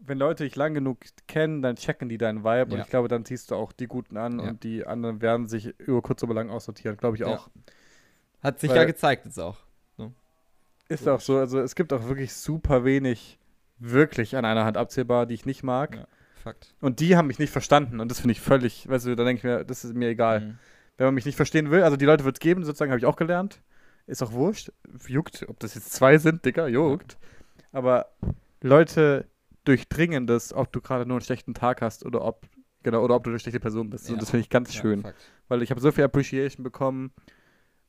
wenn 0.00 0.18
Leute 0.18 0.44
dich 0.44 0.56
lang 0.56 0.74
genug 0.74 0.98
kennen, 1.26 1.62
dann 1.62 1.76
checken 1.76 2.08
die 2.08 2.18
deinen 2.18 2.44
Vibe 2.44 2.72
und 2.72 2.78
Ja. 2.78 2.84
ich 2.84 2.90
glaube, 2.90 3.08
dann 3.08 3.24
ziehst 3.24 3.50
du 3.50 3.54
auch 3.56 3.72
die 3.72 3.86
Guten 3.86 4.16
an 4.16 4.38
Ja. 4.38 4.48
und 4.48 4.62
die 4.62 4.86
anderen 4.86 5.20
werden 5.20 5.46
sich 5.48 5.74
über 5.80 6.02
kurz 6.02 6.22
oder 6.22 6.34
lang 6.34 6.50
aussortieren, 6.50 6.96
glaube 6.96 7.16
ich 7.16 7.22
Ja. 7.22 7.28
auch. 7.28 7.48
Hat 8.42 8.60
sich 8.60 8.70
Weil- 8.70 8.76
ja 8.76 8.84
gezeigt 8.84 9.24
jetzt 9.24 9.38
auch. 9.40 9.58
Ist 10.88 11.08
auch 11.08 11.20
so, 11.20 11.38
also 11.38 11.58
es 11.60 11.74
gibt 11.74 11.92
auch 11.92 12.06
wirklich 12.06 12.32
super 12.32 12.84
wenig 12.84 13.38
wirklich 13.78 14.36
an 14.36 14.44
einer 14.44 14.64
Hand 14.64 14.76
abzählbar, 14.76 15.26
die 15.26 15.34
ich 15.34 15.46
nicht 15.46 15.62
mag. 15.62 15.96
Ja. 15.96 16.06
Fakt. 16.42 16.74
Und 16.80 17.00
die 17.00 17.16
haben 17.16 17.26
mich 17.26 17.38
nicht 17.38 17.50
verstanden 17.50 17.98
und 17.98 18.08
das 18.10 18.20
finde 18.20 18.32
ich 18.32 18.40
völlig, 18.40 18.88
weißt 18.88 19.06
du, 19.06 19.16
da 19.16 19.24
denke 19.24 19.38
ich 19.38 19.44
mir, 19.44 19.64
das 19.64 19.84
ist 19.84 19.94
mir 19.94 20.08
egal. 20.08 20.40
Mhm. 20.40 20.58
Wenn 20.96 21.06
man 21.06 21.14
mich 21.14 21.26
nicht 21.26 21.36
verstehen 21.36 21.70
will, 21.70 21.82
also 21.82 21.96
die 21.96 22.04
Leute 22.04 22.24
wird 22.24 22.36
es 22.36 22.40
geben, 22.40 22.64
sozusagen, 22.64 22.90
habe 22.90 23.00
ich 23.00 23.06
auch 23.06 23.16
gelernt. 23.16 23.60
Ist 24.06 24.22
auch 24.22 24.32
wurscht. 24.32 24.70
Juckt, 25.08 25.44
ob 25.48 25.58
das 25.58 25.74
jetzt 25.74 25.92
zwei 25.92 26.18
sind, 26.18 26.44
Digga, 26.44 26.68
juckt. 26.68 27.18
Aber 27.72 28.12
Leute 28.62 29.26
durchdringen 29.64 30.26
das, 30.26 30.52
ob 30.52 30.72
du 30.72 30.80
gerade 30.80 31.04
nur 31.04 31.16
einen 31.16 31.24
schlechten 31.24 31.54
Tag 31.54 31.82
hast 31.82 32.06
oder 32.06 32.22
ob, 32.22 32.46
genau, 32.84 33.02
oder 33.02 33.16
ob 33.16 33.24
du 33.24 33.30
eine 33.30 33.40
schlechte 33.40 33.60
Person 33.60 33.90
bist. 33.90 34.06
Ja. 34.06 34.14
Und 34.14 34.22
das 34.22 34.30
finde 34.30 34.42
ich 34.42 34.50
ganz 34.50 34.72
schön. 34.72 35.02
Fakt. 35.02 35.32
Weil 35.48 35.62
ich 35.62 35.70
habe 35.70 35.80
so 35.80 35.90
viel 35.90 36.04
Appreciation 36.04 36.62
bekommen. 36.62 37.12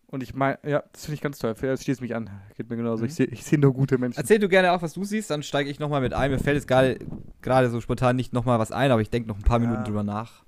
Und 0.10 0.24
ich 0.24 0.34
meine, 0.34 0.58
ja, 0.64 0.84
das 0.94 1.04
finde 1.06 1.16
ich 1.16 1.22
ganz 1.22 1.38
toll. 1.38 1.54
Jetzt 1.62 1.84
schließt 1.84 2.00
mich 2.00 2.16
an. 2.16 2.30
Geht 2.56 2.70
mir 2.70 2.78
genauso. 2.78 3.04
Mhm. 3.04 3.08
Ich 3.10 3.16
sehe 3.16 3.26
ich 3.26 3.44
seh 3.44 3.58
nur 3.58 3.74
gute 3.74 3.98
Menschen. 3.98 4.18
Erzähl 4.18 4.40
du 4.40 4.48
gerne 4.48 4.72
auch, 4.72 4.82
was 4.82 4.94
du 4.94 5.04
siehst, 5.04 5.30
dann 5.30 5.44
steige 5.44 5.70
ich 5.70 5.80
nochmal 5.80 6.00
mit 6.02 6.14
ein. 6.14 6.32
Mir 6.32 6.40
fällt 6.40 6.56
jetzt 6.56 6.68
gerade 6.68 6.98
gerade 7.42 7.70
so 7.70 7.82
spontan 7.82 8.16
nicht 8.16 8.32
nochmal 8.32 8.58
was 8.58 8.72
ein, 8.72 8.92
aber 8.92 9.02
ich 9.02 9.10
denke 9.10 9.28
noch 9.28 9.36
ein 9.38 9.44
paar 9.44 9.60
Ja. 9.62 9.68
Minuten 9.68 9.84
drüber 9.84 10.04
nach. 10.04 10.46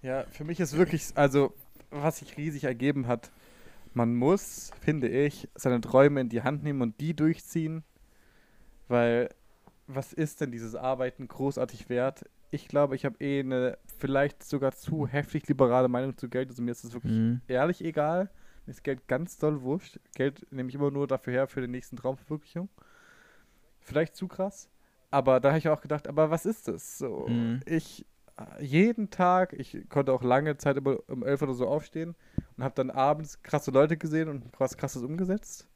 Ja, 0.00 0.24
für 0.30 0.44
mich 0.44 0.58
ist 0.60 0.76
wirklich, 0.76 1.04
also, 1.16 1.52
was 1.90 2.18
sich 2.18 2.36
riesig 2.38 2.64
ergeben 2.64 3.06
hat, 3.08 3.30
man 3.92 4.14
muss, 4.14 4.70
finde 4.80 5.08
ich, 5.08 5.48
seine 5.54 5.80
Träume 5.80 6.20
in 6.20 6.28
die 6.28 6.42
Hand 6.42 6.62
nehmen 6.62 6.80
und 6.82 7.00
die 7.00 7.14
durchziehen, 7.14 7.82
weil 8.88 9.28
was 9.86 10.12
ist 10.12 10.40
denn 10.40 10.50
dieses 10.50 10.74
Arbeiten 10.74 11.28
großartig 11.28 11.88
wert? 11.88 12.24
Ich 12.50 12.68
glaube, 12.68 12.94
ich 12.96 13.04
habe 13.04 13.16
eh 13.20 13.40
eine 13.40 13.78
vielleicht 13.98 14.42
sogar 14.44 14.72
zu 14.72 15.06
heftig 15.06 15.46
liberale 15.48 15.88
Meinung 15.88 16.16
zu 16.16 16.28
Geld, 16.28 16.48
also 16.50 16.62
mir 16.62 16.70
ist 16.72 16.84
das 16.84 16.92
wirklich 16.92 17.12
Mhm. 17.12 17.40
ehrlich 17.48 17.84
egal. 17.84 18.30
Mir 18.66 18.72
ist 18.72 18.82
Geld 18.84 19.06
ganz 19.08 19.38
doll 19.38 19.62
wurscht. 19.62 20.00
Geld 20.14 20.46
nehme 20.52 20.68
ich 20.68 20.74
immer 20.74 20.90
nur 20.90 21.06
dafür 21.06 21.32
her 21.32 21.46
für 21.46 21.60
den 21.60 21.70
nächsten 21.70 21.96
Traumverwirklichung. 21.96 22.68
Vielleicht 23.80 24.16
zu 24.16 24.26
krass. 24.28 24.68
Aber 25.10 25.38
da 25.40 25.50
habe 25.50 25.58
ich 25.58 25.68
auch 25.68 25.80
gedacht, 25.80 26.08
aber 26.08 26.30
was 26.30 26.44
ist 26.46 26.68
das? 26.68 26.98
So, 26.98 27.26
Mhm. 27.28 27.60
ich 27.64 28.04
äh, 28.38 28.62
jeden 28.64 29.08
Tag, 29.10 29.52
ich 29.54 29.88
konnte 29.88 30.12
auch 30.12 30.22
lange 30.22 30.56
Zeit 30.58 30.76
immer 30.76 30.98
um 31.08 31.24
11 31.24 31.42
oder 31.42 31.54
so 31.54 31.66
aufstehen 31.68 32.14
und 32.56 32.64
habe 32.64 32.74
dann 32.74 32.90
abends 32.90 33.42
krasse 33.42 33.70
Leute 33.70 33.96
gesehen 33.96 34.28
und 34.28 34.44
was 34.58 34.76
krasses 34.76 35.02
umgesetzt. 35.02 35.68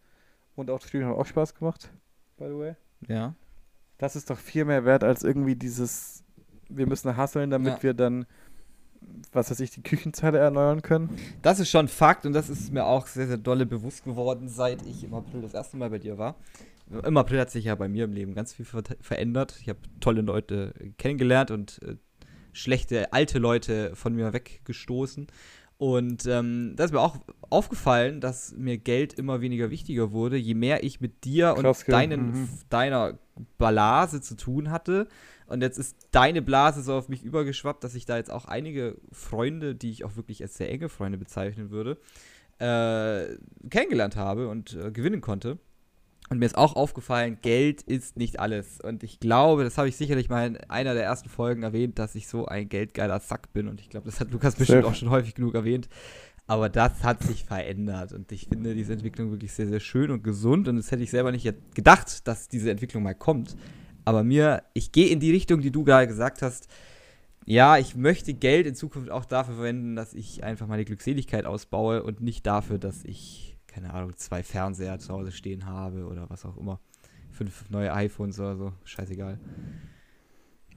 Und 0.57 0.69
auch 0.71 0.81
das 0.81 0.89
Studium 0.89 1.11
hat 1.11 1.17
auch 1.17 1.27
Spaß 1.27 1.55
gemacht, 1.55 1.91
by 2.37 2.45
the 2.49 2.59
way. 2.59 2.77
Ja. 3.07 3.35
Das 3.99 4.17
ist 4.17 4.29
doch 4.31 4.37
viel 4.39 4.65
mehr 4.65 4.85
wert 4.85 5.05
als 5.05 5.23
irgendwie 5.23 5.55
dieses, 5.57 6.25
wir 6.69 6.87
müssen 6.87 7.17
hasseln, 7.17 7.51
damit 7.51 7.75
Ja. 7.77 7.83
wir 7.83 7.95
dann, 7.95 8.27
was 9.33 9.51
weiß 9.51 9.61
ich, 9.61 9.71
die 9.71 9.83
Küchenzeile 9.83 10.39
erneuern 10.39 10.83
können. 10.83 11.11
Das 11.43 11.61
ist 11.61 11.71
schon 11.71 11.89
Fakt 11.89 12.27
und 12.27 12.33
das 12.33 12.49
ist 12.49 12.73
mir 12.73 12.85
auch 12.87 13.07
sehr, 13.07 13.27
sehr 13.27 13.37
dolle 13.37 13.67
bewusst 13.67 14.05
geworden, 14.05 14.49
seit 14.49 14.85
ich 14.87 15.05
im 15.05 15.15
April 15.15 15.43
das 15.43 15.55
erste 15.55 15.77
Mal 15.77 15.91
bei 15.91 15.99
dir 15.99 16.19
war. 16.19 16.37
Im 17.05 17.17
April 17.17 17.39
hat 17.41 17.51
sich 17.51 17.67
ja 17.67 17.75
bei 17.77 17.89
mir 17.89 18.05
im 18.05 18.13
Leben 18.13 18.35
ganz 18.35 18.53
viel 18.53 18.65
ver 18.65 18.83
verändert. 19.01 19.57
Ich 19.61 19.69
habe 19.69 19.79
tolle 20.01 20.23
Leute 20.23 20.75
kennengelernt 20.99 21.53
und 21.53 21.81
äh, 21.85 21.95
schlechte 22.53 23.13
alte 23.13 23.39
Leute 23.39 23.95
von 23.95 24.15
mir 24.15 24.33
weggestoßen. 24.33 25.29
Und 25.79 26.27
ähm, 26.27 26.75
da 26.77 26.85
ist 26.85 26.93
mir 26.93 27.01
auch 27.01 27.17
aufgefallen, 27.49 28.21
dass 28.21 28.53
mir 28.55 28.77
Geld 28.77 29.15
immer 29.15 29.41
weniger 29.41 29.71
wichtiger 29.71 30.13
wurde, 30.13 30.37
je 30.37 30.55
mehr 30.55 30.85
ich 30.85 31.01
mit 31.01 31.25
dir 31.25 31.55
Krass, 31.57 31.85
und 31.85 31.93
deinen, 31.93 32.33
Mhm. 32.33 32.49
deiner 32.69 33.19
Blase 33.57 34.21
zu 34.21 34.37
tun 34.37 34.71
hatte. 34.71 35.09
Und 35.51 35.63
jetzt 35.63 35.79
ist 35.79 35.97
deine 36.13 36.43
Blase 36.43 36.81
so 36.83 36.95
auf 36.95 37.09
mich 37.09 37.25
übergeschwappt, 37.25 37.83
dass 37.83 37.97
ich 37.97 38.07
da 38.07 38.17
jetzt 38.17 38.31
auch 38.31 38.45
einige 38.45 38.97
Freunde, 39.11 39.75
die 39.75 39.91
ich 39.91 40.05
auch 40.05 40.15
wirklich 40.15 40.41
als 40.43 40.57
sehr 40.57 40.71
enge 40.71 40.89
Freunde 40.89 41.19
bezeichnen 41.19 41.71
würde, 41.71 41.99
äh, 42.59 43.37
kennengelernt 43.69 44.15
habe 44.15 44.49
und 44.49 44.75
äh, 44.75 44.93
gewinnen 44.93 45.21
konnte. 45.21 45.59
Und 46.29 46.39
mir 46.39 46.47
ist 46.47 46.57
auch 46.57 46.77
aufgefallen, 46.77 47.39
Geld 47.43 47.83
ist 47.83 48.17
nicht 48.17 48.39
alles. 48.39 48.81
Und 48.81 49.03
ich 49.03 49.19
glaube, 49.19 49.65
das 49.65 49.77
habe 49.77 49.89
ich 49.89 49.97
sicherlich 49.97 50.29
mal 50.29 50.47
in 50.47 50.57
einer 50.57 50.95
der 50.95 51.03
ersten 51.03 51.29
Folgen 51.29 51.65
erwähnt, 51.65 51.99
dass 51.99 52.15
ich 52.15 52.29
so 52.29 52.47
ein 52.47 52.69
geldgeiler 52.69 53.19
Sack 53.19 53.53
bin. 53.53 53.67
Und 53.67 53.81
ich 53.81 53.91
glaube, 53.91 54.07
das 54.07 54.21
hat 54.21 54.31
Lukas 54.31 54.55
bestimmt 54.55 54.85
auch 54.85 54.95
schon 54.95 55.11
häufig 55.11 55.35
genug 55.35 55.57
erwähnt. 55.57 55.89
Aber 56.47 56.69
das 56.69 57.03
hat 57.03 57.25
sich 57.25 57.45
verändert. 57.45 58.13
Und 58.13 58.31
ich 58.31 58.47
finde 58.47 58.77
diese 58.77 58.93
Entwicklung 58.93 59.33
wirklich 59.33 59.53
sehr, 59.53 59.67
sehr 59.67 59.81
schön 59.81 60.13
und 60.13 60.23
gesund. 60.23 60.69
Und 60.69 60.77
das 60.77 60.93
hätte 60.93 61.03
ich 61.03 61.11
selber 61.11 61.33
nicht 61.33 61.53
gedacht, 61.75 62.29
dass 62.29 62.47
diese 62.47 62.71
Entwicklung 62.71 63.03
mal 63.03 63.17
kommt. 63.17 63.57
Aber 64.05 64.25
mir, 64.25 64.63
ich 64.75 64.93
gehe 64.93 65.09
in 65.09 65.21
die 65.21 65.31
Richtung, 65.31 65.61
die 65.61 65.71
du 65.71 65.85
gerade 65.85 66.07
gesagt 66.07 66.43
hast. 66.43 66.69
Ja, 67.47 67.79
ich 67.79 67.97
möchte 67.97 68.35
Geld 68.35 68.67
in 68.67 68.75
Zukunft 68.75 69.11
auch 69.11 69.25
dafür 69.25 69.55
verwenden, 69.55 69.97
dass 69.97 70.15
ich 70.15 70.45
einfach 70.45 70.67
meine 70.67 70.85
Glückseligkeit 70.85 71.47
ausbaue 71.47 72.03
und 72.03 72.21
nicht 72.21 72.47
dafür, 72.47 72.79
dass 72.79 73.05
ich, 73.05 73.59
keine 73.67 73.93
Ahnung, 73.93 74.15
zwei 74.17 74.43
Fernseher 74.43 74.99
zu 74.99 75.13
Hause 75.13 75.33
stehen 75.33 75.67
habe 75.67 76.07
oder 76.07 76.29
was 76.29 76.45
auch 76.45 76.57
immer. 76.57 76.81
Fünf 77.31 77.69
neue 77.71 77.93
iPhones 77.93 78.39
oder 78.39 78.57
so. 78.57 78.73
Scheißegal. 78.85 79.39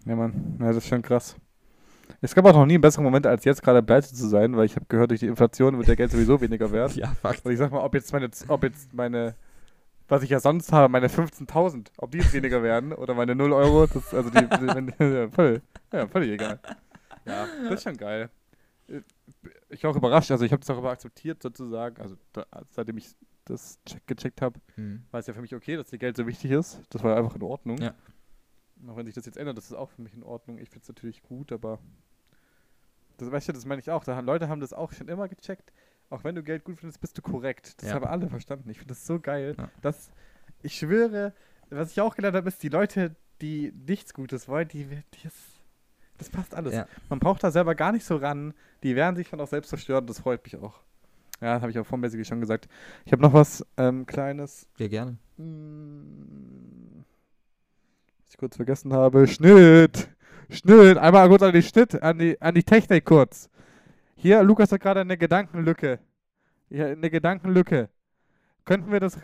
Ja, 0.06 0.16
Mann, 0.16 0.58
ja, 0.60 0.68
das 0.68 0.78
ist 0.78 0.88
schon 0.88 1.02
krass. 1.02 1.36
Es 2.22 2.36
gab 2.36 2.46
auch 2.46 2.54
noch 2.54 2.66
nie 2.66 2.74
einen 2.74 2.82
besseren 2.82 3.04
Moment, 3.04 3.26
als 3.26 3.46
jetzt 3.46 3.62
gerade 3.62 3.82
pleite 3.82 4.14
zu 4.14 4.28
sein, 4.28 4.56
weil 4.56 4.66
ich 4.66 4.76
habe 4.76 4.86
gehört, 4.88 5.12
durch 5.12 5.20
die 5.20 5.28
Inflation 5.28 5.78
wird 5.78 5.88
der 5.88 5.96
Geld 5.96 6.12
sowieso 6.12 6.40
weniger 6.42 6.72
wert. 6.72 6.96
Ja, 6.96 7.08
Fakt. 7.22 7.46
Und 7.46 7.52
ich 7.52 7.58
sag 7.58 7.72
mal, 7.72 7.82
ob 7.82 7.94
jetzt 7.94 8.12
meine, 8.14 8.30
ob 8.48 8.64
jetzt 8.64 8.94
meine, 8.94 9.36
was 10.14 10.24
ich 10.24 10.30
ja 10.30 10.40
sonst 10.40 10.72
habe, 10.72 10.90
meine 10.90 11.08
15.000, 11.08 11.88
ob 11.98 12.12
die 12.12 12.20
jetzt 12.20 12.34
weniger 12.34 12.62
werden 12.62 12.94
oder 12.94 13.14
meine 13.16 13.34
0 13.36 13.52
Euro, 13.52 13.88
das, 13.88 14.14
also 14.14 14.30
die, 14.30 14.38
ja, 15.04 15.30
voll, 15.30 15.62
ja, 15.92 16.08
völlig 16.08 16.32
egal. 16.32 16.60
Ja, 17.26 17.48
das 17.64 17.74
ist 17.74 17.84
schon 17.84 17.98
geil. 17.98 18.30
Äh, 18.88 19.02
Ich 19.70 19.84
war 19.84 19.92
auch 19.92 19.96
überrascht, 19.96 20.30
also 20.32 20.46
ich 20.46 20.52
habe 20.52 20.60
das 20.60 20.70
auch 20.70 20.78
immer 20.78 20.92
akzeptiert 20.92 21.42
sozusagen, 21.42 22.00
also 22.02 22.16
da, 22.32 22.46
seitdem 22.70 22.98
ich 22.98 23.16
das 23.46 23.80
check, 23.86 24.06
gecheckt 24.08 24.42
habe, 24.42 24.60
Hm. 24.76 25.04
war 25.12 25.20
es 25.20 25.28
ja 25.28 25.34
für 25.34 25.42
mich 25.42 25.56
okay, 25.56 25.76
dass 25.76 25.90
dir 25.90 25.98
Geld 25.98 26.16
so 26.16 26.26
wichtig 26.28 26.52
ist. 26.52 26.80
Das 26.92 27.04
war 27.04 27.18
einfach 27.18 27.36
in 27.36 27.42
Ordnung. 27.44 27.78
Ja. 27.80 27.94
Auch 28.88 28.96
wenn 28.98 29.06
sich 29.06 29.16
das 29.16 29.26
jetzt 29.26 29.38
ändert, 29.38 29.58
das 29.58 29.66
ist 29.66 29.74
auch 29.74 29.90
für 29.90 30.02
mich 30.02 30.14
in 30.14 30.24
Ordnung. 30.24 30.58
Ich 30.60 30.70
finde 30.70 30.84
es 30.84 30.88
natürlich 30.90 31.24
gut, 31.24 31.52
aber 31.52 31.80
das 33.18 33.32
weißt 33.32 33.50
du, 33.50 33.54
das 33.54 33.66
meine 33.66 33.82
ich 33.82 33.90
auch. 33.92 34.04
Da 34.04 34.16
haben, 34.16 34.26
Leute 34.26 34.48
haben 34.48 34.62
das 34.62 34.74
auch 34.74 34.92
schon 34.94 35.08
immer 35.08 35.28
gecheckt. 35.28 35.72
Auch 36.10 36.24
wenn 36.24 36.36
du 36.36 36.44
Geld 36.44 36.64
gut 36.64 36.80
findest, 36.80 37.02
bist 37.02 37.18
du 37.18 37.22
korrekt. 37.22 37.82
Das 37.82 37.90
Ja. 37.90 37.96
haben 37.96 38.06
alle 38.06 38.30
verstanden. 38.30 38.70
Ich 38.70 38.78
finde 38.78 38.94
das 38.94 39.06
so 39.06 39.20
geil. 39.20 39.56
Ja. 39.58 39.70
Dass, 39.82 40.12
ich 40.62 40.76
schwöre, 40.76 41.34
was 41.70 41.92
ich 41.92 42.02
auch 42.02 42.16
gelernt 42.16 42.36
habe, 42.38 42.48
ist, 42.48 42.62
die 42.62 42.70
Leute, 42.70 43.16
die 43.42 43.74
nichts 43.88 44.14
Gutes 44.14 44.48
wollen, 44.48 44.68
die, 44.68 44.86
die 44.86 45.24
das, 45.24 45.34
das 46.18 46.30
passt 46.30 46.54
alles. 46.56 46.74
Ja. 46.74 46.88
Man 47.10 47.20
braucht 47.20 47.44
da 47.44 47.50
selber 47.52 47.74
gar 47.76 47.92
nicht 47.92 48.06
so 48.06 48.16
ran. 48.18 48.54
Die 48.84 48.96
werden 48.96 49.16
sich 49.16 49.28
von 49.28 49.42
auch 49.42 49.48
selbst 49.48 49.70
zerstören. 49.70 50.06
Das 50.06 50.20
freut 50.20 50.44
mich 50.44 50.56
auch. 50.58 50.82
Ja, 51.42 51.60
habe 51.60 51.72
ich 51.72 51.80
auch 51.80 51.86
vormäßig 51.86 52.26
schon 52.28 52.40
gesagt. 52.40 52.70
Ich 53.06 53.12
habe 53.12 53.22
noch 53.22 53.34
was 53.34 53.66
ähm, 53.78 54.06
Kleines. 54.06 54.68
Ja, 54.78 54.88
gerne. 54.88 55.18
Hm, 55.38 57.04
Was 58.24 58.30
ich 58.30 58.38
kurz 58.38 58.56
vergessen 58.56 58.94
habe. 58.94 59.28
Schnitt! 59.28 60.10
Schnitt! 60.50 60.98
Einmal 60.98 61.28
kurz 61.28 61.42
an 61.42 61.54
die 61.54 61.64
Schnitt, 61.64 62.02
an 62.02 62.20
die, 62.20 62.40
an 62.42 62.54
die 62.56 62.64
Technik 62.64 63.04
kurz. 63.06 63.50
Hier, 64.24 64.42
Lukas 64.42 64.72
hat 64.72 64.80
gerade 64.80 65.02
eine 65.02 65.18
Gedankenlücke. 65.18 66.00
Ja, 66.70 66.86
eine 66.86 67.10
Gedankenlücke. 67.10 67.90
Könnten 68.64 68.90
wir 68.90 69.02
das 69.02 69.20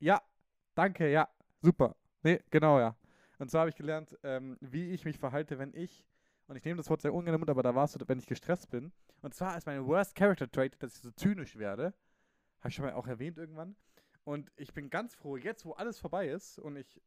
Ja, 0.00 0.20
danke, 0.74 1.08
ja. 1.08 1.28
Super. 1.62 1.94
Nee, 2.24 2.40
genau, 2.50 2.80
ja. 2.80 2.96
Und 3.38 3.48
zwar 3.48 3.60
habe 3.60 3.70
ich 3.70 3.76
gelernt, 3.76 4.18
ähm, 4.24 4.56
wie 4.60 4.90
ich 4.90 5.04
mich 5.04 5.20
verhalte, 5.20 5.60
wenn 5.60 5.72
ich, 5.72 6.04
und 6.48 6.56
ich 6.56 6.64
nehme 6.64 6.78
das 6.78 6.90
Wort 6.90 7.00
sehr 7.00 7.14
ungern 7.14 7.38
Mund, 7.38 7.48
aber 7.48 7.62
da 7.62 7.76
war 7.76 7.84
es 7.84 7.92
so, 7.92 8.00
wenn 8.08 8.18
ich 8.18 8.26
gestresst 8.26 8.70
bin. 8.70 8.90
Und 9.22 9.34
zwar 9.34 9.56
ist 9.56 9.68
mein 9.68 9.86
Worst 9.86 10.16
Character 10.16 10.50
Trait, 10.50 10.82
dass 10.82 10.96
ich 10.96 11.02
so 11.02 11.12
zynisch 11.12 11.56
werde. 11.56 11.94
Habe 12.58 12.70
ich 12.70 12.74
schon 12.74 12.84
mal 12.84 12.94
auch 12.94 13.06
erwähnt 13.06 13.38
irgendwann. 13.38 13.76
Und 14.24 14.50
ich 14.56 14.74
bin 14.74 14.90
ganz 14.90 15.14
froh, 15.14 15.36
jetzt 15.36 15.64
wo 15.64 15.74
alles 15.74 16.00
vorbei 16.00 16.26
ist 16.26 16.58
und 16.58 16.74
ich 16.74 17.00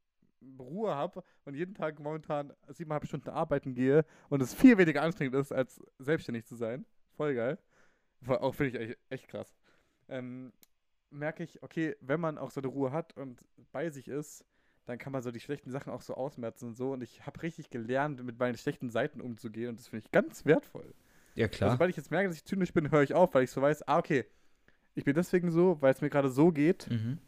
Ruhe 0.57 0.95
habe 0.95 1.25
und 1.43 1.55
jeden 1.55 1.75
Tag 1.75 1.99
momentan 1.99 2.53
siebeneinhalb 2.69 3.05
Stunden 3.05 3.31
arbeiten 3.31 3.73
gehe 3.73 4.05
und 4.29 4.41
es 4.41 4.53
viel 4.53 4.77
weniger 4.77 5.01
anstrengend 5.01 5.35
ist, 5.35 5.51
als 5.51 5.83
selbstständig 5.99 6.45
zu 6.45 6.55
sein. 6.55 6.85
Voll 7.17 7.35
geil. 7.35 7.57
Voll- 8.23 8.37
Auch 8.37 8.55
finde 8.55 8.79
ich 8.79 8.97
echt, 9.09 9.27
krass. 9.27 9.53
Ähm, 10.07 10.53
merke 11.09 11.43
ich, 11.43 11.61
okay, 11.63 11.95
wenn 12.01 12.19
man 12.19 12.37
auch 12.37 12.51
so 12.51 12.61
eine 12.61 12.67
Ruhe 12.67 12.91
hat 12.91 13.15
und 13.17 13.43
bei 13.71 13.89
sich 13.89 14.07
ist, 14.07 14.45
dann 14.85 14.97
kann 14.97 15.11
man 15.11 15.21
so 15.21 15.31
die 15.31 15.39
schlechten 15.39 15.69
Sachen 15.69 15.91
auch 15.91 16.01
so 16.01 16.13
ausmerzen 16.15 16.67
und 16.69 16.75
so. 16.75 16.93
Und 16.93 17.01
ich 17.01 17.25
habe 17.25 17.41
richtig 17.43 17.69
gelernt, 17.69 18.23
mit 18.23 18.39
meinen 18.39 18.57
schlechten 18.57 18.89
Seiten 18.89 19.19
umzugehen 19.19 19.69
und 19.69 19.79
das 19.79 19.87
finde 19.89 20.05
ich 20.05 20.11
ganz 20.11 20.45
wertvoll. 20.45 20.93
Ja, 21.35 21.45
Also, 21.47 21.57
klar. 21.57 21.71
sobald 21.71 21.89
ich 21.89 21.97
jetzt 21.97 22.11
merke, 22.11 22.29
dass 22.29 22.37
ich 22.37 22.45
zynisch 22.45 22.73
bin, 22.73 22.89
höre 22.91 23.03
ich 23.03 23.13
auf, 23.13 23.33
weil 23.33 23.43
ich 23.43 23.51
so 23.51 23.61
weiß, 23.61 23.87
ah, 23.87 23.97
okay, 23.97 24.25
ich 24.95 25.03
bin 25.03 25.13
deswegen 25.13 25.51
so, 25.51 25.81
weil 25.81 25.93
es 25.93 26.01
mir 26.01 26.09
gerade 26.09 26.29
so 26.29 26.51
geht. 26.51 26.89
Mhm. 26.89 27.19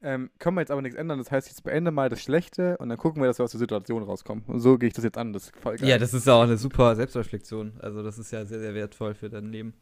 Ähm, 0.00 0.30
können 0.38 0.56
wir 0.56 0.60
jetzt 0.60 0.70
aber 0.70 0.80
nichts 0.82 0.96
ändern. 0.96 1.18
Das 1.18 1.30
heißt, 1.30 1.50
ich 1.50 1.62
beende 1.62 1.90
mal 1.90 2.08
das 2.08 2.22
Schlechte 2.22 2.76
und 2.78 2.88
dann 2.88 2.98
gucken 2.98 3.20
wir, 3.20 3.26
dass 3.26 3.38
wir 3.38 3.44
aus 3.44 3.50
der 3.50 3.58
Situation 3.58 4.02
rauskommen. 4.02 4.44
Und 4.46 4.60
so 4.60 4.78
gehe 4.78 4.88
ich 4.88 4.94
das 4.94 5.04
jetzt 5.04 5.18
an. 5.18 5.32
Das 5.32 5.44
ist 5.44 5.56
voll 5.56 5.76
geil. 5.76 5.88
Ja, 5.88 5.98
das 5.98 6.14
ist 6.14 6.26
ja 6.26 6.34
auch 6.34 6.42
eine 6.42 6.56
super 6.56 6.94
Selbstreflexion. 6.94 7.72
Also, 7.80 8.02
das 8.02 8.18
ist 8.18 8.30
ja 8.30 8.44
sehr, 8.44 8.60
sehr 8.60 8.74
wertvoll 8.74 9.14
für 9.14 9.28
dein 9.28 9.46
Leben. 9.46 9.74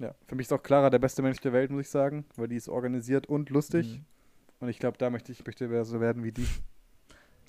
ja. 0.00 0.14
Für 0.26 0.34
mich 0.34 0.46
ist 0.46 0.52
auch 0.52 0.62
Clara 0.62 0.90
der 0.90 0.98
beste 0.98 1.22
Mensch 1.22 1.40
der 1.40 1.52
Welt, 1.52 1.70
muss 1.70 1.82
ich 1.82 1.90
sagen, 1.90 2.26
weil 2.36 2.48
die 2.48 2.56
ist 2.56 2.68
organisiert 2.68 3.26
und 3.26 3.48
lustig. 3.48 3.98
Mhm. 3.98 4.04
Und 4.60 4.68
ich 4.68 4.78
glaube, 4.78 4.98
da 4.98 5.08
möchte 5.08 5.32
ich 5.32 5.44
möchte 5.46 5.84
so 5.84 6.00
werden 6.00 6.22
wie 6.22 6.32
die. 6.32 6.46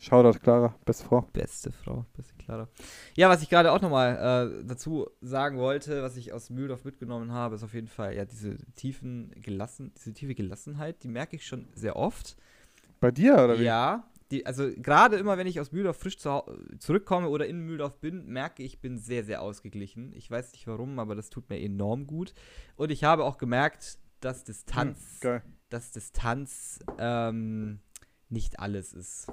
Shoutout, 0.01 0.39
Clara, 0.39 0.75
beste 0.83 1.05
Frau. 1.05 1.21
Beste 1.31 1.71
Frau, 1.71 2.05
beste 2.17 2.33
Clara. 2.37 2.67
Ja, 3.15 3.29
was 3.29 3.43
ich 3.43 3.49
gerade 3.49 3.71
auch 3.71 3.81
nochmal 3.81 4.49
äh, 4.51 4.65
dazu 4.65 5.07
sagen 5.21 5.59
wollte, 5.59 6.01
was 6.01 6.17
ich 6.17 6.33
aus 6.33 6.49
Mühldorf 6.49 6.83
mitgenommen 6.85 7.31
habe, 7.31 7.53
ist 7.53 7.61
auf 7.61 7.75
jeden 7.75 7.87
Fall 7.87 8.15
ja 8.15 8.25
diese 8.25 8.57
tiefen 8.73 9.31
gelassen, 9.35 9.93
diese 9.95 10.11
tiefe 10.11 10.33
Gelassenheit, 10.33 11.03
die 11.03 11.07
merke 11.07 11.35
ich 11.35 11.45
schon 11.45 11.67
sehr 11.75 11.97
oft. 11.97 12.35
Bei 12.99 13.11
dir, 13.11 13.35
oder 13.35 13.59
wie? 13.59 13.63
Ja, 13.63 14.09
die, 14.31 14.43
also 14.47 14.71
gerade 14.75 15.17
immer, 15.17 15.37
wenn 15.37 15.45
ich 15.45 15.59
aus 15.59 15.71
Mühldorf 15.71 15.97
frisch 15.97 16.17
zu, 16.17 16.41
zurückkomme 16.79 17.29
oder 17.29 17.45
in 17.45 17.59
Mühldorf 17.59 17.99
bin, 17.99 18.25
merke 18.25 18.63
ich, 18.63 18.81
bin 18.81 18.97
sehr, 18.97 19.23
sehr 19.23 19.43
ausgeglichen. 19.43 20.13
Ich 20.15 20.31
weiß 20.31 20.53
nicht 20.53 20.65
warum, 20.65 20.97
aber 20.97 21.13
das 21.13 21.29
tut 21.29 21.47
mir 21.47 21.61
enorm 21.61 22.07
gut. 22.07 22.33
Und 22.75 22.91
ich 22.91 23.03
habe 23.03 23.23
auch 23.23 23.37
gemerkt, 23.37 23.99
dass 24.19 24.45
Distanz, 24.45 25.19
Hm, 25.21 25.41
dass 25.69 25.91
Distanz 25.91 26.79
ähm, 26.97 27.81
nicht 28.31 28.59
alles 28.59 28.93
ist. 28.93 29.27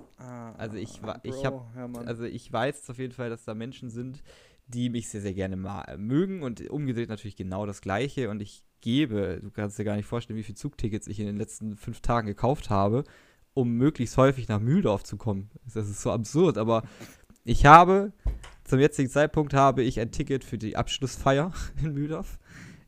Also 0.59 0.77
ich 0.77 1.03
wa- 1.03 1.21
ich 1.23 1.45
hab- 1.45 1.73
Bro, 1.75 2.01
ja. 2.01 2.07
Also 2.07 2.25
ich 2.25 2.53
weiß 2.53 2.91
auf 2.91 2.99
jeden 2.99 3.13
Fall, 3.13 3.31
dass 3.31 3.45
da 3.45 3.55
Menschen 3.55 3.91
sind, 3.91 4.23
die 4.67 4.91
mich 4.91 5.09
sehr, 5.09 5.21
sehr 5.21 5.35
gerne 5.35 5.57
äh, 5.89 5.97
mögen 5.97 6.43
und 6.43 6.69
umgedreht 6.69 7.09
natürlich 7.09 7.37
genau 7.37 7.65
das 7.65 7.81
Gleiche. 7.81 8.29
Und 8.29 8.43
ich 8.43 8.65
gebe, 8.81 9.41
du 9.43 9.51
kannst 9.51 9.79
dir 9.79 9.85
gar 9.85 9.97
nicht 9.97 10.07
vorstellen, 10.07 10.39
wie 10.39 10.43
viele 10.43 10.57
Zugtickets 10.57 11.07
ich 11.07 11.21
in 11.21 11.27
den 11.27 11.37
letzten 11.37 11.77
fünf 11.77 12.01
Tagen 12.01 12.27
gekauft 12.27 12.69
habe, 12.71 13.05
um 13.55 13.71
möglichst 13.77 14.17
häufig 14.17 14.49
nach 14.49 14.61
Mühldorf 14.61 15.05
zu 15.05 15.17
kommen. 15.17 15.51
Das 15.65 15.89
ist 15.89 16.03
so 16.03 16.13
absurd, 16.13 16.59
aber 16.59 16.83
ich 17.45 17.65
habe, 17.67 18.13
zum 18.65 18.79
jetzigen 18.79 19.09
Zeitpunkt 19.09 19.55
habe 19.55 19.83
ich 19.83 19.99
ein 20.01 20.11
Ticket 20.13 20.45
für 20.45 20.59
die 20.59 20.77
Abschlussfeier 20.77 21.53
in 21.83 21.95
Mühldorf. 21.95 22.39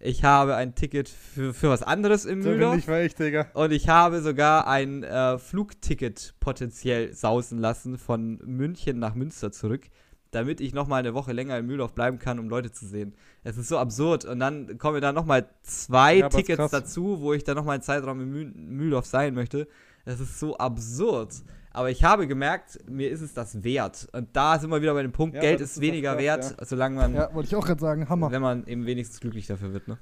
Ich 0.03 0.25
habe 0.25 0.57
ein 0.57 0.75
Ticket 0.75 1.11
für, 1.11 1.53
für 1.53 1.69
was 1.69 1.83
anderes 1.83 2.25
in 2.25 2.43
so 2.43 2.49
bin 2.49 2.59
Mühldorf. 2.59 2.79
ich 2.79 2.89
war 2.89 3.03
ich, 3.03 3.15
Digga. 3.15 3.49
Und 3.53 3.71
ich 3.71 3.91
habe 3.91 4.23
sogar 4.23 4.67
ein 4.67 5.03
äh, 5.03 5.39
Flugticket 5.39 6.35
potenziell 6.41 7.13
sausen 7.13 7.59
lassen 7.59 7.99
von 7.99 8.39
München 8.47 8.99
nach 8.99 9.15
Münster 9.15 9.53
zurück, 9.53 9.91
damit 10.31 10.63
ich 10.63 10.73
nochmal 10.73 11.01
eine 11.01 11.13
Woche 11.13 11.33
länger 11.33 11.59
in 11.59 11.67
Mühldorf 11.67 11.93
bleiben 11.93 12.19
kann, 12.19 12.39
um 12.39 12.49
Leute 12.49 12.73
zu 12.73 12.87
sehen. 12.87 13.15
Es 13.45 13.59
ist 13.59 13.69
so 13.69 13.77
absurd. 13.77 14.25
Und 14.25 14.41
dann 14.41 14.79
kommen 14.79 15.03
da 15.03 15.13
nochmal 15.13 15.51
zwei 15.63 16.17
Ja, 16.17 16.29
Tickets 16.31 16.71
dazu, 16.71 17.21
wo 17.21 17.35
ich 17.35 17.45
dann 17.45 17.57
nochmal 17.57 17.75
einen 17.75 17.83
Zeitraum 17.83 18.23
in 18.23 18.31
Müh 18.31 18.45
Mühldorf 18.55 19.05
sein 19.05 19.35
möchte. 19.35 19.69
Es 20.07 20.19
ist 20.19 20.41
so 20.41 20.57
absurd. 20.57 21.35
Aber 21.73 21.91
ich 21.91 22.03
habe 22.03 22.27
gemerkt, 22.27 22.79
mir 22.89 23.11
ist 23.11 23.21
es 23.21 23.33
das 23.33 23.63
wert. 23.63 24.09
Und 24.13 24.35
da 24.35 24.59
sind 24.59 24.71
wir 24.71 24.83
wieder 24.83 24.95
bei 24.95 25.03
dem 25.03 25.13
Punkt, 25.13 25.37
Ja, 25.37 25.41
Geld 25.41 25.61
ist 25.61 25.81
weniger 25.81 26.13
krass, 26.15 26.23
wert, 26.23 26.57
solange 26.69 26.97
man, 26.97 27.15
Ja, 27.15 27.33
wollte 27.33 27.49
ich 27.49 27.55
auch 27.55 27.65
gerade 27.65 27.81
sagen. 27.81 28.09
Hammer. 28.09 28.31
wenn 28.33 28.43
man 28.43 28.67
eben 28.67 28.87
wenigstens 28.87 29.21
glücklich 29.21 29.47
dafür 29.47 29.73
wird. 29.73 29.87
Ne? 29.87 29.99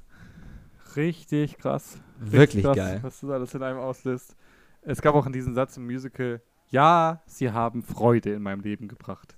Richtig 0.96 1.58
krass. 1.58 1.98
Richtig 2.20 2.32
Wirklich 2.32 2.64
krass, 2.64 2.76
geil. 2.76 2.98
Was 3.02 3.20
du 3.20 3.32
alles 3.32 3.54
in 3.54 3.62
einem 3.62 3.78
auslöst. 3.78 4.34
Es 4.82 5.02
gab 5.02 5.14
auch 5.14 5.26
in 5.26 5.32
diesem 5.32 5.54
Satz 5.54 5.76
im 5.76 5.84
Musical, 5.84 6.40
ja, 6.70 7.22
sie 7.26 7.50
haben 7.50 7.82
Freude 7.82 8.32
in 8.32 8.42
meinem 8.42 8.60
Leben 8.60 8.88
gebracht. 8.88 9.36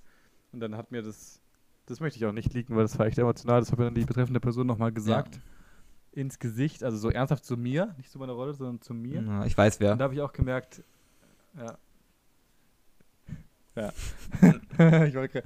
Und 0.53 0.61
dann 0.61 0.75
hat 0.77 0.91
mir 0.91 1.01
das, 1.01 1.41
das 1.85 1.99
möchte 1.99 2.17
ich 2.17 2.25
auch 2.25 2.31
nicht 2.31 2.53
liegen, 2.53 2.75
weil 2.75 2.83
das 2.83 2.97
war 2.97 3.05
echt 3.07 3.17
emotional, 3.17 3.59
das 3.59 3.71
hat 3.71 3.79
mir 3.79 3.85
dann 3.85 3.95
die 3.95 4.05
betreffende 4.05 4.39
Person 4.39 4.67
nochmal 4.67 4.91
gesagt. 4.91 5.39
Ins 6.13 6.39
Gesicht, 6.39 6.83
also 6.83 6.97
so 6.97 7.09
ernsthaft 7.09 7.45
zu 7.45 7.55
mir, 7.57 7.93
nicht 7.97 8.11
zu 8.11 8.19
meiner 8.19 8.33
Rolle, 8.33 8.53
sondern 8.53 8.81
zu 8.81 8.93
mir. 8.93 9.21
Ja, 9.21 9.45
ich 9.45 9.57
weiß 9.57 9.79
wer. 9.79 9.93
Und 9.93 9.99
da 9.99 10.05
habe 10.05 10.13
ich 10.13 10.21
auch 10.21 10.33
gemerkt, 10.33 10.83
ja. 11.57 11.77
Ja. 13.75 13.91
ich 15.05 15.15
wollte 15.15 15.41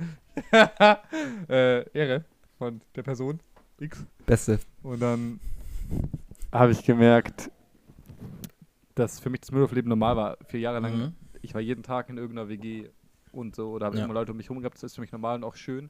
gerade. 0.51 1.01
äh, 1.49 1.89
Ehre 1.97 2.25
von 2.57 2.81
der 2.95 3.03
Person. 3.03 3.39
X. 3.79 4.05
Beste. 4.25 4.59
Und 4.83 5.01
dann 5.01 5.39
habe 6.51 6.71
ich 6.71 6.83
gemerkt, 6.83 7.51
dass 8.95 9.19
für 9.19 9.29
mich 9.29 9.41
das 9.41 9.51
Müllhof-Leben 9.51 9.89
normal 9.89 10.15
war. 10.15 10.37
Vier 10.47 10.61
Jahre 10.61 10.79
lang. 10.79 10.97
Mhm. 10.97 11.13
Ich 11.41 11.53
war 11.53 11.61
jeden 11.61 11.83
Tag 11.83 12.09
in 12.09 12.17
irgendeiner 12.17 12.49
WG 12.49 12.89
und 13.31 13.55
so. 13.55 13.71
Oder 13.71 13.87
habe 13.87 13.97
Ja. 13.97 14.05
immer 14.05 14.13
Leute 14.13 14.31
um 14.31 14.37
mich 14.37 14.47
herum 14.49 14.61
gehabt. 14.61 14.75
Das 14.77 14.83
ist 14.83 14.95
für 14.95 15.01
mich 15.01 15.11
normal 15.11 15.35
und 15.35 15.43
auch 15.43 15.55
schön. 15.55 15.89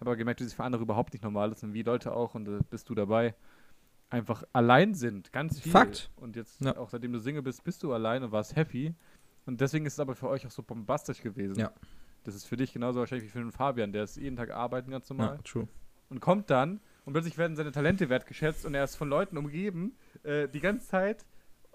Habe 0.00 0.10
aber 0.10 0.16
gemerkt, 0.16 0.40
dass 0.40 0.48
es 0.48 0.54
für 0.54 0.64
andere 0.64 0.82
überhaupt 0.82 1.12
nicht 1.12 1.22
normal 1.22 1.52
ist. 1.52 1.62
Und 1.62 1.74
wie 1.74 1.82
Leute 1.82 2.12
auch, 2.14 2.34
und 2.34 2.46
da 2.46 2.58
bist 2.70 2.88
du 2.88 2.94
dabei, 2.94 3.34
einfach 4.10 4.44
allein 4.52 4.94
sind. 4.94 5.32
Ganz 5.32 5.60
viel. 5.60 5.72
Fakt. 5.72 6.10
Und 6.16 6.36
jetzt, 6.36 6.60
Ja. 6.62 6.76
auch 6.76 6.88
seitdem 6.90 7.12
du 7.12 7.18
Single 7.20 7.42
bist, 7.42 7.62
bist 7.64 7.82
du 7.82 7.92
allein 7.92 8.22
und 8.22 8.32
warst 8.32 8.56
happy. 8.56 8.94
Und 9.46 9.60
deswegen 9.60 9.86
ist 9.86 9.94
es 9.94 10.00
aber 10.00 10.14
für 10.14 10.28
euch 10.28 10.46
auch 10.46 10.50
so 10.50 10.62
bombastisch 10.62 11.22
gewesen. 11.22 11.58
Ja. 11.58 11.72
Das 12.24 12.34
ist 12.34 12.46
für 12.46 12.56
dich 12.56 12.72
genauso 12.72 12.98
wahrscheinlich 13.00 13.26
wie 13.28 13.30
für 13.32 13.38
den 13.38 13.52
Fabian. 13.52 13.92
Der 13.92 14.02
ist 14.04 14.16
jeden 14.16 14.36
Tag 14.36 14.50
arbeiten 14.50 14.90
ganz 14.90 15.08
normal 15.08 15.38
true. 15.44 15.68
und 16.10 16.20
kommt 16.20 16.50
dann 16.50 16.80
und 17.04 17.12
plötzlich 17.12 17.38
werden 17.38 17.56
seine 17.56 17.70
Talente 17.72 18.08
wertgeschätzt 18.08 18.66
und 18.66 18.74
er 18.74 18.82
ist 18.84 18.96
von 18.96 19.08
Leuten 19.08 19.36
umgeben 19.38 19.94
äh, 20.24 20.48
die 20.48 20.58
ganze 20.60 20.88
Zeit 20.88 21.24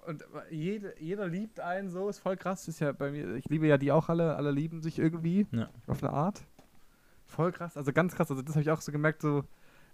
und 0.06 0.26
jede, 0.50 0.94
jeder 1.00 1.28
liebt 1.28 1.60
einen 1.62 1.90
so, 1.90 2.10
ist 2.10 2.20
voll 2.20 2.36
krass, 2.36 2.68
ist 2.68 2.80
ja 2.82 2.92
bei 2.92 3.12
mir, 3.12 3.36
ich 3.36 3.46
liebe 3.46 3.68
ja 3.68 3.78
die 3.78 3.92
auch 3.94 4.10
alle, 4.10 4.36
alle 4.36 4.52
lieben 4.52 4.82
sich 4.82 5.00
irgendwie 5.00 5.48
Ja. 5.52 5.70
auf 5.88 6.04
eine 6.04 6.12
Art. 6.12 6.42
Voll 7.28 7.52
krass, 7.54 7.78
also 7.78 7.94
ganz 7.94 8.14
krass, 8.16 8.30
also 8.30 8.42
das 8.42 8.56
habe 8.56 8.64
ich 8.64 8.72
auch 8.72 8.82
so 8.82 8.92
gemerkt, 8.92 9.22
so 9.22 9.46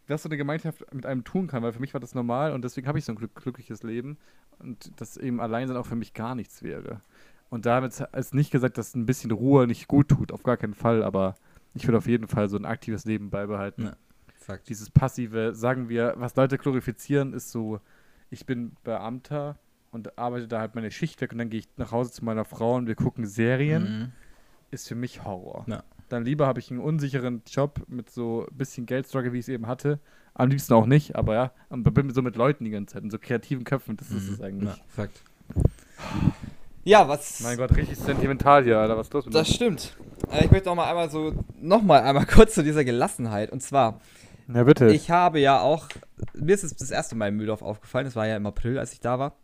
was 0.07 0.23
so 0.23 0.29
eine 0.29 0.37
Gemeinschaft 0.37 0.91
mit 0.93 1.05
einem 1.05 1.25
tun 1.25 1.47
kann, 1.47 1.61
weil 1.61 1.73
für 1.73 1.81
mich 1.81 1.93
war 1.93 1.99
das 1.99 2.15
normal 2.15 2.53
und 2.53 2.63
deswegen 2.63 2.87
habe 2.87 2.97
ich 2.97 3.05
so 3.05 3.11
ein 3.11 3.17
glück 3.17 3.35
glückliches 3.35 3.83
Leben 3.83 4.17
und 4.59 4.99
dass 5.01 5.17
eben 5.17 5.41
Alleinsein 5.41 5.75
auch 5.77 5.85
für 5.85 5.97
mich 5.97 6.13
gar 6.13 6.33
nichts 6.33 6.63
wäre. 6.63 7.01
Und 7.49 7.65
damit 7.65 7.99
ist 8.13 8.33
nicht 8.33 8.51
gesagt, 8.51 8.77
dass 8.77 8.93
ein 8.95 9.05
bisschen 9.05 9.31
Ruhe 9.31 9.67
nicht 9.67 9.87
gut 9.87 10.09
tut, 10.09 10.31
auf 10.31 10.43
gar 10.43 10.57
keinen 10.57 10.73
Fall, 10.73 11.03
aber 11.03 11.35
ich 11.73 11.87
würde 11.87 11.97
auf 11.99 12.07
jeden 12.07 12.27
Fall 12.27 12.49
so 12.49 12.57
ein 12.57 12.65
aktives 12.65 13.05
Leben 13.05 13.29
beibehalten 13.29 13.83
Ja. 13.85 13.95
Fakt. 14.35 14.69
dieses 14.69 14.89
passive, 14.89 15.53
sagen 15.53 15.89
wir, 15.89 16.13
was 16.17 16.35
Leute 16.35 16.57
glorifizieren, 16.57 17.33
ist 17.33 17.51
so, 17.51 17.79
ich 18.29 18.45
bin 18.45 18.73
Beamter 18.83 19.57
und 19.91 20.17
arbeite 20.17 20.47
da 20.47 20.59
halt 20.59 20.75
meine 20.75 20.91
Schicht 20.91 21.19
weg 21.21 21.31
und 21.31 21.37
dann 21.37 21.49
gehe 21.49 21.61
ich 21.61 21.67
nach 21.77 21.91
Hause 21.91 22.11
zu 22.11 22.23
meiner 22.25 22.43
Frau 22.45 22.75
und 22.75 22.87
wir 22.87 22.95
gucken 22.95 23.25
Serien, 23.25 23.83
Mhm. 23.83 24.11
ist 24.71 24.87
für 24.87 24.95
mich 24.95 25.23
Horror. 25.23 25.65
Ja. 25.67 25.83
Dann 26.09 26.23
lieber 26.25 26.47
habe 26.47 26.59
ich 26.59 26.71
einen 26.71 26.79
unsicheren 26.79 27.41
Job 27.47 27.81
mit 27.87 28.09
so 28.09 28.45
ein 28.49 28.57
bisschen 28.57 28.85
Geldstruggle, 28.85 29.33
wie 29.33 29.37
ich 29.39 29.45
es 29.45 29.49
eben 29.49 29.67
hatte. 29.67 29.99
Am 30.33 30.49
liebsten 30.49 30.73
auch 30.73 30.85
nicht, 30.85 31.15
aber 31.15 31.33
ja, 31.35 31.51
und 31.69 31.83
bin 31.93 32.09
so 32.13 32.21
mit 32.21 32.35
Leuten 32.35 32.63
die 32.65 32.71
ganze 32.71 32.93
Zeit, 32.93 33.03
in 33.03 33.09
so 33.09 33.17
kreativen 33.19 33.63
Köpfen, 33.63 33.97
das 33.97 34.11
ist 34.11 34.29
es 34.29 34.39
Mhm. 34.39 34.45
eigentlich. 34.45 34.77
Ja, 34.77 34.83
Fakt. 34.87 35.21
Ja, 36.87 37.05
was. 37.09 37.41
Mein 37.41 37.57
Gott, 37.57 37.75
richtig 37.75 37.97
sentimental 37.97 38.63
hier, 38.63 38.79
Alter, 38.79 38.95
was 38.97 39.07
ist 39.07 39.13
los 39.13 39.25
mit 39.25 39.35
Das 39.35 39.53
stimmt. 39.53 39.97
Äh, 40.31 40.45
Ich 40.45 40.51
möchte 40.51 40.69
noch 40.69 40.75
mal 40.75 40.89
einmal 40.89 41.09
so, 41.09 41.33
noch 41.59 41.81
mal 41.81 42.01
einmal 42.01 42.25
kurz 42.33 42.53
zu 42.53 42.63
dieser 42.63 42.85
Gelassenheit. 42.85 43.51
Und 43.51 43.61
zwar, 43.61 43.99
Ja, 44.47 44.63
bitte. 44.63 44.87
ich 44.93 45.11
habe 45.11 45.41
ja 45.41 45.59
auch, 45.59 45.89
mir 46.33 46.55
ist 46.55 46.63
es 46.63 46.77
das 46.77 46.89
erste 46.89 47.15
Mal 47.17 47.27
in 47.27 47.35
Mühldorf 47.35 47.61
aufgefallen, 47.61 48.05
das 48.05 48.15
war 48.15 48.25
ja 48.25 48.37
im 48.37 48.45
April, 48.45 48.79
als 48.79 48.93
ich 48.93 49.01
da 49.01 49.19
war. 49.19 49.35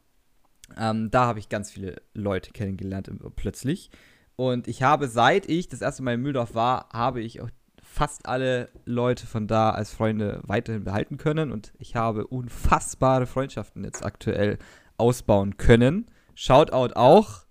Ähm, 0.77 1.11
da 1.11 1.25
habe 1.25 1.39
ich 1.39 1.49
ganz 1.49 1.69
viele 1.69 1.97
Leute 2.13 2.51
kennengelernt 2.51 3.09
im, 3.09 3.19
plötzlich. 3.35 3.91
Und 4.37 4.69
ich 4.69 4.81
habe, 4.81 5.09
seit 5.09 5.49
ich 5.49 5.67
das 5.67 5.81
erste 5.81 6.01
Mal 6.01 6.13
in 6.13 6.21
Mühldorf 6.21 6.55
war, 6.55 6.87
habe 6.93 7.19
ich 7.19 7.41
auch 7.41 7.49
fast 7.81 8.25
alle 8.25 8.69
Leute 8.85 9.27
von 9.27 9.47
da 9.47 9.71
als 9.71 9.91
Freunde 9.93 10.39
weiterhin 10.45 10.85
behalten 10.85 11.17
können. 11.17 11.51
Und 11.51 11.73
ich 11.77 11.97
habe 11.97 12.25
unfassbare 12.25 13.25
Freundschaften 13.25 13.83
jetzt 13.83 14.05
aktuell 14.05 14.59
ausbauen 14.95 15.57
können. 15.57 16.07
Shoutout 16.35 16.95
auch 16.95 17.43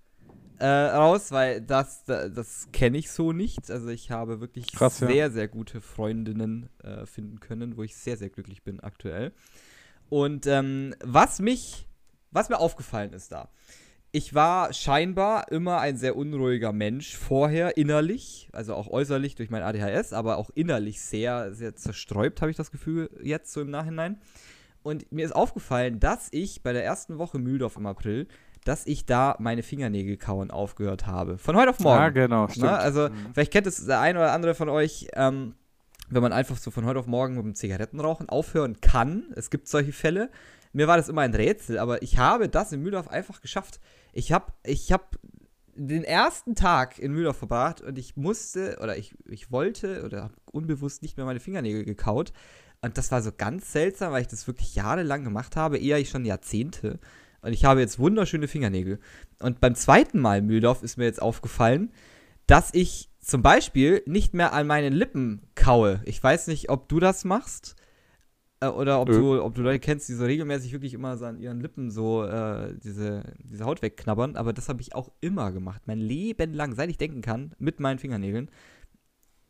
äh, 0.59 0.67
raus, 0.67 1.33
weil 1.33 1.61
das, 1.61 2.05
das, 2.05 2.33
das 2.33 2.69
kenne 2.73 2.99
ich 2.99 3.11
so 3.11 3.33
nicht. 3.33 3.71
Also 3.71 3.89
ich 3.89 4.11
habe 4.11 4.41
wirklich 4.41 4.73
Krass, 4.73 5.01
ja. 5.01 5.09
sehr, 5.09 5.31
sehr 5.31 5.49
gute 5.49 5.81
Freundinnen 5.81 6.69
äh, 6.83 7.05
finden 7.07 7.41
können, 7.41 7.77
wo 7.77 7.83
ich 7.83 7.97
sehr, 7.97 8.17
sehr 8.17 8.31
glücklich 8.31 8.63
bin 8.63 8.81
aktuell. 8.81 9.33
Und 10.09 10.47
ähm, 10.47 10.95
was 11.03 11.41
mich, 11.41 11.89
was 12.31 12.49
mir 12.49 12.61
aufgefallen 12.61 13.13
ist 13.13 13.33
da, 13.33 13.51
ich 14.13 14.35
war 14.35 14.75
scheinbar 14.75 15.51
immer 15.51 15.81
ein 15.81 15.97
sehr 15.97 16.17
unruhiger 16.17 16.73
Mensch 16.73 17.17
vorher, 17.17 17.79
innerlich, 17.79 18.49
also 18.53 18.75
auch 18.75 18.89
äußerlich 18.89 19.35
durch 19.37 19.49
mein 19.49 19.63
ADHS, 19.63 20.13
aber 20.13 20.37
auch 20.37 20.51
innerlich 20.55 21.01
sehr, 21.01 21.55
sehr 21.55 21.75
zersträubt, 21.75 22.43
habe 22.43 22.51
ich 22.51 22.57
das 22.59 22.71
Gefühl, 22.71 23.09
jetzt 23.23 23.53
so 23.53 23.63
im 23.63 23.71
Nachhinein. 23.71 24.21
Und 24.83 25.11
mir 25.11 25.25
ist 25.25 25.33
aufgefallen, 25.33 25.99
dass 25.99 26.29
ich 26.31 26.63
bei 26.63 26.75
der 26.75 26.85
ersten 26.85 27.17
Woche 27.17 27.39
Mühldorf 27.39 27.77
im 27.77 27.87
April, 27.87 28.29
dass 28.65 28.87
ich 28.87 29.07
da 29.07 29.37
meine 29.39 29.63
Fingernägel 29.63 30.17
kauen 30.17 30.51
aufgehört 30.51 31.07
habe. 31.07 31.39
Von 31.39 31.57
heute 31.57 31.71
auf 31.71 31.81
morgen. 31.81 32.01
Ja, 32.01 32.09
genau, 32.11 32.49
stimmt. 32.49 32.67
Na, 32.67 32.77
also, 32.77 33.09
Mhm. 33.09 33.33
vielleicht 33.35 33.53
kennt 33.53 33.67
es 33.67 33.85
der 33.85 34.01
ein 34.01 34.17
oder 34.17 34.33
andere 34.33 34.55
von 34.55 34.69
euch, 34.69 35.09
ähm, 35.15 35.55
wenn 36.11 36.23
man 36.23 36.33
einfach 36.33 36.57
so 36.57 36.71
von 36.71 36.85
heute 36.85 36.99
auf 37.01 37.07
morgen 37.07 37.35
mit 37.37 37.45
dem 37.45 37.55
Zigarettenrauchen 37.55 38.29
aufhören 38.29 38.81
kann. 38.81 39.25
Es 39.35 39.51
gibt 39.51 39.67
solche 39.69 39.93
Fälle. 39.93 40.31
Mir 40.73 40.87
war 40.87 40.97
das 40.97 41.09
immer 41.09 41.23
ein 41.23 41.35
Rätsel, 41.35 41.79
aber 41.79 42.03
ich 42.03 42.19
habe 42.19 42.49
das 42.49 42.73
in 42.73 42.83
Mühldorf 42.83 43.09
einfach 43.09 43.41
geschafft. 43.41 43.81
Ich 44.13 44.33
habe 44.33 44.53
ich 44.65 44.93
hab 44.93 45.17
den 45.75 46.05
ersten 46.05 46.55
Tag 46.55 46.99
in 46.99 47.13
Mühldorf 47.13 47.39
verbracht 47.39 47.81
und 47.81 47.99
ich 47.99 48.17
musste 48.17 48.79
oder 48.83 48.97
ich, 48.97 49.15
ich 49.25 49.51
wollte 49.51 50.03
oder 50.05 50.25
habe 50.25 50.35
unbewusst 50.53 51.03
nicht 51.03 51.17
mehr 51.17 51.25
meine 51.27 51.41
Fingernägel 51.41 51.85
gekaut. 51.85 52.33
Und 52.83 52.99
das 52.99 53.11
war 53.11 53.23
so 53.23 53.31
ganz 53.37 53.73
seltsam, 53.73 54.13
weil 54.13 54.23
ich 54.23 54.29
das 54.29 54.47
wirklich 54.47 54.75
jahrelang 54.75 55.25
gemacht 55.25 55.57
habe, 55.57 55.79
eher 55.79 55.99
ich 55.99 56.11
schon 56.11 56.25
Jahrzehnte. 56.27 56.99
Und 57.43 57.53
ich 57.53 57.65
habe 57.65 57.81
jetzt 57.81 57.99
wunderschöne 57.99 58.49
Fingernägel. 58.49 59.01
Und 59.41 59.61
beim 59.61 59.75
zweiten 59.75 60.21
Mal 60.21 60.39
in 60.39 60.47
Mühldorf 60.47 60.83
ist 60.83 60.97
mir 60.97 61.05
jetzt 61.05 61.21
aufgefallen, 61.21 61.93
dass 62.47 62.73
ich 62.73 63.11
zum 63.21 63.43
Beispiel 63.43 64.03
nicht 64.07 64.33
mehr 64.33 64.53
an 64.53 64.67
meinen 64.67 64.93
Lippen 64.93 65.43
kaue. 65.55 66.01
Ich 66.05 66.23
weiß 66.23 66.47
nicht, 66.47 66.71
ob 66.71 66.89
du 66.89 67.01
das 67.01 67.25
machst 67.25 67.77
äh, 68.61 68.67
oder 68.67 69.01
ob 69.01 69.09
Nö. 69.09 69.19
du, 69.19 69.43
ob 69.43 69.55
du 69.55 69.63
Leute 69.63 69.81
kennst, 69.81 70.09
die 70.09 70.15
so 70.15 70.25
regelmäßig 70.25 70.73
wirklich 70.73 70.95
immer 70.95 71.17
so 71.17 71.27
an 71.27 71.39
ihren 71.39 71.61
Lippen 71.61 71.91
so 71.91 72.25
äh, 72.25 72.75
diese, 72.79 73.25
diese 73.39 73.65
Haut 73.65 73.83
wegknabbern. 73.83 74.37
Aber 74.37 74.53
das 74.53 74.69
habe 74.69 74.81
ich 74.81 74.95
auch 74.95 75.11
immer 75.21 75.51
gemacht. 75.53 75.83
Mein 75.87 75.99
Leben 75.99 76.55
lang, 76.55 76.75
seit 76.75 76.91
ich 76.91 76.99
denken 76.99 77.23
kann, 77.23 77.55
mit 77.59 77.81
meinen 77.81 77.99
Fingernägeln. 77.99 78.51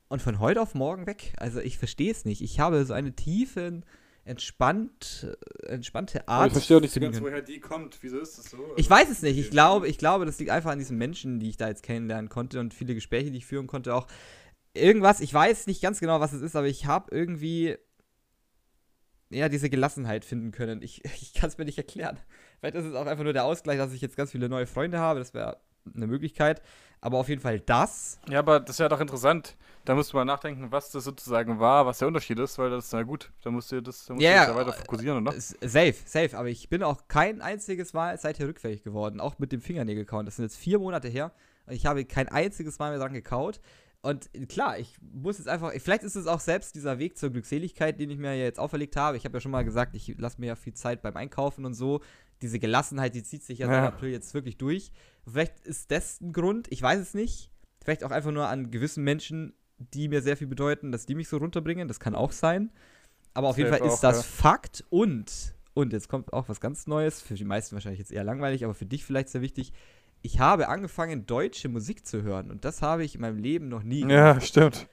Und 0.09 0.21
von 0.21 0.41
heute 0.41 0.61
auf 0.61 0.75
morgen 0.75 1.07
weg. 1.07 1.35
Also 1.39 1.61
ich 1.61 1.79
verstehe 1.79 2.11
es 2.11 2.25
nicht. 2.25 2.43
Ich 2.43 2.61
habe 2.61 2.85
so 2.85 2.93
eine 2.93 3.13
tiefe, 3.13 3.83
entspannt, 4.25 5.27
äh, 5.63 5.67
entspannte 5.67 6.27
Aber 6.29 6.43
Art. 6.43 6.47
ich 6.49 6.53
verstehe 6.53 6.77
auch 6.77 6.81
nicht 6.81 6.99
ganz, 7.01 7.21
woher 7.21 7.43
die 7.43 7.61
kommt. 7.61 7.99
Wieso 8.03 8.19
ist 8.19 8.39
das 8.39 8.51
so? 8.51 8.59
Ich 8.77 8.89
weiß 8.89 9.11
es 9.11 9.23
nicht. 9.23 9.39
Ich 9.39 9.51
glaube, 9.51 9.89
ich 9.89 9.99
glaube, 9.99 10.27
das 10.27 10.39
liegt 10.39 10.51
einfach 10.51 10.71
an 10.71 10.79
diesen 10.79 10.97
Menschen, 10.97 11.41
die 11.41 11.49
ich 11.49 11.57
da 11.57 11.69
jetzt 11.69 11.83
kennenlernen 11.83 12.29
konnte 12.29 12.61
und 12.61 12.73
viele 12.75 12.95
Gespräche, 12.95 13.31
die 13.31 13.39
ich 13.39 13.47
führen 13.47 13.67
konnte. 13.67 13.95
Auch 13.95 14.07
irgendwas, 14.75 15.21
ich 15.21 15.33
weiß 15.33 15.67
nicht 15.67 15.83
ganz 15.83 16.01
genau, 16.01 16.21
was 16.21 16.33
es 16.33 16.43
ist, 16.43 16.57
aber 16.57 16.67
ich 16.69 16.87
habe 16.87 17.15
irgendwie 17.15 17.77
ja 19.31 19.49
diese 19.49 19.71
Gelassenheit 19.71 20.25
finden 20.25 20.53
können. 20.53 20.83
Ich, 20.83 21.05
ich 21.21 21.35
kann 21.35 21.49
es 21.49 21.59
mir 21.59 21.65
nicht 21.65 21.79
erklären. 21.79 22.19
Vielleicht 22.61 22.77
ist 22.77 22.85
es 22.85 22.95
auch 22.95 23.07
einfach 23.07 23.25
nur 23.25 23.33
der 23.33 23.45
Ausgleich, 23.45 23.79
dass 23.79 23.93
ich 23.93 24.01
jetzt 24.01 24.17
ganz 24.17 24.31
viele 24.31 24.49
neue 24.49 24.67
Freunde 24.67 24.99
habe. 24.99 25.19
Das 25.19 25.35
wäre 25.35 25.61
eine 25.95 26.07
Möglichkeit. 26.07 26.63
Aber 27.01 27.19
auf 27.19 27.29
jeden 27.29 27.41
Fall 27.41 27.59
das. 27.59 28.21
Ja, 28.29 28.39
aber 28.39 28.61
das 28.61 28.77
ist 28.77 28.81
ja 28.81 28.89
doch 28.89 29.01
interessant. 29.01 29.57
Da 29.85 29.95
musst 29.95 30.13
du 30.13 30.17
mal 30.17 30.25
nachdenken, 30.25 30.71
was 30.71 30.91
das 30.91 31.05
sozusagen 31.05 31.59
war, 31.59 31.87
was 31.87 31.99
der 31.99 32.09
Unterschied 32.09 32.39
ist, 32.39 32.57
weil 32.59 32.71
das 32.71 32.87
ist 32.87 32.93
ja 32.93 33.03
gut. 33.03 33.33
Da 33.43 33.51
musst 33.51 33.73
du 33.73 33.81
das, 33.83 34.07
da 34.07 34.15
musst 34.15 34.23
Ja, 34.25 34.47
du 34.47 34.53
ja, 34.53 34.57
weiter 34.57 34.73
fokussieren, 34.73 35.27
oder? 35.27 35.39
Safe, 35.41 35.95
safe. 36.05 36.37
Aber 36.39 36.49
ich 36.49 36.69
bin 36.69 36.83
auch 36.83 37.09
kein 37.09 37.41
einziges 37.41 37.93
Mal 37.93 38.17
seither 38.19 38.47
rückfällig 38.47 38.85
geworden. 38.85 39.21
Auch 39.21 39.39
mit 39.39 39.51
dem 39.51 39.61
Fingernägel 39.61 40.05
kauen. 40.05 40.25
Das 40.25 40.37
sind 40.37 40.45
jetzt 40.45 40.57
vier 40.57 40.79
Monate 40.79 41.09
her. 41.09 41.33
Und 41.67 41.75
ich 41.75 41.87
habe 41.87 42.05
kein 42.05 42.29
einziges 42.29 42.79
Mal 42.79 42.91
mehr 42.91 43.01
dran 43.01 43.13
gekaut. 43.13 43.61
Und 44.03 44.31
klar, 44.49 44.79
ich 44.79 44.97
muss 45.01 45.39
jetzt 45.39 45.47
einfach, 45.49 45.73
vielleicht 45.79 46.03
ist 46.03 46.17
es 46.17 46.27
auch 46.27 46.41
selbst 46.41 46.75
dieser 46.75 46.99
Weg 46.99 47.17
zur 47.17 47.31
Glückseligkeit, 47.31 48.01
den 48.01 48.11
ich 48.11 48.19
mir 48.19 48.37
jetzt 48.37 48.59
auferlegt 48.59 48.97
habe. 48.97 49.17
Ich 49.17 49.25
habe 49.25 49.37
ja 49.37 49.41
schon 49.41 49.53
mal 49.53 49.65
gesagt, 49.65 49.95
ich 49.95 50.15
lasse 50.19 50.41
mir 50.41 50.49
ja 50.49 50.57
viel 50.57 50.75
Zeit 50.75 51.03
beim 51.03 51.17
Einkaufen 51.17 51.65
und 51.65 51.75
so. 51.75 52.01
Diese 52.41 52.59
Gelassenheit, 52.59 53.15
die 53.15 53.23
zieht 53.23 53.45
sich 53.45 53.61
ja, 53.61 53.69
seit 53.69 53.77
Ja. 53.77 53.89
April 53.89 54.11
jetzt 54.11 54.35
wirklich 54.35 54.59
durch. 54.59 54.91
Vielleicht 55.25 55.61
ist 55.61 55.93
das 55.93 56.21
ein 56.21 56.33
Grund, 56.33 56.67
ich 56.71 56.83
weiß 56.83 56.99
es 57.01 57.15
nicht. 57.15 57.51
Vielleicht 57.85 58.03
auch 58.03 58.11
einfach 58.11 58.33
nur 58.33 58.49
an 58.49 58.73
gewissen 58.73 59.05
Menschen, 59.05 59.55
die 59.95 60.09
mir 60.09 60.23
sehr 60.23 60.37
viel 60.37 60.47
bedeuten, 60.47 60.93
dass 60.93 61.07
die 61.07 61.15
mich 61.15 61.29
so 61.29 61.37
runterbringen. 61.37 61.89
Das 61.89 62.01
kann 62.01 62.15
auch 62.15 62.33
sein. 62.33 62.71
Aber 63.35 63.49
auf 63.49 63.59
jeden 63.59 63.71
Fall 63.71 63.81
ist 63.81 63.95
auch, 63.95 64.01
das 64.01 64.17
ja. 64.19 64.23
Fakt 64.23 64.85
und, 64.91 65.55
und 65.75 65.93
jetzt 65.93 66.09
kommt 66.09 66.33
auch 66.33 66.49
was 66.49 66.61
ganz 66.61 66.87
Neues, 66.87 67.23
für 67.23 67.35
die 67.35 67.45
meisten 67.45 67.75
wahrscheinlich 67.75 67.99
jetzt 67.99 68.13
eher 68.13 68.25
langweilig, 68.25 68.65
aber 68.65 68.75
für 68.75 68.87
dich 68.87 69.05
vielleicht 69.05 69.31
sehr 69.31 69.41
wichtig. 69.41 69.73
Ich 70.21 70.39
habe 70.39 70.69
angefangen, 70.69 71.27
deutsche 71.27 71.69
Musik 71.69 72.07
zu 72.07 72.23
hören 72.23 72.51
und 72.51 72.65
das 72.65 72.83
habe 72.83 73.05
ich 73.05 73.15
in 73.15 73.23
meinem 73.23 73.39
Leben 73.39 73.69
noch 73.69 73.83
nie 73.83 74.07
Ja, 74.07 74.41
stimmt. 74.41 74.87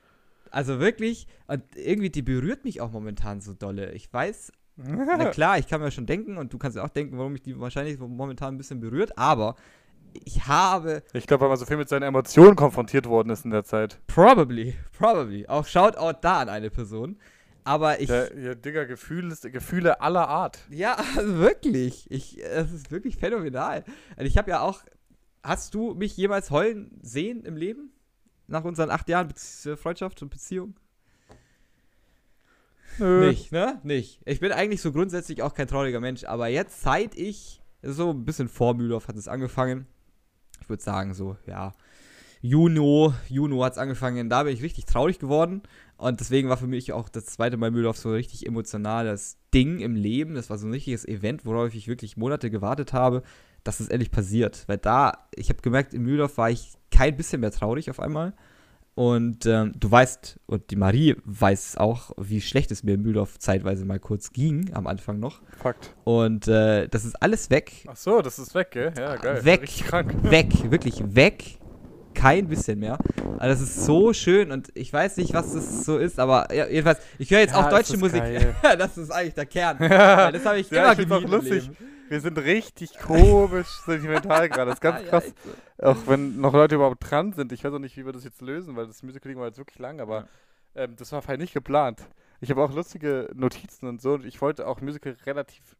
Also 0.51 0.79
wirklich, 0.79 1.27
und 1.47 1.63
irgendwie, 1.75 2.09
die 2.09 2.21
berührt 2.21 2.63
mich 2.63 2.81
auch 2.81 2.91
momentan 2.91 3.41
so 3.41 3.53
dolle. 3.53 3.91
Ich 3.91 4.11
weiß, 4.11 4.51
na 4.77 5.29
klar, 5.29 5.59
ich 5.59 5.67
kann 5.67 5.81
mir 5.81 5.91
schon 5.91 6.05
denken 6.05 6.37
und 6.37 6.53
du 6.53 6.57
kannst 6.57 6.77
ja 6.77 6.83
auch 6.83 6.89
denken, 6.89 7.17
warum 7.17 7.33
mich 7.33 7.41
die 7.41 7.59
wahrscheinlich 7.59 7.99
momentan 7.99 8.55
ein 8.55 8.57
bisschen 8.57 8.79
berührt, 8.79 9.17
aber 9.17 9.55
ich 10.13 10.47
habe 10.47 11.03
Ich 11.13 11.27
glaube, 11.27 11.41
weil 11.41 11.49
man 11.49 11.57
so 11.57 11.65
viel 11.65 11.77
mit 11.77 11.89
seinen 11.89 12.03
Emotionen 12.03 12.55
konfrontiert 12.55 13.07
worden 13.07 13.29
ist 13.29 13.45
in 13.45 13.51
der 13.51 13.63
Zeit. 13.63 13.99
probably, 14.07 14.75
probably, 14.97 15.47
auch 15.47 15.65
Shoutout 15.65 16.19
da 16.21 16.39
an 16.39 16.49
eine 16.49 16.69
Person, 16.69 17.17
aber 17.63 17.99
ich, 17.99 18.09
ja, 18.09 18.55
Digga, 18.55 18.85
Gefühle, 18.85 19.35
Gefühle 19.51 20.01
aller 20.01 20.27
Art. 20.27 20.59
ja, 20.69 20.97
also 21.17 21.37
wirklich, 21.37 22.09
ich, 22.09 22.43
es 22.43 22.71
ist 22.71 22.91
wirklich 22.91 23.17
phänomenal. 23.17 23.83
Und 24.17 24.25
ich 24.25 24.37
habe 24.37 24.49
ja 24.49 24.61
auch, 24.61 24.81
hast 25.43 25.75
du 25.75 25.93
mich 25.93 26.17
jemals 26.17 26.51
heulen 26.51 26.99
sehen 27.01 27.43
im 27.43 27.55
Leben? 27.55 27.91
Nach 28.47 28.63
unseren 28.63 28.89
acht 28.89 29.07
Jahren 29.09 29.27
Bezie 29.27 29.77
Freundschaft 29.77 30.21
und 30.23 30.29
Beziehung? 30.29 30.75
Nö. 32.97 33.27
Nicht, 33.27 33.51
ne? 33.51 33.79
Nicht. 33.83 34.19
Ich 34.25 34.39
bin 34.39 34.51
eigentlich 34.51 34.81
so 34.81 34.91
grundsätzlich 34.91 35.43
auch 35.43 35.53
kein 35.53 35.67
trauriger 35.67 35.99
Mensch, 35.99 36.23
aber 36.23 36.47
jetzt, 36.47 36.81
seit 36.81 37.15
ich, 37.15 37.61
so 37.81 38.09
ein 38.09 38.25
bisschen 38.25 38.49
vor 38.49 38.73
Mühldorf 38.73 39.07
hat 39.07 39.15
es 39.15 39.27
angefangen. 39.27 39.87
Ich 40.61 40.69
würde 40.69 40.83
sagen, 40.83 41.13
so, 41.13 41.37
ja, 41.45 41.73
Juno, 42.41 43.13
Juno 43.27 43.63
hat 43.63 43.73
es 43.73 43.77
angefangen, 43.77 44.29
da 44.29 44.43
bin 44.43 44.53
ich 44.53 44.63
richtig 44.63 44.85
traurig 44.85 45.19
geworden. 45.19 45.61
Und 45.97 46.21
deswegen 46.21 46.47
war 46.47 46.55
für 46.55 46.67
mich 46.67 46.93
auch 46.93 47.09
das 47.09 47.25
zweite 47.25 47.57
Mal 47.57 47.71
Mühldorf 47.71 47.97
so 47.97 48.09
ein 48.09 48.15
richtig 48.15 48.45
emotionales 48.45 49.37
Ding 49.53 49.79
im 49.79 49.95
Leben. 49.95 50.35
Das 50.35 50.49
war 50.49 50.57
so 50.57 50.65
ein 50.65 50.71
richtiges 50.71 51.05
Event, 51.05 51.45
worauf 51.45 51.73
ich 51.73 51.89
wirklich 51.89 52.15
Monate 52.15 52.49
gewartet 52.49 52.93
habe, 52.93 53.23
dass 53.65 53.81
es 53.81 53.89
endlich 53.89 54.09
passiert. 54.09 54.63
Weil 54.67 54.77
da, 54.77 55.27
ich 55.35 55.49
habe 55.49 55.61
gemerkt, 55.61 55.93
in 55.93 56.03
Mühldorf 56.03 56.37
war 56.37 56.49
ich 56.49 56.77
kein 56.91 57.17
bisschen 57.17 57.41
mehr 57.41 57.51
traurig 57.51 57.89
auf 57.89 57.99
einmal. 57.99 58.33
Und 58.99 59.45
ähm, 59.45 59.71
du 59.79 59.89
weißt, 59.89 60.41
und 60.45 60.71
die 60.71 60.75
Marie 60.75 61.15
weiß 61.23 61.77
auch, 61.77 62.11
wie 62.17 62.41
schlecht 62.41 62.69
es 62.69 62.83
mir 62.83 62.95
in 62.95 63.01
Mühldorf 63.01 63.39
zeitweise 63.39 63.85
mal 63.85 63.97
kurz 63.97 64.33
ging, 64.33 64.71
am 64.73 64.87
Anfang 64.87 65.21
noch. 65.21 65.39
Fakt. 65.57 65.95
Und 66.03 66.49
äh, 66.49 66.89
das 66.89 67.05
ist 67.05 67.15
alles 67.23 67.49
weg. 67.49 67.71
Ach 67.87 67.95
so, 67.95 68.21
das 68.21 68.39
ist 68.39 68.53
weg, 68.55 68.71
gell? 68.71 68.91
Ja, 68.97 69.15
geil. 69.15 69.45
Weg. 69.45 69.67
Krank. 69.85 70.13
Weg, 70.29 70.69
wirklich 70.69 71.01
weg. 71.15 71.59
Kein 72.13 72.49
bisschen 72.49 72.79
mehr. 72.79 72.97
Also 73.37 73.53
das 73.53 73.61
ist 73.61 73.85
so 73.85 74.11
schön 74.11 74.51
und 74.51 74.67
ich 74.73 74.91
weiß 74.91 75.15
nicht, 75.15 75.33
was 75.33 75.53
das 75.53 75.85
so 75.85 75.97
ist, 75.97 76.19
aber 76.19 76.53
ja, 76.53 76.67
jedenfalls, 76.67 76.99
ich 77.19 77.31
höre 77.31 77.39
jetzt 77.39 77.53
Ja, 77.53 77.65
auch 77.65 77.69
deutsche 77.69 77.95
Musik. 77.95 78.21
das 78.61 78.97
ist 78.97 79.11
eigentlich 79.11 79.35
der 79.35 79.45
Kern. 79.45 79.77
Das 79.79 80.45
habe 80.45 80.59
ich 80.59 80.69
Ja, 80.71 80.91
immer 80.91 80.91
ich 80.91 81.07
find's 81.07 81.13
auch 81.13 81.31
lustig. 81.31 81.63
Leben. 81.63 81.77
Wir 82.09 82.21
sind 82.21 82.37
richtig 82.39 82.97
komisch 82.99 83.67
sentimental 83.85 84.49
gerade. 84.49 84.65
Das 84.71 84.75
ist 84.77 84.81
ganz 84.81 85.01
Ja, 85.03 85.09
krass. 85.09 85.25
echt 85.25 85.37
so. 85.43 85.85
Auch 85.85 85.97
wenn 86.07 86.39
noch 86.41 86.53
Leute 86.53 86.75
überhaupt 86.75 87.09
dran 87.09 87.33
sind. 87.33 87.51
Ich 87.51 87.63
weiß 87.63 87.73
auch 87.73 87.79
nicht, 87.79 87.95
wie 87.97 88.05
wir 88.05 88.11
das 88.13 88.23
jetzt 88.23 88.41
lösen, 88.41 88.75
weil 88.75 88.87
das 88.87 89.03
Musical 89.03 89.35
war 89.35 89.47
jetzt 89.47 89.57
wirklich 89.57 89.79
lang, 89.79 89.99
aber 90.01 90.27
ähm, 90.75 90.95
das 90.95 91.11
war 91.11 91.25
halt 91.27 91.39
nicht 91.39 91.53
geplant. 91.53 92.01
Ich 92.41 92.49
habe 92.51 92.63
auch 92.63 92.73
lustige 92.73 93.29
Notizen 93.33 93.87
und 93.87 94.01
so. 94.01 94.13
Und 94.13 94.25
ich 94.25 94.41
wollte 94.41 94.67
auch 94.67 94.81
Musical 94.81 95.15
relativ 95.25 95.75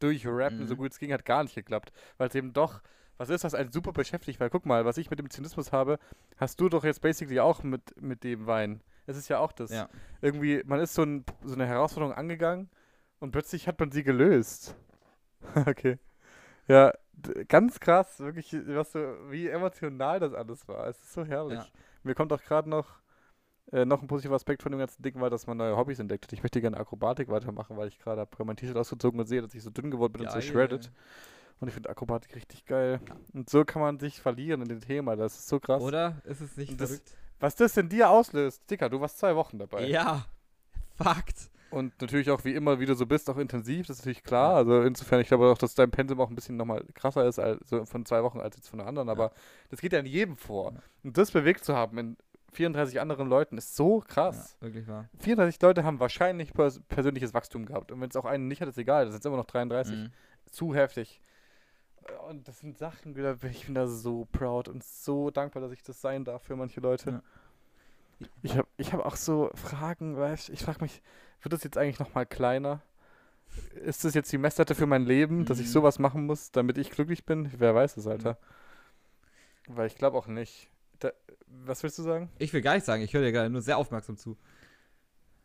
durchrappen, 0.00 0.60
Mhm. 0.60 0.66
so 0.66 0.76
gut 0.76 0.92
es 0.92 0.98
ging, 0.98 1.12
hat 1.12 1.24
gar 1.24 1.42
nicht 1.42 1.54
geklappt. 1.54 1.92
Weil 2.18 2.28
es 2.28 2.34
eben 2.34 2.52
doch, 2.52 2.80
was 3.16 3.30
ist 3.30 3.44
das, 3.44 3.54
einen 3.54 3.72
super 3.72 3.92
beschäftigt. 3.92 4.40
Weil 4.40 4.50
guck 4.50 4.66
mal, 4.66 4.84
was 4.84 4.98
ich 4.98 5.10
mit 5.10 5.18
dem 5.18 5.30
Zynismus 5.30 5.72
habe, 5.72 5.98
hast 6.36 6.60
du 6.60 6.68
doch 6.68 6.84
jetzt 6.84 7.00
basically 7.00 7.40
auch 7.40 7.62
mit, 7.62 8.00
mit 8.00 8.24
dem 8.24 8.46
Wein. 8.46 8.82
Es 9.06 9.16
ist 9.16 9.28
ja 9.28 9.38
auch 9.38 9.52
das. 9.52 9.70
Ja. 9.70 9.88
Irgendwie, 10.20 10.62
man 10.66 10.80
ist 10.80 10.94
so, 10.94 11.02
ein, 11.02 11.24
so 11.44 11.54
eine 11.54 11.66
Herausforderung 11.66 12.14
angegangen 12.14 12.68
und 13.20 13.30
plötzlich 13.30 13.68
hat 13.68 13.78
man 13.80 13.90
sie 13.90 14.02
gelöst. 14.02 14.74
okay. 15.66 15.98
Ja, 16.68 16.92
ganz 17.48 17.80
krass, 17.80 18.18
wirklich, 18.20 18.52
was 18.66 18.92
so, 18.92 18.98
wie 19.30 19.48
emotional 19.48 20.20
das 20.20 20.34
alles 20.34 20.66
war. 20.68 20.86
Es 20.86 20.98
ist 21.00 21.12
so 21.12 21.24
herrlich. 21.24 21.58
Ja. 21.58 21.66
Mir 22.02 22.14
kommt 22.14 22.32
auch 22.32 22.42
gerade 22.42 22.68
noch, 22.68 22.86
äh, 23.72 23.84
noch 23.84 24.02
ein 24.02 24.08
positiver 24.08 24.34
Aspekt 24.34 24.62
von 24.62 24.72
dem 24.72 24.78
ganzen 24.78 25.02
Ding 25.02 25.20
war, 25.20 25.30
dass 25.30 25.46
man 25.46 25.56
neue 25.56 25.76
Hobbys 25.76 25.98
entdeckt 25.98 26.24
hat. 26.24 26.32
Ich 26.32 26.42
möchte 26.42 26.60
gerne 26.60 26.76
Akrobatik 26.76 27.28
weitermachen, 27.28 27.76
weil 27.76 27.88
ich 27.88 27.98
gerade 27.98 28.20
habe 28.20 28.44
mein 28.44 28.56
T-Shirt 28.56 28.76
ausgezogen 28.76 29.18
und 29.20 29.26
sehe, 29.26 29.42
dass 29.42 29.54
ich 29.54 29.62
so 29.62 29.70
dünn 29.70 29.90
geworden 29.90 30.12
bin 30.14 30.22
und 30.22 30.30
so 30.32 30.40
shredded. 30.40 30.90
Und 31.58 31.68
ich 31.68 31.74
finde 31.74 31.88
Akrobatik 31.88 32.34
richtig 32.36 32.66
geil. 32.66 33.00
Und 33.32 33.48
so 33.48 33.64
kann 33.64 33.80
man 33.80 33.98
sich 33.98 34.20
verlieren 34.20 34.60
in 34.62 34.68
dem 34.68 34.80
Thema. 34.80 35.16
Das 35.16 35.36
ist 35.38 35.48
so 35.48 35.58
krass. 35.58 35.82
Oder? 35.82 36.20
Ist 36.24 36.40
es 36.40 36.56
nicht 36.56 36.78
das- 36.80 36.90
verrückt? 36.90 37.16
Was 37.38 37.54
das 37.54 37.76
in 37.76 37.88
dir 37.90 38.08
auslöst, 38.08 38.70
Dicker, 38.70 38.88
du 38.88 39.00
warst 39.00 39.18
zwei 39.18 39.36
Wochen 39.36 39.58
dabei. 39.58 39.84
Ja. 39.86 40.24
Fakt. 40.94 41.50
Und 41.70 42.00
natürlich 42.00 42.30
auch 42.30 42.44
wie 42.44 42.54
immer, 42.54 42.78
wie 42.78 42.86
du 42.86 42.94
so 42.94 43.06
bist, 43.06 43.28
auch 43.28 43.38
intensiv, 43.38 43.86
das 43.86 43.98
ist 43.98 44.02
natürlich 44.02 44.22
klar. 44.22 44.54
Also 44.54 44.82
insofern, 44.82 45.20
ich 45.20 45.28
glaube 45.28 45.46
auch, 45.46 45.58
dass 45.58 45.74
dein 45.74 45.90
Pensum 45.90 46.20
auch 46.20 46.30
ein 46.30 46.34
bisschen 46.34 46.56
nochmal 46.56 46.84
krasser 46.94 47.26
ist 47.26 47.38
als 47.38 47.68
so 47.68 47.84
von 47.84 48.06
zwei 48.06 48.22
Wochen 48.22 48.40
als 48.40 48.56
jetzt 48.56 48.68
von 48.68 48.78
den 48.78 48.86
anderen, 48.88 49.08
aber 49.08 49.32
das 49.70 49.80
geht 49.80 49.92
ja 49.92 49.98
in 49.98 50.06
jedem 50.06 50.36
vor. 50.36 50.72
Ja. 50.72 50.80
Und 51.02 51.18
das 51.18 51.32
bewegt 51.32 51.64
zu 51.64 51.74
haben 51.74 51.98
in 51.98 52.16
34 52.52 53.00
anderen 53.00 53.28
Leuten 53.28 53.58
ist 53.58 53.76
so 53.76 54.00
krass. 54.00 54.56
Ja, 54.60 54.66
wirklich 54.66 54.88
wahr. 54.88 55.08
34 55.18 55.60
Leute 55.60 55.84
haben 55.84 56.00
wahrscheinlich 56.00 56.52
pers 56.52 56.80
persönliches 56.88 57.34
Wachstum 57.34 57.66
gehabt. 57.66 57.92
Und 57.92 58.00
wenn 58.00 58.08
es 58.08 58.16
auch 58.16 58.24
einen 58.24 58.48
nicht 58.48 58.60
hat, 58.60 58.68
ist 58.68 58.78
egal, 58.78 59.04
das 59.04 59.14
sind 59.14 59.26
immer 59.26 59.36
noch 59.36 59.44
33. 59.44 59.94
Mhm. 59.94 60.12
Zu 60.50 60.74
heftig. 60.74 61.20
Und 62.28 62.48
das 62.48 62.60
sind 62.60 62.78
Sachen, 62.78 63.14
da 63.14 63.34
bin 63.34 63.50
ich 63.50 63.66
bin 63.66 63.74
da 63.74 63.86
so 63.86 64.26
proud 64.32 64.68
und 64.68 64.84
so 64.84 65.30
dankbar, 65.30 65.60
dass 65.60 65.72
ich 65.72 65.82
das 65.82 66.00
sein 66.00 66.24
darf 66.24 66.44
für 66.44 66.56
manche 66.56 66.80
Leute. 66.80 67.10
Ja. 68.18 68.28
Ich 68.42 68.56
habe 68.56 68.68
ich 68.78 68.92
hab 68.92 69.04
auch 69.04 69.16
so 69.16 69.50
Fragen, 69.54 70.16
weißt 70.16 70.48
ich 70.48 70.62
frage 70.62 70.80
mich, 70.80 71.02
wird 71.42 71.52
das 71.52 71.64
jetzt 71.64 71.78
eigentlich 71.78 71.98
nochmal 71.98 72.26
kleiner? 72.26 72.82
Ist 73.84 74.04
das 74.04 74.14
jetzt 74.14 74.32
die 74.32 74.38
Messlatte 74.38 74.74
für 74.74 74.86
mein 74.86 75.04
Leben, 75.06 75.44
dass 75.44 75.60
ich 75.60 75.66
Mhm. 75.66 75.70
sowas 75.70 75.98
machen 75.98 76.26
muss, 76.26 76.50
damit 76.50 76.78
ich 76.78 76.90
glücklich 76.90 77.24
bin? 77.24 77.50
Wer 77.56 77.74
weiß 77.74 77.96
es, 77.96 78.06
Alter. 78.06 78.38
Weil 79.68 79.86
ich 79.86 79.94
glaube 79.96 80.16
auch 80.18 80.26
nicht. 80.26 80.68
Da, 80.98 81.12
was 81.46 81.82
willst 81.82 81.98
du 81.98 82.02
sagen? 82.02 82.30
Ich 82.38 82.52
will 82.52 82.60
gar 82.62 82.74
nicht 82.74 82.84
sagen, 82.84 83.02
ich 83.02 83.12
höre 83.14 83.22
dir 83.22 83.32
gerade 83.32 83.50
nur 83.50 83.62
sehr 83.62 83.78
aufmerksam 83.78 84.16
zu. 84.16 84.36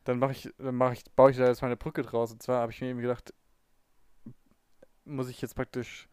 Dann 0.03 0.17
mache 0.17 0.31
ich, 0.31 0.49
dann 0.57 0.75
mache 0.75 0.93
ich, 0.93 1.03
baue 1.15 1.31
ich 1.31 1.37
da 1.37 1.47
jetzt 1.47 1.61
meine 1.61 1.77
Brücke 1.77 2.01
draus. 2.01 2.31
Und 2.31 2.41
zwar 2.41 2.61
habe 2.61 2.71
ich 2.71 2.81
mir 2.81 2.87
eben 2.87 3.01
gedacht, 3.01 3.33
muss 5.05 5.29
ich 5.29 5.41
jetzt 5.41 5.55
praktisch 5.55 6.07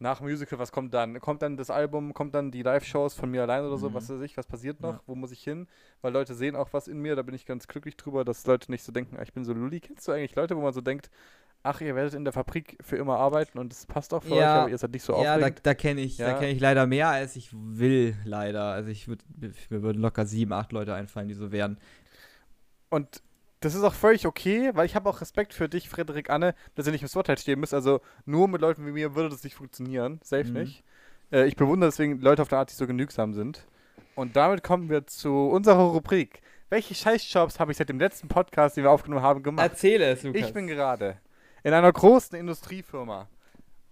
nach 0.00 0.20
Musical, 0.20 0.58
was 0.58 0.72
kommt 0.72 0.92
dann? 0.94 1.20
Kommt 1.20 1.42
dann 1.42 1.56
das 1.56 1.70
Album, 1.70 2.14
kommt 2.14 2.34
dann 2.34 2.50
die 2.50 2.62
Live-Shows 2.62 3.14
von 3.14 3.30
mir 3.30 3.42
allein 3.42 3.64
oder 3.64 3.76
so, 3.76 3.90
Mhm. 3.90 3.94
was 3.94 4.08
weiß 4.10 4.20
ich, 4.22 4.36
was 4.36 4.46
passiert 4.46 4.80
noch? 4.80 4.94
Ja. 4.94 5.00
Wo 5.06 5.14
muss 5.14 5.30
ich 5.30 5.42
hin? 5.44 5.68
Weil 6.00 6.12
Leute 6.12 6.34
sehen 6.34 6.56
auch 6.56 6.72
was 6.72 6.88
in 6.88 6.98
mir, 7.00 7.14
da 7.16 7.22
bin 7.22 7.34
ich 7.34 7.44
ganz 7.46 7.68
glücklich 7.68 7.96
drüber, 7.96 8.24
dass 8.24 8.46
Leute 8.46 8.70
nicht 8.70 8.82
so 8.82 8.92
denken, 8.92 9.16
ah, 9.18 9.22
ich 9.22 9.32
bin 9.32 9.44
so 9.44 9.52
Lulli. 9.52 9.78
Kennst 9.80 10.08
du 10.08 10.12
eigentlich 10.12 10.34
Leute, 10.34 10.56
wo 10.56 10.62
man 10.62 10.72
so 10.72 10.80
denkt, 10.80 11.10
ach, 11.62 11.82
ihr 11.82 11.94
werdet 11.94 12.14
in 12.14 12.24
der 12.24 12.32
Fabrik 12.32 12.78
für 12.80 12.96
immer 12.96 13.18
arbeiten 13.18 13.58
und 13.58 13.70
es 13.72 13.84
passt 13.84 14.14
auch 14.14 14.22
für 14.22 14.32
euch, 14.32 14.38
Ja. 14.40 14.62
aber 14.62 14.70
ihr 14.70 14.78
seid 14.78 14.92
nicht 14.92 15.02
so 15.02 15.12
ja, 15.12 15.24
da, 15.24 15.44
aufregend? 15.44 15.60
da 15.66 15.74
kenne 15.74 16.00
ich, 16.00 16.16
da 16.16 16.28
Ja. 16.28 16.38
kenn 16.38 16.48
ich 16.48 16.60
leider 16.60 16.86
mehr, 16.86 17.08
als 17.08 17.36
ich 17.36 17.50
will, 17.52 18.16
leider. 18.24 18.62
Also 18.64 18.88
ich 18.88 19.06
würde, 19.08 19.22
mir 19.68 19.82
würden 19.82 20.00
locker 20.00 20.24
sieben, 20.24 20.54
acht 20.54 20.72
Leute 20.72 20.94
einfallen, 20.94 21.28
die 21.28 21.34
so 21.34 21.52
wären. 21.52 21.78
Und 22.88 23.22
das 23.60 23.74
ist 23.74 23.82
auch 23.82 23.94
völlig 23.94 24.26
okay, 24.26 24.70
weil 24.74 24.86
ich 24.86 24.94
habe 24.94 25.08
auch 25.08 25.20
Respekt 25.20 25.52
für 25.54 25.68
dich, 25.68 25.88
Frederik 25.88 26.30
Anne, 26.30 26.54
dass 26.74 26.86
ihr 26.86 26.92
nicht 26.92 27.02
im 27.02 27.08
Spotlight 27.08 27.40
stehen 27.40 27.60
müsst. 27.60 27.74
Also 27.74 28.00
nur 28.24 28.48
mit 28.48 28.60
Leuten 28.60 28.86
wie 28.86 28.92
mir 28.92 29.14
würde 29.14 29.28
das 29.28 29.44
nicht 29.44 29.54
funktionieren. 29.54 30.20
Safe 30.24 30.44
Mhm. 30.44 30.52
nicht. 30.54 30.84
Äh, 31.32 31.46
ich 31.46 31.56
bewundere 31.56 31.90
deswegen 31.90 32.20
Leute 32.20 32.42
auf 32.42 32.48
der 32.48 32.58
Art, 32.58 32.70
die 32.70 32.74
so 32.74 32.86
genügsam 32.86 33.34
sind. 33.34 33.66
Und 34.14 34.34
damit 34.36 34.62
kommen 34.64 34.88
wir 34.88 35.06
zu 35.06 35.48
unserer 35.48 35.82
Rubrik. 35.92 36.40
Welche 36.68 36.94
Scheißjobs 36.94 37.58
habe 37.60 37.72
ich 37.72 37.78
seit 37.78 37.88
dem 37.88 37.98
letzten 37.98 38.28
Podcast, 38.28 38.76
den 38.76 38.84
wir 38.84 38.90
aufgenommen 38.90 39.22
haben, 39.22 39.42
gemacht? 39.42 39.64
Erzähle 39.70 40.06
es, 40.10 40.22
Lukas. 40.22 40.42
Ich 40.42 40.52
bin 40.52 40.66
gerade 40.66 41.18
in 41.62 41.72
einer 41.72 41.92
großen 41.92 42.38
Industriefirma. 42.38 43.28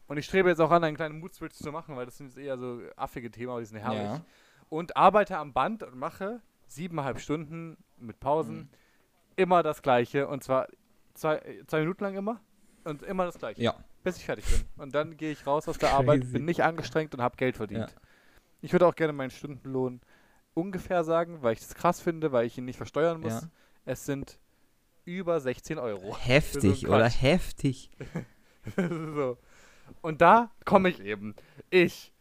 Und 0.07 0.16
ich 0.16 0.24
strebe 0.24 0.49
jetzt 0.49 0.61
auch 0.61 0.70
an, 0.70 0.85
einen 0.85 0.97
kleinen 0.97 1.19
Mood-Switch 1.20 1.57
zu 1.57 1.70
machen, 1.70 1.95
weil 1.97 2.07
das 2.07 2.16
sind 2.16 2.28
jetzt 2.28 2.39
eher 2.39 2.57
so 2.57 2.81
affige 2.97 3.31
Themen, 3.31 3.51
aber 3.51 3.61
die 3.61 3.66
sind 3.66 3.78
herrlich. 3.78 4.01
Ja. 4.03 4.24
Und 4.70 4.97
arbeite 4.97 5.36
am 5.36 5.53
Band 5.53 5.82
und 5.82 5.97
mache 5.97 6.40
siebeneinhalb 6.66 7.20
Stunden 7.20 7.77
mit 7.99 8.19
Pausen 8.20 8.57
Mhm. 8.57 8.69
Immer 9.39 9.62
das 9.62 9.82
Gleiche. 9.82 10.28
Und 10.28 10.43
zwar 10.44 10.69
zwei, 11.15 11.40
zwei 11.66 11.81
Minuten 11.81 12.05
lang 12.05 12.16
immer. 12.16 12.40
Und 12.85 13.02
immer 13.02 13.24
das 13.24 13.39
Gleiche. 13.39 13.62
Ja. 13.62 13.74
Bis 14.02 14.16
ich 14.16 14.24
fertig 14.24 14.47
bin. 14.47 14.65
Und 14.77 14.94
dann 14.94 15.16
gehe 15.16 15.32
ich 15.32 15.47
raus 15.47 15.69
aus 15.69 15.78
der 15.78 15.93
Arbeit, 15.93 16.20
Crazy. 16.20 16.32
bin 16.32 16.44
nicht 16.44 16.62
angestrengt 16.62 17.15
und 17.15 17.20
habe 17.23 17.36
Geld 17.36 17.56
verdient. 17.56 17.90
Ja. 17.90 17.97
Ich 18.60 18.73
würde 18.73 18.86
auch 18.86 18.94
gerne 18.94 19.12
meinen 19.12 19.31
Stundenlohn 19.31 20.01
ungefähr 20.55 21.05
sagen, 21.05 21.43
weil 21.43 21.52
ich 21.52 21.60
das 21.60 21.74
krass 21.74 22.01
finde, 22.01 22.32
weil 22.32 22.47
ich 22.47 22.56
ihn 22.59 22.65
nicht 22.65 22.77
versteuern 22.77 23.20
muss. 23.20 23.43
Ja. 23.43 23.48
Es 23.85 24.06
sind 24.06 24.39
über 25.05 25.40
16 25.40 25.78
Euro. 25.78 26.16
Heftig, 26.19 26.81
So 26.81 26.89
oder? 26.89 27.09
Heftig. 27.09 27.90
so. 28.77 29.39
Und 30.02 30.20
da 30.20 30.51
komme 30.65 30.89
ich 30.89 31.01
eben. 31.01 31.35
Ich, 31.70 32.12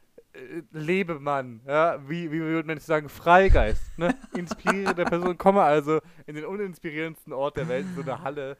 Lebemann, 0.71 1.61
ja, 1.65 1.99
wie, 2.07 2.31
wie 2.31 2.39
würde 2.39 2.67
man 2.67 2.79
sagen, 2.79 3.09
Freigeist, 3.09 3.97
ne? 3.97 4.15
Inspirierende 4.33 5.05
Person, 5.05 5.37
komme 5.37 5.61
also 5.61 5.99
in 6.25 6.35
den 6.35 6.45
uninspirierendsten 6.45 7.33
Ort 7.33 7.57
der 7.57 7.67
Welt, 7.67 7.85
in 7.87 7.95
so 7.95 8.01
eine 8.01 8.21
Halle, 8.21 8.57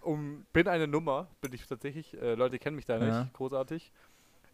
um, 0.00 0.46
bin 0.52 0.68
eine 0.68 0.86
Nummer, 0.86 1.28
bin 1.40 1.52
ich 1.52 1.66
tatsächlich, 1.66 2.20
äh, 2.20 2.34
Leute 2.34 2.58
kennen 2.58 2.76
mich 2.76 2.86
da 2.86 2.98
nicht, 2.98 3.08
Ja. 3.08 3.28
großartig, 3.32 3.90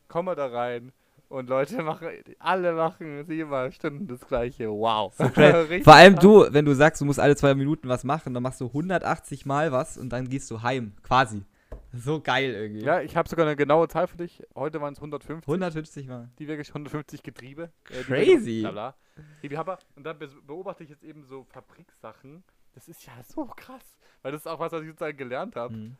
komme 0.08 0.34
da 0.34 0.46
rein 0.46 0.92
und 1.28 1.48
Leute 1.48 1.82
machen, 1.82 2.08
alle 2.38 2.72
machen 2.72 3.24
siebenmal 3.24 3.72
Stunden 3.72 4.06
das 4.06 4.20
Gleiche, 4.20 4.68
wow. 4.68 5.12
Richtig 5.36 5.84
Vor 5.84 5.94
allem 5.94 6.16
du, 6.16 6.46
wenn 6.50 6.64
du 6.64 6.74
sagst, 6.74 7.00
du 7.00 7.04
musst 7.04 7.20
alle 7.20 7.36
zwei 7.36 7.54
Minuten 7.54 7.88
was 7.88 8.04
machen, 8.04 8.34
dann 8.34 8.42
machst 8.42 8.60
du 8.60 8.66
180 8.66 9.46
Mal 9.46 9.72
was 9.72 9.98
und 9.98 10.10
dann 10.10 10.28
gehst 10.28 10.50
du 10.50 10.62
heim. 10.62 10.92
Quasi. 11.02 11.42
So 12.04 12.20
geil 12.20 12.52
irgendwie. 12.54 12.82
Ja, 12.84 13.00
ich 13.02 13.16
habe 13.16 13.28
sogar 13.28 13.46
eine 13.46 13.56
genaue 13.56 13.86
Zahl 13.88 14.06
für 14.06 14.16
dich, 14.16 14.42
heute 14.54 14.80
waren 14.80 14.92
es 14.94 14.98
150. 14.98 15.46
150 15.46 16.06
Mal. 16.08 16.30
die 16.38 16.48
wirklich 16.48 16.68
150 16.68 17.22
Getriebe. 17.22 17.70
Äh, 17.90 17.98
die 17.98 18.02
Crazy. 18.04 18.60
Lala. 18.62 18.96
Die 19.42 19.56
haben. 19.56 19.76
Und 19.96 20.04
dann 20.04 20.18
beobachte 20.46 20.84
ich 20.84 20.90
jetzt 20.90 21.04
eben 21.04 21.24
so 21.24 21.44
Fabriksachen. 21.44 22.42
Das 22.74 22.88
ist 22.88 23.04
ja 23.06 23.12
so 23.22 23.44
krass. 23.44 23.98
Weil 24.22 24.32
das 24.32 24.42
ist 24.42 24.46
auch 24.46 24.58
was, 24.58 24.72
was 24.72 24.80
ich 24.82 24.88
sozusagen 24.88 25.18
gelernt 25.18 25.56
habe. 25.56 25.74
Mhm. 25.74 25.96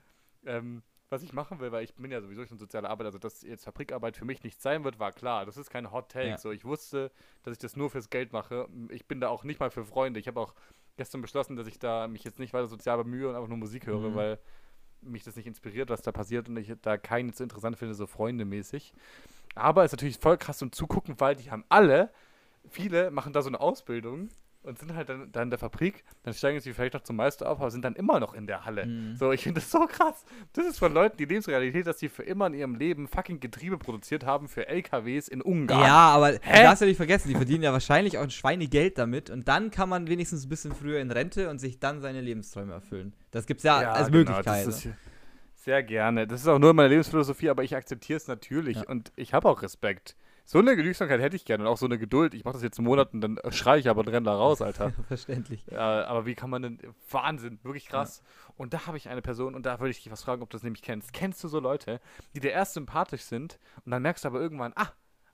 Ähm, 0.46 0.82
was 1.10 1.22
ich 1.22 1.34
machen 1.34 1.60
will, 1.60 1.70
weil 1.72 1.84
ich 1.84 1.94
bin 1.94 2.10
ja 2.10 2.22
sowieso 2.22 2.46
schon 2.46 2.56
soziale 2.58 2.88
Arbeit, 2.88 3.04
also 3.04 3.18
dass 3.18 3.42
jetzt 3.42 3.64
Fabrikarbeit 3.64 4.16
für 4.16 4.24
mich 4.24 4.42
nichts 4.44 4.62
sein 4.62 4.82
wird, 4.82 4.98
war 4.98 5.12
klar. 5.12 5.44
Das 5.44 5.58
ist 5.58 5.68
kein 5.68 5.92
Hot 5.92 6.10
Take. 6.10 6.28
Ja. 6.30 6.38
So, 6.38 6.52
ich 6.52 6.64
wusste, 6.64 7.10
dass 7.42 7.52
ich 7.52 7.58
das 7.58 7.76
nur 7.76 7.90
fürs 7.90 8.08
Geld 8.08 8.32
mache. 8.32 8.66
Ich 8.88 9.06
bin 9.06 9.20
da 9.20 9.28
auch 9.28 9.44
nicht 9.44 9.60
mal 9.60 9.70
für 9.70 9.84
Freunde. 9.84 10.18
Ich 10.18 10.26
habe 10.26 10.40
auch 10.40 10.54
gestern 10.96 11.20
beschlossen, 11.20 11.56
dass 11.56 11.66
ich 11.66 11.78
da 11.78 12.08
mich 12.08 12.24
jetzt 12.24 12.38
nicht 12.38 12.54
weiter 12.54 12.66
sozial 12.66 12.96
bemühe 12.96 13.28
und 13.28 13.34
einfach 13.34 13.48
nur 13.48 13.58
Musik 13.58 13.86
höre, 13.86 14.08
Mhm. 14.08 14.14
weil 14.14 14.38
mich 15.02 15.24
das 15.24 15.36
nicht 15.36 15.46
inspiriert, 15.46 15.90
was 15.90 16.02
da 16.02 16.12
passiert 16.12 16.48
und 16.48 16.56
ich 16.56 16.72
da 16.82 16.96
keinen 16.96 17.32
so 17.32 17.42
interessant 17.42 17.76
finde, 17.76 17.94
so 17.94 18.06
freundemäßig. 18.06 18.92
Aber 19.54 19.84
ist 19.84 19.92
natürlich 19.92 20.18
voll 20.18 20.38
krass 20.38 20.58
zum 20.58 20.72
Zugucken, 20.72 21.18
weil 21.18 21.36
die 21.36 21.50
haben 21.50 21.64
alle, 21.68 22.10
viele 22.68 23.10
machen 23.10 23.32
da 23.32 23.42
so 23.42 23.48
eine 23.48 23.60
Ausbildung 23.60 24.28
und 24.62 24.78
sind 24.78 24.94
halt 24.94 25.08
dann, 25.08 25.30
dann 25.32 25.44
in 25.44 25.50
der 25.50 25.58
Fabrik, 25.58 26.04
dann 26.22 26.34
steigen 26.34 26.60
sie 26.60 26.72
vielleicht 26.72 26.94
noch 26.94 27.02
zum 27.02 27.16
Meister 27.16 27.50
auf, 27.50 27.60
aber 27.60 27.70
sind 27.70 27.84
dann 27.84 27.94
immer 27.94 28.20
noch 28.20 28.34
in 28.34 28.46
der 28.46 28.64
Halle. 28.64 28.86
Mhm. 28.86 29.16
So, 29.16 29.32
ich 29.32 29.42
finde 29.42 29.60
das 29.60 29.70
so 29.70 29.86
krass. 29.86 30.24
Das 30.52 30.66
ist 30.66 30.78
von 30.78 30.92
Leuten 30.92 31.16
die 31.16 31.24
Lebensrealität, 31.24 31.86
dass 31.86 31.98
sie 31.98 32.08
für 32.08 32.22
immer 32.22 32.46
in 32.46 32.54
ihrem 32.54 32.74
Leben 32.76 33.08
fucking 33.08 33.40
Getriebe 33.40 33.78
produziert 33.78 34.24
haben 34.24 34.48
für 34.48 34.68
LKWs 34.68 35.28
in 35.28 35.42
Ungarn. 35.42 35.80
Ja, 35.80 36.10
aber 36.10 36.32
du 36.32 36.38
Hä? 36.42 36.62
darfst 36.62 36.80
ja 36.80 36.86
nicht 36.86 36.96
vergessen, 36.96 37.28
die 37.28 37.34
verdienen 37.34 37.64
ja 37.64 37.72
wahrscheinlich 37.72 38.18
auch 38.18 38.22
ein 38.22 38.30
Schweinegeld 38.30 38.98
damit 38.98 39.30
und 39.30 39.48
dann 39.48 39.70
kann 39.70 39.88
man 39.88 40.06
wenigstens 40.06 40.46
ein 40.46 40.48
bisschen 40.48 40.74
früher 40.74 41.00
in 41.00 41.10
Rente 41.10 41.50
und 41.50 41.58
sich 41.58 41.80
dann 41.80 42.00
seine 42.00 42.20
Lebensträume 42.20 42.72
erfüllen. 42.72 43.14
Das 43.30 43.46
gibt's 43.46 43.64
ja, 43.64 43.78
als 43.78 44.08
genau, 44.08 44.18
Möglichkeit. 44.18 44.66
Das 44.66 44.84
ist, 44.84 44.88
sehr 45.56 45.82
gerne. 45.82 46.26
Das 46.26 46.40
ist 46.40 46.48
auch 46.48 46.58
nur 46.58 46.74
meine 46.74 46.88
Lebensphilosophie, 46.88 47.48
aber 47.48 47.62
ich 47.62 47.76
akzeptiere 47.76 48.16
es 48.16 48.26
natürlich 48.26 48.78
Ja. 48.78 48.88
und 48.88 49.12
ich 49.16 49.32
habe 49.32 49.48
auch 49.48 49.62
Respekt. 49.62 50.16
So 50.44 50.58
eine 50.58 50.76
Genügsamkeit 50.76 51.20
hätte 51.20 51.36
ich 51.36 51.44
gerne 51.44 51.64
und 51.64 51.70
auch 51.70 51.78
so 51.78 51.86
eine 51.86 51.98
Geduld. 51.98 52.34
Ich 52.34 52.44
mache 52.44 52.54
das 52.54 52.62
jetzt 52.62 52.78
in 52.78 52.84
Monaten, 52.84 53.20
dann 53.20 53.38
schreie 53.50 53.80
ich 53.80 53.88
aber 53.88 54.00
und 54.00 54.08
renne 54.08 54.26
da 54.26 54.34
raus, 54.34 54.60
Alter. 54.60 54.92
Verständlich. 55.08 55.64
Ja, 55.70 56.04
aber 56.06 56.26
wie 56.26 56.34
kann 56.34 56.50
man 56.50 56.62
denn. 56.62 56.78
Wahnsinn, 57.10 57.58
wirklich 57.62 57.86
krass. 57.86 58.22
Und 58.56 58.74
da 58.74 58.86
habe 58.86 58.96
ich 58.96 59.08
eine 59.08 59.22
Person, 59.22 59.54
und 59.54 59.64
da 59.64 59.80
würde 59.80 59.90
ich 59.90 60.02
dich 60.02 60.12
was 60.12 60.22
fragen, 60.22 60.42
ob 60.42 60.50
du 60.50 60.56
das 60.56 60.62
nämlich 60.62 60.82
kennst. 60.82 61.12
Kennst 61.12 61.42
du 61.42 61.48
so 61.48 61.60
Leute, 61.60 62.00
die 62.34 62.40
dir 62.40 62.50
erst 62.50 62.74
sympathisch 62.74 63.22
sind 63.22 63.58
und 63.84 63.92
dann 63.92 64.02
merkst 64.02 64.24
du 64.24 64.28
aber 64.28 64.40
irgendwann, 64.40 64.72
ah, 64.76 64.88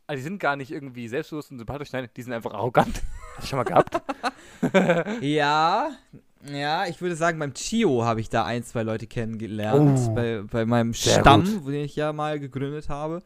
ah, 0.07 0.15
die 0.15 0.21
sind 0.21 0.39
gar 0.39 0.57
nicht 0.57 0.71
irgendwie 0.71 1.09
selbstbewusst 1.09 1.51
und 1.51 1.59
sympathisch, 1.59 1.93
nein, 1.93 2.09
die 2.17 2.23
sind 2.23 2.33
einfach 2.33 2.53
arrogant. 2.53 3.03
Hast 3.37 3.45
du 3.45 3.47
schon 3.49 3.59
mal 3.59 3.65
gehabt? 3.65 4.01
Ja, 5.21 5.91
ja, 6.45 6.87
ich 6.87 7.01
würde 7.01 7.17
sagen, 7.17 7.39
beim 7.39 7.55
Chio 7.55 8.05
habe 8.05 8.21
ich 8.21 8.29
da 8.29 8.45
ein, 8.45 8.63
zwei 8.65 8.83
Leute 8.83 9.07
kennengelernt. 9.07 10.01
Oh, 10.09 10.15
bei, 10.15 10.43
bei 10.43 10.67
meinem 10.67 10.95
Stamm, 10.95 11.45
gut. 11.45 11.69
den 11.69 11.85
ich 11.85 11.97
ja 11.97 12.13
mal 12.13 12.39
gegründet 12.39 12.89
habe. 12.89 13.23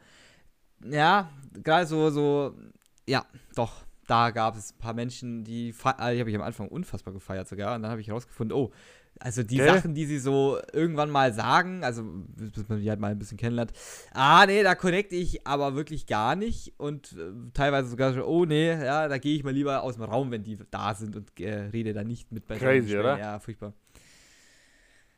Ja, 0.91 1.31
gerade 1.63 1.87
so, 1.87 2.11
so, 2.11 2.55
ja, 3.07 3.25
doch. 3.55 3.85
Da 4.09 4.31
gab 4.31 4.57
es 4.57 4.73
ein 4.73 4.79
paar 4.79 4.95
Menschen, 4.95 5.45
die, 5.45 5.73
ah, 5.85 6.13
die 6.13 6.19
habe 6.19 6.29
ich 6.29 6.37
am 6.37 6.43
Anfang 6.43 6.69
unfassbar 6.69 7.15
gefeiert 7.15 7.49
sogar. 7.49 7.77
Und 7.77 7.83
dann 7.83 7.91
habe 7.93 8.01
ich 8.01 8.09
herausgefunden, 8.09 8.55
oh, 8.55 8.73
also 9.21 9.45
die 9.45 9.57
Gell? 9.57 9.73
Sachen, 9.73 9.95
die 9.95 10.07
sie 10.07 10.19
so 10.19 10.59
irgendwann 10.73 11.09
mal 11.09 11.33
sagen, 11.33 11.85
also 11.85 12.03
bis 12.05 12.69
man 12.69 12.81
die 12.81 12.91
halt 12.91 12.99
mal 12.99 13.13
ein 13.13 13.19
bisschen 13.19 13.39
kennenlernt, 13.39 13.73
ah, 14.13 14.45
nee, 14.47 14.63
da 14.65 14.75
connecte 14.75 15.15
ich 15.15 15.47
aber 15.47 15.77
wirklich 15.77 16.07
gar 16.07 16.35
nicht. 16.35 16.75
Und 16.79 17.13
äh, 17.13 17.31
teilweise 17.55 17.89
sogar 17.89 18.13
so, 18.13 18.25
oh, 18.25 18.45
nee, 18.45 18.71
ja, 18.71 19.07
da 19.07 19.19
gehe 19.19 19.37
ich 19.37 19.45
mal 19.45 19.53
lieber 19.53 19.83
aus 19.83 19.95
dem 19.95 20.05
Raum, 20.05 20.33
wenn 20.33 20.43
die 20.43 20.59
da 20.71 20.95
sind 20.95 21.15
und 21.15 21.41
äh, 21.41 21.71
rede 21.73 21.93
da 21.93 22.03
nicht 22.03 22.33
mit 22.33 22.47
bei 22.49 22.59
Crazy, 22.59 22.99
oder? 22.99 23.19
Ja, 23.19 23.39
furchtbar. 23.39 23.73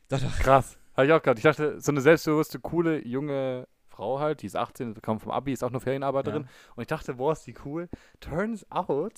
Doch, 0.09 0.21
doch. 0.21 0.39
Krass. 0.39 0.77
Habe 0.95 1.07
ich 1.07 1.13
auch 1.13 1.23
gerade. 1.23 1.39
Ich 1.39 1.45
dachte, 1.45 1.81
so 1.81 1.91
eine 1.91 2.01
selbstbewusste, 2.01 2.61
coole, 2.61 3.05
junge 3.05 3.67
Frau 3.95 4.19
halt, 4.21 4.43
die 4.43 4.47
ist 4.47 4.57
18, 4.57 5.01
kam 5.03 5.21
vom 5.21 5.31
Abi, 5.33 5.53
ist 5.53 5.63
auch 5.63 5.71
nur 5.71 5.81
Ferienarbeiterin. 5.81 6.43
Ja. 6.43 6.49
Und 6.77 6.83
ich 6.83 6.89
dachte, 6.89 7.15
boah, 7.15 7.33
ist 7.33 7.47
die 7.47 7.55
cool. 7.65 7.89
Turns 8.21 8.71
out, 8.71 9.15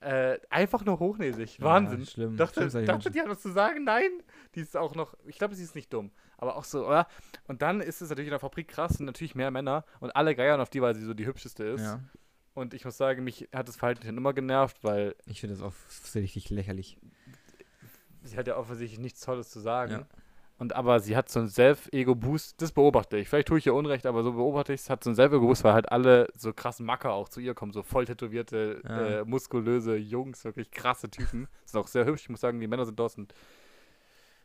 äh, 0.00 0.38
einfach 0.50 0.84
nur 0.84 0.98
hochnäsig. 0.98 1.60
Wahnsinn. 1.62 2.00
Ja, 2.00 2.06
schlimm. 2.06 2.36
Dachte, 2.36 2.70
Schlimm, 2.70 2.84
dachte 2.84 3.10
die 3.10 3.20
hat 3.20 3.28
was 3.28 3.40
zu 3.40 3.50
sagen? 3.52 3.84
Nein. 3.84 4.10
Die 4.54 4.60
ist 4.60 4.76
auch 4.76 4.94
noch, 4.94 5.16
ich 5.24 5.38
glaube, 5.38 5.54
sie 5.54 5.64
ist 5.64 5.74
nicht 5.74 5.92
dumm. 5.92 6.10
Aber 6.36 6.56
auch 6.56 6.64
so, 6.64 6.86
oder? 6.86 7.06
Und 7.46 7.62
dann 7.62 7.80
ist 7.80 8.02
es 8.02 8.10
natürlich 8.10 8.28
in 8.28 8.32
der 8.32 8.38
Fabrik 8.38 8.68
krass, 8.68 8.98
sind 8.98 9.06
natürlich 9.06 9.34
mehr 9.34 9.50
Männer 9.50 9.84
und 10.00 10.14
alle 10.14 10.34
geiern 10.34 10.60
auf 10.60 10.68
die, 10.68 10.82
weil 10.82 10.94
sie 10.94 11.04
so 11.04 11.14
die 11.14 11.24
hübscheste 11.24 11.64
ist. 11.64 11.82
Ja. 11.82 12.00
Und 12.52 12.74
ich 12.74 12.84
muss 12.84 12.98
sagen, 12.98 13.24
mich 13.24 13.48
hat 13.54 13.66
das 13.66 13.76
Verhalten 13.76 14.04
schon 14.04 14.16
immer 14.16 14.34
genervt, 14.34 14.84
weil 14.84 15.14
Ich 15.26 15.40
finde 15.40 15.56
das 15.56 16.14
richtig 16.14 16.50
lächerlich. 16.50 16.98
sie 18.22 18.36
hat 18.36 18.46
ja 18.46 18.56
offensichtlich 18.58 19.00
nichts 19.00 19.20
Tolles 19.20 19.48
zu 19.48 19.60
sagen. 19.60 19.92
Ja. 19.92 20.06
Und 20.56 20.74
aber 20.74 21.00
sie 21.00 21.16
hat 21.16 21.28
so 21.28 21.40
einen 21.40 21.48
Self-Ego-Boost, 21.48 22.62
das 22.62 22.70
beobachte 22.70 23.16
ich. 23.16 23.28
Vielleicht 23.28 23.48
tue 23.48 23.58
ich 23.58 23.66
ihr 23.66 23.74
Unrecht, 23.74 24.06
aber 24.06 24.22
so 24.22 24.32
beobachte 24.34 24.72
ich 24.72 24.82
es, 24.82 24.90
hat 24.90 25.02
so 25.02 25.10
einen 25.10 25.16
Self-Ego-Boost, 25.16 25.64
weil 25.64 25.72
halt 25.72 25.90
alle 25.90 26.28
so 26.36 26.52
krassen 26.52 26.86
Macker 26.86 27.12
auch 27.12 27.28
zu 27.28 27.40
ihr 27.40 27.54
kommen, 27.54 27.72
so 27.72 27.82
voll 27.82 28.04
tätowierte, 28.04 28.80
Ja. 28.88 29.06
äh, 29.20 29.24
muskulöse 29.24 29.96
Jungs, 29.96 30.44
wirklich 30.44 30.70
krasse 30.70 31.10
Typen. 31.10 31.48
Sind 31.64 31.80
auch 31.80 31.88
sehr 31.88 32.04
hübsch, 32.04 32.22
ich 32.22 32.28
muss 32.30 32.40
sagen, 32.40 32.60
die 32.60 32.68
Männer 32.68 32.84
sind 32.86 32.98
dort 32.98 33.18
und 33.18 33.34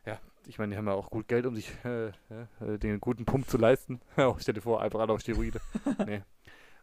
ja, 0.04 0.18
ich 0.46 0.58
meine, 0.58 0.72
die 0.72 0.78
haben 0.78 0.86
ja 0.86 0.94
auch 0.94 1.10
gut 1.10 1.28
Geld, 1.28 1.46
um 1.46 1.54
sich 1.54 1.70
äh, 1.84 2.08
äh, 2.08 2.78
den 2.78 3.00
guten 3.00 3.24
Pump 3.24 3.48
zu 3.48 3.58
leisten. 3.58 4.00
oh, 4.16 4.34
stell 4.38 4.54
dir 4.54 4.62
vor, 4.62 4.80
einfach 4.80 4.98
alle 4.98 5.12
auf 5.12 5.20
Steroide. 5.20 5.60
nee. 6.06 6.22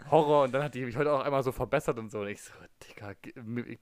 Horror 0.10 0.44
und 0.44 0.54
dann 0.54 0.64
hat 0.64 0.74
die 0.74 0.86
mich 0.86 0.96
heute 0.96 1.12
auch 1.12 1.24
einmal 1.24 1.44
so 1.44 1.52
verbessert 1.52 1.98
und 2.00 2.12
so. 2.12 2.22
Und 2.22 2.28
ich 2.28 2.42
so, 2.42 2.54
Digga, 2.88 3.14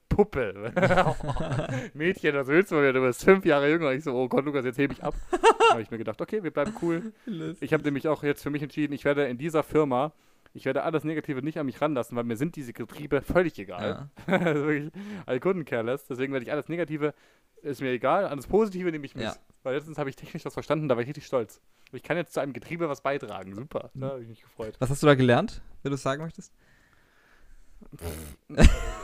Puppe. 0.10 0.72
Mädchen, 1.94 2.36
was 2.36 2.48
willst 2.48 2.72
du 2.72 2.76
mir? 2.76 2.94
Du 2.94 3.02
bist 3.02 3.24
fünf 3.24 3.46
Jahre 3.46 3.70
jünger. 3.70 3.92
Ich 3.92 4.04
so, 4.04 4.14
oh 4.14 4.28
Gott, 4.28 4.46
Lukas, 4.46 4.66
jetzt 4.66 4.78
hebe 4.78 4.94
ich 4.94 5.04
ab. 5.04 5.14
habe 5.72 5.82
ich 5.82 5.92
mir 5.92 5.98
gedacht, 5.98 6.20
okay, 6.22 6.44
wir 6.44 6.52
bleiben 6.52 6.74
cool. 6.82 7.14
Ich 7.60 7.74
habe 7.74 7.84
nämlich 7.84 8.08
auch 8.08 8.24
jetzt 8.24 8.44
für 8.44 8.50
mich 8.50 8.64
entschieden, 8.64 8.94
ich 8.94 9.06
werde 9.06 9.26
in 9.28 9.38
dieser 9.38 9.64
Firma, 9.64 10.14
ich 10.56 10.66
werde 10.66 10.84
alles 10.84 11.04
Negative 11.04 11.42
nicht 11.42 11.58
an 11.60 11.66
mich 11.66 11.82
ranlassen, 11.82 12.16
weil 12.16 12.24
mir 12.24 12.38
sind 12.38 12.56
diese 12.56 12.72
Getriebe 12.74 13.22
völlig 13.22 13.60
egal. 13.60 14.10
Ja. 14.28 14.34
also 14.40 14.66
wirklich, 14.66 14.92
I 15.28 15.34
couldn't 15.40 15.66
care 15.66 15.84
less. 15.84 16.08
Deswegen 16.08 16.32
werde 16.32 16.46
ich 16.46 16.52
alles 16.52 16.70
Negative, 16.70 17.14
ist 17.62 17.82
mir 17.82 17.92
egal. 17.92 18.26
Alles 18.26 18.48
Positive 18.48 18.90
nehme 18.90 19.06
ich 19.06 19.16
mit. 19.16 19.26
Ja. 19.26 19.36
Weil 19.64 19.76
letztens 19.76 19.98
habe 19.98 20.10
ich 20.10 20.16
technisch 20.16 20.46
was 20.46 20.54
verstanden, 20.54 20.88
da 20.88 20.96
war 20.96 21.02
ich 21.02 21.08
richtig 21.10 21.26
stolz. 21.26 21.60
Ich 21.92 22.04
kann 22.04 22.16
jetzt 22.18 22.34
zu 22.34 22.40
einem 22.40 22.54
Getriebe 22.54 22.88
was 22.88 23.02
beitragen. 23.02 23.54
Super. 23.54 23.92
Da 23.94 24.12
habe 24.12 24.22
ich 24.22 24.28
mich 24.30 24.42
gefreut. 24.42 24.76
Was 24.80 24.90
hast 24.90 25.04
du 25.04 25.08
da 25.08 25.16
gelernt, 25.16 25.62
wenn 25.84 25.92
du 25.92 25.96
es 25.96 26.02
sagen 26.04 26.24
möchtest? 26.24 26.54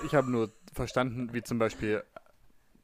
Ich 0.05 0.15
habe 0.15 0.31
nur 0.31 0.51
verstanden, 0.73 1.33
wie 1.33 1.43
zum 1.43 1.59
Beispiel 1.59 2.03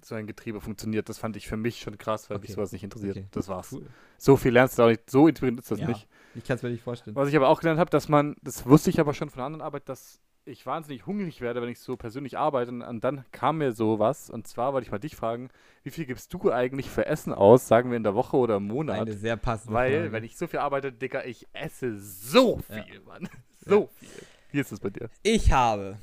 so 0.02 0.16
ein 0.16 0.28
Getriebe 0.28 0.62
funktioniert. 0.62 1.10
Das 1.10 1.18
fand 1.18 1.36
ich 1.38 1.48
für 1.48 1.58
mich 1.58 1.80
schon 1.80 1.98
krass, 1.98 2.30
weil 2.30 2.38
mich 2.40 2.50
Okay. 2.50 2.56
sowas 2.56 2.72
nicht 2.72 2.84
interessiert. 2.84 3.18
Okay. 3.18 3.28
Das 3.32 3.48
war's. 3.48 3.72
Cool. 3.72 3.88
So 4.18 4.38
viel 4.38 4.52
lernst 4.52 4.78
du 4.78 4.84
auch 4.84 4.88
nicht. 4.90 5.10
So 5.10 5.28
inspirierend 5.28 5.60
ist 5.62 5.72
das 5.72 5.80
Ja. 5.80 5.88
nicht. 5.88 6.08
Ich 6.38 6.44
kann 6.46 6.56
es 6.58 6.64
mir 6.64 6.70
nicht 6.70 6.84
vorstellen. 6.84 7.16
Was 7.16 7.30
ich 7.30 7.36
aber 7.36 7.50
auch 7.50 7.60
gelernt 7.60 7.80
habe, 7.80 7.90
dass 7.90 8.10
man, 8.10 8.36
das 8.42 8.66
wusste 8.66 8.90
ich 8.90 9.00
aber 9.00 9.14
schon 9.14 9.30
von 9.30 9.38
der 9.40 9.46
anderen 9.48 9.62
Arbeit, 9.66 9.90
dass 9.90 10.20
ich 10.46 10.66
wahnsinnig 10.66 11.06
hungrig 11.06 11.42
werde, 11.42 11.62
wenn 11.62 11.70
ich 11.70 11.80
so 11.80 11.98
persönlich 11.98 12.38
arbeite. 12.38 12.72
Und, 12.72 13.04
dann 13.04 13.26
kam 13.32 13.58
mir 13.58 13.74
sowas. 13.74 14.30
Und 14.30 14.48
zwar 14.48 14.72
wollte 14.74 14.86
ich 14.86 14.92
mal 14.92 14.98
dich 15.00 15.16
fragen, 15.16 15.50
wie 15.84 15.90
viel 15.90 16.06
gibst 16.06 16.34
du 16.34 16.52
eigentlich 16.52 16.90
für 16.90 17.06
Essen 17.06 17.34
aus, 17.34 17.68
sagen 17.68 17.90
wir 17.90 17.98
in 17.98 18.04
der 18.04 18.16
Woche 18.16 18.38
oder 18.38 18.58
im 18.58 18.68
Monat? 18.68 19.02
Eine 19.02 19.14
sehr 19.14 19.36
passende 19.36 19.74
Weil, 19.74 19.94
Frage. 19.98 20.12
wenn 20.14 20.24
ich 20.24 20.38
so 20.38 20.48
viel 20.48 20.60
arbeite, 20.60 20.92
Dicker, 20.92 21.26
ich 21.26 21.48
esse 21.54 21.98
so 22.00 22.62
Ja. 22.70 22.84
viel, 22.84 23.02
Mann. 23.02 23.28
So 23.66 23.90
viel. 24.00 24.10
Wie 24.52 24.60
ist 24.60 24.72
das 24.72 24.80
bei 24.80 24.90
dir? 24.90 25.10
Ich 25.24 25.52
habe 25.52 25.98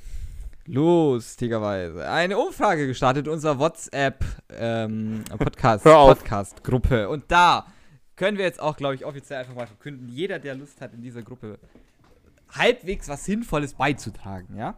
lustigerweise 0.66 2.06
eine 2.08 2.36
Umfrage 2.38 2.86
gestartet 2.86 3.26
in 3.26 3.32
unserer 3.32 3.58
WhatsApp 3.58 4.24
ähm, 4.50 5.24
Podcast. 5.38 5.84
Podcast 5.84 6.62
Gruppe 6.64 7.08
und 7.08 7.24
da 7.28 7.66
können 8.16 8.38
wir 8.38 8.44
jetzt 8.44 8.60
auch 8.60 8.76
glaube 8.76 8.94
ich 8.94 9.04
offiziell 9.04 9.40
einfach 9.40 9.54
mal 9.54 9.66
verkünden, 9.66 10.08
jeder 10.08 10.38
der 10.38 10.54
Lust 10.54 10.80
hat 10.80 10.94
in 10.94 11.02
dieser 11.02 11.22
Gruppe 11.22 11.58
halbwegs 12.50 13.08
was 13.08 13.24
sinnvolles 13.24 13.74
beizutragen, 13.74 14.56
ja? 14.56 14.76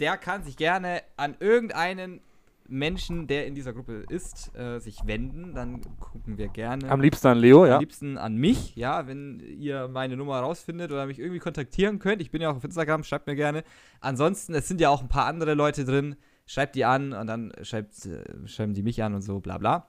Der 0.00 0.16
kann 0.16 0.44
sich 0.44 0.56
gerne 0.56 1.02
an 1.16 1.34
irgendeinen 1.40 2.20
Menschen, 2.68 3.26
der 3.26 3.46
in 3.46 3.54
dieser 3.54 3.72
Gruppe 3.72 4.04
ist, 4.08 4.54
äh, 4.56 4.78
sich 4.78 5.06
wenden, 5.06 5.54
dann 5.54 5.82
gucken 6.00 6.38
wir 6.38 6.48
gerne 6.48 6.88
Am 6.88 7.00
liebsten 7.00 7.26
an 7.26 7.38
Leo, 7.38 7.66
ja? 7.66 7.74
am 7.74 7.80
liebsten 7.80 8.16
an 8.16 8.36
mich, 8.36 8.74
ja, 8.76 9.06
wenn 9.06 9.40
ihr 9.40 9.88
meine 9.88 10.16
Nummer 10.16 10.40
rausfindet 10.40 10.90
oder 10.90 11.06
mich 11.06 11.18
irgendwie 11.18 11.38
kontaktieren 11.38 11.98
könnt. 11.98 12.22
Ich 12.22 12.30
bin 12.30 12.40
ja 12.40 12.50
auch 12.50 12.56
auf 12.56 12.64
Instagram, 12.64 13.04
schreibt 13.04 13.26
mir 13.26 13.36
gerne. 13.36 13.64
Ansonsten, 14.00 14.54
es 14.54 14.68
sind 14.68 14.80
ja 14.80 14.88
auch 14.88 15.02
ein 15.02 15.08
paar 15.08 15.26
andere 15.26 15.54
Leute 15.54 15.84
drin. 15.84 16.16
Schreibt 16.46 16.74
die 16.74 16.84
an 16.84 17.12
und 17.12 17.26
dann 17.26 17.52
schreibt, 17.62 18.04
äh, 18.06 18.24
schreiben 18.46 18.74
die 18.74 18.82
mich 18.82 19.02
an 19.02 19.14
und 19.14 19.22
so, 19.22 19.40
bla 19.40 19.58
bla. 19.58 19.88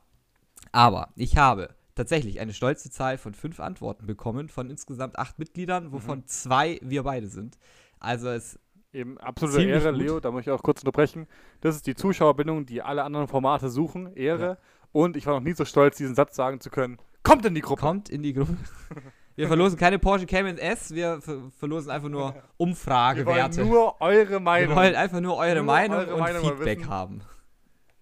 Aber 0.71 1.09
ich 1.15 1.37
habe 1.37 1.69
tatsächlich 1.95 2.39
eine 2.39 2.53
stolze 2.53 2.89
Zahl 2.89 3.17
von 3.17 3.33
fünf 3.33 3.59
Antworten 3.59 4.05
bekommen 4.05 4.49
von 4.49 4.69
insgesamt 4.69 5.17
acht 5.19 5.39
Mitgliedern, 5.39 5.91
wovon 5.91 6.19
Mhm. 6.19 6.27
zwei 6.27 6.79
wir 6.81 7.03
beide 7.03 7.27
sind. 7.27 7.57
Also 7.99 8.29
es 8.29 8.59
Eben 8.95 9.17
absolute 9.17 9.63
Ehre, 9.63 9.91
gut. 9.91 10.01
Leo, 10.01 10.19
da 10.19 10.29
muss 10.29 10.41
ich 10.41 10.51
auch 10.51 10.61
kurz 10.61 10.81
unterbrechen. 10.81 11.25
Das 11.61 11.75
ist 11.75 11.87
die 11.87 11.95
Zuschauerbindung, 11.95 12.67
die 12.67 12.83
alle 12.83 13.03
anderen 13.03 13.27
Formate 13.27 13.69
suchen. 13.69 14.13
Ehre. 14.15 14.45
Ja. 14.45 14.57
Und 14.91 15.17
ich 15.17 15.25
war 15.25 15.33
noch 15.33 15.41
nie 15.41 15.53
so 15.53 15.65
stolz, 15.65 15.97
diesen 15.97 16.13
Satz 16.13 16.35
sagen 16.35 16.59
zu 16.59 16.69
können. 16.69 16.99
Kommt 17.23 17.43
in 17.45 17.55
die 17.55 17.61
Gruppe. 17.61 17.81
kommt 17.81 18.09
in 18.09 18.21
die 18.21 18.33
Gruppe. 18.33 18.55
Wir 19.35 19.47
verlosen 19.47 19.79
keine 19.79 19.97
Porsche 19.97 20.27
Cayman 20.27 20.59
S, 20.59 20.93
wir 20.93 21.19
ver 21.19 21.49
verlosen 21.57 21.89
einfach 21.89 22.09
nur 22.09 22.27
Wir 22.33 22.33
wollen 22.35 22.43
Umfragewerte. 22.57 23.65
nur 23.65 23.99
eure 23.99 24.29
Wir 24.29 24.39
Meinung. 24.41 24.75
wollen 24.75 24.93
einfach 24.93 25.21
nur 25.21 25.37
eure 25.37 25.55
Nur 25.55 25.63
Meinung 25.63 25.97
eure 25.97 26.13
und 26.13 26.19
Meinung 26.19 26.43
Feedback 26.43 26.85
haben. 26.85 27.21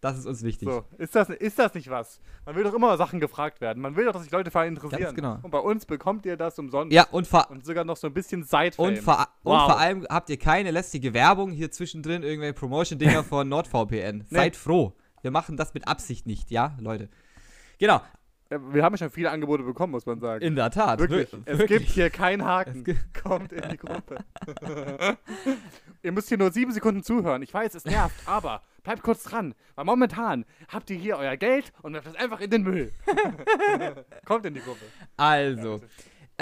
Das 0.01 0.17
ist 0.17 0.25
uns 0.25 0.41
wichtig. 0.41 0.67
So, 0.67 0.83
ist 0.97 1.15
das, 1.15 1.29
ist 1.29 1.59
das 1.59 1.73
nicht 1.75 1.89
was? 1.89 2.19
Man 2.45 2.55
will 2.55 2.63
doch 2.63 2.73
immer 2.73 2.97
Sachen 2.97 3.19
gefragt 3.19 3.61
werden. 3.61 3.81
Man 3.81 3.95
will 3.95 4.05
doch, 4.05 4.13
dass 4.13 4.23
sich 4.23 4.31
Leute 4.31 4.49
für 4.49 4.59
einen 4.59 4.75
interessieren. 4.75 5.01
Ganz 5.03 5.15
genau. 5.15 5.37
Und 5.43 5.51
bei 5.51 5.59
uns 5.59 5.85
bekommt 5.85 6.25
ihr 6.25 6.37
das 6.37 6.57
umsonst. 6.57 6.91
Ja, 6.91 7.03
und 7.11 7.31
Und 7.49 7.65
sogar 7.65 7.83
noch 7.85 7.97
so 7.97 8.07
ein 8.07 8.13
bisschen 8.13 8.43
side 8.43 8.71
und, 8.77 8.97
vor, 8.97 9.19
und 9.43 9.53
Wow. 9.53 9.65
vor 9.67 9.79
allem 9.79 10.05
habt 10.09 10.29
ihr 10.31 10.37
keine 10.37 10.71
lästige 10.71 11.13
Werbung 11.13 11.51
hier 11.51 11.69
zwischendrin, 11.69 12.23
irgendwelche 12.23 12.53
Promotion-Dinger 12.55 13.23
von 13.23 13.47
NordVPN. 13.47 14.25
Seid 14.29 14.55
froh. 14.55 14.93
Wir 15.21 15.29
machen 15.29 15.55
das 15.55 15.73
mit 15.75 15.87
Absicht 15.87 16.25
nicht, 16.25 16.49
ja, 16.49 16.75
Leute. 16.79 17.07
Genau, 17.77 18.01
Wir 18.49 18.83
haben 18.83 18.97
schon 18.97 19.11
viele 19.11 19.29
Angebote 19.29 19.61
bekommen, 19.63 19.91
muss 19.91 20.07
man 20.07 20.19
sagen. 20.19 20.43
in 20.43 20.55
der 20.55 20.71
Tat. 20.71 20.97
Wirklich. 20.99 21.31
wir- 21.31 21.39
Es 21.45 21.59
wirklich. 21.59 21.79
gibt 21.83 21.91
hier 21.91 22.09
keinen 22.09 22.43
Haken. 22.43 22.83
Kommt 23.23 23.53
in 23.53 23.69
die 23.69 23.77
Gruppe. 23.77 24.17
ihr 26.01 26.11
müsst 26.11 26.29
hier 26.29 26.37
nur 26.37 26.51
sieben 26.51 26.71
Sekunden 26.71 27.03
zuhören. 27.03 27.41
Ich 27.43 27.53
weiß, 27.53 27.75
es 27.75 27.85
nervt, 27.85 28.15
aber 28.25 28.61
bleibt 28.83 29.03
kurz 29.03 29.23
dran. 29.23 29.53
Weil 29.75 29.85
momentan 29.85 30.45
habt 30.67 30.89
ihr 30.89 30.97
hier 30.97 31.17
euer 31.17 31.37
Geld 31.37 31.71
und 31.81 31.93
werft 31.93 32.07
das 32.07 32.15
einfach 32.15 32.39
in 32.39 32.49
den 32.49 32.63
Müll. 32.63 32.91
Kommt 34.25 34.45
in 34.45 34.53
die 34.53 34.61
Gruppe. 34.61 34.85
Also, 35.17 35.81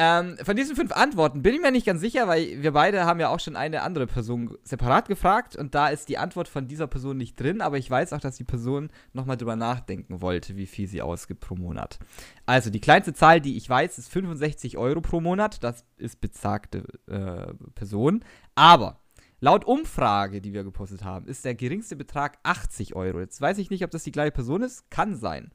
Ähm, 0.02 0.38
von 0.44 0.56
diesen 0.56 0.78
fünf 0.78 0.94
Antworten 0.94 1.42
bin 1.42 1.54
ich 1.54 1.60
mir 1.60 1.72
nicht 1.72 1.86
ganz 1.86 2.00
sicher, 2.00 2.26
weil 2.26 2.64
wir 2.64 2.72
beide 2.72 3.04
haben 3.04 3.20
ja 3.20 3.28
auch 3.28 3.42
schon 3.42 3.58
eine 3.58 3.82
andere 3.82 4.08
Person 4.08 4.58
separat 4.64 5.10
gefragt 5.10 5.58
und 5.58 5.76
da 5.76 5.90
ist 5.90 6.08
die 6.08 6.18
Antwort 6.18 6.48
von 6.48 6.70
dieser 6.70 6.88
Person 6.88 7.18
nicht 7.18 7.38
drin, 7.38 7.60
aber 7.60 7.78
ich 7.78 7.92
weiß 7.92 8.14
auch, 8.14 8.22
dass 8.22 8.38
die 8.38 8.46
Person 8.46 8.92
nochmal 9.12 9.36
drüber 9.36 9.58
nachdenken 9.58 10.22
wollte, 10.22 10.56
wie 10.56 10.68
viel 10.68 10.88
sie 10.88 11.02
ausgibt 11.02 11.42
pro 11.42 11.56
Monat. 11.56 12.00
Also 12.46 12.70
die 12.70 12.80
kleinste 12.80 13.14
Zahl, 13.14 13.42
die 13.42 13.58
ich 13.58 13.70
weiß, 13.70 13.98
ist 13.98 14.10
65 14.10 14.78
Euro 14.78 15.02
pro 15.02 15.20
Monat. 15.20 15.62
Das 15.66 15.84
ist 15.98 16.22
bezagte 16.22 16.84
äh, 17.08 17.54
Person. 17.76 18.24
Aber 18.56 19.02
laut 19.40 19.66
Umfrage, 19.66 20.42
die 20.42 20.54
wir 20.54 20.64
gepostet 20.64 21.04
haben, 21.04 21.28
ist 21.28 21.46
der 21.46 21.56
geringste 21.56 21.96
Betrag 21.96 22.38
80 22.44 22.96
Euro. 22.96 23.20
Jetzt 23.20 23.40
weiß 23.42 23.58
ich 23.58 23.70
nicht, 23.70 23.84
ob 23.84 23.92
das 23.92 24.04
die 24.04 24.12
gleiche 24.12 24.32
Person 24.32 24.62
ist. 24.64 24.90
Kann 24.92 25.16
sein. 25.16 25.52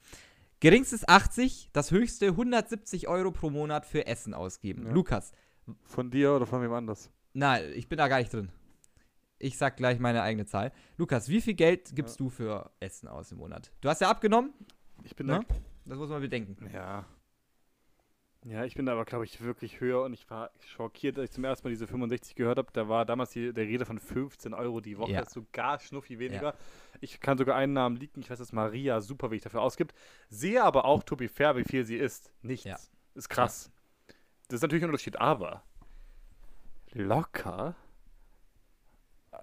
Geringstes 0.60 1.06
80, 1.06 1.70
das 1.72 1.90
höchste 1.90 2.28
170 2.28 3.08
Euro 3.08 3.30
pro 3.30 3.50
Monat 3.50 3.84
für 3.86 4.06
Essen 4.06 4.32
ausgeben. 4.34 4.86
Ja. 4.86 4.92
Lukas. 4.92 5.32
Von 5.82 6.10
dir 6.10 6.32
oder 6.32 6.46
von 6.46 6.62
wem 6.62 6.72
anders? 6.72 7.10
Nein, 7.32 7.72
ich 7.74 7.88
bin 7.88 7.98
da 7.98 8.08
gar 8.08 8.18
nicht 8.18 8.32
drin. 8.32 8.50
Ich 9.38 9.58
sag 9.58 9.76
gleich 9.76 9.98
meine 9.98 10.22
eigene 10.22 10.46
Zahl. 10.46 10.72
Lukas, 10.96 11.28
wie 11.28 11.40
viel 11.40 11.54
Geld 11.54 11.94
gibst 11.94 12.18
du 12.20 12.30
für 12.30 12.70
Essen 12.80 13.08
aus 13.08 13.32
im 13.32 13.38
Monat? 13.38 13.72
Du 13.80 13.88
hast 13.88 14.00
ja 14.00 14.08
abgenommen, 14.08 14.52
Ich 15.02 15.14
bin 15.16 15.26
Ne? 15.26 15.40
da. 15.46 15.54
das 15.84 15.98
muss 15.98 16.08
man 16.08 16.20
bedenken. 16.22 16.56
Ja. 16.72 17.04
Ja, 18.46 18.64
ich 18.64 18.74
bin 18.74 18.84
da 18.84 18.92
aber, 18.92 19.06
glaube 19.06 19.24
ich, 19.24 19.40
wirklich 19.42 19.80
höher 19.80 20.02
und 20.02 20.12
ich 20.12 20.28
war 20.28 20.50
schockiert, 20.66 21.18
als 21.18 21.30
ich 21.30 21.34
zum 21.34 21.44
ersten 21.44 21.66
Mal 21.66 21.70
diese 21.70 21.86
65 21.86 22.34
gehört 22.34 22.58
habe. 22.58 22.68
Da 22.74 22.90
war 22.90 23.06
damals 23.06 23.30
die, 23.30 23.54
der 23.54 23.64
Rede 23.64 23.86
von 23.86 23.98
15 23.98 24.52
Euro 24.52 24.82
die 24.82 24.98
Woche. 24.98 25.12
Ja. 25.12 25.20
Das 25.20 25.28
ist 25.28 25.34
sogar 25.34 25.80
schnuffi 25.80 26.18
weniger. 26.18 26.54
Ich 27.00 27.20
kann 27.20 27.38
sogar 27.38 27.56
einen 27.56 27.72
Namen 27.72 27.96
liegen. 27.96 28.20
Ich 28.20 28.28
weiß, 28.28 28.38
dass 28.38 28.52
Maria 28.52 29.00
super 29.00 29.30
wenig 29.30 29.44
dafür 29.44 29.62
ausgibt. 29.62 29.94
Sehe 30.28 30.62
aber 30.62 30.84
auch, 30.84 31.02
to 31.02 31.16
be 31.16 31.28
fair, 31.30 31.56
wie 31.56 31.64
viel 31.64 31.86
sie 31.86 31.96
isst. 31.96 32.32
Nichts. 32.42 32.66
Ja. 32.66 32.76
Ist 33.14 33.30
krass. 33.30 33.70
Das 34.48 34.56
ist 34.56 34.62
natürlich 34.62 34.84
ein 34.84 34.90
Unterschied, 34.90 35.18
aber 35.18 35.62
locker, 36.92 37.74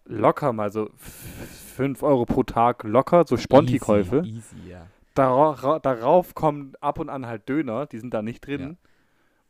locker 0.05 0.53
mal 0.53 0.71
so 0.71 0.91
5 1.75 2.03
Euro 2.03 2.25
pro 2.25 2.43
Tag 2.43 2.83
locker, 2.83 3.25
so 3.27 3.35
Sponti-Käufe. 3.35 4.19
Easy, 4.19 4.37
easy, 4.37 4.69
ja. 4.69 4.87
Dara 5.15 5.79
darauf 5.79 6.35
kommen 6.35 6.73
ab 6.79 6.99
und 6.99 7.09
an 7.09 7.25
halt 7.25 7.49
Döner, 7.49 7.87
die 7.87 7.97
sind 7.97 8.13
da 8.13 8.21
nicht 8.21 8.45
drin. 8.45 8.77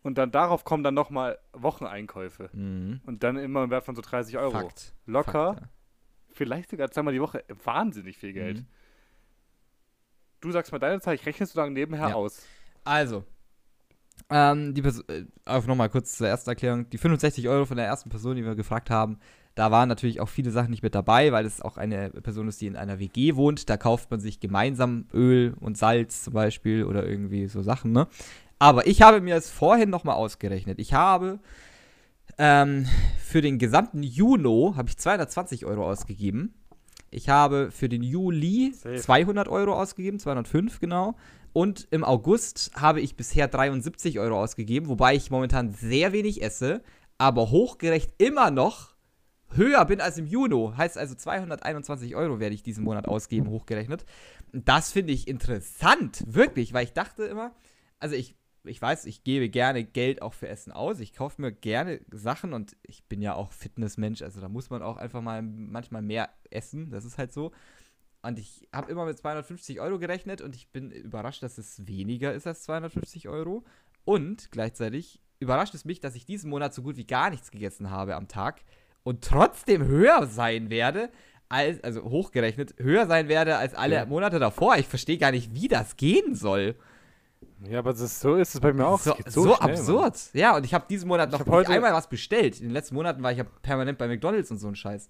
Und 0.04 0.18
dann 0.18 0.32
darauf 0.32 0.64
kommen 0.64 0.84
dann 0.84 0.94
nochmal 0.96 1.38
Wocheneinkäufe. 1.54 2.50
Mhm. 2.54 3.02
Und 3.06 3.24
dann 3.24 3.38
immer 3.38 3.64
im 3.64 3.70
Wert 3.70 3.86
von 3.86 3.96
so 3.96 4.02
30 4.02 4.38
Euro. 4.38 4.52
Fakt. 4.52 4.94
Locker, 5.06 5.54
Fakt, 5.56 5.68
vielleicht 6.32 6.72
sogar 6.72 6.90
zweimal 6.90 7.14
die 7.14 7.22
Woche. 7.22 7.44
Wahnsinnig 7.64 8.18
viel 8.18 8.30
ja. 8.36 8.44
Geld. 8.44 8.58
Mhm. 8.60 8.68
Du 10.42 10.52
sagst 10.52 10.72
mal 10.72 10.80
deine 10.80 11.00
Zahl, 11.02 11.14
ich 11.14 11.26
rechne 11.26 11.44
es 11.44 11.54
so 11.54 11.60
lange 11.60 11.72
nebenher 11.72 12.10
Ja. 12.10 12.16
aus. 12.16 12.44
Also, 12.84 13.24
ähm, 14.30 14.74
die 14.74 14.82
Person, 14.82 15.04
äh, 15.08 15.26
auf 15.46 15.68
nochmal 15.68 15.90
kurz 15.90 16.18
zur 16.18 16.28
ersten 16.28 16.50
Erklärung. 16.50 16.90
Die 16.90 16.98
65 16.98 17.48
Euro 17.48 17.66
von 17.66 17.78
der 17.78 17.86
ersten 17.86 18.10
Person, 18.10 18.36
die 18.36 18.44
wir 18.46 18.56
gefragt 18.56 18.90
haben, 18.90 19.20
da 19.56 19.70
waren 19.70 19.90
natürlich 19.90 20.22
auch 20.22 20.30
viele 20.30 20.52
Sachen 20.52 20.72
nicht 20.72 20.82
mit 20.82 20.96
dabei, 20.96 21.32
weil 21.32 21.46
es 21.46 21.62
auch 21.62 21.78
eine 21.78 22.10
Person 22.10 22.48
ist, 22.48 22.62
die 22.62 22.68
in 22.68 22.78
einer 22.78 23.00
WG 23.00 23.36
wohnt. 23.36 23.70
Da 23.70 23.78
kauft 23.78 24.10
man 24.10 24.20
sich 24.20 24.40
gemeinsam 24.40 25.08
Öl 25.14 25.54
und 25.60 25.78
Salz 25.78 26.24
zum 26.24 26.34
Beispiel 26.34 26.86
oder 26.86 27.06
irgendwie 27.06 27.48
so 27.48 27.62
Sachen, 27.62 27.92
ne? 27.92 28.08
Aber 28.62 28.86
ich 28.86 29.02
habe 29.02 29.22
mir 29.22 29.36
es 29.38 29.50
vorhin 29.50 29.90
nochmal 29.90 30.18
ausgerechnet. 30.18 30.78
Ich 30.78 30.94
habe 30.94 31.40
ähm, 32.38 32.86
für 33.18 33.42
den 33.42 33.58
gesamten 33.58 34.04
Juni 34.04 34.74
habe 34.76 34.88
ich 34.88 35.00
220 35.00 35.66
Euro 35.66 35.90
ausgegeben. 35.90 36.54
Ich 37.10 37.28
habe 37.28 37.72
für 37.72 37.90
den 37.90 38.04
Juli 38.04 38.72
Safe. 38.76 38.98
200 38.98 39.48
Euro 39.48 39.74
ausgegeben, 39.74 40.20
205 40.20 40.80
genau. 40.80 41.16
Und 41.54 41.88
im 41.90 42.04
August 42.04 42.70
habe 42.76 43.02
ich 43.02 43.16
bisher 43.16 43.48
73 43.48 44.20
Euro 44.20 44.40
ausgegeben, 44.40 44.90
wobei 44.90 45.16
ich 45.16 45.32
momentan 45.32 45.72
sehr 45.72 46.14
wenig 46.14 46.44
esse, 46.44 46.84
aber 47.18 47.50
hochgerecht 47.50 48.14
immer 48.20 48.52
noch 48.52 48.94
höher 49.56 49.84
bin 49.86 50.02
als 50.02 50.20
im 50.20 50.28
Juni. 50.28 50.72
Heißt 50.78 51.00
also 51.00 51.16
221 51.16 52.16
Euro 52.16 52.40
werde 52.40 52.54
ich 52.54 52.62
diesen 52.62 52.84
Monat 52.84 53.08
ausgeben, 53.08 53.50
hochgerechnet. 53.50 54.06
Das 54.54 54.92
finde 54.92 55.14
ich 55.14 55.28
interessant, 55.28 56.24
wirklich, 56.28 56.74
weil 56.74 56.84
ich 56.84 56.94
dachte 56.94 57.24
immer, 57.24 57.56
also 57.98 58.16
ich, 58.16 58.36
ich 58.64 58.82
weiß, 58.82 59.06
ich 59.06 59.24
gebe 59.24 59.50
gerne 59.50 59.84
Geld 59.84 60.22
auch 60.22 60.34
für 60.34 60.48
Essen 60.48 60.72
aus. 60.72 61.00
Ich 61.00 61.14
kaufe 61.14 61.42
mir 61.42 61.52
gerne 61.52 62.02
Sachen 62.12 62.54
und 62.54 62.76
ich 62.84 63.04
bin 63.06 63.22
ja 63.22 63.34
auch 63.34 63.52
Fitnessmensch, 63.52 64.22
also 64.22 64.40
da 64.40 64.50
muss 64.50 64.70
man 64.70 64.82
auch 64.82 64.98
einfach 64.98 65.22
mal 65.22 65.42
manchmal 65.42 66.02
mehr 66.02 66.30
essen, 66.50 66.92
das 66.92 67.06
ist 67.06 67.18
halt 67.18 67.34
so. 67.34 67.52
Und 68.24 68.38
ich 68.38 68.68
habe 68.72 68.92
immer 68.92 69.06
mit 69.06 69.18
250 69.18 69.80
Euro 69.82 69.98
gerechnet 69.98 70.42
und 70.42 70.56
ich 70.56 70.70
bin 70.70 70.92
überrascht, 70.92 71.42
dass 71.42 71.58
es 71.58 71.88
weniger 71.88 72.34
ist 72.34 72.46
als 72.46 72.64
250 72.64 73.28
Euro. 73.30 73.64
Und 74.06 74.52
gleichzeitig 74.52 75.22
überrascht 75.40 75.74
es 75.74 75.86
mich, 75.86 76.00
dass 76.02 76.14
ich 76.16 76.26
diesen 76.26 76.52
Monat 76.52 76.74
so 76.74 76.84
gut 76.84 76.98
wie 76.98 77.08
gar 77.08 77.32
nichts 77.32 77.50
gegessen 77.50 77.90
habe 77.90 78.16
am 78.16 78.28
Tag 78.28 78.62
und 79.04 79.24
trotzdem 79.24 79.84
höher 79.86 80.28
sein 80.28 80.70
werde, 80.70 81.10
als, 81.50 81.84
also 81.84 82.04
hochgerechnet, 82.04 82.76
höher 82.78 83.08
sein 83.08 83.28
werde 83.28 83.58
als 83.58 83.74
alle 83.74 83.96
Ja. 83.96 84.06
Monate 84.06 84.38
davor. 84.40 84.78
Ich 84.78 84.88
verstehe 84.88 85.18
gar 85.18 85.32
nicht, 85.32 85.54
wie 85.56 85.68
das 85.68 85.98
gehen 85.98 86.36
soll. 86.36 86.76
Ja, 87.70 87.80
aber 87.80 87.92
ist, 87.92 88.20
so 88.20 88.36
ist 88.36 88.56
es 88.56 88.62
bei 88.62 88.74
mir 88.74 88.88
auch. 88.88 89.00
So, 89.00 89.14
geht 89.14 89.32
so, 89.32 89.44
schnell, 89.44 89.58
Mann. 89.60 89.70
absurd. 89.72 90.34
Ja, 90.34 90.56
und 90.56 90.66
ich 90.66 90.74
habe 90.74 90.86
diesen 90.90 91.08
Monat 91.08 91.32
noch 91.32 91.42
hab 91.42 91.50
heute- 91.50 91.70
einmal 91.72 91.94
was 91.94 92.10
bestellt. 92.10 92.60
In 92.60 92.68
den 92.68 92.74
letzten 92.74 92.96
Monaten 92.96 93.22
war 93.22 93.32
ich 93.32 93.38
ja 93.38 93.44
permanent 93.62 93.98
bei 93.98 94.08
McDonalds 94.08 94.50
und 94.52 94.58
so 94.58 94.68
ein 94.68 94.76
Scheiß. 94.76 95.08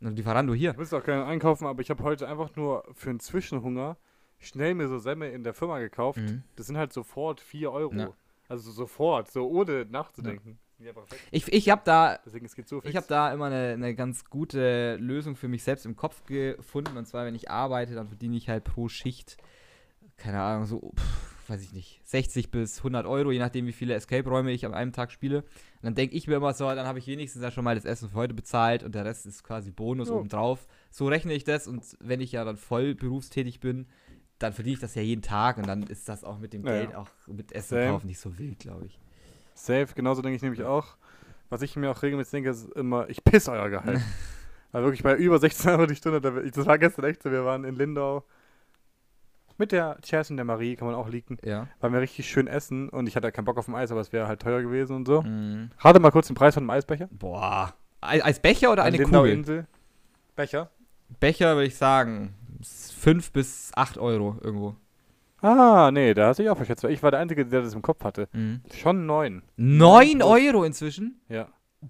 Und 0.00 0.16
Lieferando 0.16 0.52
hier. 0.54 0.72
Ich 0.72 0.76
muss 0.76 0.92
auch 0.92 1.04
gerne 1.04 1.24
einkaufen, 1.24 1.66
aber 1.66 1.80
ich 1.80 1.90
habe 1.90 2.02
heute 2.02 2.28
einfach 2.28 2.56
nur 2.56 2.84
für 2.94 3.10
einen 3.10 3.20
Zwischenhunger 3.20 3.96
schnell 4.38 4.74
mir 4.74 4.88
so 4.88 4.98
Semmel 4.98 5.30
in 5.30 5.44
der 5.44 5.54
Firma 5.54 5.78
gekauft. 5.78 6.18
Mhm. 6.18 6.42
Das 6.56 6.66
sind 6.66 6.76
halt 6.76 6.92
sofort 6.92 7.40
4 7.40 7.70
Euro. 7.72 7.94
Ja. 7.94 8.10
Also 8.48 8.70
sofort, 8.70 9.30
so 9.30 9.48
ohne 9.48 9.86
nachzudenken. 9.86 10.58
Die 10.78 10.84
weg. 10.86 10.96
Ich, 11.30 11.50
ich 11.52 11.70
habe 11.70 11.82
da 11.84 12.18
Deswegen, 12.26 12.48
so. 12.66 12.82
Ich 12.82 12.96
habe 12.96 13.06
da 13.08 13.32
immer 13.32 13.46
eine, 13.46 13.72
eine 13.74 13.94
ganz 13.94 14.24
gute 14.24 14.96
Lösung 14.96 15.36
für 15.36 15.48
mich 15.48 15.62
selbst 15.62 15.86
im 15.86 15.96
Kopf 15.96 16.24
gefunden. 16.24 16.96
Und 16.96 17.06
zwar, 17.06 17.24
wenn 17.24 17.34
ich 17.34 17.50
arbeite, 17.50 17.94
dann 17.94 18.08
verdiene 18.08 18.36
ich 18.36 18.48
halt 18.48 18.64
pro 18.64 18.88
Schicht, 18.88 19.36
keine 20.16 20.42
Ahnung, 20.42 20.66
so, 20.66 20.92
pff, 20.94 21.33
weiß 21.48 21.62
ich 21.62 21.72
nicht, 21.72 22.00
60 22.04 22.50
bis 22.50 22.78
100 22.78 23.06
Euro, 23.06 23.30
je 23.32 23.38
nachdem, 23.38 23.66
wie 23.66 23.72
viele 23.72 23.94
Escape-Räume 23.94 24.50
ich 24.52 24.64
an 24.66 24.74
einem 24.74 24.92
Tag 24.92 25.10
spiele. 25.12 25.38
Und 25.42 25.82
dann 25.82 25.94
denke 25.94 26.14
ich 26.16 26.26
mir 26.26 26.36
immer 26.36 26.52
so, 26.54 26.64
dann 26.66 26.86
habe 26.86 26.98
ich 26.98 27.06
wenigstens 27.06 27.42
ja 27.42 27.50
schon 27.50 27.64
mal 27.64 27.74
das 27.74 27.84
Essen 27.84 28.08
für 28.10 28.16
heute 28.16 28.34
bezahlt 28.34 28.82
und 28.82 28.94
der 28.94 29.04
Rest 29.04 29.26
ist 29.26 29.44
quasi 29.44 29.70
Bonus 29.70 30.08
Ja. 30.08 30.14
obendrauf. 30.14 30.66
So 30.90 31.06
rechne 31.08 31.32
ich 31.34 31.44
das 31.44 31.66
und 31.68 31.82
wenn 32.00 32.20
ich 32.20 32.32
ja 32.32 32.44
dann 32.44 32.56
voll 32.56 32.94
berufstätig 32.94 33.60
bin, 33.60 33.86
dann 34.38 34.52
verdiene 34.52 34.74
ich 34.74 34.80
das 34.80 34.94
ja 34.94 35.02
jeden 35.02 35.22
Tag 35.22 35.58
und 35.58 35.66
dann 35.68 35.84
ist 35.84 36.08
das 36.08 36.24
auch 36.24 36.38
mit 36.38 36.52
dem 36.52 36.66
Ja, 36.66 36.72
Geld 36.72 36.90
ja. 36.92 36.98
auch 36.98 37.08
mit 37.26 37.52
Essen 37.52 37.76
Same. 37.78 37.90
kaufen 37.92 38.06
nicht 38.08 38.18
so 38.20 38.36
wild, 38.38 38.58
glaube 38.58 38.86
ich. 38.86 38.98
Safe, 39.54 39.86
genauso 39.94 40.22
denke 40.22 40.36
ich 40.36 40.42
nämlich 40.42 40.64
auch. 40.64 40.96
Was 41.50 41.62
ich 41.62 41.76
mir 41.76 41.90
auch 41.90 42.02
regelmäßig 42.02 42.32
denke, 42.32 42.50
ist 42.50 42.68
immer, 42.72 43.08
ich 43.08 43.22
piss 43.22 43.48
euer 43.48 43.68
Gehalt. 43.70 44.00
Weil 44.72 44.82
wirklich 44.84 45.02
bei 45.04 45.14
über 45.14 45.38
16 45.38 45.70
Euro 45.70 45.86
die 45.86 45.94
Stunde, 45.94 46.20
da- 46.20 46.30
das 46.30 46.66
war 46.66 46.78
gestern 46.78 47.04
echt 47.04 47.22
so, 47.22 47.30
wir 47.30 47.44
waren 47.44 47.64
in 47.64 47.76
Lindau 47.76 48.24
mit 49.58 49.72
der 49.72 49.98
Chess 50.02 50.30
und 50.30 50.36
der 50.36 50.44
Marie, 50.44 50.76
kann 50.76 50.86
man 50.86 50.94
auch 50.96 51.08
liegen, 51.08 51.38
Ja. 51.44 51.68
waren 51.80 51.92
wir 51.92 52.00
richtig 52.00 52.28
schön 52.28 52.46
essen 52.46 52.88
und 52.88 53.06
ich 53.08 53.16
hatte 53.16 53.30
keinen 53.32 53.44
Bock 53.44 53.56
auf 53.58 53.66
dem 53.66 53.74
Eis, 53.74 53.90
aber 53.90 54.00
es 54.00 54.12
wäre 54.12 54.26
halt 54.28 54.40
teuer 54.40 54.62
gewesen 54.62 54.96
und 54.96 55.06
so. 55.06 55.22
Mhm. 55.22 55.70
Rate 55.78 56.00
mal 56.00 56.10
kurz 56.10 56.26
den 56.26 56.36
Preis 56.36 56.54
von 56.54 56.62
einem 56.64 56.70
Eisbecher. 56.70 57.08
Boah. 57.12 57.74
Ei- 58.00 58.22
Als 58.22 58.40
Becher 58.40 58.72
oder 58.72 58.82
An 58.82 58.88
eine 58.88 58.96
Lindau 58.98 59.20
Kugel? 59.20 59.32
Insel. 59.32 59.66
Becher? 60.36 60.70
Becher 61.20 61.54
würde 61.54 61.66
ich 61.66 61.76
sagen 61.76 62.34
5 62.62 63.32
bis 63.32 63.70
8 63.74 63.98
Euro 63.98 64.36
irgendwo. 64.42 64.74
Ah, 65.40 65.90
nee, 65.92 66.14
da 66.14 66.28
hast 66.28 66.38
du 66.38 66.42
dich 66.42 66.50
auch 66.50 66.56
verschätzt, 66.56 66.84
ich 66.84 67.02
war 67.02 67.10
der 67.10 67.20
Einzige, 67.20 67.44
der 67.44 67.60
das 67.62 67.74
im 67.74 67.82
Kopf 67.82 68.02
hatte. 68.02 68.28
Schon 68.74 69.04
neun. 69.06 69.42
9 69.56 70.18
plus. 70.18 70.22
Euro 70.30 70.64
inzwischen? 70.64 71.20
Ja. 71.28 71.48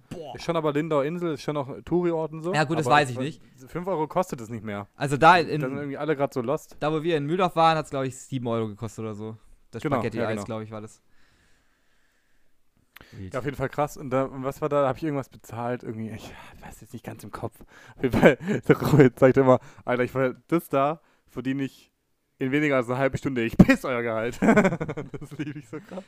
Boah. 0.09 0.35
Ist 0.35 0.43
schon 0.43 0.55
aber 0.55 0.73
Lindau 0.73 1.01
Insel, 1.01 1.33
ist 1.33 1.41
schon 1.41 1.55
noch 1.55 1.69
Touri-Ort 1.83 2.31
und 2.33 2.43
so. 2.43 2.53
Ja, 2.53 2.63
gut, 2.63 2.79
das 2.79 2.85
weiß 2.85 3.09
ich 3.09 3.19
nicht. 3.19 3.41
5 3.67 3.87
Euro 3.87 4.07
kostet 4.07 4.41
es 4.41 4.49
nicht 4.49 4.63
mehr. 4.63 4.87
Also 4.95 5.17
da, 5.17 5.37
da 5.41 5.47
sind 5.47 5.63
in, 5.63 5.75
irgendwie 5.77 5.97
alle 5.97 6.15
gerade 6.15 6.33
so 6.33 6.41
lost. 6.41 6.75
da 6.79 6.91
wo 6.91 7.01
wir 7.03 7.17
in 7.17 7.25
Mühldorf 7.25 7.55
waren, 7.55 7.77
hat 7.77 7.85
es 7.85 7.91
glaube 7.91 8.07
ich 8.07 8.17
7 8.17 8.45
Euro 8.47 8.67
gekostet 8.67 8.99
oder 9.03 9.13
so. 9.15 9.37
Das 9.71 9.81
Genau, 9.83 9.95
Spaghetti-Eis, 9.97 10.23
ja, 10.23 10.31
genau. 10.31 10.43
glaube 10.45 10.63
ich, 10.63 10.71
war 10.71 10.81
das. 10.81 11.01
Ja, 13.31 13.39
auf 13.39 13.45
jeden 13.45 13.57
Fall 13.57 13.69
krass. 13.69 13.97
Und, 13.97 14.09
da, 14.09 14.23
und 14.23 14.43
was 14.43 14.61
war 14.61 14.69
da? 14.69 14.81
Da 14.81 14.87
habe 14.87 14.97
ich 14.97 15.03
irgendwas 15.03 15.29
bezahlt. 15.29 15.83
Irgendwie, 15.83 16.09
ich 16.11 16.31
weiß 16.61 16.81
jetzt 16.81 16.93
nicht 16.93 17.03
ganz 17.03 17.23
im 17.23 17.31
Kopf. 17.31 17.59
Auf 17.97 18.03
jeden 18.03 18.19
Fall, 18.19 18.37
der 18.67 18.81
Ruhe 18.81 19.13
zeigt 19.13 19.37
immer, 19.37 19.59
Alter, 19.83 20.03
ich 20.03 20.11
ver- 20.11 20.35
das 20.47 20.69
da 20.69 21.01
verdiene 21.27 21.63
ich 21.63 21.91
in 22.39 22.51
weniger 22.51 22.77
als 22.77 22.89
eine 22.89 22.97
halbe 22.97 23.17
Stunde. 23.17 23.43
Ich 23.43 23.57
piss 23.57 23.83
euer 23.85 24.01
Gehalt. 24.01 24.39
das 24.41 25.31
liebe 25.37 25.59
ich 25.59 25.67
so 25.67 25.79
krass. 25.79 26.03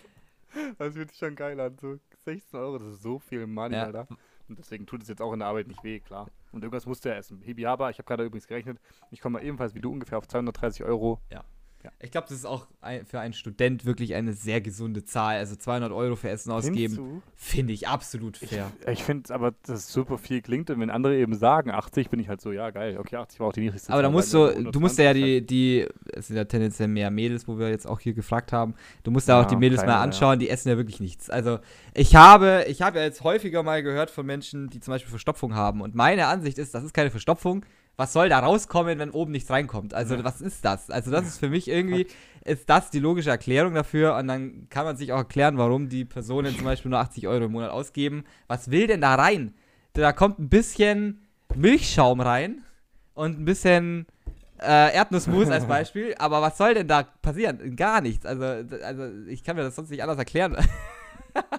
Das 0.78 0.94
fühlt 0.94 1.10
sich 1.10 1.20
schon 1.20 1.36
geil 1.36 1.60
an. 1.60 1.78
So 1.78 1.98
16 2.26 2.60
Euro, 2.60 2.78
das 2.78 2.88
ist 2.94 3.02
so 3.04 3.20
viel 3.20 3.48
Money, 3.48 3.76
Ja. 3.76 3.86
Alter. 3.86 4.08
Und 4.50 4.58
deswegen 4.60 4.86
tut 4.86 5.02
es 5.02 5.10
jetzt 5.10 5.22
auch 5.22 5.34
in 5.34 5.40
der 5.40 5.48
Arbeit 5.50 5.68
nicht 5.68 5.84
weh, 5.84 6.00
klar. 6.00 6.28
Und 6.54 6.64
irgendwas 6.64 6.86
musst 6.86 7.04
du 7.04 7.10
ja 7.10 7.16
essen. 7.16 7.42
Hibiaba, 7.42 7.90
ich 7.90 7.98
habe 7.98 8.08
gerade 8.08 8.24
übrigens 8.24 8.48
gerechnet, 8.48 8.80
ich 9.12 9.20
komme 9.20 9.42
ebenfalls 9.44 9.76
wie 9.76 9.82
du 9.82 9.92
ungefähr 9.92 10.18
auf 10.18 10.28
230 10.28 10.86
Euro 10.86 11.20
Ja. 11.32 11.44
Ja. 11.84 11.92
Ich 12.00 12.12
glaube, 12.12 12.28
das 12.28 12.40
ist 12.40 12.46
auch 12.46 12.66
ein, 12.82 13.06
für 13.06 13.20
einen 13.20 13.34
Student 13.34 13.86
wirklich 13.86 14.16
eine 14.16 14.34
sehr 14.34 14.62
gesunde 14.62 15.04
Zahl. 15.04 15.38
Also 15.38 15.56
200 15.56 15.92
Euro 15.92 16.16
für 16.16 16.30
Essen 16.30 16.52
ausgeben, 16.52 17.22
finde 17.36 17.74
ich 17.74 17.88
absolut 17.88 18.42
Ich, 18.42 18.50
fair. 18.50 18.72
ich 18.92 19.04
finde 19.04 19.34
aber, 19.34 19.54
dass 19.64 19.92
super 19.92 20.18
viel 20.18 20.42
klingt 20.42 20.70
und 20.72 20.80
wenn 20.80 20.90
andere 20.90 21.16
eben 21.16 21.36
sagen 21.36 21.70
80, 21.70 22.10
bin 22.10 22.20
ich 22.20 22.30
halt 22.30 22.42
so, 22.42 22.52
ja 22.52 22.72
geil, 22.72 22.98
okay, 22.98 23.18
80 23.18 23.40
war 23.40 23.48
auch 23.48 23.54
die 23.54 23.62
niedrigste 23.62 23.94
Aber 23.94 24.02
da 24.02 24.10
musst 24.10 24.34
du, 24.34 24.72
du 24.72 24.80
musst 24.80 24.98
ja 24.98 25.12
120 25.12 25.14
die, 25.14 25.46
die, 25.46 25.88
es 26.14 26.28
sind 26.28 26.36
ja 26.36 26.46
tendenziell 26.46 26.88
mehr 26.88 27.12
Mädels, 27.12 27.48
wo 27.48 27.60
wir 27.60 27.70
jetzt 27.70 27.88
auch 27.88 28.00
hier 28.00 28.14
gefragt 28.14 28.52
haben. 28.52 28.74
Du 29.04 29.12
musst 29.12 29.28
ja 29.28 29.40
auch 29.40 29.46
die 29.46 29.56
Mädels 29.56 29.82
kleine, 29.82 30.00
mal 30.00 30.04
anschauen, 30.04 30.40
die 30.40 30.50
essen 30.50 30.70
ja 30.70 30.78
wirklich 30.78 31.00
nichts. 31.00 31.30
Also 31.30 31.60
ich 31.94 32.16
habe, 32.16 32.66
ich 32.68 32.82
habe 32.82 32.98
ja 32.98 33.06
jetzt 33.06 33.24
häufiger 33.24 33.62
mal 33.62 33.84
gehört 33.84 34.10
von 34.10 34.26
Menschen, 34.26 34.70
die 34.70 34.80
zum 34.80 34.94
Beispiel 34.94 35.10
Verstopfung 35.10 35.54
haben. 35.54 35.82
Und 35.82 35.94
meine 35.94 36.26
Ansicht 36.28 36.58
ist, 36.58 36.74
das 36.74 36.84
ist 36.84 36.94
keine 36.94 37.12
Verstopfung. 37.12 37.64
Was 37.98 38.14
soll 38.14 38.30
da 38.30 38.40
rauskommen, 38.40 39.00
wenn 39.00 39.10
oben 39.10 39.32
nichts 39.32 39.50
reinkommt? 39.50 39.94
Also 39.96 40.16
Ja. 40.16 40.24
was 40.24 40.40
ist 40.40 40.64
das? 40.64 40.90
Also 40.92 41.10
das 41.12 41.26
ist 41.26 41.40
für 41.40 41.50
mich 41.50 41.68
irgendwie, 41.68 42.06
ist 42.46 42.70
das 42.70 42.92
die 42.92 43.00
logische 43.00 43.32
Erklärung 43.32 43.74
dafür 43.74 44.16
und 44.16 44.28
dann 44.28 44.68
kann 44.70 44.86
man 44.86 44.96
sich 44.98 45.12
auch 45.12 45.18
erklären, 45.18 45.58
warum 45.58 45.90
die 45.90 46.06
Personen 46.06 46.56
zum 46.56 46.66
Beispiel 46.66 46.92
nur 46.92 47.00
80 47.00 47.28
Euro 47.28 47.46
im 47.46 47.52
Monat 47.54 47.72
ausgeben. 47.72 48.24
Was 48.48 48.70
will 48.70 48.86
denn 48.88 49.02
da 49.02 49.16
rein? 49.16 49.56
Da 49.94 50.14
kommt 50.14 50.38
ein 50.38 50.48
bisschen 50.48 51.26
Milchschaum 51.56 52.22
rein 52.22 52.62
und 53.16 53.40
ein 53.40 53.46
bisschen 53.46 54.06
äh, 54.62 54.94
Erdnussmus 54.94 55.50
als 55.50 55.66
Beispiel, 55.68 56.14
aber 56.20 56.40
was 56.44 56.56
soll 56.60 56.76
denn 56.76 56.88
da 56.88 57.02
passieren? 57.04 57.76
Gar 57.76 58.02
nichts. 58.02 58.28
Also, 58.28 58.44
also 58.84 59.08
ich 59.28 59.44
kann 59.44 59.56
mir 59.56 59.64
das 59.64 59.76
sonst 59.76 59.90
nicht 59.90 60.04
anders 60.04 60.20
erklären. 60.20 60.56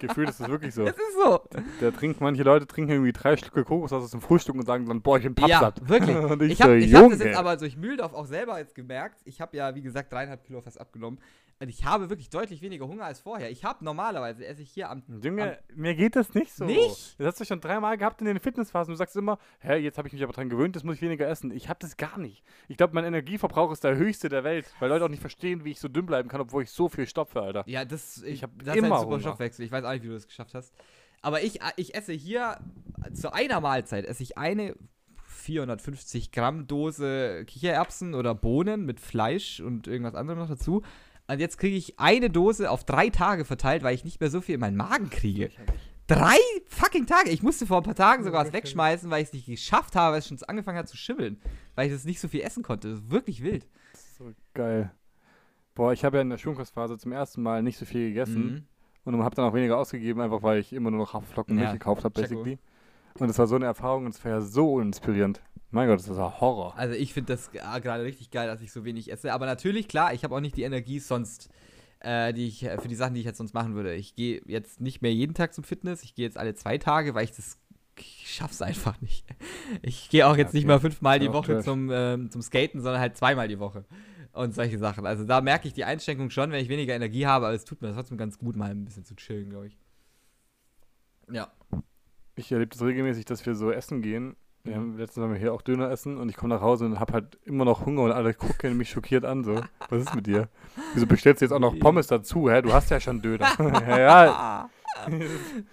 Gefühlt 0.00 0.28
ist 0.28 0.40
das 0.40 0.48
wirklich 0.48 0.74
so. 0.74 0.82
Es 0.86 0.96
ist 0.96 1.14
so. 1.22 1.40
Da 1.80 1.90
trinken 1.90 2.22
manche 2.22 2.42
Leute 2.42 2.66
trinken 2.66 2.92
irgendwie 2.92 3.12
drei 3.12 3.36
Stücke 3.36 3.64
Kokosnuss 3.64 4.10
zum 4.10 4.20
Frühstück 4.20 4.54
und 4.54 4.66
sagen 4.66 4.86
dann, 4.86 5.02
boah, 5.02 5.18
ich 5.18 5.24
bin 5.24 5.34
pappsatt. 5.34 5.80
Ja, 5.80 5.88
wirklich. 5.88 6.16
ich, 6.42 6.50
Ich 6.52 6.62
habe 6.62 6.80
so, 6.80 6.86
ich 6.86 6.94
hab 6.94 7.10
das 7.10 7.18
jetzt 7.20 7.36
aber 7.36 7.56
durch 7.56 7.76
Mühldorf 7.76 8.14
auch 8.14 8.26
selber 8.26 8.58
jetzt 8.58 8.74
gemerkt. 8.74 9.20
Ich 9.24 9.40
habe 9.40 9.56
ja, 9.56 9.74
wie 9.74 9.82
gesagt, 9.82 10.12
dreieinhalb 10.12 10.44
Kilo 10.44 10.60
fast 10.60 10.80
abgenommen. 10.80 11.18
Und 11.60 11.68
ich 11.68 11.84
habe 11.84 12.08
wirklich 12.08 12.30
deutlich 12.30 12.62
weniger 12.62 12.86
Hunger 12.86 13.04
als 13.04 13.18
vorher. 13.18 13.50
Ich 13.50 13.64
habe 13.64 13.84
normalerweise, 13.84 14.46
esse 14.46 14.62
ich 14.62 14.70
hier 14.70 14.90
am. 14.90 15.02
Junge, 15.22 15.58
mir 15.74 15.96
geht 15.96 16.14
das 16.14 16.32
nicht 16.32 16.52
so. 16.52 16.64
Nicht? 16.64 17.18
Das 17.18 17.26
hast 17.26 17.40
du 17.40 17.44
schon 17.44 17.60
dreimal 17.60 17.98
gehabt 17.98 18.20
in 18.20 18.26
den 18.26 18.38
Fitnessphasen. 18.38 18.92
Du 18.92 18.96
sagst 18.96 19.16
immer, 19.16 19.38
hä, 19.58 19.76
jetzt 19.76 19.98
habe 19.98 20.06
ich 20.06 20.14
mich 20.14 20.22
aber 20.22 20.32
dran 20.32 20.48
gewöhnt, 20.48 20.76
jetzt 20.76 20.84
muss 20.84 20.96
ich 20.96 21.02
weniger 21.02 21.26
essen. 21.26 21.50
Ich 21.50 21.68
habe 21.68 21.80
das 21.80 21.96
gar 21.96 22.16
nicht. 22.18 22.44
Ich 22.68 22.76
glaube, 22.76 22.94
mein 22.94 23.04
Energieverbrauch 23.04 23.72
ist 23.72 23.82
der 23.82 23.96
höchste 23.96 24.28
der 24.28 24.44
Welt, 24.44 24.72
weil 24.78 24.88
Leute 24.88 25.04
auch 25.04 25.08
nicht 25.08 25.20
verstehen, 25.20 25.64
wie 25.64 25.72
ich 25.72 25.80
so 25.80 25.88
dünn 25.88 26.06
bleiben 26.06 26.28
kann, 26.28 26.40
obwohl 26.40 26.62
ich 26.62 26.70
so 26.70 26.88
viel 26.88 27.08
stopfe, 27.08 27.42
Alter. 27.42 27.64
Ja, 27.66 27.84
das, 27.84 28.22
ich, 28.22 28.34
Ich 28.34 28.42
hab 28.44 28.50
das 28.58 28.76
ist 28.76 28.84
immer 28.84 28.96
ein 28.96 29.02
super. 29.02 29.20
Stoffwechsel. 29.20 29.64
Ich 29.64 29.72
weiß 29.72 29.84
auch 29.84 29.92
nicht, 29.92 30.04
wie 30.04 30.08
du 30.08 30.14
das 30.14 30.28
geschafft 30.28 30.54
hast. 30.54 30.72
Aber 31.22 31.42
ich, 31.42 31.58
ich 31.74 31.96
esse 31.96 32.12
hier 32.12 32.58
zu 33.12 33.32
einer 33.32 33.60
Mahlzeit 33.60 34.04
esse 34.04 34.22
ich 34.22 34.38
eine 34.38 34.76
450 35.26 36.30
Gramm 36.30 36.66
Dose 36.66 37.44
Kichererbsen 37.46 38.14
oder 38.14 38.34
Bohnen 38.34 38.84
mit 38.84 39.00
Fleisch 39.00 39.60
und 39.60 39.86
irgendwas 39.86 40.14
anderem 40.14 40.38
noch 40.38 40.48
dazu. 40.48 40.82
Und 41.30 41.40
jetzt 41.40 41.58
kriege 41.58 41.76
ich 41.76 41.98
eine 42.00 42.30
Dose 42.30 42.70
auf 42.70 42.84
drei 42.84 43.10
Tage 43.10 43.44
verteilt, 43.44 43.82
weil 43.82 43.94
ich 43.94 44.04
nicht 44.04 44.20
mehr 44.20 44.30
so 44.30 44.40
viel 44.40 44.54
in 44.54 44.60
meinen 44.60 44.76
Magen 44.76 45.10
kriege. 45.10 45.50
Drei 46.06 46.36
fucking 46.68 47.04
Tage. 47.06 47.28
Ich 47.28 47.42
musste 47.42 47.66
vor 47.66 47.76
ein 47.78 47.82
paar 47.82 47.94
Tagen 47.94 48.24
sogar 48.24 48.46
was 48.46 48.52
wegschmeißen, 48.54 49.10
weil 49.10 49.20
ich 49.22 49.28
es 49.28 49.34
nicht 49.34 49.46
geschafft 49.46 49.94
habe, 49.94 50.12
weil 50.12 50.20
es 50.20 50.28
schon 50.28 50.38
angefangen 50.46 50.78
hat 50.78 50.88
zu 50.88 50.96
schimmeln. 50.96 51.38
Weil 51.74 51.88
ich 51.88 51.92
das 51.92 52.04
nicht 52.06 52.18
so 52.18 52.28
viel 52.28 52.40
essen 52.40 52.62
konnte. 52.62 52.88
Das 52.88 53.00
ist 53.00 53.10
wirklich 53.10 53.42
wild. 53.42 53.66
So 54.16 54.32
geil. 54.54 54.90
Boah, 55.74 55.92
ich 55.92 56.04
habe 56.04 56.16
ja 56.16 56.22
in 56.22 56.30
der 56.30 56.38
Schulkostphase 56.38 56.96
zum 56.96 57.12
ersten 57.12 57.42
Mal 57.42 57.62
nicht 57.62 57.76
so 57.76 57.84
viel 57.84 58.08
gegessen 58.08 58.66
Mhm. 59.04 59.12
und 59.14 59.22
habe 59.22 59.34
dann 59.36 59.44
auch 59.44 59.54
weniger 59.54 59.76
ausgegeben, 59.76 60.20
einfach 60.22 60.42
weil 60.42 60.58
ich 60.60 60.72
immer 60.72 60.90
nur 60.90 61.00
noch 61.00 61.12
Haferflocken 61.12 61.58
Ja, 61.58 61.72
gekauft 61.72 62.04
habe, 62.04 62.20
basically. 62.20 62.58
Und 63.18 63.28
es 63.28 63.38
war 63.38 63.46
so 63.46 63.56
eine 63.56 63.66
Erfahrung 63.66 64.06
und 64.06 64.14
es 64.14 64.24
war 64.24 64.32
ja 64.32 64.40
so 64.40 64.80
inspirierend. 64.80 65.42
Mein 65.70 65.88
Gott, 65.88 65.98
das 65.98 66.08
war 66.16 66.40
Horror. 66.40 66.76
Also 66.76 66.94
ich 66.94 67.12
finde 67.12 67.34
das 67.34 67.50
g- 67.50 67.58
gerade 67.58 68.02
richtig 68.04 68.30
geil, 68.30 68.46
dass 68.46 68.62
ich 68.62 68.72
so 68.72 68.84
wenig 68.84 69.12
esse. 69.12 69.32
Aber 69.32 69.46
natürlich, 69.46 69.86
klar, 69.88 70.14
ich 70.14 70.24
habe 70.24 70.34
auch 70.34 70.40
nicht 70.40 70.56
die 70.56 70.62
Energie 70.62 70.98
sonst, 70.98 71.50
äh, 72.00 72.32
die 72.32 72.46
ich 72.46 72.60
für 72.60 72.88
die 72.88 72.94
Sachen, 72.94 73.14
die 73.14 73.20
ich 73.20 73.26
jetzt 73.26 73.38
sonst 73.38 73.52
machen 73.54 73.74
würde. 73.74 73.94
Ich 73.94 74.14
gehe 74.14 74.40
jetzt 74.46 74.80
nicht 74.80 75.02
mehr 75.02 75.12
jeden 75.12 75.34
Tag 75.34 75.52
zum 75.52 75.64
Fitness. 75.64 76.02
Ich 76.04 76.14
gehe 76.14 76.24
jetzt 76.24 76.38
alle 76.38 76.54
zwei 76.54 76.78
Tage, 76.78 77.14
weil 77.14 77.24
ich 77.24 77.32
das 77.32 77.58
ich 78.00 78.32
schaff's 78.32 78.62
einfach 78.62 79.00
nicht. 79.00 79.26
Ich 79.82 80.08
gehe 80.08 80.26
auch 80.26 80.36
jetzt 80.36 80.54
nicht 80.54 80.64
okay. 80.64 80.68
mal 80.74 80.80
fünfmal 80.80 81.16
Ist 81.18 81.26
die 81.26 81.32
Woche 81.32 81.60
zum, 81.60 81.90
ähm, 81.92 82.30
zum 82.30 82.42
Skaten, 82.42 82.80
sondern 82.80 83.00
halt 83.00 83.16
zweimal 83.16 83.48
die 83.48 83.58
Woche. 83.58 83.84
Und 84.32 84.54
solche 84.54 84.78
Sachen. 84.78 85.04
Also 85.04 85.24
da 85.24 85.40
merke 85.40 85.66
ich 85.66 85.74
die 85.74 85.84
Einschränkung 85.84 86.30
schon, 86.30 86.52
wenn 86.52 86.62
ich 86.62 86.68
weniger 86.68 86.94
Energie 86.94 87.26
habe, 87.26 87.46
aber 87.46 87.54
es 87.56 87.64
tut 87.64 87.82
mir 87.82 87.92
trotzdem 87.92 88.16
ganz 88.16 88.38
gut, 88.38 88.54
mal 88.56 88.70
ein 88.70 88.84
bisschen 88.84 89.04
zu 89.04 89.16
chillen, 89.16 89.50
glaube 89.50 89.66
ich. 89.66 89.76
Ja. 91.30 91.52
Ich 92.36 92.52
erlebe 92.52 92.70
das 92.70 92.82
regelmäßig, 92.82 93.24
dass 93.24 93.44
wir 93.44 93.54
so 93.56 93.72
essen 93.72 94.00
gehen. 94.00 94.36
Wir 94.68 94.76
haben 94.76 94.98
letztens 94.98 95.24
haben 95.24 95.32
wir 95.32 95.40
hier 95.40 95.54
auch 95.54 95.62
Döner 95.62 95.90
essen 95.90 96.18
und 96.18 96.28
ich 96.28 96.36
komme 96.36 96.54
nach 96.54 96.60
Hause 96.60 96.84
und 96.84 97.00
habe 97.00 97.14
halt 97.14 97.38
immer 97.44 97.64
noch 97.64 97.86
Hunger 97.86 98.02
und 98.02 98.12
alle 98.12 98.34
gucken 98.34 98.76
mich 98.76 98.90
schockiert 98.90 99.24
an 99.24 99.44
so. 99.44 99.60
Was 99.88 100.02
ist 100.02 100.14
mit 100.14 100.26
dir? 100.26 100.48
Wieso 100.94 101.06
bestellst 101.06 101.40
du 101.40 101.46
jetzt 101.46 101.52
auch 101.52 101.58
noch 101.58 101.78
Pommes 101.78 102.06
dazu? 102.06 102.50
Hä? 102.50 102.62
Du 102.62 102.72
hast 102.72 102.90
ja 102.90 103.00
schon 103.00 103.22
Döner. 103.22 103.48
ja, 103.58 103.98
ja. 104.24 104.70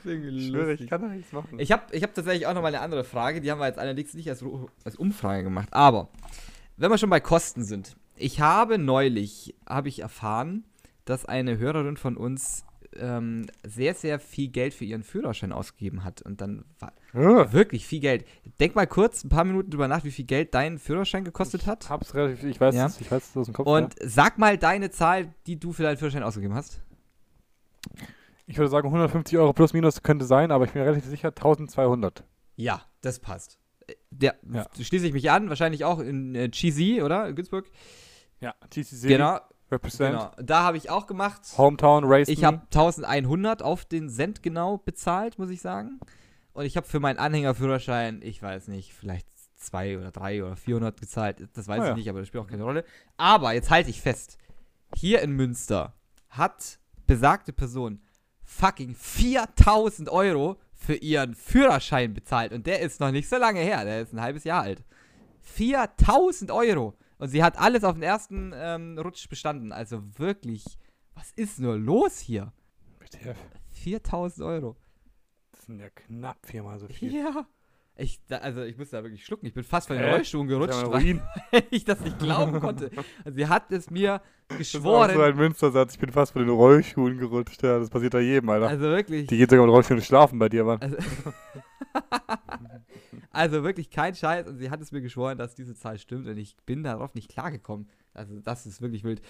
Ich 0.03 0.47
schwöre, 0.47 0.73
ich 0.73 0.87
kann 0.87 1.01
da 1.01 1.07
nichts 1.07 1.31
machen. 1.31 1.59
Ich 1.59 1.71
habe 1.71 1.83
ich 1.91 2.03
hab 2.03 2.13
tatsächlich 2.13 2.47
auch 2.47 2.53
noch 2.53 2.61
mal 2.61 2.69
eine 2.69 2.81
andere 2.81 3.03
Frage. 3.03 3.41
Die 3.41 3.51
haben 3.51 3.59
wir 3.59 3.67
jetzt 3.67 3.79
allerdings 3.79 4.13
nicht 4.13 4.29
als, 4.29 4.43
als 4.83 4.95
Umfrage 4.95 5.43
gemacht. 5.43 5.69
Aber 5.71 6.09
wenn 6.77 6.91
wir 6.91 6.97
schon 6.97 7.09
bei 7.09 7.19
Kosten 7.19 7.63
sind. 7.63 7.95
Ich 8.17 8.39
habe 8.39 8.77
neulich, 8.77 9.55
habe 9.67 9.89
ich 9.89 9.99
erfahren, 9.99 10.63
dass 11.03 11.25
eine 11.25 11.57
Hörerin 11.57 11.97
von 11.97 12.15
uns 12.15 12.65
ähm, 12.99 13.45
sehr, 13.63 13.93
sehr 13.93 14.19
viel 14.19 14.47
Geld 14.49 14.73
für 14.73 14.85
ihren 14.85 15.03
Führerschein 15.03 15.51
ausgegeben 15.51 16.03
hat. 16.03 16.21
Und 16.21 16.41
dann 16.41 16.65
war 16.79 16.93
Ah, 17.13 17.51
wirklich 17.51 17.85
viel 17.87 17.99
Geld. 18.01 18.25
Denk 18.59 18.75
mal 18.75 18.87
kurz 18.87 19.23
ein 19.23 19.29
paar 19.29 19.43
Minuten 19.45 19.69
drüber 19.71 19.87
nach, 19.87 20.03
wie 20.03 20.11
viel 20.11 20.25
Geld 20.25 20.53
dein 20.53 20.79
Führerschein 20.79 21.23
gekostet 21.23 21.65
hat. 21.65 21.89
hab's 21.89 22.13
relativ, 22.13 22.43
ich 22.43 22.59
weiß, 22.59 22.75
Ja. 22.75 22.87
es, 22.87 22.99
ich 23.01 23.11
weiß 23.11 23.29
es 23.31 23.37
aus 23.37 23.45
dem 23.45 23.53
Kopf. 23.53 23.67
Und 23.67 23.95
sag 24.03 24.37
mal 24.37 24.57
deine 24.57 24.89
Zahl, 24.91 25.33
die 25.47 25.59
du 25.59 25.71
für 25.73 25.83
deinen 25.83 25.97
Führerschein 25.97 26.23
ausgegeben 26.23 26.55
hast. 26.55 26.81
ja. 27.97 28.05
Ich 28.47 28.57
würde 28.59 28.69
sagen, 28.69 28.87
150 28.89 29.37
Euro 29.39 29.53
plus 29.53 29.73
minus 29.73 30.03
könnte 30.03 30.23
sein, 30.23 30.51
aber 30.51 30.65
ich 30.65 30.71
bin 30.71 30.81
mir 30.83 30.87
relativ 30.87 31.09
sicher 31.09 31.29
1200. 31.29 32.23
Ja, 32.55 32.83
das 33.01 33.19
passt. 33.19 33.57
Äh, 33.87 33.93
Der, 34.11 34.35
Ja. 34.51 34.67
Schließe 34.79 35.07
ich 35.07 35.13
mich 35.13 35.31
an, 35.31 35.49
wahrscheinlich 35.49 35.83
auch 35.83 35.99
in 35.99 36.35
äh, 36.35 36.49
Cheesy, 36.51 37.01
oder? 37.01 37.27
In 37.27 37.35
Günzburg. 37.35 37.65
Ja, 38.41 38.53
TCC 38.69 39.07
Genau, 39.07 39.39
Represent. 39.71 40.11
genau. 40.17 40.31
Da 40.37 40.63
habe 40.63 40.77
ich 40.77 40.89
auch 40.89 41.07
gemacht. 41.07 41.41
Hometown 41.57 42.03
Race. 42.05 42.27
Ich 42.27 42.43
habe 42.43 42.61
1100 42.65 43.63
auf 43.63 43.85
den 43.85 44.09
Cent 44.09 44.43
genau 44.43 44.77
bezahlt, 44.77 45.39
muss 45.39 45.49
ich 45.49 45.61
sagen. 45.61 45.99
Und 46.53 46.65
ich 46.65 46.77
habe 46.77 46.87
für 46.87 46.99
meinen 46.99 47.17
Anhängerführerschein, 47.17 48.21
ich 48.23 48.41
weiß 48.41 48.67
nicht, 48.69 48.93
vielleicht 48.93 49.27
zwei 49.57 49.97
oder 49.97 50.11
drei 50.11 50.43
oder 50.43 50.55
400 50.55 50.99
gezahlt. 50.99 51.47
Das 51.53 51.67
weiß 51.67 51.79
Ah, 51.79 51.83
ich 51.83 51.89
ja. 51.89 51.95
nicht, 51.95 52.09
aber 52.09 52.19
das 52.19 52.27
spielt 52.27 52.43
auch 52.43 52.49
keine 52.49 52.63
Rolle. 52.63 52.85
Aber 53.17 53.53
jetzt 53.53 53.69
halte 53.71 53.89
ich 53.89 54.01
fest. 54.01 54.37
Hier 54.95 55.21
in 55.21 55.31
Münster 55.31 55.93
hat 56.29 56.79
besagte 57.07 57.51
Person 57.51 58.01
fucking 58.43 58.93
4000 58.95 60.09
Euro 60.09 60.57
für 60.73 60.93
ihren 60.95 61.33
Führerschein 61.33 62.13
bezahlt. 62.13 62.53
Und 62.53 62.67
der 62.67 62.81
ist 62.81 62.99
noch 62.99 63.11
nicht 63.11 63.27
so 63.27 63.37
lange 63.37 63.59
her. 63.61 63.83
Der 63.83 64.01
ist 64.01 64.13
ein 64.13 64.21
halbes 64.21 64.43
Jahr 64.43 64.61
alt. 64.61 64.83
4000 65.41 66.51
Euro. 66.51 66.93
Und 67.17 67.29
sie 67.29 67.43
hat 67.43 67.57
alles 67.57 67.83
auf 67.83 67.93
den 67.93 68.03
ersten 68.03 68.51
ähm, 68.55 68.97
Rutsch 68.97 69.27
bestanden. 69.29 69.71
Also 69.71 70.01
wirklich, 70.17 70.63
was 71.13 71.31
ist 71.31 71.59
nur 71.59 71.77
los 71.77 72.19
hier? 72.19 72.51
WTF. 72.99 73.37
4000 73.69 74.45
Euro. 74.45 74.75
Das 75.51 75.65
sind 75.65 75.79
ja 75.79 75.89
knapp 75.89 76.45
viermal 76.45 76.79
so 76.79 76.87
viel. 76.87 77.13
Ja. 77.13 77.47
Ich, 77.97 78.19
da, 78.27 78.39
also 78.39 78.61
ich 78.63 78.77
musste 78.77 78.97
da 78.97 79.03
wirklich 79.03 79.23
schlucken. 79.23 79.45
Ich 79.45 79.53
bin 79.53 79.63
fast 79.63 79.87
von 79.87 79.97
den 79.97 80.21
ist 80.21 80.31
gerutscht, 80.31 80.73
ja 80.73 80.91
weil 80.91 81.21
ich 81.71 81.85
das 81.85 82.01
nicht 82.01 82.19
glauben 82.19 82.59
konnte. 82.59 82.91
Und 83.23 83.33
sie 83.33 83.47
hat 83.47 83.71
es 83.71 83.89
mir 83.89 84.21
Das 84.49 84.59
ist 84.59 84.75
auch 84.75 84.79
geschworen. 84.81 85.13
so 85.13 85.21
ein 85.21 85.35
Münstersatz. 85.37 85.93
Ich 85.93 85.99
bin 85.99 86.11
fast 86.11 86.33
von 86.33 86.41
den 86.41 86.49
Rollschuhen 86.49 87.17
gerutscht. 87.17 87.63
Ja, 87.63 87.79
das 87.79 87.89
passiert 87.89 88.13
da 88.13 88.19
jedem, 88.19 88.49
Alter. 88.49 88.67
also 88.67 88.83
wirklich. 88.83 89.27
Die 89.27 89.37
geht 89.37 89.49
sogar 89.49 89.65
mit 89.65 89.73
Rollschuhen 89.73 90.01
schlafen 90.01 90.39
bei 90.39 90.49
dir, 90.49 90.65
Mann. 90.65 90.81
Also, 90.81 90.97
also 93.35 93.63
wirklich 93.63 93.89
kein 93.89 94.15
Scheiß. 94.15 94.47
Und 94.47 94.57
sie 94.57 94.69
hat 94.69 94.81
es 94.81 94.91
mir 94.91 95.01
geschworen, 95.01 95.37
dass 95.37 95.55
diese 95.55 95.75
Zahl 95.75 95.99
stimmt. 95.99 96.27
Und 96.27 96.37
ich 96.37 96.55
bin 96.65 96.83
darauf 96.83 97.13
nicht 97.15 97.29
klargekommen. 97.29 97.87
Also 98.13 98.39
das 98.39 98.65
ist 98.65 98.81
wirklich 98.81 99.03
wild. 99.03 99.21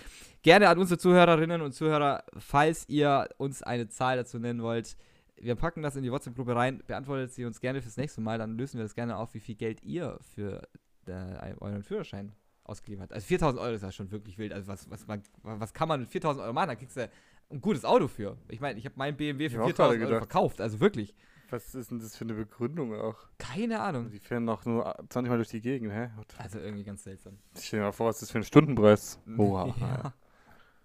Gerne 0.44 0.70
an 0.70 0.78
unsere 0.78 1.00
Zuhörerinnen 1.00 1.62
und 1.62 1.74
Zuhörer, 1.74 2.24
falls 2.38 2.88
ihr 2.88 3.28
uns 3.38 3.64
eine 3.64 3.88
Zahl 3.90 4.18
dazu 4.18 4.38
nennen 4.38 4.62
wollt. 4.62 4.96
Wir 5.38 5.56
packen 5.56 5.82
das 5.82 5.96
in 5.96 6.04
die 6.04 6.12
WhatsApp-Gruppe 6.12 6.56
rein. 6.56 6.84
Beantwortet 6.86 7.34
sie 7.34 7.46
uns 7.46 7.60
gerne 7.60 7.82
fürs 7.82 7.98
nächste 7.98 8.22
Mal. 8.22 8.38
Dann 8.38 8.58
lösen 8.58 8.78
wir 8.78 8.84
das 8.84 8.96
gerne 8.96 9.18
auf, 9.18 9.34
wie 9.34 9.40
viel 9.40 9.56
Geld 9.56 9.84
ihr 9.84 10.18
für 10.22 10.62
äh, 11.08 11.56
euren 11.60 11.84
Führerschein 11.84 12.32
ausgegeben 12.64 13.02
habt. 13.02 13.14
Also 13.14 13.26
4000 13.26 13.62
Euro 13.62 13.74
ist 13.74 13.82
ja 13.82 13.92
schon 13.92 14.12
wirklich 14.12 14.38
wild. 14.38 14.54
Also 14.54 14.68
was, 14.68 14.90
was, 14.90 15.08
man, 15.08 15.22
was 15.42 15.74
kann 15.74 15.88
man 15.88 16.00
mit 16.00 16.10
4000 16.10 16.44
Euro 16.44 16.54
machen? 16.54 16.70
Da 16.70 16.76
kriegst 16.76 16.96
du 16.96 17.10
ein 17.50 17.62
gutes 17.62 17.86
Auto 17.86 18.08
für. 18.08 18.38
Ich 18.50 18.60
meine, 18.60 18.78
ich 18.80 18.86
habe 18.86 18.96
meinen 18.98 19.18
BMW 19.18 19.50
für 19.50 19.58
hab 19.58 19.64
auch 19.64 19.68
4000 19.68 20.00
gerade 20.00 20.14
Euro 20.14 20.22
verkauft. 20.22 20.62
Also 20.62 20.80
wirklich. 20.80 21.16
Was 21.50 21.76
ist 21.76 21.92
denn 21.92 22.00
das 22.00 22.16
für 22.16 22.24
eine 22.24 22.34
Begründung 22.34 22.94
auch? 22.96 23.18
Keine 23.38 23.80
Ahnung. 23.80 24.10
Die 24.10 24.20
fahren 24.20 24.46
noch 24.46 24.66
nur 24.66 24.96
20 25.10 25.30
Mal 25.30 25.38
durch 25.38 25.50
die 25.50 25.62
Gegend, 25.62 25.92
hä? 25.92 26.10
Also 26.38 26.60
irgendwie 26.60 26.84
ganz 26.84 27.04
seltsam. 27.04 27.38
Stell 27.58 27.80
dir 27.80 27.86
mal 27.86 27.92
vor, 27.92 28.08
was 28.08 28.16
ist 28.16 28.24
das 28.24 28.32
für 28.32 28.40
ein 28.40 28.44
Stundenpreis? 28.44 29.20
Oha. 29.38 29.74
Ja. 29.80 30.14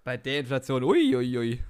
Bei 0.05 0.16
der 0.16 0.41
Inflation, 0.41 0.85
ui, 0.85 1.16
ui, 1.16 1.39
ui. 1.39 1.65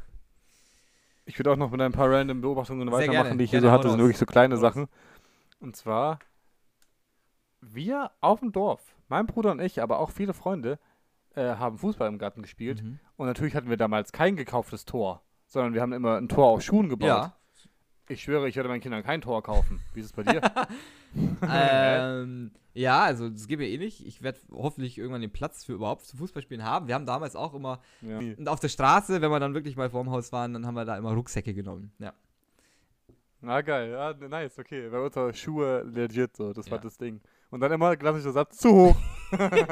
Ich 1.25 1.39
würde 1.39 1.53
auch 1.53 1.57
noch 1.57 1.71
mit 1.71 1.81
ein 1.81 1.93
paar 1.93 2.11
random 2.11 2.41
Beobachtungen 2.41 2.91
weitermachen, 2.91 3.39
die 3.39 3.45
ich 3.45 3.51
hier 3.51 3.61
so 3.61 3.71
hatte. 3.71 3.85
Das 3.85 3.93
sind 3.93 4.01
wirklich 4.01 4.19
so 4.19 4.27
kleine 4.27 4.55
raus. 4.55 4.61
Sachen. 4.61 4.89
Und 5.61 5.77
zwar, 5.77 6.19
wir 7.61 8.11
auf 8.21 8.41
dem 8.41 8.53
Dorf, 8.53 8.97
mein 9.09 9.27
Bruder 9.27 9.53
und 9.53 9.61
ich, 9.61 9.83
aber 9.83 10.01
auch 10.01 10.11
viele 10.11 10.35
Freunde, 10.35 10.79
äh, 11.35 11.57
haben 11.57 11.79
Fußball 11.79 12.09
im 12.09 12.19
Garten 12.19 12.43
gespielt. 12.43 12.83
Mhm. 12.83 12.99
Und 13.17 13.27
natürlich 13.27 13.55
hatten 13.55 13.69
wir 13.69 13.77
damals 13.77 14.13
kein 14.13 14.37
gekauftes 14.37 14.85
Tor, 14.85 15.23
sondern 15.47 15.75
wir 15.75 15.83
haben 15.83 15.93
immer 15.93 16.17
ein 16.17 16.29
Tor 16.29 16.49
aus 16.49 16.65
Schuhen 16.65 16.89
gebaut. 16.89 17.09
Ja. 17.09 17.37
Ich 18.11 18.23
schwöre, 18.23 18.49
ich 18.49 18.57
werde 18.57 18.69
meinen 18.69 18.81
Kindern 18.81 19.05
kein 19.05 19.21
Tor 19.21 19.41
kaufen. 19.41 19.81
Wie 19.95 20.01
ist 20.01 20.07
es 20.07 20.13
bei 20.13 20.25
dir? 20.25 20.41
ähm, 21.49 22.51
ja, 22.75 23.03
also 23.03 23.29
das 23.29 23.47
geht 23.47 23.61
mir 23.61 23.69
eh 23.69 23.79
nicht. 23.79 24.05
Ich 24.05 24.21
werde 24.21 24.41
hoffentlich 24.53 24.99
irgendwann 24.99 25.21
den 25.21 25.31
Platz 25.31 25.65
für 25.65 25.75
überhaupt 25.75 26.05
zu 26.05 26.17
Fußballspielen 26.17 26.65
haben. 26.65 26.89
Wir 26.89 26.97
haben 26.97 27.07
damals 27.07 27.37
auch 27.37 27.55
immer 27.55 27.81
ja. 28.01 28.19
und 28.39 28.49
auf 28.49 28.59
der 28.59 28.69
Straße, 28.69 29.23
wenn 29.23 29.31
wir 29.31 29.39
dann 29.39 29.55
wirklich 29.55 29.77
mal 29.77 29.91
vorm 29.91 30.11
Haus 30.11 30.33
waren, 30.33 30.53
dann 30.53 30.67
haben 30.67 30.75
wir 30.75 30.85
da 30.85 30.97
immer 30.99 31.13
Rucksäcke 31.13 31.55
genommen. 31.55 31.93
Ja. 32.01 32.13
Na 33.43 33.61
geil, 33.61 33.93
ja, 33.93 34.13
nice, 34.29 34.59
okay. 34.59 34.89
Bei 34.89 34.99
uns 35.01 35.15
war 35.15 35.33
Schuhe 35.33 35.83
legit 35.83 36.37
so, 36.37 36.53
das 36.53 36.69
war 36.69 36.79
Ja. 36.79 36.83
das 36.83 36.99
Ding. 36.99 37.21
Und 37.51 37.61
dann 37.61 37.71
immer 37.71 37.97
klassischer 37.97 38.33
Satz, 38.33 38.59
zu 38.59 38.71
hoch. 38.71 38.97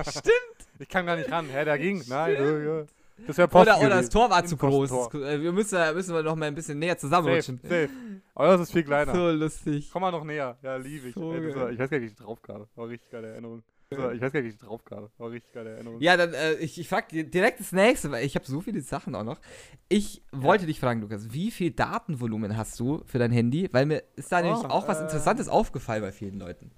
Stimmt. 0.09 0.69
Ich 0.79 0.89
kann 0.89 1.07
gar 1.07 1.17
nicht 1.17 1.31
ran. 1.31 1.47
Hä, 1.51 1.65
der 1.65 1.77
ging. 1.77 2.03
Nein, 2.09 2.37
so, 2.39 2.45
ja. 2.45 2.85
Das 3.27 3.37
wäre 3.37 3.49
Posten 3.49 3.71
Oder, 3.75 3.79
oder 3.81 3.97
das. 3.97 4.09
Tor 4.09 4.31
war 4.31 4.45
zu 4.45 4.57
groß. 4.57 4.91
Äh, 5.15 5.41
Wir 5.43 5.53
müssen, 5.53 5.79
müssen 5.95 6.15
wir 6.15 6.23
noch 6.23 6.37
mal 6.37 6.47
ein 6.47 6.55
bisschen 6.55 6.79
näher 6.79 6.93
Safe, 6.95 7.01
zusammenrutschen. 7.01 7.61
safe. 7.63 7.89
Euer 8.35 8.61
ist 8.61 8.73
viel 8.73 8.85
kleiner. 8.85 9.15
So 9.15 9.31
lustig. 9.31 9.91
Komm 9.93 10.03
mal 10.03 10.11
noch 10.11 10.25
näher. 10.25 10.57
Ja, 10.63 10.77
liebe 10.77 11.09
ich. 11.09 11.15
So 11.15 11.33
Ey, 11.33 11.55
war, 11.55 11.71
ich 11.71 11.79
weiß 11.79 11.91
gar 11.91 11.99
nicht, 11.99 12.09
wie 12.09 12.13
ich 12.13 12.17
drauf 12.17 12.41
kam. 12.43 12.67
War 12.77 12.89
richtig 12.89 13.11
geile 13.11 13.29
Erinnerung. 13.29 13.63
War, 13.91 14.13
ich 14.13 14.21
weiß 14.21 14.33
gar 14.33 14.41
nicht, 14.41 14.51
wie 14.51 14.55
ich 14.55 14.59
drauf 14.59 14.85
kam. 14.85 15.09
War 15.19 15.31
richtig 15.31 15.53
geile 15.53 15.71
Erinnerung. 15.71 16.01
Ja, 16.01 16.17
dann, 16.17 16.33
äh, 16.35 16.55
ich, 16.55 16.79
ich 16.79 16.89
frag 16.89 17.09
dir 17.09 17.25
direkt 17.25 17.59
das 17.61 17.73
nächste, 17.73 18.11
weil 18.11 18.25
ich 18.25 18.35
habe 18.35 18.45
so 18.47 18.61
viele 18.61 18.81
Sachen 18.83 19.15
auch 19.15 19.25
noch. 19.25 19.39
Ich 19.89 20.23
wollte 20.31 20.67
dich 20.67 20.79
fragen, 20.79 21.01
Lukas, 21.01 21.33
wie 21.33 21.51
viel 21.51 21.71
Datenvolumen 21.71 22.57
hast 22.57 22.79
du 22.79 23.03
für 23.07 23.19
dein 23.19 23.33
Handy? 23.33 23.69
Weil 23.73 23.87
mir 23.87 24.03
ist 24.17 24.31
da 24.31 24.41
nämlich 24.43 24.63
Oh, 24.63 24.69
auch 24.69 24.89
was 24.89 25.01
äh. 25.01 25.05
Interessantes 25.05 25.49
aufgefallen 25.49 26.03
bei 26.03 26.13
vielen 26.13 26.39
Leuten. 26.39 26.71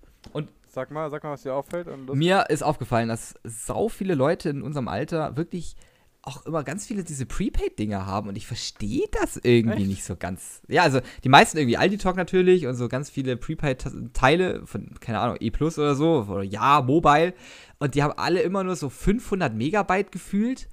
Sag 0.69 0.93
mal, 0.93 1.11
sag 1.11 1.25
mal, 1.25 1.33
was 1.33 1.43
dir 1.43 1.53
auffällt. 1.53 1.89
Und. 1.89 2.15
Mir 2.15 2.45
ist 2.49 2.63
aufgefallen, 2.63 3.09
dass 3.09 3.35
sau 3.43 3.89
viele 3.89 4.15
Leute 4.15 4.51
in 4.51 4.63
unserem 4.63 4.87
Alter 4.87 5.37
wirklich 5.37 5.75
auch 6.23 6.45
immer 6.45 6.63
ganz 6.65 6.87
viele 6.87 7.03
diese 7.03 7.25
Prepaid-Dinger 7.25 8.05
haben 8.05 8.29
und 8.29 8.37
ich 8.37 8.47
verstehe 8.47 9.07
das 9.13 9.39
irgendwie 9.43 9.83
Echt? 9.83 9.89
nicht 9.89 10.05
so 10.05 10.17
ganz. 10.17 10.61
Ja, 10.69 10.83
also 10.83 11.01
die 11.25 11.31
meisten 11.31 11.57
irgendwie 11.57 11.79
Aldi 11.79 11.97
Talk 11.99 12.17
natürlich 12.17 12.67
und 12.67 12.75
so 12.75 12.89
ganz 12.89 13.09
viele 13.09 13.37
Prepaid-Teile 13.37 14.67
von, 14.67 14.91
keine 15.01 15.21
Ahnung, 15.21 15.39
E 15.41 15.51
Plus 15.51 15.79
oder 15.79 15.95
so 15.95 16.27
oder 16.29 16.43
Ja, 16.43 16.83
Mobile 16.83 17.33
und 17.79 17.95
die 17.95 18.03
haben 18.03 18.13
alle 18.17 18.43
immer 18.43 18.65
nur 18.65 18.77
so 18.77 18.91
500 18.91 19.55
Megabyte 19.55 20.13
gefühlt 20.13 20.69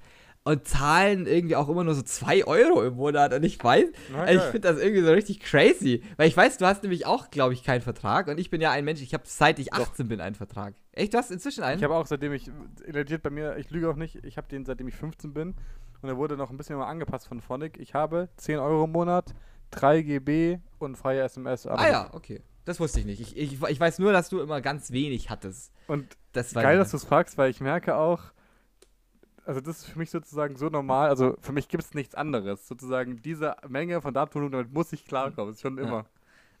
und 0.48 0.66
zahlen 0.66 1.26
irgendwie 1.26 1.56
auch 1.56 1.68
immer 1.68 1.84
nur 1.84 1.94
so 1.94 2.00
2 2.00 2.46
Euro 2.46 2.82
im 2.82 2.94
Monat 2.94 3.34
und 3.34 3.42
ich 3.42 3.62
weiß, 3.62 3.84
Na, 4.10 4.22
also 4.22 4.42
ich 4.42 4.50
finde 4.50 4.68
das 4.68 4.78
irgendwie 4.78 5.02
so 5.02 5.12
richtig 5.12 5.40
crazy, 5.40 6.02
weil 6.16 6.26
ich 6.26 6.34
weiß, 6.34 6.56
du 6.56 6.64
hast 6.64 6.82
nämlich 6.82 7.04
auch, 7.04 7.30
glaube 7.30 7.52
ich, 7.52 7.62
keinen 7.62 7.82
Vertrag 7.82 8.28
und 8.28 8.40
ich 8.40 8.48
bin 8.48 8.62
ja 8.62 8.70
ein 8.70 8.86
Mensch, 8.86 9.02
ich 9.02 9.12
habe 9.12 9.24
seit 9.26 9.58
ich 9.58 9.74
18 9.74 10.08
bin 10.08 10.22
einen 10.22 10.34
Vertrag. 10.34 10.72
Echt, 10.92 11.12
du 11.12 11.18
hast 11.18 11.30
inzwischen 11.30 11.64
einen? 11.64 11.76
Ich 11.76 11.84
habe 11.84 11.94
auch 11.94 12.06
seitdem 12.06 12.32
ich, 12.32 12.50
legit 12.86 13.22
bei 13.22 13.28
mir, 13.28 13.58
ich 13.58 13.68
lüge 13.68 13.90
auch 13.90 13.96
nicht, 13.96 14.24
ich 14.24 14.38
habe 14.38 14.48
den 14.48 14.64
seitdem 14.64 14.88
ich 14.88 14.94
15 14.94 15.34
bin 15.34 15.54
und 16.00 16.08
er 16.08 16.16
wurde 16.16 16.38
noch 16.38 16.48
ein 16.50 16.56
bisschen 16.56 16.78
mal 16.78 16.86
angepasst 16.86 17.28
von 17.28 17.42
Phonic. 17.42 17.78
Ich 17.78 17.92
habe 17.92 18.30
10 18.38 18.58
Euro 18.58 18.84
im 18.84 18.92
Monat, 18.92 19.34
3 19.72 20.00
GB 20.00 20.60
und 20.78 20.96
freie 20.96 21.20
SMS. 21.24 21.66
aber 21.66 21.78
Ah 21.78 21.90
ja, 21.90 22.14
okay. 22.14 22.40
Das 22.64 22.80
wusste 22.80 23.00
ich 23.00 23.06
nicht. 23.06 23.20
Ich, 23.20 23.36
ich, 23.36 23.62
ich 23.62 23.80
weiß 23.80 23.98
nur, 23.98 24.12
dass 24.12 24.30
du 24.30 24.40
immer 24.40 24.62
ganz 24.62 24.92
wenig 24.92 25.28
hattest. 25.28 25.74
Und 25.88 26.16
Das 26.32 26.54
war 26.54 26.62
geil, 26.62 26.78
dass 26.78 26.90
du 26.90 26.96
es 26.96 27.04
fragst, 27.04 27.36
weil 27.36 27.50
ich 27.50 27.60
merke 27.60 27.96
auch, 27.96 28.20
also 29.48 29.60
das 29.62 29.78
ist 29.78 29.86
für 29.86 29.98
mich 29.98 30.10
sozusagen 30.10 30.56
so 30.56 30.68
normal, 30.68 31.08
also 31.08 31.36
für 31.40 31.52
mich 31.52 31.68
gibt 31.68 31.82
es 31.82 31.94
nichts 31.94 32.14
anderes. 32.14 32.68
Sozusagen 32.68 33.22
diese 33.22 33.56
Menge 33.66 34.02
von 34.02 34.12
Datenvolumen, 34.12 34.52
damit 34.52 34.74
muss 34.74 34.92
ich 34.92 35.06
klarkommen, 35.06 35.54
ist 35.54 35.62
schon 35.62 35.78
Ja. 35.78 35.84
immer. 35.84 36.04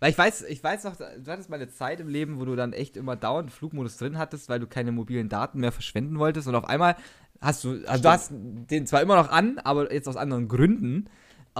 Weil 0.00 0.10
ich 0.10 0.16
weiß, 0.16 0.42
ich 0.44 0.64
weiß 0.64 0.84
noch, 0.84 0.96
du 0.96 1.30
hattest 1.30 1.50
mal 1.50 1.56
eine 1.56 1.68
Zeit 1.68 2.00
im 2.00 2.08
Leben, 2.08 2.40
wo 2.40 2.44
du 2.46 2.56
dann 2.56 2.72
echt 2.72 2.96
immer 2.96 3.14
dauernd 3.14 3.50
Flugmodus 3.50 3.98
drin 3.98 4.16
hattest, 4.16 4.48
weil 4.48 4.58
du 4.60 4.66
keine 4.66 4.90
mobilen 4.92 5.28
Daten 5.28 5.60
mehr 5.60 5.72
verschwenden 5.72 6.18
wolltest. 6.18 6.48
Und 6.48 6.54
auf 6.54 6.64
einmal 6.64 6.96
hast 7.42 7.64
du, 7.64 7.82
also 7.86 8.02
du 8.02 8.08
hast 8.08 8.30
den 8.32 8.86
zwar 8.86 9.02
immer 9.02 9.16
noch 9.16 9.30
an, 9.30 9.58
aber 9.58 9.92
jetzt 9.92 10.08
aus 10.08 10.16
anderen 10.16 10.48
Gründen. 10.48 11.10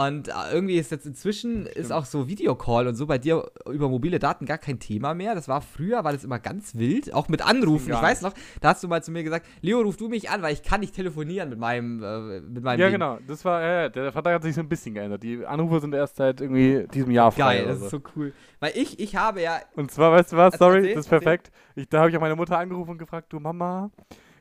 Und 0.06 0.28
äh, 0.28 0.32
irgendwie 0.52 0.76
ist 0.78 0.92
jetzt 0.92 1.06
inzwischen 1.06 1.66
ist 1.66 1.92
auch 1.92 2.04
so 2.04 2.28
Videocall 2.28 2.86
und 2.86 2.94
so 2.94 3.06
bei 3.06 3.18
dir 3.18 3.50
über 3.68 3.88
mobile 3.88 4.20
Daten 4.20 4.46
gar 4.46 4.58
kein 4.58 4.78
Thema 4.78 5.12
mehr. 5.12 5.34
Das 5.34 5.48
war 5.48 5.60
früher, 5.60 6.04
war 6.04 6.12
das 6.12 6.22
immer 6.22 6.38
ganz 6.38 6.76
wild, 6.76 7.12
auch 7.12 7.28
mit 7.28 7.44
Anrufen. 7.44 7.90
Ich 7.92 8.00
weiß 8.00 8.22
noch, 8.22 8.32
da 8.60 8.68
hast 8.70 8.84
du 8.84 8.88
mal 8.88 9.02
zu 9.02 9.10
mir 9.10 9.24
gesagt, 9.24 9.46
Leo, 9.60 9.80
ruf 9.80 9.96
du 9.96 10.08
mich 10.08 10.30
an, 10.30 10.40
weil 10.42 10.52
ich 10.52 10.62
kann 10.62 10.80
nicht 10.80 10.94
telefonieren 10.94 11.48
mit 11.48 11.58
meinem, 11.58 12.02
äh, 12.02 12.40
mit 12.40 12.62
meinem 12.62 12.78
Ja, 12.78 12.86
Ding. 12.86 12.92
genau. 12.94 13.18
Das 13.26 13.44
war, 13.44 13.60
ja, 13.60 13.88
der 13.88 14.12
Vertrag 14.12 14.34
hat 14.34 14.42
sich 14.44 14.54
so 14.54 14.60
ein 14.60 14.68
bisschen 14.68 14.94
geändert. 14.94 15.22
Die 15.22 15.44
Anrufe 15.44 15.80
sind 15.80 15.92
erst 15.94 16.16
seit 16.16 16.40
irgendwie 16.40 16.86
diesem 16.94 17.10
Jahr 17.10 17.32
frei. 17.32 17.56
Geil, 17.58 17.66
das 17.66 17.80
ist 17.82 17.90
so 17.90 18.00
cool. 18.14 18.32
Weil 18.60 18.72
ich, 18.76 19.00
ich 19.00 19.16
habe 19.16 19.42
ja, 19.42 19.58
Und 19.74 19.90
zwar, 19.90 20.12
weißt 20.12 20.32
du 20.32 20.36
was, 20.36 20.52
Erzähl, 20.54 20.58
sorry, 20.58 20.76
erzähl, 20.78 20.94
das 20.94 21.04
ist 21.06 21.08
perfekt. 21.10 21.50
Ich, 21.74 21.88
da 21.88 21.98
habe 22.00 22.10
ich 22.10 22.16
auch 22.16 22.20
meine 22.20 22.36
Mutter 22.36 22.56
angerufen 22.56 22.90
und 22.92 22.98
gefragt, 22.98 23.32
du 23.32 23.40
Mama, 23.40 23.90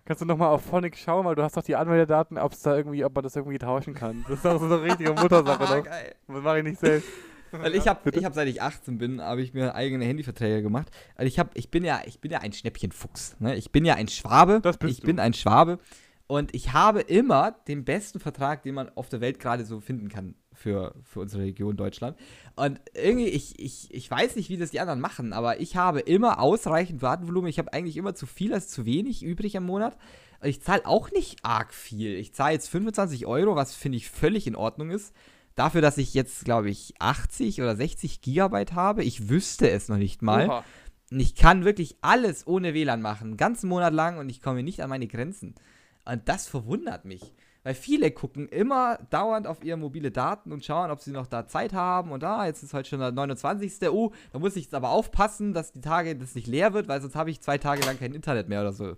kannst 0.08 0.22
du 0.22 0.26
nochmal 0.26 0.50
auf 0.50 0.64
Phonic 0.64 0.98
schauen, 0.98 1.26
weil 1.26 1.36
du 1.36 1.44
hast 1.44 1.58
doch 1.58 1.64
die 1.64 1.76
Anmeldedaten, 1.76 2.38
ob's 2.38 2.62
da 2.62 2.76
irgendwie, 2.76 3.04
ob 3.04 3.14
man 3.14 3.24
das 3.24 3.36
irgendwie 3.36 3.58
tauschen 3.58 3.94
kann. 3.94 4.24
Das 4.28 4.40
ist 4.40 4.46
auch 4.48 4.58
so 4.58 4.66
eine 4.66 4.82
richtige 4.82 5.14
Muttersache 5.22 5.84
geil. 5.84 6.16
Das 6.28 6.44
mache 6.44 6.60
ich 6.60 6.64
nicht 6.64 6.80
selbst. 6.80 7.10
Weil 7.52 7.76
ich 7.76 7.88
habe, 7.88 8.10
ich 8.10 8.26
hab, 8.26 8.34
seit 8.34 8.48
ich 8.48 8.62
18 8.62 8.98
bin, 8.98 9.22
habe 9.22 9.42
ich 9.42 9.54
mir 9.54 9.76
eigene 9.76 10.06
Handyverträge 10.06 10.62
gemacht. 10.62 10.90
Also 11.16 11.28
ich 11.28 11.40
habe, 11.40 11.50
ich 11.54 11.70
bin 11.70 11.84
ja, 11.84 12.02
ich 12.06 12.20
bin 12.20 12.32
ja 12.32 12.40
ein 12.40 12.52
Schnäppchenfuchs. 12.54 13.38
Ne? 13.40 13.56
Ich 13.56 13.72
bin 13.72 13.86
ja 13.86 13.96
ein 13.96 14.08
Schwabe. 14.08 14.60
Das 14.62 14.78
bist 14.78 14.94
ich 14.94 15.00
du. 15.02 15.08
bin 15.08 15.20
ein 15.20 15.34
Schwabe 15.34 15.80
und 16.28 16.54
ich 16.54 16.74
habe 16.74 17.02
immer 17.02 17.52
den 17.68 17.86
besten 17.86 18.20
Vertrag, 18.20 18.64
den 18.64 18.76
man 18.76 18.90
auf 18.96 19.10
der 19.10 19.22
Welt 19.22 19.40
gerade 19.40 19.66
so 19.66 19.80
finden 19.80 20.10
kann 20.10 20.36
für, 20.58 20.96
für 21.04 21.22
unsere 21.22 21.44
Region 21.44 21.78
Deutschland. 21.78 22.18
Und 22.56 22.82
irgendwie, 22.94 23.28
ich, 23.28 23.60
ich, 23.60 23.94
ich 23.94 24.10
weiß 24.10 24.36
nicht, 24.36 24.50
wie 24.50 24.58
das 24.58 24.72
die 24.72 24.80
anderen 24.80 25.00
machen, 25.00 25.32
aber 25.34 25.60
ich 25.62 25.76
habe 25.76 26.00
immer 26.00 26.40
ausreichend 26.40 27.04
Datenvolumen. 27.04 27.50
Ich 27.50 27.60
habe 27.60 27.72
eigentlich 27.74 27.98
immer 27.98 28.16
zu 28.16 28.26
viel 28.26 28.54
als 28.54 28.70
zu 28.70 28.86
wenig 28.86 29.24
übrig 29.24 29.56
im 29.56 29.66
Monat. 29.66 29.98
Und 30.42 30.50
ich 30.50 30.62
zahle 30.62 30.86
auch 30.86 31.12
nicht 31.12 31.44
arg 31.44 31.74
viel. 31.74 32.16
Ich 32.16 32.34
zahle 32.34 32.54
jetzt 32.54 32.70
25 32.70 33.26
Euro, 33.26 33.56
was 33.56 33.76
finde 33.76 33.98
ich 33.98 34.10
völlig 34.10 34.48
in 34.48 34.56
Ordnung 34.56 34.90
ist. 34.90 35.14
Dafür, 35.56 35.82
dass 35.82 35.98
ich 35.98 36.14
jetzt, 36.14 36.46
glaube 36.46 36.70
ich, 36.70 36.94
80 37.00 37.62
oder 37.62 37.76
60 37.76 38.22
Gigabyte 38.22 38.74
habe. 38.74 39.04
Ich 39.04 39.30
wüsste 39.30 39.70
es 39.70 39.90
noch 39.90 39.98
nicht 39.98 40.22
mal. 40.22 40.48
Oha. 40.48 40.64
Und 41.10 41.20
ich 41.20 41.36
kann 41.36 41.66
wirklich 41.66 41.98
alles 42.02 42.46
ohne 42.46 42.74
WLAN 42.74 43.02
machen, 43.02 43.30
einen 43.30 43.38
ganzen 43.38 43.70
Monat 43.70 43.94
lang 43.94 44.18
und 44.18 44.30
ich 44.30 44.42
komme 44.42 44.62
nicht 44.62 44.82
an 44.82 44.90
meine 44.90 45.08
Grenzen. 45.08 45.56
Und 46.04 46.28
das 46.28 46.48
verwundert 46.48 47.06
mich. 47.06 47.34
Weil 47.68 47.76
viele 47.76 48.12
gucken 48.12 48.48
immer 48.48 48.98
dauernd 49.10 49.46
auf 49.46 49.62
ihre 49.62 49.76
mobile 49.76 50.10
Daten 50.10 50.54
und 50.54 50.64
schauen, 50.64 50.90
ob 50.90 51.02
sie 51.02 51.12
noch 51.12 51.28
da 51.28 51.48
Zeit 51.48 51.74
haben. 51.74 52.14
Und 52.14 52.24
da, 52.24 52.46
jetzt 52.46 52.64
ist 52.64 52.74
heute 52.74 52.88
schon 52.88 53.00
der 53.00 53.12
29. 53.12 53.90
Oh, 53.90 54.14
da 54.32 54.40
muss 54.40 54.56
ich 54.56 54.64
jetzt 54.64 54.74
aber 54.74 54.92
aufpassen, 54.92 55.54
dass 55.54 55.74
die 55.74 55.82
Tage 55.82 56.16
das 56.16 56.34
nicht 56.34 56.48
leer 56.48 56.72
wird, 56.72 56.88
weil 56.88 57.02
sonst 57.02 57.18
habe 57.18 57.30
ich 57.30 57.42
zwei 57.42 57.58
Tage 57.58 57.86
lang 57.86 58.00
kein 58.00 58.14
Internet 58.14 58.48
mehr 58.48 58.62
oder 58.62 58.72
so. 58.72 58.96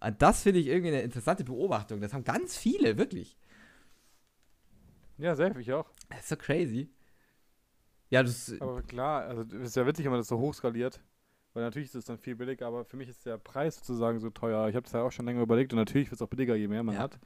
Und 0.00 0.22
das 0.22 0.42
finde 0.42 0.60
ich 0.60 0.68
irgendwie 0.68 0.94
eine 0.94 1.02
interessante 1.02 1.44
Beobachtung. 1.44 2.00
Das 2.00 2.14
haben 2.14 2.24
ganz 2.24 2.56
viele, 2.56 2.96
wirklich. 2.96 3.36
Ja, 5.18 5.34
safe, 5.34 5.60
ich 5.60 5.70
auch. 5.74 5.90
Das 6.08 6.20
ist 6.20 6.28
so 6.30 6.36
crazy. 6.36 6.88
Ja, 8.08 8.22
das. 8.22 8.50
Aber 8.60 8.80
klar, 8.80 9.26
also 9.26 9.42
es 9.42 9.52
ist 9.68 9.76
ja 9.76 9.86
witzig, 9.86 10.06
wenn 10.06 10.12
man 10.12 10.20
das 10.20 10.28
so 10.28 10.38
hochskaliert. 10.38 11.02
Weil 11.52 11.64
natürlich 11.64 11.90
ist 11.90 11.96
es 11.96 12.04
dann 12.06 12.16
viel 12.16 12.34
billiger, 12.34 12.66
aber 12.66 12.86
für 12.86 12.96
mich 12.96 13.10
ist 13.10 13.26
der 13.26 13.36
Preis 13.36 13.76
sozusagen 13.76 14.20
so 14.20 14.30
teuer. 14.30 14.70
Ich 14.70 14.74
habe 14.74 14.84
das 14.84 14.92
ja 14.94 15.02
auch 15.02 15.12
schon 15.12 15.26
länger 15.26 15.42
überlegt 15.42 15.74
und 15.74 15.78
natürlich 15.78 16.10
wird 16.10 16.18
es 16.18 16.22
auch 16.22 16.30
billiger, 16.30 16.54
je 16.54 16.68
mehr 16.68 16.82
man 16.82 16.94
Ja. 16.94 17.02
hat. 17.02 17.18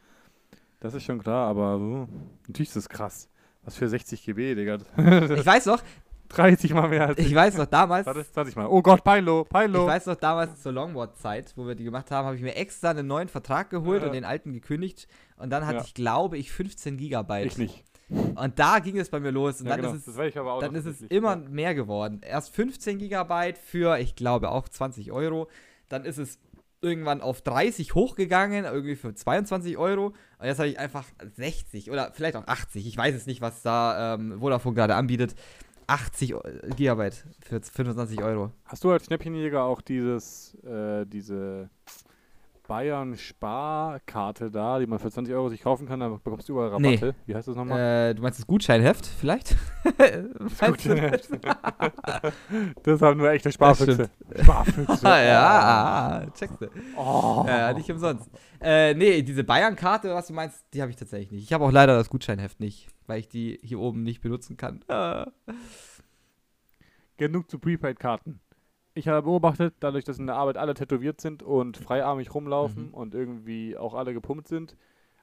Das 0.80 0.94
ist 0.94 1.04
schon 1.04 1.22
klar, 1.22 1.48
aber 1.48 1.78
so, 1.78 2.08
natürlich 2.48 2.68
ist 2.68 2.76
das 2.76 2.88
krass. 2.88 3.28
Was 3.64 3.76
für 3.76 3.88
60 3.88 4.24
GB, 4.24 4.54
Digga. 4.54 4.78
Ich 5.36 5.44
weiß 5.46 5.66
noch, 5.66 5.82
30 6.28 6.72
mal 6.72 6.88
mehr 6.88 7.08
als 7.08 7.18
ich 7.18 7.34
weiß 7.34 7.56
noch 7.58 7.66
damals. 7.66 8.06
Warte, 8.06 8.24
20 8.24 8.56
mal. 8.56 8.66
Oh 8.66 8.80
Gott, 8.82 9.02
Pilo, 9.04 9.42
Ich 9.42 9.48
Pilo. 9.48 9.86
weiß 9.86 10.06
noch, 10.06 10.14
damals 10.14 10.62
zur 10.62 10.72
Longboard-Zeit, 10.72 11.52
wo 11.56 11.66
wir 11.66 11.74
die 11.74 11.84
gemacht 11.84 12.10
haben, 12.10 12.24
habe 12.26 12.36
ich 12.36 12.42
mir 12.42 12.54
extra 12.56 12.90
einen 12.90 13.06
neuen 13.06 13.28
Vertrag 13.28 13.68
geholt 13.68 14.00
Ja. 14.02 14.06
und 14.08 14.14
den 14.14 14.24
alten 14.24 14.52
gekündigt. 14.52 15.08
Und 15.36 15.50
dann 15.50 15.66
hatte 15.66 15.78
Ja. 15.78 15.84
ich, 15.84 15.92
glaube 15.94 16.38
ich, 16.38 16.52
15 16.52 16.96
Gigabyte. 16.96 17.46
Ich 17.46 17.58
nicht. 17.58 17.84
Und 18.08 18.58
da 18.58 18.78
ging 18.78 18.98
es 18.98 19.10
bei 19.10 19.20
mir 19.20 19.30
los. 19.32 19.60
Und 19.60 19.66
Ja, 19.66 19.72
dann 19.76 19.82
genau. 19.82 19.94
ist 19.94 20.06
es, 20.08 20.16
ich 20.18 20.34
dann 20.34 20.74
ist 20.74 20.86
es 20.86 21.02
immer 21.02 21.36
mehr 21.36 21.74
geworden. 21.74 22.20
Erst 22.24 22.54
15 22.54 22.98
Gigabyte 22.98 23.58
für, 23.58 23.98
ich 23.98 24.14
glaube, 24.16 24.50
auch 24.50 24.68
20 24.68 25.12
Euro. 25.12 25.48
Dann 25.88 26.04
ist 26.04 26.18
es 26.18 26.38
irgendwann 26.82 27.20
auf 27.20 27.42
30 27.42 27.94
hochgegangen, 27.94 28.64
irgendwie 28.64 28.96
für 28.96 29.14
22 29.14 29.76
Euro. 29.76 30.06
Und 30.38 30.46
jetzt 30.46 30.58
habe 30.58 30.68
ich 30.68 30.78
einfach 30.78 31.06
60 31.36 31.90
oder 31.90 32.10
vielleicht 32.12 32.36
auch 32.36 32.46
80. 32.46 32.86
Ich 32.86 32.96
weiß 32.96 33.14
es 33.14 33.26
nicht, 33.26 33.40
was 33.40 33.62
da 33.62 34.14
ähm, 34.14 34.38
Vodafone 34.40 34.74
gerade 34.74 34.94
anbietet. 34.94 35.34
80 35.86 36.34
Eu- 36.34 36.40
Gigabyte 36.76 37.24
für 37.40 37.60
25 37.60 38.22
Euro. 38.22 38.52
Hast 38.64 38.84
du 38.84 38.90
als 38.92 39.04
Schnäppchenjäger 39.06 39.64
auch 39.64 39.80
dieses, 39.80 40.54
äh, 40.64 41.04
diese 41.06 41.68
Bayern 42.70 43.16
Sparkarte 43.16 44.48
da, 44.48 44.78
die 44.78 44.86
man 44.86 45.00
für 45.00 45.10
20 45.10 45.34
Euro 45.34 45.48
sich 45.48 45.60
kaufen 45.60 45.88
kann, 45.88 45.98
da 45.98 46.08
bekommst 46.08 46.48
du 46.48 46.52
überall 46.52 46.80
Nee. 46.80 46.94
Rabatte. 46.94 47.16
Wie 47.26 47.34
heißt 47.34 47.48
das 47.48 47.56
nochmal? 47.56 48.10
Äh, 48.10 48.14
du 48.14 48.22
meinst 48.22 48.38
das 48.38 48.46
Gutscheinheft 48.46 49.06
vielleicht? 49.06 49.56
Meinst 50.60 50.84
du 50.86 50.94
das? 50.94 51.28
Das 52.84 53.02
haben 53.02 53.18
nur 53.18 53.28
echte 53.28 53.50
Sparfüchse. 53.50 54.08
Sparfüchse. 54.40 55.04
Ah, 55.04 55.20
ja, 55.20 56.20
ah, 56.22 56.30
checkst 56.30 56.60
du. 56.60 56.68
Oh. 56.96 57.44
Ja, 57.44 57.72
nicht 57.72 57.90
umsonst. 57.90 58.30
Äh, 58.60 58.94
nee, 58.94 59.22
diese 59.22 59.42
Bayern-Karte, 59.42 60.14
was 60.14 60.28
du 60.28 60.32
meinst, 60.32 60.64
die 60.72 60.80
habe 60.80 60.92
ich 60.92 60.96
tatsächlich 60.96 61.32
nicht. 61.32 61.42
Ich 61.42 61.52
habe 61.52 61.64
auch 61.64 61.72
leider 61.72 61.96
das 61.96 62.08
Gutscheinheft 62.08 62.60
nicht, 62.60 62.86
weil 63.08 63.18
ich 63.18 63.28
die 63.28 63.58
hier 63.64 63.80
oben 63.80 64.04
nicht 64.04 64.20
benutzen 64.20 64.56
kann. 64.56 64.84
Ah. 64.86 65.26
Genug 67.16 67.50
zu 67.50 67.58
Prepaid-Karten. 67.58 68.38
Ich 68.94 69.08
habe 69.08 69.22
beobachtet, 69.22 69.74
dadurch, 69.80 70.04
dass 70.04 70.18
in 70.18 70.26
der 70.26 70.36
Arbeit 70.36 70.56
alle 70.56 70.74
tätowiert 70.74 71.20
sind 71.20 71.42
und 71.42 71.76
freiarmig 71.76 72.34
rumlaufen 72.34 72.88
Mhm. 72.88 72.94
und 72.94 73.14
irgendwie 73.14 73.76
auch 73.76 73.94
alle 73.94 74.12
gepumpt 74.12 74.48
sind, 74.48 74.76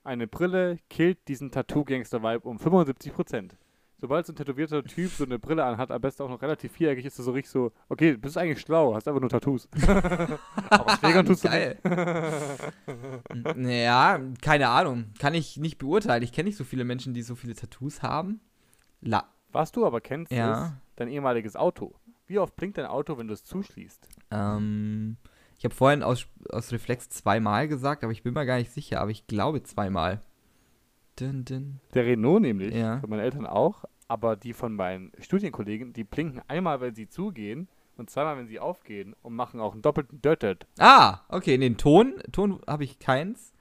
eine 0.03 0.25
Brille 0.27 0.79
killt 0.89 1.27
diesen 1.27 1.51
Tattoo-Gangster-Vibe 1.51 2.47
um 2.47 2.57
75%. 2.59 3.57
Sobald 3.99 4.27
so 4.27 4.31
ein 4.31 4.35
tätowierter 4.35 4.83
Typ 4.83 5.09
so 5.09 5.25
eine 5.25 5.39
Brille 5.39 5.65
anhat, 5.65 5.89
am 5.89 5.99
besten 5.99 6.21
auch 6.23 6.29
noch 6.29 6.41
relativ 6.43 6.71
viereckig, 6.71 7.03
ist 7.05 7.17
das 7.17 7.25
so 7.25 7.31
richtig 7.31 7.51
so, 7.51 7.71
okay, 7.89 8.11
du 8.11 8.19
bist 8.19 8.37
eigentlich 8.37 8.61
schlau, 8.61 8.93
hast 8.93 9.07
einfach 9.07 9.19
nur 9.21 9.29
Tattoos. 9.29 9.67
Aber 10.69 10.91
schlägern 10.99 11.25
tust 11.25 11.43
du 11.45 11.49
nicht. 11.49 11.83
Geil. 11.83 13.21
naja, 13.55 14.19
keine 14.41 14.69
Ahnung. 14.69 15.05
Kann 15.19 15.33
ich 15.33 15.57
nicht 15.57 15.77
beurteilen. 15.77 16.23
Ich 16.23 16.31
kenne 16.31 16.47
nicht 16.47 16.57
so 16.57 16.63
viele 16.63 16.83
Menschen, 16.83 17.13
die 17.13 17.21
so 17.21 17.35
viele 17.35 17.55
Tattoos 17.55 18.01
haben. 18.01 18.39
La 19.01 19.25
Was 19.51 19.71
du 19.71 19.85
aber 19.85 20.01
kennst, 20.01 20.31
Ja. 20.31 20.65
ist 20.65 20.73
dein 20.97 21.07
ehemaliges 21.09 21.55
Auto. 21.55 21.95
Wie 22.27 22.39
oft 22.39 22.55
blinkt 22.55 22.77
dein 22.77 22.85
Auto, 22.85 23.17
wenn 23.17 23.27
du 23.27 23.33
es 23.33 23.43
zuschließt? 23.43 24.07
ähm, 24.31 25.17
ich 25.57 25.65
habe 25.65 25.73
vorhin 25.73 26.03
aus, 26.03 26.27
aus 26.51 26.71
Reflex 26.71 27.09
zweimal 27.09 27.67
gesagt, 27.67 28.03
aber 28.03 28.11
ich 28.13 28.21
bin 28.21 28.33
mir 28.35 28.45
gar 28.45 28.57
nicht 28.57 28.71
sicher. 28.71 29.01
Aber 29.01 29.09
ich 29.09 29.25
glaube 29.25 29.63
zweimal. 29.63 30.21
Dun, 31.15 31.45
dun. 31.45 31.79
Der 31.95 32.05
Renault 32.05 32.41
nämlich, 32.43 32.75
Ja. 32.75 32.99
von 32.99 33.09
meinen 33.09 33.21
Eltern 33.21 33.47
auch, 33.47 33.85
aber 34.07 34.35
die 34.35 34.53
von 34.53 34.75
meinen 34.75 35.11
Studienkollegen, 35.19 35.93
die 35.93 36.03
blinken 36.03 36.41
einmal, 36.47 36.79
wenn 36.79 36.93
sie 36.93 37.09
zugehen 37.09 37.67
und 37.97 38.11
zweimal, 38.11 38.37
wenn 38.37 38.47
sie 38.47 38.59
aufgehen 38.59 39.15
und 39.23 39.33
machen 39.33 39.59
auch 39.59 39.73
einen 39.73 39.81
doppelten 39.81 40.21
Döttet. 40.21 40.67
Ah, 40.77 41.21
okay, 41.29 41.57
nee, 41.57 41.69
den 41.69 41.77
Ton, 41.77 42.13
Ton 42.31 42.61
habe 42.67 42.83
ich 42.83 42.99
keins. 42.99 43.51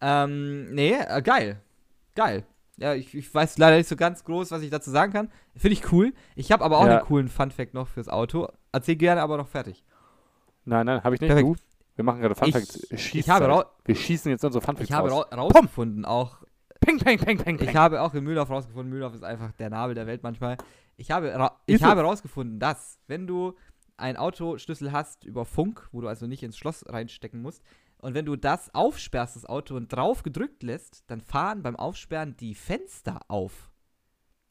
Ähm, 0.00 0.72
nee, 0.74 0.94
äh, 0.94 1.20
geil. 1.20 1.60
Geil. 2.14 2.46
Ja, 2.76 2.94
ich, 2.94 3.14
ich 3.14 3.32
weiß 3.32 3.56
leider 3.58 3.76
nicht 3.76 3.88
so 3.88 3.94
ganz 3.96 4.24
groß, 4.24 4.50
was 4.50 4.62
ich 4.62 4.70
dazu 4.70 4.90
sagen 4.90 5.12
kann. 5.12 5.30
Finde 5.56 5.74
ich 5.74 5.92
cool. 5.92 6.12
Ich 6.34 6.50
habe 6.50 6.64
aber 6.64 6.78
auch 6.78 6.86
Ja. 6.86 6.98
einen 6.98 7.06
coolen 7.06 7.28
Funfact 7.28 7.72
noch 7.74 7.86
fürs 7.88 8.08
Auto. 8.08 8.48
Erzähl 8.72 8.96
gerne 8.96 9.22
aber 9.22 9.36
noch 9.36 9.48
fertig. 9.48 9.84
Nein, 10.64 10.86
nein, 10.86 11.02
habe 11.04 11.14
ich 11.14 11.20
nicht. 11.20 11.28
Perfekt. 11.28 11.48
Du? 11.48 11.54
Wir 11.96 12.04
machen 12.04 12.20
gerade 12.20 12.34
Funfacts. 12.34 12.90
Ich- 12.90 13.14
ich 13.14 13.28
habe 13.30 13.46
halt. 13.52 13.66
Wir 13.84 13.94
schießen 13.94 14.30
jetzt 14.30 14.44
unsere 14.44 14.60
Funfacts 14.64 14.90
Ich 14.90 14.94
habe 14.96 15.10
raus. 15.10 15.26
rau 15.30 15.42
rausgefunden, 15.48 16.04
auch 16.04 16.38
Peng, 16.80 16.98
peng, 16.98 17.18
peng, 17.18 17.38
peng, 17.38 17.56
peng. 17.56 17.68
Ich 17.68 17.76
habe 17.76 18.02
auch 18.02 18.12
in 18.14 18.24
Mühldorf 18.24 18.50
rausgefunden, 18.50 18.90
Mühldorf 18.90 19.14
ist 19.14 19.22
einfach 19.24 19.52
der 19.52 19.70
Nabel 19.70 19.94
der 19.94 20.06
Welt 20.06 20.22
manchmal. 20.22 20.56
Ich 20.96 21.10
habe, 21.10 21.50
ich 21.66 21.82
habe 21.82 22.00
rausgefunden, 22.02 22.58
dass, 22.58 22.98
wenn 23.06 23.26
du 23.26 23.54
einen 23.96 24.16
Autoschlüssel 24.18 24.90
hast 24.92 25.24
über 25.24 25.44
Funk, 25.44 25.88
wo 25.92 26.00
du 26.00 26.08
also 26.08 26.26
nicht 26.26 26.42
ins 26.42 26.58
Schloss 26.58 26.84
reinstecken 26.88 27.40
musst, 27.40 27.62
und 28.04 28.14
wenn 28.14 28.26
du 28.26 28.36
das 28.36 28.72
aufsperrst, 28.74 29.34
das 29.36 29.46
Auto, 29.46 29.74
und 29.76 29.88
drauf 29.92 30.22
gedrückt 30.22 30.62
lässt, 30.62 31.04
dann 31.10 31.20
fahren 31.20 31.62
beim 31.62 31.74
Aufsperren 31.76 32.36
die 32.36 32.54
Fenster 32.54 33.20
auf. 33.28 33.70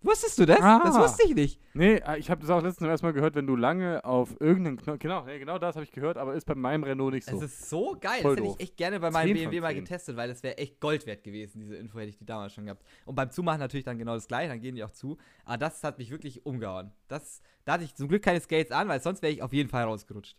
Wusstest 0.02 0.38
du 0.38 0.46
das? 0.46 0.58
Das 0.58 0.96
Ah. 0.96 1.02
wusste 1.02 1.26
ich 1.26 1.34
nicht. 1.34 1.62
Nee, 1.74 1.94
äh, 1.96 2.18
ich 2.18 2.30
habe 2.30 2.42
das 2.42 2.50
auch 2.50 2.62
letztens 2.62 2.90
erstmal 2.90 3.14
gehört, 3.14 3.36
wenn 3.36 3.48
du 3.48 3.56
lange 3.56 4.04
auf 4.04 4.36
irgendeinen 4.42 4.76
Knopf. 4.76 5.00
Genau, 5.00 5.24
nee, 5.24 5.40
genau 5.40 5.58
das 5.60 5.76
habe 5.76 5.86
ich 5.86 5.92
gehört, 5.94 6.18
aber 6.18 6.34
ist 6.34 6.44
bei 6.46 6.56
meinem 6.56 6.84
Renault 6.84 7.14
nicht 7.14 7.26
so. 7.26 7.38
Es 7.38 7.44
ist 7.44 7.70
so 7.70 7.96
geil. 8.02 8.22
Voll 8.22 8.36
das 8.36 8.44
hätte 8.46 8.56
ich 8.58 8.64
echt 8.68 8.76
gerne 8.76 9.00
bei 9.00 9.12
meinem 9.12 9.28
10 9.28 9.38
von 9.38 9.52
BMW 9.52 9.62
mal 9.62 9.74
10. 9.74 9.84
getestet, 9.86 10.18
weil 10.18 10.28
das 10.28 10.44
wäre 10.44 10.58
echt 10.58 10.82
Gold 10.82 11.06
wert 11.06 11.24
gewesen. 11.24 11.62
Diese 11.62 11.78
Info 11.78 12.00
hätte 12.00 12.10
ich 12.10 12.18
die 12.18 12.26
damals 12.26 12.52
schon 12.52 12.66
gehabt. 12.66 12.84
Und 13.06 13.16
beim 13.16 13.32
Zumachen 13.32 13.60
natürlich 13.62 13.86
dann 13.86 13.98
genau 13.98 14.16
das 14.16 14.28
gleiche, 14.28 14.50
dann 14.50 14.60
gehen 14.60 14.76
die 14.76 14.84
auch 14.84 14.92
zu. 14.92 15.18
Aber 15.46 15.58
das 15.58 15.82
hat 15.86 15.98
mich 16.00 16.12
wirklich 16.12 16.46
umgehauen. 16.46 16.92
Das, 17.08 17.42
da 17.64 17.74
hatte 17.74 17.86
ich 17.86 17.96
zum 17.96 18.10
Glück 18.10 18.24
keine 18.24 18.42
Skates 18.42 18.74
an, 18.74 18.90
weil 18.90 19.02
sonst 19.02 19.22
wäre 19.22 19.32
ich 19.32 19.42
auf 19.42 19.54
jeden 19.54 19.70
Fall 19.70 19.84
rausgerutscht. 19.86 20.36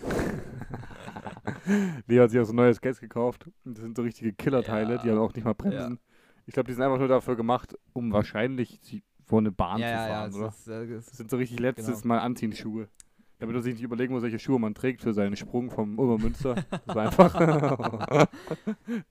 Leo 2.06 2.22
hat 2.22 2.30
sich 2.30 2.40
auch 2.40 2.44
so 2.44 2.52
neue 2.52 2.72
Skates 2.74 3.00
gekauft. 3.00 3.46
Und 3.64 3.76
das 3.76 3.82
sind 3.82 3.96
so 3.96 4.02
richtige 4.02 4.32
Killerteile, 4.32 4.94
Ja. 4.96 5.02
die 5.02 5.10
haben 5.10 5.18
auch 5.18 5.34
nicht 5.34 5.44
mal 5.44 5.54
Bremsen. 5.54 5.98
Ich 6.46 6.54
glaube, 6.54 6.66
die 6.68 6.72
sind 6.74 6.82
einfach 6.82 6.98
nur 6.98 7.08
dafür 7.08 7.36
gemacht, 7.36 7.76
um 7.92 8.12
wahrscheinlich 8.12 8.80
vor 9.24 9.38
eine 9.38 9.52
Bahn 9.52 9.78
ja, 9.80 9.86
zu 9.86 9.92
ja, 9.92 10.06
ja. 10.08 10.14
fahren, 10.14 10.34
oder? 10.34 10.48
Ist, 10.48 10.68
äh, 10.68 10.86
Das 10.88 11.06
sind 11.16 11.30
so 11.30 11.36
richtig 11.36 11.60
letztes 11.60 12.02
Genau. 12.02 12.14
Mal 12.14 12.18
anziehen 12.20 12.52
Schuhe. 12.52 12.88
Damit 13.40 13.56
er 13.56 13.62
sich 13.62 13.74
nicht 13.74 13.82
überlegen 13.82 14.12
muss, 14.12 14.22
welche 14.22 14.38
Schuhe 14.38 14.60
man 14.60 14.74
trägt 14.74 15.00
für 15.00 15.14
seinen 15.14 15.34
Sprung 15.34 15.70
vom 15.70 15.98
Ulmer 15.98 16.18
Münster. 16.18 16.56
Das 16.86 16.94
war 16.94 17.06
einfach. 17.06 17.34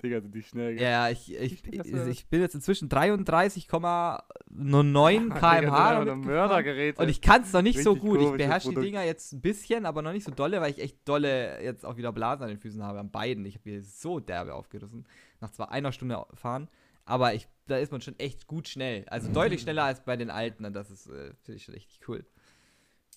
Digga, 0.03 0.22
sind 0.22 0.35
die 0.35 0.43
schnell. 0.43 0.76
gell? 0.76 0.84
ja, 0.84 1.10
ich, 1.10 1.34
ich, 1.34 1.65
Ich 1.68 1.93
ich, 1.93 2.27
bin 2.27 2.41
jetzt 2.41 2.53
inzwischen 2.53 2.89
33,09 2.89 4.22
Digga, 4.49 5.61
km/h. 5.61 6.15
Mördergeräte. 6.15 7.01
Und 7.01 7.10
ich 7.10 7.22
kann 7.22 7.41
es 7.41 7.51
noch 7.53 7.64
nicht 7.64 7.81
so 7.81 7.93
Richtig 7.93 8.10
gut. 8.10 8.22
Ich 8.22 8.31
beherrsche 8.31 8.69
die. 8.69 8.76
Dinger 8.76 9.03
jetzt 9.03 9.34
ein 9.34 9.41
bisschen, 9.41 9.88
aber 9.88 10.03
noch 10.03 10.14
nicht 10.14 10.26
so 10.26 10.31
dolle, 10.31 10.61
weil 10.61 10.72
ich 10.72 10.80
echt 10.80 11.07
dolle 11.07 11.61
jetzt 11.64 11.85
auch 11.85 11.97
wieder 11.97 12.11
Blasen 12.11 12.43
an 12.43 12.49
den 12.49 12.60
Füßen 12.60 12.84
habe, 12.84 12.99
an 12.99 13.10
beiden. 13.10 13.45
Ich 13.45 13.56
habe 13.56 13.69
hier 13.69 13.84
so 13.84 14.19
derbe 14.19 14.53
aufgerissen. 14.53 15.07
Nach 15.41 15.51
zwar 15.51 15.72
einer 15.72 15.91
Stunde 15.91 16.23
fahren, 16.35 16.69
aber 17.06 17.34
ich, 17.34 17.47
da 17.65 17.77
ist 17.77 17.91
man 17.91 18.01
schon 18.01 18.18
echt 18.19 18.45
gut 18.45 18.68
schnell. 18.68 19.06
Also 19.07 19.30
deutlich 19.34 19.61
schneller 19.61 19.84
als 19.84 20.03
bei 20.03 20.15
den 20.15 20.30
alten 20.30 20.65
und 20.65 20.73
das 20.73 20.91
ist, 20.91 21.07
äh, 21.07 21.34
finde 21.41 21.57
ich 21.57 21.64
schon 21.64 21.73
richtig 21.73 22.07
cool. 22.07 22.26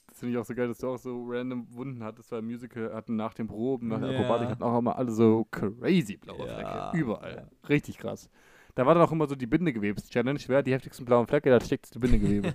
Das 0.09 0.19
finde 0.19 0.35
ich 0.35 0.39
auch 0.39 0.45
so 0.45 0.55
geil, 0.55 0.69
dass 0.69 0.79
du 0.79 0.89
auch 0.89 0.99
so 0.99 1.25
random 1.27 1.67
Wunden 1.71 2.05
hattest, 2.05 2.31
weil 2.33 2.43
Musical 2.43 2.93
hatten 2.95 3.17
nach 3.17 3.35
den 3.35 3.47
Proben, 3.47 3.89
nach 3.89 4.01
der. 4.01 4.11
Akrobatik 4.11 4.49
hatten 4.49 4.63
auch 4.63 4.79
immer 4.79 4.97
alle 4.97 5.11
so 5.11 5.47
crazy 5.51 6.17
blaue 6.19 6.47
Ja, 6.47 6.55
Flecke. 6.91 6.99
Überall. 6.99 7.37
ja. 7.37 7.69
Richtig 7.69 7.99
krass. 7.99 8.29
Da 8.75 8.87
war 8.87 8.95
dann 8.95 9.03
auch 9.03 9.13
immer 9.13 9.27
so 9.27 9.35
die 9.35 9.47
Bindegewebs-Challenge. 9.47 10.41
Wer 10.47 10.59
hat 10.59 10.67
die 10.67 10.73
heftigsten 10.73 11.05
blauen 11.05 11.27
Flecke? 11.27 11.51
Da 11.51 11.61
steckt 11.61 11.95
die 11.95 11.99
Bindegewebe. 11.99 12.55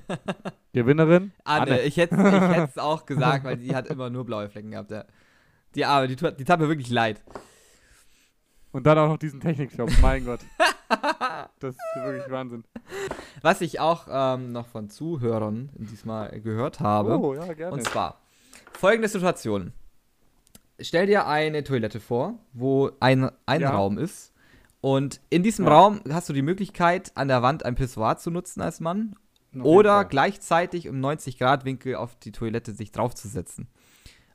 Gewinnerin? 0.74 1.32
Anne, 1.44 1.82
ich 1.82 1.98
hätte 1.98 2.16
es 2.16 2.78
auch 2.78 3.06
gesagt, 3.06 3.44
weil 3.44 3.58
die 3.58 3.76
hat 3.76 3.88
immer 3.88 4.10
nur 4.10 4.26
blaue 4.26 4.50
Flecken 4.50 4.72
gehabt. 4.72 4.92
Ja. 4.92 5.06
Die 5.76 5.86
Arme, 5.86 6.08
die, 6.08 6.16
die 6.16 6.44
tat 6.44 6.60
mir 6.60 6.68
wirklich 6.70 6.90
leid. 6.90 7.24
Und 8.78 8.84
dann 8.84 8.98
auch 9.00 9.08
noch 9.08 9.18
diesen 9.18 9.40
Technikshop. 9.40 9.90
Mein 10.02 10.24
Gott. 10.26 10.42
Das 11.60 11.76
ist 11.76 11.82
wirklich 11.96 12.30
Wahnsinn. 12.32 12.64
Was 13.42 13.62
ich 13.62 13.80
auch 13.80 14.08
ähm, 14.10 14.52
noch 14.52 14.68
von 14.68 14.90
Zuhörern 14.90 15.70
diesmal 15.74 16.40
gehört 16.40 16.80
habe. 16.80 17.20
Oh, 17.20 17.34
ja, 17.34 17.52
gerne. 17.54 17.74
Und 17.74 17.84
zwar 17.84 18.22
folgende 18.72 19.10
Situation. 19.10 19.74
Stell 20.80 21.08
dir 21.08 21.28
eine 21.28 21.64
Toilette 21.64 22.00
vor, 22.00 22.36
wo 22.54 22.92
ein, 23.00 23.32
ein 23.48 23.62
Ja. 23.62 23.72
Raum 23.72 23.98
ist. 23.98 24.32
Und 24.80 25.20
in 25.32 25.42
diesem 25.42 25.66
Ja. 25.66 25.72
Raum 25.72 26.02
hast 26.10 26.30
du 26.30 26.34
die 26.34 26.44
Möglichkeit, 26.44 27.12
an 27.16 27.28
der 27.28 27.42
Wand 27.42 27.66
ein 27.66 27.76
Pissoir 27.76 28.18
zu 28.18 28.30
nutzen 28.30 28.62
als 28.62 28.80
Mann. 28.80 29.16
Jeden 29.52 29.66
Oder 29.66 30.06
gleichzeitig 30.06 30.86
im 30.86 31.02
90-Grad-Winkel 31.02 31.96
auf 31.96 32.16
die 32.16 32.32
Toilette 32.32 32.72
sich 32.74 32.92
draufzusetzen. 32.92 33.68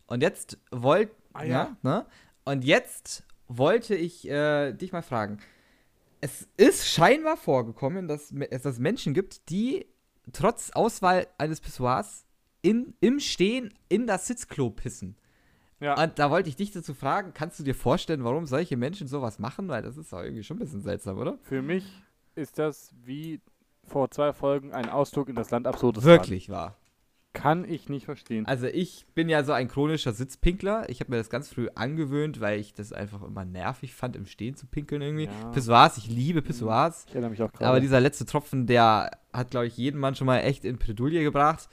Und 0.06 0.22
jetzt 0.22 0.58
wollt. 0.72 1.10
Ah, 1.32 1.44
ja. 1.44 1.48
ja. 1.48 1.76
ne? 1.82 2.06
Und 2.44 2.64
jetzt 2.64 3.24
wollte 3.48 3.94
ich 3.94 4.28
äh, 4.28 4.72
dich 4.72 4.92
mal 4.92 5.02
fragen. 5.02 5.38
Es 6.20 6.48
ist 6.56 6.88
scheinbar 6.88 7.36
vorgekommen, 7.36 8.08
dass 8.08 8.32
es 8.50 8.62
dass 8.62 8.78
Menschen 8.78 9.12
gibt, 9.12 9.50
die 9.50 9.86
trotz 10.32 10.70
Auswahl 10.70 11.26
eines 11.38 11.60
Pissoirs 11.60 12.24
in, 12.62 12.94
im 13.00 13.18
Stehen 13.18 13.74
in 13.88 14.06
das 14.06 14.28
Sitzklo 14.28 14.70
pissen. 14.70 15.16
Ja. 15.80 16.00
Und 16.00 16.18
da 16.20 16.30
wollte 16.30 16.48
ich 16.48 16.54
dich 16.54 16.70
dazu 16.70 16.94
fragen, 16.94 17.32
kannst 17.34 17.58
du 17.58 17.64
dir 17.64 17.74
vorstellen, 17.74 18.22
warum 18.22 18.46
solche 18.46 18.76
Menschen 18.76 19.08
sowas 19.08 19.40
machen? 19.40 19.68
Weil 19.68 19.82
das 19.82 19.96
ist 19.96 20.12
doch 20.12 20.22
irgendwie 20.22 20.44
schon 20.44 20.58
ein 20.58 20.60
bisschen 20.60 20.82
seltsam, 20.82 21.18
oder? 21.18 21.38
Für 21.42 21.60
mich 21.60 21.84
ist 22.36 22.58
das 22.58 22.94
wie 23.04 23.40
vor 23.84 24.08
zwei 24.10 24.32
Folgen 24.32 24.72
ein 24.72 24.88
Ausdruck 24.88 25.28
in 25.28 25.34
das 25.34 25.50
Land 25.50 25.66
Absurdes. 25.66 26.04
Wirklich 26.04 26.48
wahr. 26.48 26.76
Kann 27.34 27.64
ich 27.68 27.88
nicht 27.88 28.04
verstehen. 28.04 28.44
Also 28.46 28.66
ich 28.66 29.06
bin 29.14 29.28
ja 29.28 29.42
so 29.42 29.52
ein 29.52 29.68
chronischer 29.68 30.12
Sitzpinkler. 30.12 30.88
Ich 30.90 31.00
habe 31.00 31.10
mir 31.10 31.16
das 31.16 31.30
ganz 31.30 31.48
früh 31.48 31.68
angewöhnt, 31.74 32.40
weil 32.40 32.60
ich 32.60 32.74
das 32.74 32.92
einfach 32.92 33.22
immer 33.22 33.44
nervig 33.44 33.94
fand, 33.94 34.16
im 34.16 34.26
Stehen 34.26 34.54
zu 34.54 34.66
pinkeln 34.66 35.00
irgendwie. 35.00 35.24
Ja. 35.24 35.50
Pissoirs, 35.50 35.96
ich 35.96 36.08
liebe 36.08 36.42
Pissoirs. 36.42 37.04
Ich 37.08 37.12
erinnere 37.14 37.30
mich 37.30 37.42
auch 37.42 37.50
gerade. 37.52 37.66
Aber 37.66 37.80
dieser 37.80 38.00
letzte 38.00 38.26
Tropfen, 38.26 38.66
der 38.66 39.10
hat, 39.32 39.50
glaube 39.50 39.66
ich, 39.66 39.76
jeden 39.78 39.98
Mann 39.98 40.14
schon 40.14 40.26
mal 40.26 40.40
echt 40.40 40.64
in 40.66 40.76
Bredouille 40.76 41.22
gebracht. 41.22 41.68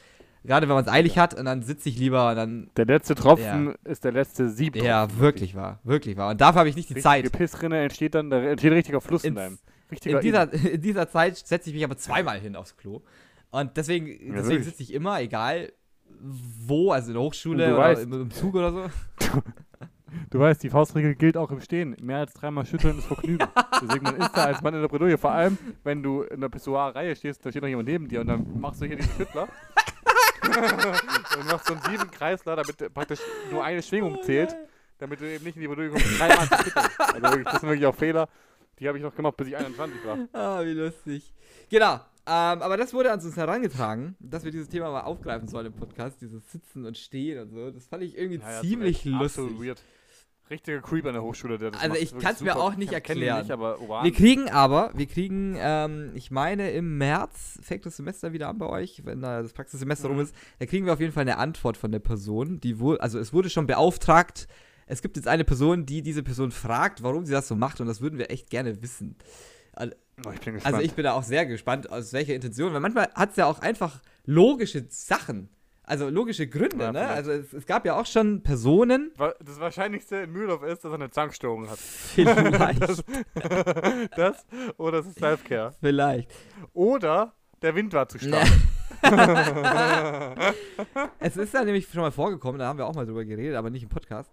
Gerade 0.46 0.70
wenn 0.70 0.76
man 0.76 0.86
es 0.86 0.90
eilig 0.90 1.18
hat 1.18 1.34
und 1.34 1.44
dann 1.44 1.62
sitze 1.64 1.90
ich 1.90 1.98
lieber 1.98 2.30
und 2.30 2.36
dann. 2.38 2.70
der 2.78 2.86
letzte 2.86 3.14
Tropfen 3.14 3.76
ist 3.84 4.06
der 4.06 4.14
letzte 4.14 4.50
Sieb. 4.50 4.78
Ja, 4.78 5.08
wirklich 5.20 5.54
wahr. 5.56 5.80
Wirklich 5.84 6.16
wahr. 6.16 6.30
Und 6.32 6.40
dafür 6.40 6.60
habe 6.60 6.70
ich 6.70 6.78
nicht 6.78 6.88
die 6.90 6.94
Richtige 6.94 7.24
Zeit. 7.30 7.32
Pissrinne 7.34 7.82
entsteht 7.82 8.16
dann, 8.16 8.30
da 8.30 8.42
entsteht 8.42 8.72
ein 8.72 8.76
richtiger 8.76 9.02
Fluss 9.02 9.26
in 9.26 9.34
Ins- 9.34 9.38
deinem. 9.38 9.58
Richtiger 9.92 10.18
In 10.20 10.22
dieser, 10.24 10.54
in 10.54 10.82
dieser 10.82 11.10
Zeit 11.10 11.36
setze 11.36 11.70
ich 11.70 11.76
mich 11.76 11.84
aber 11.84 11.98
zweimal 11.98 12.40
hin 12.40 12.56
aufs 12.56 12.78
Klo. 12.78 13.02
Und 13.52 13.78
deswegen, 13.78 14.34
deswegen 14.34 14.64
sitze 14.64 14.84
ich 14.84 14.94
immer, 14.94 15.22
egal 15.22 15.72
wo, 16.22 16.92
also 16.92 17.10
in 17.10 17.14
der 17.14 17.24
Hochschule 17.24 17.74
oder 17.76 17.84
weißt- 17.94 18.04
im, 18.04 18.14
im 18.14 18.32
Zug 18.32 18.56
oder 18.56 18.72
so. 18.72 18.86
Du 20.32 20.40
weißt, 20.40 20.64
die 20.64 20.70
Faustregel 20.72 21.14
gilt 21.16 21.38
auch 21.38 21.52
im 21.52 21.62
Stehen. 21.62 21.96
Mehr 22.02 22.18
als 22.18 22.34
dreimal 22.34 22.66
schütteln 22.66 22.98
ist 22.98 23.06
Vergnügen. 23.06 23.48
Deswegen 23.82 24.04
man 24.04 24.16
ist 24.18 24.32
da 24.36 24.46
als 24.46 24.62
Mann 24.62 24.74
in 24.74 24.82
der 24.82 24.88
Bredouille. 24.88 25.20
Vor 25.20 25.32
allem, 25.32 25.58
wenn 25.84 26.02
du 26.02 26.24
in 26.24 26.42
der 26.42 26.50
Pissoir-Reihe 26.50 27.16
stehst, 27.16 27.46
da 27.46 27.52
steht 27.52 27.62
noch 27.62 27.70
jemand 27.70 27.88
neben 27.88 28.08
dir 28.08 28.22
und 28.22 28.28
dann 28.28 28.60
machst 28.60 28.82
du 28.82 28.86
hier 28.86 28.96
diesen 28.96 29.12
Schüttler. 29.14 29.48
und 31.40 31.46
machst 31.48 31.68
so 31.68 31.74
einen 31.74 31.84
sieben 31.84 32.10
Kreisler, 32.12 32.56
damit 32.56 32.94
praktisch 32.94 33.20
nur 33.52 33.64
eine 33.64 33.82
Schwingung 33.84 34.18
zählt, 34.24 34.56
damit 34.98 35.22
du 35.22 35.32
eben 35.32 35.44
nicht 35.44 35.56
in 35.56 35.62
die 35.62 35.68
Bredouille 35.68 35.90
kommst, 35.92 36.20
dreimal 36.20 36.48
zu 36.50 36.64
schütteln. 36.64 36.86
Also 36.98 37.22
wirklich, 37.22 37.44
das 37.46 37.62
sind 37.62 37.70
wirklich 37.70 37.86
auch 37.86 37.96
Fehler. 37.96 38.30
Die 38.80 38.88
habe 38.88 38.98
ich 38.98 39.04
noch 39.04 39.14
gemacht, 39.16 39.38
bis 39.38 39.48
ich 39.50 39.58
21 39.58 39.98
war. 40.06 40.18
Ah, 40.34 40.64
wie 40.64 40.72
lustig. 40.74 41.34
Genau. 41.70 42.00
Ähm, 42.32 42.62
aber 42.62 42.78
das 42.78 42.94
wurde 42.94 43.12
an 43.12 43.20
uns 43.20 43.36
herangetragen, 43.36 44.16
dass 44.20 44.44
wir 44.44 44.52
dieses 44.52 44.70
Thema 44.70 44.92
mal 44.92 45.02
aufgreifen 45.02 45.48
sollen 45.48 45.66
im 45.68 45.74
Podcast, 45.74 46.22
dieses 46.22 46.52
Sitzen 46.52 46.86
und 46.86 46.96
Stehen 46.98 47.40
und 47.42 47.50
so. 47.50 47.72
Das 47.72 47.88
fand 47.88 48.04
ich 48.04 48.16
irgendwie 48.18 48.40
Ja, 48.40 48.52
ja, 48.52 48.62
ziemlich 48.62 49.04
lustig. 49.06 49.44
Absolut 49.46 49.60
weird. 49.66 49.82
Richtiger 50.52 50.82
Creep 50.82 51.06
an 51.06 51.14
der 51.14 51.22
Hochschule, 51.24 51.58
der 51.60 51.72
das 51.72 51.80
Also 51.82 51.94
macht. 51.94 52.02
ich 52.02 52.10
Wirklich 52.12 52.26
kann's 52.26 52.42
mir 52.42 52.56
auch 52.56 52.76
nicht 52.76 52.92
erklären. 52.92 53.46
Nicht, 53.48 53.50
Wir 53.58 54.12
kriegen 54.12 54.50
aber, 54.50 54.92
wir 54.96 55.06
kriegen, 55.06 55.56
ähm, 55.60 56.12
ich 56.16 56.32
meine, 56.32 56.72
im 56.72 56.98
März 56.98 57.60
fängt 57.62 57.86
das 57.86 57.98
Semester 57.98 58.34
wieder 58.34 58.50
an 58.50 58.58
bei 58.58 58.66
euch, 58.68 59.04
wenn 59.06 59.22
da 59.22 59.42
das 59.44 59.54
Praxissemester 59.54 60.08
rum 60.08 60.18
Mhm. 60.18 60.24
ist, 60.24 60.36
da 60.58 60.66
kriegen 60.66 60.86
wir 60.88 60.94
auf 60.94 61.00
jeden 61.00 61.14
Fall 61.14 61.22
eine 61.22 61.38
Antwort 61.38 61.78
von 61.78 61.92
der 61.92 62.00
Person, 62.00 62.60
die 62.60 62.80
wohl, 62.80 62.98
also 63.00 63.20
es 63.20 63.32
wurde 63.32 63.50
schon 63.52 63.68
beauftragt, 63.68 64.48
es 64.88 65.04
gibt 65.04 65.18
jetzt 65.18 65.28
eine 65.28 65.44
Person, 65.46 65.86
die 65.86 66.02
diese 66.02 66.24
Person 66.24 66.50
fragt, 66.52 67.04
warum 67.04 67.26
sie 67.26 67.32
das 67.32 67.48
so 67.48 67.56
macht 67.56 67.80
und 67.80 67.86
das 67.86 68.02
würden 68.02 68.18
wir 68.18 68.32
echt 68.32 68.50
gerne 68.50 68.82
wissen. 68.82 69.18
Oh, 70.26 70.32
ich 70.34 70.40
bin 70.42 70.54
gespannt. 70.56 70.76
Also 70.76 70.86
ich 70.86 70.94
bin 70.94 71.04
da 71.04 71.14
auch 71.14 71.24
sehr 71.24 71.46
gespannt, 71.46 71.92
aus 71.92 72.14
welcher 72.14 72.36
Intention, 72.36 72.74
weil 72.74 72.80
manchmal 72.80 73.10
hat 73.16 73.32
es 73.32 73.36
ja 73.38 73.46
auch 73.46 73.60
einfach 73.60 74.00
logische 74.26 74.86
Sachen, 74.90 75.50
also 75.84 76.10
logische 76.10 76.48
Gründe, 76.48 76.86
Ja, 76.86 76.92
ne? 76.92 77.08
Also 77.08 77.32
es, 77.32 77.52
es 77.52 77.66
gab 77.66 77.86
ja 77.86 78.00
auch 78.00 78.06
schon 78.06 78.44
Personen, 78.44 79.12
Das 79.44 79.60
Wahrscheinlichste 79.60 80.18
in 80.18 80.32
Mühldorf 80.32 80.62
ist, 80.64 80.84
dass 80.86 80.92
er 80.92 80.96
eine 80.96 81.10
Zankstörung 81.10 81.68
hat. 81.70 81.80
vielleicht, 81.80 82.82
Das 84.16 84.46
oder 84.78 85.00
es 85.00 85.08
ist 85.08 85.18
Selfcare. 85.20 85.74
vielleicht. 85.80 86.30
Oder 86.74 87.34
der 87.62 87.74
Wind 87.76 87.92
war 87.94 88.08
zu 88.08 88.20
stark. 88.20 88.48
Es 91.20 91.38
ist 91.38 91.54
ja 91.54 91.64
nämlich 91.64 91.88
schon 91.88 92.02
mal 92.02 92.12
vorgekommen, 92.12 92.60
da 92.60 92.68
haben 92.68 92.78
wir 92.78 92.86
auch 92.86 92.96
mal 92.96 93.06
drüber 93.06 93.24
geredet, 93.26 93.56
aber 93.56 93.70
nicht 93.70 93.84
im 93.84 93.90
Podcast. 93.90 94.30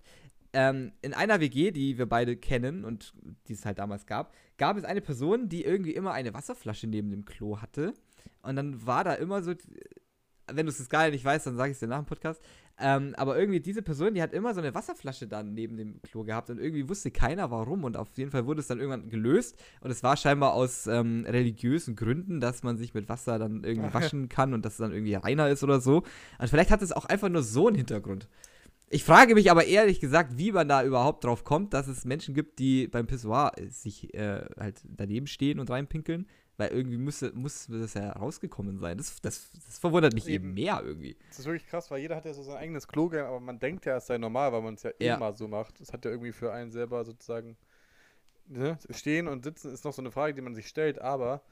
Ähm, 0.59 0.93
in 1.03 1.13
einer 1.13 1.39
WG, 1.41 1.71
die 1.71 1.99
wir 1.99 2.07
beide 2.07 2.35
kennen 2.35 2.87
und 2.87 3.13
die 3.47 3.53
es 3.53 3.67
halt 3.67 3.79
damals 3.79 4.07
gab, 4.07 4.33
gab 4.57 4.79
es 4.79 4.85
eine 4.85 5.03
Person, 5.03 5.51
die 5.51 5.63
irgendwie 5.63 5.91
immer 5.91 6.13
eine 6.13 6.33
Wasserflasche 6.33 6.87
neben 6.87 7.11
dem 7.11 7.27
Klo 7.27 7.61
hatte. 7.61 7.93
Und 8.41 8.57
dann 8.57 8.87
war 8.87 9.05
da 9.05 9.13
immer 9.13 9.43
so, 9.43 9.53
wenn 10.51 10.65
du 10.65 10.73
es 10.73 10.89
gar 10.89 11.11
nicht 11.11 11.23
weißt, 11.23 11.47
dann 11.47 11.57
sage 11.57 11.73
ich 11.73 11.75
es 11.75 11.81
dir 11.81 11.89
nach 11.89 11.99
dem 11.99 12.07
Podcast. 12.07 12.41
Ähm, 12.79 13.15
aber 13.19 13.39
irgendwie 13.39 13.61
diese 13.61 13.83
Person, 13.83 14.15
die 14.15 14.23
hat 14.23 14.33
immer 14.33 14.55
so 14.55 14.63
eine 14.63 14.75
Wasserflasche 14.75 15.27
dann 15.27 15.53
neben 15.53 15.77
dem 15.77 16.01
Klo 16.01 16.25
gehabt 16.25 16.49
und 16.49 16.59
irgendwie 16.59 16.89
wusste 16.89 17.11
keiner 17.11 17.51
warum. 17.51 17.85
Und 17.85 17.99
auf 17.99 18.09
jeden 18.17 18.31
Fall 18.31 18.47
wurde 18.47 18.61
es 18.61 18.67
dann 18.67 18.79
irgendwann 18.79 19.11
gelöst. 19.11 19.63
Und 19.83 19.91
es 19.91 20.03
war 20.03 20.17
scheinbar 20.17 20.55
aus 20.55 20.87
ähm, 20.87 21.27
religiösen 21.29 21.97
Gründen, 21.97 22.41
dass 22.41 22.63
man 22.63 22.79
sich 22.79 22.95
mit 22.95 23.11
Wasser 23.11 23.39
dann 23.39 23.63
irgendwie 23.63 23.93
waschen 23.95 24.31
kann 24.31 24.55
und 24.55 24.65
dass 24.65 24.73
es 24.73 24.79
dann 24.79 24.95
irgendwie 24.95 25.17
reiner 25.17 25.51
ist 25.51 25.63
oder 25.63 25.83
so. 25.83 26.03
Und 26.39 26.49
vielleicht 26.49 26.71
hat 26.71 26.81
es 26.81 26.93
auch 26.93 27.05
einfach 27.05 27.29
nur 27.29 27.43
so 27.43 27.67
einen 27.67 27.77
Hintergrund. 27.77 28.27
Ich 28.89 29.03
frage 29.05 29.35
mich 29.35 29.51
aber 29.51 29.65
ehrlich 29.65 29.99
gesagt, 30.01 30.39
wie 30.39 30.53
man 30.53 30.69
da 30.69 30.85
überhaupt 30.85 31.25
drauf 31.25 31.43
kommt, 31.43 31.75
dass 31.75 31.89
es 31.89 32.05
Menschen 32.05 32.35
gibt, 32.35 32.59
die 32.61 32.87
beim 32.87 33.07
Pissoir 33.07 33.53
äh, 33.57 33.69
sich 33.69 34.15
äh, 34.15 34.45
halt 34.59 34.81
daneben 34.85 35.27
stehen 35.27 35.59
und 35.59 35.71
reinpinkeln. 35.71 36.29
Weil 36.59 36.71
irgendwie 36.71 36.97
müsste, 36.97 37.33
muss 37.35 37.67
das 37.69 37.93
ja 37.95 38.13
rausgekommen 38.13 38.79
sein. 38.79 38.97
Das, 38.97 39.21
das, 39.21 39.51
das 39.53 39.79
verwundert 39.79 40.15
mich 40.15 40.27
eben 40.27 40.47
Eben. 40.47 40.55
mehr 40.55 40.81
irgendwie. 40.83 41.15
Das 41.29 41.41
ist 41.41 41.45
wirklich 41.45 41.67
krass, 41.67 41.91
weil 41.91 42.01
jeder 42.01 42.17
hat 42.17 42.25
ja 42.25 42.33
so 42.33 42.43
sein 42.43 42.57
eigenes 42.57 42.89
Klo, 42.89 43.11
aber 43.13 43.41
man 43.41 43.59
denkt 43.59 43.85
ja, 43.85 43.99
es 43.99 44.07
sei 44.07 44.17
normal, 44.17 44.53
weil 44.53 44.63
man 44.63 44.75
es 44.75 44.83
ja, 44.83 44.91
Ja. 44.99 45.17
immer 45.17 45.35
so 45.35 45.49
macht. 45.49 45.81
Das 45.81 45.93
hat 45.93 46.07
ja 46.07 46.11
irgendwie 46.11 46.33
für 46.33 46.53
einen 46.53 46.71
selber 46.71 47.05
sozusagen. 47.05 47.59
Ne? 48.47 48.79
Stehen 48.89 49.29
und 49.29 49.45
sitzen 49.45 49.71
ist 49.71 49.85
noch 49.85 49.93
so 49.93 50.01
eine 50.01 50.13
Frage, 50.13 50.33
die 50.33 50.41
man 50.41 50.55
sich 50.55 50.69
stellt, 50.69 50.99
aber 51.01 51.43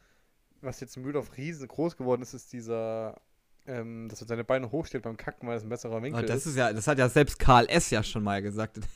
was 0.63 0.81
jetzt 0.81 0.97
in 0.97 1.03
Mühldorf 1.03 1.37
riesengroß 1.37 1.97
geworden 1.99 2.23
ist, 2.23 2.33
ist 2.33 2.53
dieser, 2.53 3.21
ähm, 3.67 4.09
dass 4.09 4.21
man 4.21 4.29
seine 4.29 4.45
Beine 4.45 4.71
hochstellt 4.71 5.05
beim 5.05 5.17
Kacken, 5.17 5.49
weil 5.49 5.57
es 5.57 5.63
ein 5.63 5.69
besserer 5.69 6.03
Winkel 6.03 6.23
Oh, 6.23 6.27
das 6.27 6.39
ist. 6.39 6.47
ist 6.47 6.57
ja, 6.57 6.73
das 6.73 6.87
hat 6.87 6.99
ja 6.99 7.09
selbst 7.09 7.39
Karl 7.39 7.67
S. 7.69 7.91
ja 7.91 8.03
schon 8.03 8.23
mal 8.23 8.43
gesagt. 8.43 8.79
Ist- 8.79 8.91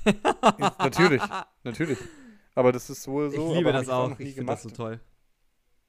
natürlich, 0.79 1.23
natürlich. 1.65 1.99
Aber 2.55 2.73
das 2.73 2.91
ist 2.91 3.07
wohl 3.09 3.31
so. 3.31 3.51
ich 3.51 3.57
liebe 3.59 3.69
aber 3.71 3.79
das 3.79 3.87
ich 3.87 3.93
auch. 3.93 4.19
Ich 4.19 4.35
finde 4.35 4.53
das 4.53 4.63
so 4.63 4.71
toll. 4.71 5.01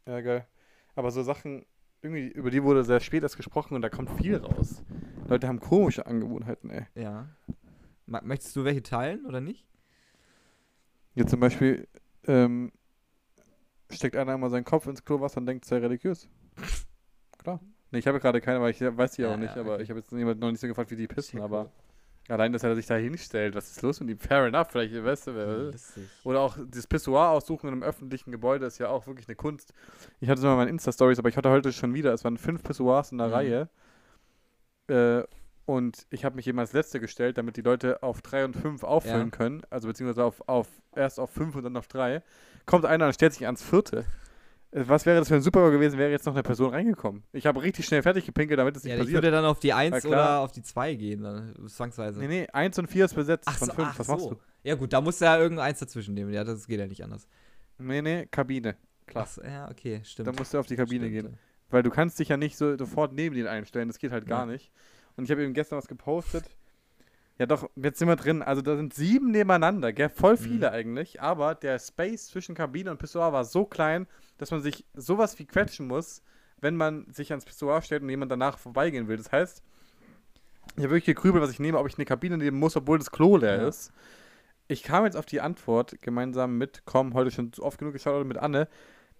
Ja, 0.07 0.21
geil. 0.21 0.47
Aber 0.95 1.11
so 1.11 1.23
Sachen, 1.23 1.65
irgendwie, 2.01 2.27
über 2.27 2.51
die 2.51 2.63
wurde 2.63 2.83
sehr 2.83 2.99
spät 2.99 3.23
erst 3.23 3.37
gesprochen 3.37 3.73
und 3.75 3.81
da 3.81 3.89
kommt 3.89 4.09
viel 4.21 4.37
raus. 4.37 4.83
Leute 5.27 5.47
haben 5.47 5.59
komische 5.59 6.05
Angewohnheiten, 6.05 6.69
ey. 6.69 6.85
Ja. 6.95 7.27
Möchtest 8.05 8.55
du 8.55 8.63
welche 8.63 8.81
teilen 8.83 9.25
oder 9.25 9.41
nicht? 9.41 9.67
Jetzt 11.15 11.31
zum 11.31 11.39
Beispiel, 11.39 11.87
ähm, 12.27 12.71
steckt 13.91 14.15
einer 14.15 14.33
immer 14.33 14.49
seinen 14.49 14.63
Kopf 14.63 14.87
ins 14.87 15.03
Klowasser 15.03 15.37
und 15.39 15.45
denkt, 15.47 15.65
es 15.65 15.69
sei 15.69 15.77
religiös. 15.79 16.29
Klar. 17.39 17.59
Nee, 17.91 17.99
ich 17.99 18.07
habe 18.07 18.19
gerade 18.19 18.39
keine, 18.41 18.61
weil 18.61 18.71
ich 18.71 18.81
weiß 18.81 19.13
die 19.13 19.23
Ja, 19.23 19.33
auch 19.33 19.37
nicht, 19.37 19.55
ja, 19.55 19.61
aber 19.61 19.75
okay. 19.75 19.83
ich 19.83 19.89
habe 19.89 19.99
jetzt 19.99 20.11
niemand 20.11 20.39
noch 20.39 20.51
nicht 20.51 20.59
so 20.59 20.67
gefragt, 20.67 20.91
wie 20.91 20.95
die 20.95 21.07
pissen, 21.07 21.41
aber 21.41 21.61
cool. 21.61 21.69
allein, 22.35 22.53
dass 22.53 22.63
er 22.63 22.75
sich 22.75 22.85
da 22.85 22.95
hinstellt, 22.95 23.55
was 23.55 23.71
ist 23.71 23.81
los 23.81 23.99
mit 23.99 24.09
ihm? 24.11 24.19
Fair 24.19 24.45
enough, 24.45 24.67
vielleicht, 24.69 24.93
weißt 25.03 25.27
du. 25.27 25.73
Oder 26.23 26.41
auch 26.41 26.55
das 26.69 26.85
Pissoir 26.85 27.29
aussuchen 27.29 27.67
in 27.67 27.73
einem 27.73 27.83
öffentlichen 27.83 28.31
Gebäude 28.31 28.65
ist 28.67 28.77
ja 28.77 28.89
auch 28.89 29.07
wirklich 29.07 29.27
eine 29.27 29.35
Kunst. 29.35 29.73
Ich 30.19 30.29
hatte 30.29 30.37
es 30.39 30.43
immer 30.43 30.53
in 30.53 30.57
meinen 30.59 30.69
Insta-Stories, 30.69 31.17
aber 31.19 31.29
ich 31.29 31.37
hatte 31.37 31.49
heute 31.49 31.73
schon 31.73 31.93
wieder, 31.95 32.13
es 32.13 32.23
waren 32.23 32.37
fünf 32.37 32.61
Pissoirs 32.63 33.11
in 33.11 33.17
der 33.17 33.27
Mhm. 33.27 33.33
Reihe. 33.33 33.69
Äh, 34.87 35.23
und 35.65 36.07
ich 36.09 36.25
habe 36.25 36.35
mich 36.35 36.47
eben 36.47 36.57
als 36.57 36.73
Letzte 36.73 36.99
gestellt, 36.99 37.37
damit 37.37 37.55
die 37.55 37.61
Leute 37.61 38.01
auf 38.01 38.21
drei 38.23 38.43
und 38.43 38.55
fünf 38.55 38.83
auffüllen 38.83 39.29
Ja. 39.31 39.35
können. 39.37 39.61
Also 39.69 39.87
beziehungsweise 39.87 40.23
auf, 40.23 40.41
auf 40.47 40.67
erst 40.95 41.19
auf 41.19 41.29
fünf 41.29 41.55
und 41.55 41.63
dann 41.63 41.77
auf 41.77 41.87
drei. 41.87 42.23
Kommt 42.65 42.85
einer 42.85 43.05
und 43.05 43.13
stellt 43.13 43.33
sich 43.33 43.45
ans 43.45 43.61
vierte. 43.63 44.05
Äh, 44.71 44.83
Was 44.87 45.05
wäre 45.05 45.19
das 45.19 45.27
für 45.27 45.35
ein 45.35 45.41
Super 45.41 45.71
gewesen, 45.71 45.97
wäre 45.97 46.11
jetzt 46.11 46.25
noch 46.25 46.33
eine 46.33 46.43
Person 46.43 46.71
reingekommen. 46.71 47.23
Ich 47.33 47.45
habe 47.45 47.61
richtig 47.61 47.85
schnell 47.85 48.01
fertig 48.03 48.25
gepinkelt, 48.25 48.59
damit 48.59 48.75
es 48.75 48.83
nicht 48.83 48.91
Ja, 48.91 48.97
ich 48.97 49.01
passiert. 49.03 49.23
würde 49.23 49.31
dann 49.31 49.45
auf 49.45 49.59
die 49.59 49.73
1 49.73 49.91
Na 49.91 49.99
klar. 49.99 50.11
oder 50.11 50.39
auf 50.39 50.51
die 50.51 50.61
2 50.61 50.95
gehen, 50.95 51.23
dann 51.23 51.55
zwangsweise. 51.67 52.19
Nee, 52.19 52.27
nee, 52.27 52.47
eins 52.53 52.77
und 52.79 52.87
vier 52.87 53.05
ist 53.05 53.13
besetzt 53.15 53.47
Ach 53.47 53.57
von 53.57 53.67
so, 53.69 53.73
fünf. 53.73 53.87
ach 53.91 53.99
Was 53.99 54.07
so. 54.07 54.13
machst 54.13 54.31
du? 54.31 54.35
Ja 54.63 54.75
gut, 54.75 54.93
da 54.93 55.01
muss 55.01 55.19
ja 55.19 55.37
irgendeins 55.37 55.79
dazwischen 55.79 56.13
nehmen. 56.13 56.33
Ja, 56.33 56.43
das 56.43 56.67
geht 56.67 56.79
ja 56.79 56.87
nicht 56.87 57.03
anders. 57.03 57.27
Nee, 57.77 58.01
nee, 58.01 58.25
Kabine. 58.29 58.75
Klar. 59.07 59.25
So, 59.25 59.41
ja, 59.41 59.69
okay, 59.71 60.01
stimmt. 60.03 60.27
Dann 60.27 60.35
musst 60.35 60.53
du 60.53 60.59
auf 60.59 60.67
die 60.67 60.75
Kabine 60.75 61.07
Stimmt, 61.07 61.27
gehen. 61.29 61.37
Weil 61.71 61.81
du 61.83 61.89
kannst 61.89 62.19
dich 62.19 62.29
ja 62.29 62.37
nicht 62.37 62.57
so 62.57 62.77
sofort 62.77 63.13
neben 63.13 63.35
den 63.35 63.47
einstellen, 63.47 63.87
das 63.87 63.97
geht 63.99 64.11
halt 64.11 64.25
gar 64.27 64.41
Ja. 64.41 64.45
nicht. 64.51 64.71
Und 65.15 65.23
ich 65.23 65.31
habe 65.31 65.43
eben 65.43 65.53
gestern 65.53 65.77
was 65.77 65.87
gepostet. 65.87 66.43
Ja 67.39 67.45
doch, 67.45 67.69
jetzt 67.75 67.99
sind 67.99 68.07
wir 68.09 68.17
drin. 68.17 68.41
Also 68.41 68.61
da 68.61 68.75
sind 68.75 68.93
sieben 68.93 69.31
nebeneinander, 69.31 69.93
gell? 69.93 70.09
Voll 70.09 70.35
viele 70.35 70.67
Mhm. 70.69 70.73
eigentlich. 70.75 71.21
Aber 71.21 71.55
der 71.55 71.79
Space 71.79 72.27
zwischen 72.27 72.53
Kabine 72.53 72.91
und 72.91 72.97
Pissoir 72.97 73.31
war 73.31 73.45
so 73.45 73.65
klein, 73.65 74.07
dass 74.39 74.49
man 74.51 74.61
sich 74.61 74.85
sowas 74.95 75.37
wie 75.37 75.45
quetschen 75.45 75.87
muss, 75.87 76.23
wenn 76.59 76.75
man 76.75 77.05
sich 77.11 77.31
ans 77.31 77.45
Pissoir 77.45 77.81
stellt 77.83 78.01
und 78.01 78.09
jemand 78.09 78.31
danach 78.31 78.57
vorbeigehen 78.57 79.07
will. 79.07 79.17
Das 79.17 79.31
heißt, 79.31 79.61
ich 80.75 80.83
habe 80.83 80.89
wirklich 80.89 81.05
gegrübelt, 81.05 81.43
was 81.43 81.51
ich 81.51 81.59
nehme, 81.59 81.77
ob 81.77 81.87
ich 81.87 81.97
eine 81.97 82.05
Kabine 82.05 82.37
nehmen 82.37 82.57
muss, 82.59 82.75
obwohl 82.75 82.97
das 82.97 83.11
Klo 83.11 83.37
leer 83.37 83.61
Ja. 83.61 83.67
ist. 83.67 83.91
Ich 84.67 84.83
kam 84.83 85.03
jetzt 85.05 85.15
auf 85.17 85.25
die 85.25 85.41
Antwort 85.41 86.01
gemeinsam 86.01 86.57
mit, 86.57 86.83
komm, 86.85 87.13
heute 87.13 87.31
schon 87.31 87.51
oft 87.59 87.79
genug 87.79 87.93
geschaut, 87.93 88.25
mit 88.27 88.37
Anne. 88.37 88.67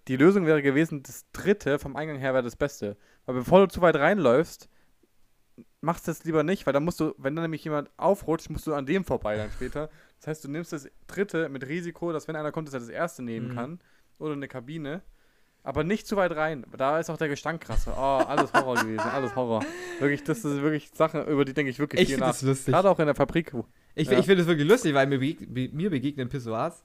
Die 0.08 0.16
Lösung 0.16 0.46
wäre 0.46 0.62
gewesen, 0.62 1.02
das 1.04 1.26
dritte 1.34 1.80
vom 1.80 1.96
Eingang 1.96 2.18
her 2.18 2.34
wäre 2.34 2.44
das 2.44 2.56
Beste. 2.56 2.98
Weil 3.26 3.36
bevor 3.36 3.60
du 3.62 3.68
zu 3.68 3.82
weit 3.82 3.96
reinläufst, 3.96 4.70
machst 5.82 6.08
du 6.08 6.12
das 6.12 6.24
lieber 6.24 6.44
nicht, 6.44 6.66
weil 6.66 6.74
dann 6.74 6.84
musst 6.84 7.00
du, 7.00 7.14
wenn 7.18 7.36
dann 7.36 7.44
nämlich 7.44 7.64
jemand 7.64 7.90
aufrutscht, 7.98 8.50
musst 8.50 8.68
du 8.68 8.74
an 8.74 8.86
dem 8.86 9.04
vorbei 9.04 9.38
dann 9.38 9.52
später. 9.52 9.90
Das 10.20 10.28
heißt, 10.28 10.44
du 10.44 10.50
nimmst 10.50 10.72
das 10.74 10.88
dritte 11.08 11.50
mit 11.50 11.68
Risiko, 11.68 12.12
dass 12.12 12.28
wenn 12.28 12.36
einer 12.36 12.52
kommt, 12.52 12.68
dass 12.68 12.74
er 12.76 12.80
das 12.82 12.90
erste 12.90 13.24
nehmen 13.24 13.48
Mhm. 13.50 13.56
kann. 13.56 13.80
Oder 14.20 14.34
eine 14.34 14.48
Kabine. 14.48 15.02
Aber 15.64 15.84
nicht 15.84 16.08
zu 16.08 16.16
weit 16.16 16.32
rein. 16.36 16.66
Da 16.78 17.00
ist 17.00 17.10
auch 17.10 17.18
der 17.18 17.28
Gestank 17.28 17.62
krasser. 17.62 17.94
Oh, 17.98 18.24
alles 18.26 18.54
Horror 18.54 18.76
gewesen, 18.76 19.00
alles 19.02 19.36
Horror. 19.36 19.64
Wirklich, 20.00 20.24
das 20.24 20.40
ist 20.46 20.62
wirklich 20.62 20.90
Sachen, 20.94 21.26
über 21.28 21.44
die 21.44 21.54
denke 21.54 21.70
ich 21.70 21.80
wirklich 21.80 22.02
Ich 22.02 22.08
viel 22.08 22.16
finde 22.16 22.28
nach. 22.28 22.34
das 22.34 22.41
lustig. 22.44 22.74
Gerade 22.74 22.90
auch 22.90 23.00
in 23.00 23.06
der 23.08 23.16
Fabrik. 23.16 23.52
Ich, 23.96 24.08
Ja. 24.10 24.18
ich 24.20 24.26
finde 24.26 24.41
es 24.44 24.48
wirklich 24.48 24.68
lustig, 24.68 24.94
weil 24.94 25.08
mir, 25.08 25.20
begeg 25.20 25.54
be 25.54 25.70
mir 25.74 25.90
begegnen 25.90 26.30
Pissoirs. 26.30 26.82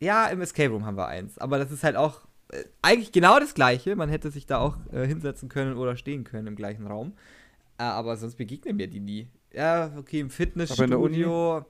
Ja, 0.00 0.26
im 0.28 0.40
Escape 0.40 0.70
Room 0.70 0.86
haben 0.86 0.96
wir 0.96 1.06
eins. 1.06 1.38
Aber 1.38 1.58
das 1.58 1.70
ist 1.70 1.84
halt 1.84 1.96
auch 1.96 2.22
äh, 2.50 2.64
eigentlich 2.80 3.12
genau 3.12 3.38
das 3.40 3.52
Gleiche. 3.54 3.94
Man 3.94 4.08
hätte 4.08 4.30
sich 4.30 4.46
da 4.46 4.58
auch 4.58 4.76
äh, 4.90 5.06
hinsetzen 5.06 5.48
können 5.50 5.76
oder 5.76 5.96
stehen 5.96 6.24
können 6.24 6.46
im 6.46 6.56
gleichen 6.56 6.86
Raum. 6.86 7.12
Äh, 7.78 7.82
aber 7.82 8.16
sonst 8.16 8.36
begegnen 8.36 8.76
mir 8.76 8.86
die 8.88 9.00
nie. 9.00 9.28
Ja, 9.52 9.92
okay, 9.98 10.20
im 10.20 10.30
Aber 10.30 10.84
in 10.84 10.90
der 10.90 10.98
Uni? 10.98 11.16
Fitnessstudio. 11.16 11.66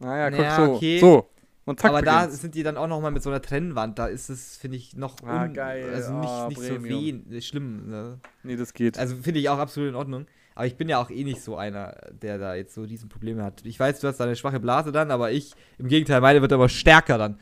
Naja, 0.00 0.30
guck 0.30 0.40
Ja, 0.40 0.56
so. 0.66 0.72
okay. 0.74 0.98
So. 0.98 1.28
Und 1.64 1.78
zack, 1.80 1.90
aber 1.90 2.02
da 2.02 2.22
beginnt's. 2.22 2.40
sind 2.42 2.54
die 2.56 2.62
dann 2.64 2.76
auch 2.76 2.88
noch 2.88 3.00
mal 3.00 3.10
mit 3.12 3.22
so 3.22 3.30
einer 3.30 3.40
Trennwand. 3.40 3.98
Da 3.98 4.06
ist 4.06 4.28
es, 4.30 4.56
finde 4.56 4.76
ich, 4.78 4.96
noch 4.96 5.16
Ah, 5.24 5.44
un- 5.44 5.54
geil. 5.54 5.92
also 5.94 6.12
nicht, 6.18 6.28
Ah, 6.28 6.48
nicht 6.48 6.60
so 6.60 6.74
Premium. 6.74 7.22
weh, 7.28 7.40
schlimm. 7.40 7.88
Ne? 7.88 8.18
Nee, 8.42 8.56
das 8.56 8.72
geht. 8.74 8.98
Also 8.98 9.14
finde 9.16 9.38
ich 9.40 9.48
auch 9.48 9.58
absolut 9.58 9.88
in 9.90 9.94
Ordnung. 9.94 10.26
Aber 10.54 10.66
ich 10.66 10.76
bin 10.76 10.88
ja 10.88 10.98
auch 11.00 11.08
eh 11.10 11.24
nicht 11.24 11.40
so 11.40 11.56
einer, 11.56 11.96
der 12.10 12.36
da 12.38 12.54
jetzt 12.54 12.74
so 12.74 12.84
diesen 12.84 13.08
Probleme 13.08 13.42
hat. 13.44 13.64
Ich 13.64 13.78
weiß, 13.80 14.00
du 14.00 14.08
hast 14.08 14.18
da 14.18 14.24
eine 14.24 14.36
schwache 14.36 14.60
Blase 14.60 14.92
dann, 14.92 15.10
aber 15.10 15.30
ich, 15.30 15.54
im 15.78 15.88
Gegenteil, 15.88 16.20
meine 16.20 16.42
wird 16.42 16.52
aber 16.52 16.68
stärker 16.68 17.16
dann. 17.16 17.38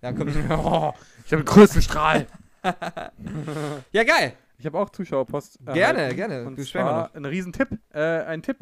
Da 0.00 0.12
kommt 0.12 0.30
oh, 0.50 0.92
ich 1.26 1.32
habe 1.32 1.42
den 1.42 1.44
größten 1.44 1.82
Strahl. 1.82 2.26
ja, 3.92 4.04
geil. 4.04 4.34
Ich 4.58 4.66
habe 4.66 4.78
auch 4.78 4.90
Zuschauerpost. 4.90 5.58
Gerne, 5.66 5.98
erhalten. 5.98 6.16
gerne. 6.16 6.44
Und 6.46 6.56
wir 6.56 6.64
zwar 6.64 7.14
ein 7.14 7.24
Riesentipp. 7.24 7.68
Äh, 7.92 8.00
ein 8.22 8.42
Tipp. 8.42 8.56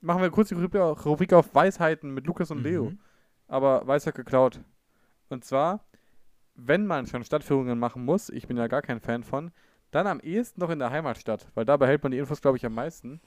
Machen 0.00 0.22
wir 0.22 0.30
kurz 0.30 0.48
die 0.48 0.54
Rubrik 0.54 0.80
auf- 0.80 1.04
Rubrik 1.04 1.32
auf 1.32 1.54
Weisheiten 1.54 2.12
mit 2.14 2.26
Lukas 2.26 2.50
und 2.50 2.62
Leo. 2.62 2.92
Mhm. 3.52 3.56
Aber 3.56 3.86
Weisheit 3.86 4.14
geklaut. 4.14 4.60
Und 5.28 5.44
zwar, 5.44 5.84
wenn 6.54 6.86
man 6.86 7.06
schon 7.06 7.24
Stadtführungen 7.24 7.78
machen 7.78 8.04
muss, 8.04 8.28
ich 8.28 8.46
bin 8.46 8.56
ja 8.56 8.66
gar 8.66 8.82
kein 8.82 9.00
Fan 9.00 9.22
von, 9.24 9.50
dann 9.90 10.06
am 10.06 10.20
ehesten 10.20 10.60
noch 10.60 10.70
in 10.70 10.78
der 10.78 10.90
Heimatstadt, 10.90 11.48
weil 11.54 11.64
da 11.64 11.76
behält 11.76 12.02
man 12.02 12.12
die 12.12 12.18
Infos, 12.18 12.40
glaube 12.40 12.56
ich, 12.56 12.64
am 12.66 12.74
meisten. 12.74 13.20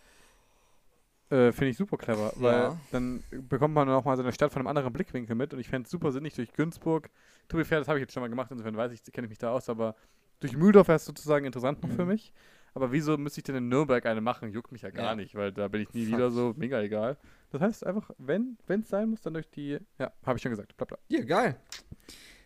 Äh, 1.31 1.51
Finde 1.51 1.69
ich 1.69 1.77
super 1.77 1.97
clever, 1.97 2.33
weil 2.35 2.53
Ja. 2.53 2.77
dann 2.91 3.23
bekommt 3.49 3.73
man 3.73 3.89
auch 3.89 4.05
mal 4.05 4.15
so 4.15 4.21
eine 4.21 4.31
Stadt 4.31 4.51
von 4.51 4.59
einem 4.61 4.67
anderen 4.67 4.93
Blickwinkel 4.93 5.35
mit 5.35 5.53
und 5.53 5.59
ich 5.59 5.67
fände 5.67 5.85
es 5.85 5.91
super 5.91 6.11
sinnig 6.11 6.35
durch 6.35 6.53
Günzburg. 6.53 7.09
To 7.47 7.57
be 7.57 7.65
fair, 7.65 7.79
das 7.79 7.87
habe 7.87 7.97
ich 7.97 8.03
jetzt 8.03 8.13
schon 8.13 8.21
mal 8.21 8.29
gemacht, 8.29 8.51
insofern 8.51 8.77
weiß 8.77 8.91
ich, 8.91 9.01
kenne 9.11 9.25
ich 9.25 9.29
mich 9.29 9.39
da 9.39 9.51
aus, 9.51 9.67
aber 9.69 9.95
durch 10.39 10.55
Mühldorf 10.55 10.87
wäre 10.87 10.97
es 10.97 11.05
sozusagen 11.05 11.45
interessant 11.45 11.81
noch 11.81 11.89
für 11.89 12.03
Mhm. 12.03 12.09
mich. 12.09 12.31
Aber 12.75 12.91
wieso 12.91 13.17
müsste 13.17 13.39
ich 13.39 13.43
denn 13.45 13.55
in 13.55 13.69
Nürnberg 13.69 14.05
eine 14.05 14.21
machen? 14.21 14.51
Juckt 14.51 14.71
mich 14.71 14.81
ja 14.83 14.91
gar 14.91 15.11
Ja. 15.11 15.15
nicht, 15.15 15.33
weil 15.33 15.51
da 15.51 15.67
bin 15.67 15.81
ich 15.81 15.93
nie 15.93 16.05
wieder 16.07 16.29
so 16.29 16.53
mega 16.57 16.79
egal. 16.81 17.17
Das 17.55 17.61
heißt 17.61 17.85
einfach, 17.85 18.11
wenn 18.17 18.57
es 18.67 18.89
sein 18.89 19.09
muss, 19.09 19.21
dann 19.21 19.33
durch 19.33 19.49
die. 19.49 19.79
Ja, 19.97 20.11
habe 20.25 20.37
ich 20.37 20.41
schon 20.41 20.51
gesagt. 20.51 20.75
Bla, 20.75 20.85
bla. 20.85 20.97
Ja, 21.07 21.23
geil. 21.23 21.55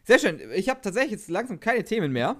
Sehr 0.03 0.19
schön. 0.19 0.39
Ich 0.53 0.69
habe 0.69 0.81
tatsächlich 0.81 1.13
jetzt 1.13 1.29
langsam 1.29 1.59
keine 1.59 1.83
Themen 1.83 2.11
mehr. 2.11 2.35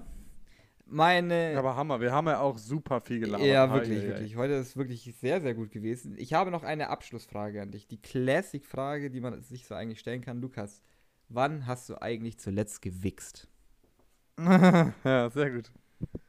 Meine. 0.86 1.54
Aber 1.56 1.74
Hammer, 1.74 2.00
wir 2.00 2.12
haben 2.12 2.28
ja 2.28 2.38
auch 2.38 2.58
super 2.58 3.00
viel 3.00 3.18
gelabert. 3.18 3.44
ja, 3.46 3.72
wirklich, 3.72 4.04
ei. 4.04 4.06
wirklich. 4.06 4.36
Heute 4.36 4.52
ist 4.54 4.76
wirklich 4.76 5.12
sehr, 5.20 5.40
sehr 5.40 5.54
gut 5.54 5.72
gewesen. 5.72 6.14
Ich 6.16 6.32
habe 6.32 6.52
noch 6.52 6.62
eine 6.62 6.90
Abschlussfrage 6.90 7.60
an 7.60 7.72
dich. 7.72 7.88
Die 7.88 8.00
Classic-Frage, 8.00 9.10
die 9.10 9.20
man 9.20 9.40
sich 9.42 9.66
so 9.66 9.74
eigentlich 9.74 9.98
stellen 9.98 10.20
kann. 10.20 10.40
Lukas, 10.40 10.80
wann 11.28 11.66
hast 11.66 11.88
du 11.88 12.00
eigentlich 12.00 12.38
zuletzt 12.38 12.82
gewichst? 12.82 13.48
ja, 14.38 15.28
sehr 15.30 15.50
gut. 15.50 15.72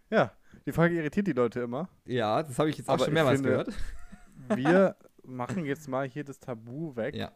Ja, 0.10 0.32
die 0.66 0.72
Frage 0.72 0.96
irritiert 0.96 1.28
die 1.28 1.34
Leute 1.34 1.60
immer. 1.62 1.88
Ja, 2.06 2.42
das 2.42 2.58
habe 2.58 2.72
ich 2.72 2.80
jetzt 2.80 2.90
auch 2.90 2.96
Aber 2.96 3.06
schon 3.06 3.14
mehrmals 3.14 3.42
finde- 3.42 3.64
gehört. 3.64 3.74
Wir 4.56 4.96
machen 5.26 5.66
jetzt 5.66 5.88
mal 5.88 6.08
hier 6.08 6.24
das 6.24 6.40
Tabu 6.40 6.96
weg. 6.96 7.16
Ja. 7.16 7.32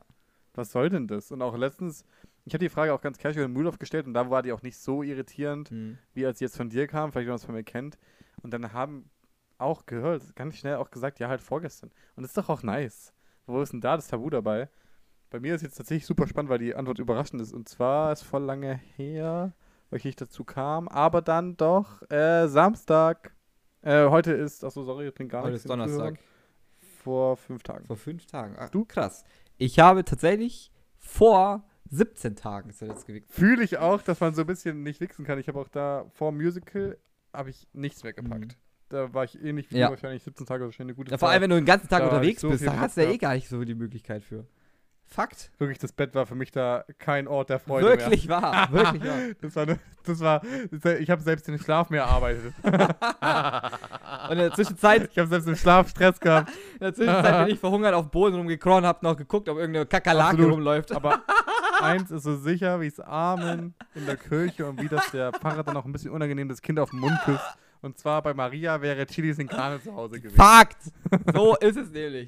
Was 0.54 0.72
soll 0.72 0.90
denn 0.90 1.08
das? 1.08 1.32
Und 1.32 1.42
auch 1.42 1.58
letztens, 1.58 2.06
ich 2.46 2.54
habe 2.54 2.64
die 2.64 2.70
Frage 2.70 2.94
auch 2.94 3.02
ganz 3.02 3.18
casual 3.18 3.46
in 3.46 3.52
Mühldorf 3.54 3.78
gestellt 3.78 4.08
und 4.08 4.14
da 4.14 4.30
war 4.30 4.42
die 4.42 4.54
auch 4.54 4.62
nicht 4.62 4.78
so 4.78 5.04
irritierend, 5.04 5.70
Hm. 5.70 5.98
wie 6.14 6.26
als 6.26 6.40
sie 6.40 6.46
jetzt 6.46 6.56
von 6.58 6.70
dir 6.70 6.88
kam, 6.88 7.12
vielleicht 7.12 7.26
wenn 7.26 7.32
man 7.32 7.36
es 7.38 7.46
von 7.46 7.56
mir 7.56 7.64
kennt. 7.64 7.98
Und 8.42 8.54
dann 8.54 8.72
haben 8.72 9.10
auch 9.58 9.86
gehört, 9.86 10.36
ganz 10.36 10.56
schnell 10.58 10.76
auch 10.76 10.92
gesagt, 10.92 11.20
ja, 11.20 11.28
halt 11.28 11.42
vorgestern. 11.42 11.92
Und 12.16 12.24
das 12.24 12.32
ist 12.32 12.38
doch 12.38 12.50
auch 12.50 12.64
nice. 12.64 13.14
Wo 13.48 13.62
ist 13.62 13.74
denn 13.74 13.82
da 13.82 13.96
das 13.96 14.08
Tabu 14.08 14.30
dabei? 14.30 14.70
Bei 15.30 15.40
mir 15.40 15.56
ist 15.56 15.62
jetzt 15.62 15.76
tatsächlich 15.76 16.06
super 16.06 16.28
spannend, 16.28 16.50
weil 16.50 16.60
die 16.60 16.76
Antwort 16.76 17.00
überraschend 17.00 17.42
ist. 17.42 17.54
Und 17.54 17.68
zwar 17.68 18.12
ist 18.14 18.22
voll 18.24 18.44
lange 18.44 18.76
her, 18.96 19.54
weil 19.90 19.98
ich 19.98 20.06
nicht 20.06 20.20
dazu 20.22 20.44
kam, 20.46 20.88
aber 20.88 21.22
dann 21.22 21.58
doch 21.58 22.02
äh, 22.10 22.48
Samstag. 22.48 23.34
Äh, 23.82 24.08
heute 24.10 24.32
ist, 24.34 24.64
achso, 24.64 24.84
sorry, 24.84 25.06
das 25.06 25.14
bringt 25.14 25.32
gar 25.32 25.42
Heute 25.44 25.52
nichts. 25.52 25.66
ist 25.66 25.70
den 25.70 25.78
Donnerstag. 25.80 26.16
Zuhörern. 26.16 26.35
Vor 27.06 27.38
fünf 27.38 27.62
Tagen. 27.64 27.86
Vor 27.86 27.96
fünf 27.98 28.26
Tagen. 28.26 28.56
Ach, 28.60 28.70
Du? 28.70 28.84
Krass. 28.86 29.24
Ich 29.58 29.80
habe 29.80 30.04
tatsächlich 30.04 30.72
vor 30.98 31.64
17 31.92 32.36
Tagen 32.36 32.74
zuletzt 32.74 33.06
gewichst. 33.06 33.32
Fühle 33.32 33.64
ich 33.64 33.78
auch, 33.78 34.02
dass 34.02 34.20
man 34.20 34.34
so 34.34 34.42
ein 34.42 34.48
bisschen 34.48 34.82
nicht 34.82 35.00
wichsen 35.02 35.24
kann. 35.24 35.38
Ich 35.40 35.48
habe 35.48 35.60
auch 35.60 35.68
da 35.70 36.06
vor 36.16 36.32
Musical 36.32 36.98
habe 37.32 37.52
ich 37.52 37.68
nichts 37.74 38.04
mehr 38.04 38.14
gepackt. 38.14 38.46
Mhm. 38.46 38.60
Da 38.90 39.14
war 39.14 39.24
ich 39.24 39.40
ähnlich 39.40 39.70
wie 39.72 39.78
Ja. 39.78 39.88
du 39.88 39.92
wahrscheinlich 39.92 40.24
17 40.24 40.46
Tage, 40.48 40.64
wahrscheinlich 40.66 40.94
eine 40.96 41.04
gute 41.04 41.12
Ja, 41.12 41.18
vor 41.20 41.30
allem, 41.30 41.44
wenn 41.44 41.50
du 41.52 41.56
den 41.58 41.66
ganzen 41.66 41.88
Tag 41.90 42.00
Da 42.00 42.06
unterwegs 42.10 42.42
so 42.42 42.50
bist, 42.50 42.64
viel 42.64 42.72
da 42.72 42.80
hast 42.80 42.98
du 42.98 43.04
ja 43.04 43.12
eh 43.12 43.18
gar 43.18 43.36
nicht 43.36 43.48
so 43.48 43.64
die 43.64 43.76
Möglichkeit 43.76 44.24
für. 44.24 44.46
Fakt. 45.08 45.52
Wirklich, 45.60 45.78
das 45.80 45.92
Bett 45.94 46.14
war 46.16 46.26
für 46.26 46.36
mich 46.36 46.52
da 46.52 46.84
kein 46.98 47.28
Ort 47.28 47.50
der 47.50 47.60
Freude 47.60 47.88
Wirklich 47.88 48.28
wahr. 48.28 48.68
Wirklich 48.72 49.04
wahr. 49.06 49.16
mehr. 49.16 49.36
Das 49.42 49.56
war, 49.56 49.66
das 50.04 50.84
war, 50.84 51.00
ich 51.00 51.10
habe 51.10 51.22
selbst 51.22 51.48
den 51.48 51.58
Schlaf 51.60 51.90
mehr 51.90 52.02
erarbeitet. 52.04 52.54
Und 52.64 54.32
in 54.32 54.38
der 54.40 54.52
Zwischenzeit, 54.54 55.10
Ich 55.12 55.18
habe 55.18 55.28
selbst 55.30 55.48
den 55.48 55.56
Schlaf 55.56 55.90
Stress 55.90 56.20
gehabt. 56.20 56.50
in 56.74 56.80
der 56.80 56.94
Zwischenzeit 56.94 57.46
bin 57.46 57.54
ich 57.54 57.60
verhungert 57.60 57.94
auf 57.94 58.10
Boden 58.12 58.36
rumgekrochen, 58.36 58.86
hab 58.86 59.04
noch 59.04 59.16
geguckt, 59.16 59.48
ob 59.48 59.58
irgendeine 59.58 59.86
Kakerlake 59.86 60.32
Absolut. 60.32 60.54
rumläuft. 60.54 60.92
Aber 60.92 61.22
eins 61.82 62.12
ist 62.12 62.24
so 62.24 62.36
sicher, 62.36 62.82
wie 62.82 62.88
es 62.88 63.00
Amen 63.00 63.74
in 63.94 64.06
der 64.06 64.18
Kirche 64.18 64.66
und 64.66 64.82
wie 64.82 64.88
das 64.90 65.12
der 65.12 65.32
Pfarrer 65.32 65.64
dann 65.64 65.78
auch 65.78 65.86
ein 65.86 65.92
bisschen 65.92 66.12
unangenehm 66.12 66.50
das 66.50 66.62
Kind 66.62 66.80
auf 66.80 66.90
den 66.90 67.00
Mund 67.00 67.18
küsst. 67.24 67.46
Und 67.82 67.98
zwar 68.00 68.22
bei 68.24 68.34
Maria 68.34 68.82
wäre 68.82 69.06
Chilis 69.06 69.38
in 69.38 69.48
Krane 69.48 69.80
zu 69.82 69.94
Hause 69.96 70.20
gewesen. 70.20 70.36
Fakt. 70.36 70.78
So 71.34 71.56
ist 71.58 71.78
es 71.78 71.90
nämlich. 71.92 72.28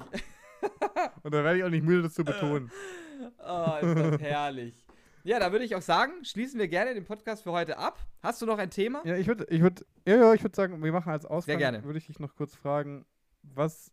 Und 1.22 1.34
da 1.34 1.44
werde 1.44 1.58
ich 1.58 1.64
auch 1.64 1.70
nicht 1.70 1.84
müde, 1.84 2.02
das 2.02 2.14
zu 2.14 2.24
betonen. 2.24 2.70
Oh, 3.38 3.74
ist 3.80 3.94
das 3.98 4.20
herrlich. 4.20 4.84
Ja, 5.24 5.38
da 5.38 5.52
würde 5.52 5.64
ich 5.64 5.74
auch 5.74 5.82
sagen, 5.82 6.24
schließen 6.24 6.58
wir 6.58 6.68
gerne 6.68 6.94
den 6.94 7.04
Podcast 7.04 7.42
für 7.42 7.52
heute 7.52 7.76
ab. 7.78 7.98
Hast 8.22 8.40
du 8.40 8.46
noch 8.46 8.58
ein 8.58 8.70
Thema? 8.70 9.02
Ja, 9.04 9.16
ich 9.16 9.26
würde, 9.26 9.46
ich 9.50 9.60
würde, 9.60 9.84
ja, 10.06 10.16
ja, 10.16 10.34
ich 10.34 10.42
würde 10.42 10.56
sagen, 10.56 10.82
wir 10.82 10.92
machen 10.92 11.10
als 11.12 11.26
Ausgang, 11.26 11.58
gerne. 11.58 11.84
würde 11.84 11.98
ich 11.98 12.06
dich 12.06 12.18
noch 12.18 12.34
kurz 12.34 12.54
fragen, 12.54 13.04
was, 13.42 13.92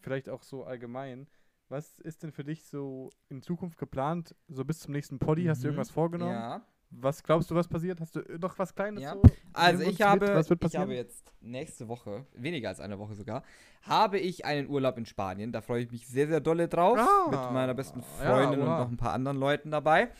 vielleicht 0.00 0.28
auch 0.28 0.42
so 0.42 0.64
allgemein, 0.64 1.28
was 1.68 1.98
ist 1.98 2.22
denn 2.22 2.32
für 2.32 2.44
dich 2.44 2.64
so 2.66 3.10
in 3.28 3.42
Zukunft 3.42 3.78
geplant, 3.78 4.34
so 4.48 4.64
bis 4.64 4.80
zum 4.80 4.92
nächsten 4.92 5.18
Poddy, 5.18 5.44
hast 5.46 5.62
du 5.62 5.66
Mhm. 5.66 5.72
irgendwas 5.72 5.90
vorgenommen? 5.90 6.32
Ja. 6.32 6.64
Was 7.00 7.22
glaubst 7.22 7.50
du, 7.50 7.54
was 7.54 7.68
passiert? 7.68 8.00
Hast 8.00 8.16
du 8.16 8.20
noch 8.38 8.58
was 8.58 8.74
Kleines 8.74 9.02
Ja. 9.02 9.12
so? 9.14 9.22
Also 9.52 9.82
ich 9.82 10.00
habe, 10.02 10.26
mit, 10.26 10.34
was 10.34 10.50
wird 10.50 10.64
ich 10.64 10.76
habe 10.76 10.94
jetzt 10.94 11.32
nächste 11.40 11.88
Woche, 11.88 12.26
weniger 12.34 12.68
als 12.68 12.80
eine 12.80 12.98
Woche 12.98 13.14
sogar, 13.14 13.42
habe 13.82 14.18
ich 14.18 14.44
einen 14.44 14.68
Urlaub 14.68 14.96
in 14.98 15.06
Spanien. 15.06 15.52
Da 15.52 15.60
freue 15.60 15.82
ich 15.82 15.90
mich 15.90 16.06
sehr, 16.06 16.28
sehr 16.28 16.40
dolle 16.40 16.68
drauf. 16.68 16.98
Ah, 16.98 17.30
mit 17.30 17.52
meiner 17.52 17.74
besten 17.74 18.00
ja, 18.00 18.04
Freundin 18.30 18.60
und 18.60 18.68
oha. 18.68 18.78
noch 18.80 18.90
ein 18.90 18.96
paar 18.96 19.12
anderen 19.12 19.38
Leuten 19.38 19.70
dabei. 19.70 20.10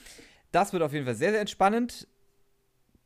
Das 0.53 0.73
wird 0.73 0.83
auf 0.83 0.93
jeden 0.93 1.05
Fall 1.05 1.15
sehr, 1.15 1.31
sehr 1.31 1.41
entspannend. 1.41 2.07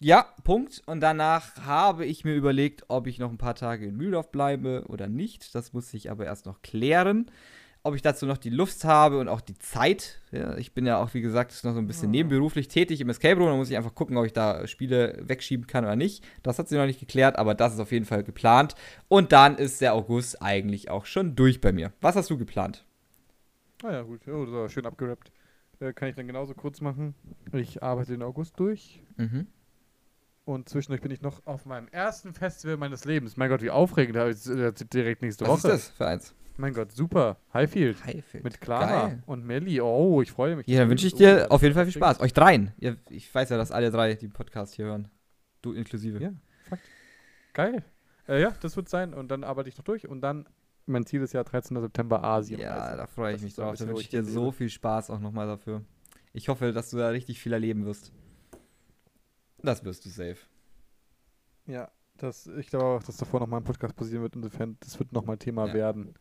Ja, 0.00 0.26
Punkt. 0.44 0.82
Und 0.86 1.00
danach 1.00 1.56
habe 1.66 2.04
ich 2.04 2.24
mir 2.24 2.34
überlegt, 2.34 2.84
ob 2.88 3.06
ich 3.06 3.18
noch 3.18 3.30
ein 3.30 3.38
paar 3.38 3.54
Tage 3.56 3.86
in 3.86 3.96
Mühldorf 3.96 4.30
bleibe 4.30 4.84
oder 4.88 5.08
nicht. 5.08 5.54
Das 5.54 5.72
muss 5.72 5.92
ich 5.92 6.10
aber 6.10 6.24
erst 6.24 6.46
noch 6.46 6.62
klären. 6.62 7.30
Ob 7.84 7.94
ich 7.94 8.02
dazu 8.02 8.26
noch 8.26 8.38
die 8.38 8.50
Lust 8.50 8.84
habe 8.84 9.18
und 9.18 9.28
auch 9.28 9.40
die 9.40 9.56
Zeit. 9.58 10.20
Ja, 10.32 10.56
ich 10.58 10.74
bin 10.74 10.84
ja 10.84 11.00
auch, 11.02 11.14
wie 11.14 11.20
gesagt, 11.20 11.52
noch 11.64 11.72
so 11.72 11.78
ein 11.78 11.86
bisschen 11.86 12.08
Ah. 12.08 12.10
nebenberuflich 12.10 12.68
tätig 12.68 13.00
im 13.00 13.08
Escape 13.08 13.36
Room. 13.40 13.48
Da 13.48 13.56
muss 13.56 13.70
ich 13.70 13.76
einfach 13.76 13.94
gucken, 13.94 14.16
ob 14.16 14.26
ich 14.26 14.32
da 14.32 14.66
Spiele 14.66 15.18
wegschieben 15.22 15.66
kann 15.66 15.84
oder 15.84 15.96
nicht. 15.96 16.24
Das 16.42 16.58
hat 16.58 16.68
sie 16.68 16.76
noch 16.76 16.86
nicht 16.86 17.00
geklärt, 17.00 17.36
aber 17.38 17.54
das 17.54 17.74
ist 17.74 17.80
auf 17.80 17.92
jeden 17.92 18.04
Fall 18.04 18.24
geplant. 18.24 18.74
Und 19.06 19.32
dann 19.32 19.56
ist 19.56 19.80
der 19.80 19.94
August 19.94 20.42
eigentlich 20.42 20.90
auch 20.90 21.06
schon 21.06 21.34
durch 21.36 21.60
bei 21.60 21.72
mir. 21.72 21.92
Was 22.00 22.16
hast 22.16 22.28
du 22.30 22.36
geplant? 22.36 22.84
Ah 23.84 23.92
ja, 23.92 24.02
gut, 24.02 24.26
oh, 24.28 24.44
das 24.44 24.52
war 24.52 24.68
schön 24.68 24.84
abgerappt. 24.84 25.30
Äh, 25.80 25.92
kann 25.92 26.08
ich 26.08 26.16
dann 26.16 26.26
genauso 26.26 26.54
kurz 26.54 26.80
machen. 26.80 27.14
Ich 27.52 27.82
arbeite 27.82 28.10
den 28.12 28.22
August 28.22 28.58
durch 28.58 29.00
Mhm. 29.16 29.46
und 30.44 30.68
zwischendurch 30.68 31.00
bin 31.00 31.12
ich 31.12 31.22
noch 31.22 31.46
auf 31.46 31.64
meinem 31.64 31.86
ersten 31.88 32.34
Festival 32.34 32.76
meines 32.76 33.04
Lebens. 33.04 33.36
Mein 33.36 33.48
Gott, 33.48 33.62
wie 33.62 33.70
aufregend, 33.70 34.16
da 34.16 34.26
ist 34.26 34.48
äh, 34.48 34.72
direkt 34.92 35.22
nächste 35.22 35.46
Was 35.46 35.62
Woche. 35.64 35.72
ist 35.74 35.88
das 35.88 35.96
für 35.96 36.06
eins? 36.08 36.34
Mein 36.60 36.74
Gott, 36.74 36.90
super. 36.92 37.38
Highfield. 37.54 38.04
Highfield. 38.04 38.42
Mit 38.42 38.60
Clara 38.60 39.08
Geil. 39.08 39.22
und 39.26 39.44
Melli. 39.46 39.80
Oh, 39.80 40.20
ich 40.22 40.32
freue 40.32 40.56
mich. 40.56 40.66
Ja, 40.66 40.80
dann 40.80 40.90
wünsche 40.90 41.06
ich 41.06 41.14
Oh, 41.14 41.18
dir 41.18 41.36
das 41.36 41.50
auf 41.52 41.62
jeden 41.62 41.74
Fall 41.74 41.84
viel 41.84 41.94
Spaß. 41.94 42.18
Euch 42.20 42.32
dreien. 42.32 42.72
Ihr, 42.78 42.96
ich 43.10 43.32
weiß 43.32 43.48
ja, 43.50 43.56
dass 43.56 43.70
alle 43.70 43.90
drei 43.92 44.14
den 44.14 44.32
Podcast 44.32 44.74
hier 44.74 44.86
hören. 44.86 45.08
Du 45.62 45.72
inklusive. 45.72 46.20
Ja, 46.20 46.32
Fakt. 46.68 46.82
Geil. 47.54 47.84
Äh, 48.26 48.40
ja, 48.42 48.50
das 48.60 48.76
wird 48.76 48.88
sein. 48.88 49.14
Und 49.14 49.28
dann 49.30 49.44
arbeite 49.44 49.68
ich 49.68 49.76
noch 49.78 49.84
durch. 49.84 50.08
Und 50.08 50.20
dann, 50.20 50.48
mein 50.86 51.06
Ziel 51.06 51.22
ist 51.22 51.32
ja 51.32 51.44
13. 51.44 51.80
September 51.80 52.24
Asien. 52.24 52.60
Ja, 52.60 52.96
da 52.96 53.06
freue 53.06 53.36
ich 53.36 53.42
mich 53.42 53.54
drauf. 53.54 53.76
Da 53.78 53.86
wünsche 53.86 54.02
ich 54.02 54.08
dir 54.08 54.24
so 54.24 54.50
viel 54.50 54.68
Spaß 54.68 55.10
auch 55.10 55.20
nochmal 55.20 55.46
dafür. 55.46 55.82
Ich 56.32 56.48
hoffe, 56.48 56.72
dass 56.72 56.90
du 56.90 56.96
da 56.96 57.08
richtig 57.10 57.40
viel 57.40 57.52
erleben 57.52 57.84
wirst. 57.86 58.12
Das 59.62 59.84
wirst 59.84 60.04
du 60.04 60.08
safe. 60.10 60.38
Ja, 61.66 61.90
das, 62.16 62.46
ich 62.48 62.66
glaube 62.68 62.84
auch, 62.86 63.02
dass 63.02 63.16
davor 63.16 63.40
noch 63.40 63.46
mal 63.46 63.58
ein 63.58 63.64
Podcast 63.64 63.94
passieren 63.96 64.22
wird. 64.22 64.34
Insofern, 64.36 64.76
das 64.80 64.98
wird 64.98 65.12
noch 65.12 65.24
mal 65.24 65.36
Thema 65.36 65.66
Ja. 65.68 65.74
werden. 65.74 66.14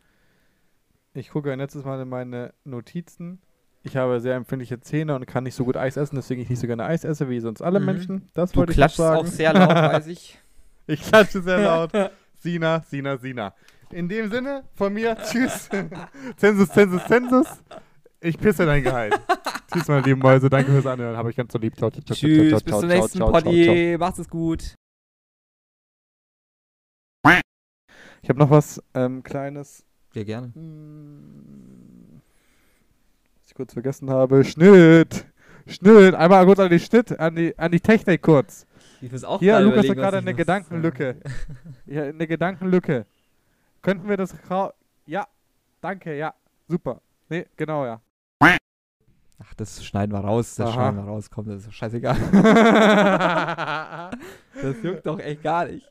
Ich 1.18 1.30
gucke 1.30 1.52
ein 1.52 1.58
letztes 1.58 1.84
Mal 1.84 2.00
in 2.00 2.08
meine 2.08 2.54
Notizen. 2.64 3.40
Ich 3.82 3.96
habe 3.96 4.20
sehr 4.20 4.34
empfindliche 4.36 4.80
Zähne 4.80 5.14
und 5.14 5.26
kann 5.26 5.44
nicht 5.44 5.54
so 5.54 5.64
gut 5.64 5.76
Eis 5.76 5.96
essen, 5.96 6.16
deswegen 6.16 6.40
ich 6.42 6.48
nicht 6.48 6.60
so 6.60 6.66
gerne 6.66 6.84
Eis 6.84 7.04
esse 7.04 7.28
wie 7.28 7.40
sonst 7.40 7.60
alle 7.62 7.80
Mhm. 7.80 7.86
Menschen. 7.86 8.28
Das 8.34 8.52
Du 8.52 8.60
wollte 8.60 8.72
ich 8.72 8.94
sagen. 8.94 9.16
auch 9.20 9.26
sehr 9.26 9.52
laut, 9.52 9.68
weiß 9.94 10.06
ich. 10.08 10.38
Ich 10.86 11.02
klatsche 11.02 11.42
sehr 11.42 11.58
laut. 11.60 11.90
Sina, 12.40 12.80
Sina, 12.88 13.16
Sina. 13.16 13.54
In 13.90 14.08
dem 14.08 14.30
Sinne, 14.30 14.64
von 14.74 14.92
mir, 14.92 15.16
tschüss. 15.16 15.68
Zensus, 16.36 16.68
Zensus, 16.70 17.04
Zensus. 17.06 17.46
Ich 18.20 18.38
pisse 18.38 18.66
dein 18.66 18.82
Gehalt. 18.82 19.18
tschüss, 19.72 19.88
meine 19.88 20.02
lieben 20.02 20.20
Mäuse. 20.20 20.48
Danke 20.50 20.70
fürs 20.70 20.86
Anhören. 20.86 21.16
Habe 21.16 21.30
ich 21.30 21.36
ganz 21.36 21.52
so 21.52 21.58
lieb. 21.58 21.76
Ciao, 21.76 21.90
ciao, 21.90 22.02
Tschüss, 22.02 22.48
ciao, 22.50 22.60
bis 22.60 22.78
zum 22.80 22.88
nächsten. 22.88 23.18
Poddy. 23.20 23.96
Macht 23.98 24.18
es 24.18 24.28
gut. 24.28 24.74
Ich 28.20 28.28
habe 28.28 28.38
noch 28.40 28.50
was 28.50 28.82
ähm, 28.94 29.22
Kleines, 29.22 29.84
Ja, 30.18 30.24
gerne. 30.24 30.52
was 33.36 33.46
ich 33.46 33.54
kurz 33.54 33.72
vergessen 33.72 34.10
habe. 34.10 34.44
Schnitt. 34.44 35.24
Schnitt. 35.64 36.16
Einmal 36.16 36.44
kurz 36.44 36.58
an 36.58 36.70
die 36.70 36.80
Schnitt, 36.80 37.16
an 37.20 37.36
die, 37.36 37.56
an 37.56 37.70
die 37.70 37.78
Technik 37.78 38.20
kurz. 38.20 38.66
Ich 39.00 39.12
muss 39.12 39.22
auch 39.22 39.38
Hier, 39.38 39.52
gerade 39.52 39.66
Lukas 39.66 39.88
hat 39.88 39.96
gerade 39.96 40.18
eine 40.18 40.34
Gedankenlücke. 40.34 41.20
Ja, 41.86 42.02
eine 42.02 42.26
Gedankenlücke. 42.26 43.06
Könnten 43.80 44.08
wir 44.08 44.16
das 44.16 44.34
Ja, 45.06 45.24
danke, 45.80 46.16
ja. 46.16 46.34
Super. 46.66 47.00
Nee, 47.28 47.46
genau, 47.56 47.86
ja. 47.86 48.00
Ach, 48.40 49.54
das 49.54 49.84
schneiden 49.84 50.12
wir 50.12 50.18
raus. 50.18 50.56
Das 50.56 50.66
Aha. 50.66 50.74
schneiden 50.74 50.96
wir 50.96 51.04
raus. 51.04 51.30
Komm, 51.30 51.46
das 51.46 51.64
ist 51.64 51.74
scheißegal. 51.74 52.16
Das 54.60 54.82
juckt 54.82 55.06
doch 55.06 55.20
echt 55.20 55.44
gar 55.44 55.66
nicht. 55.66 55.86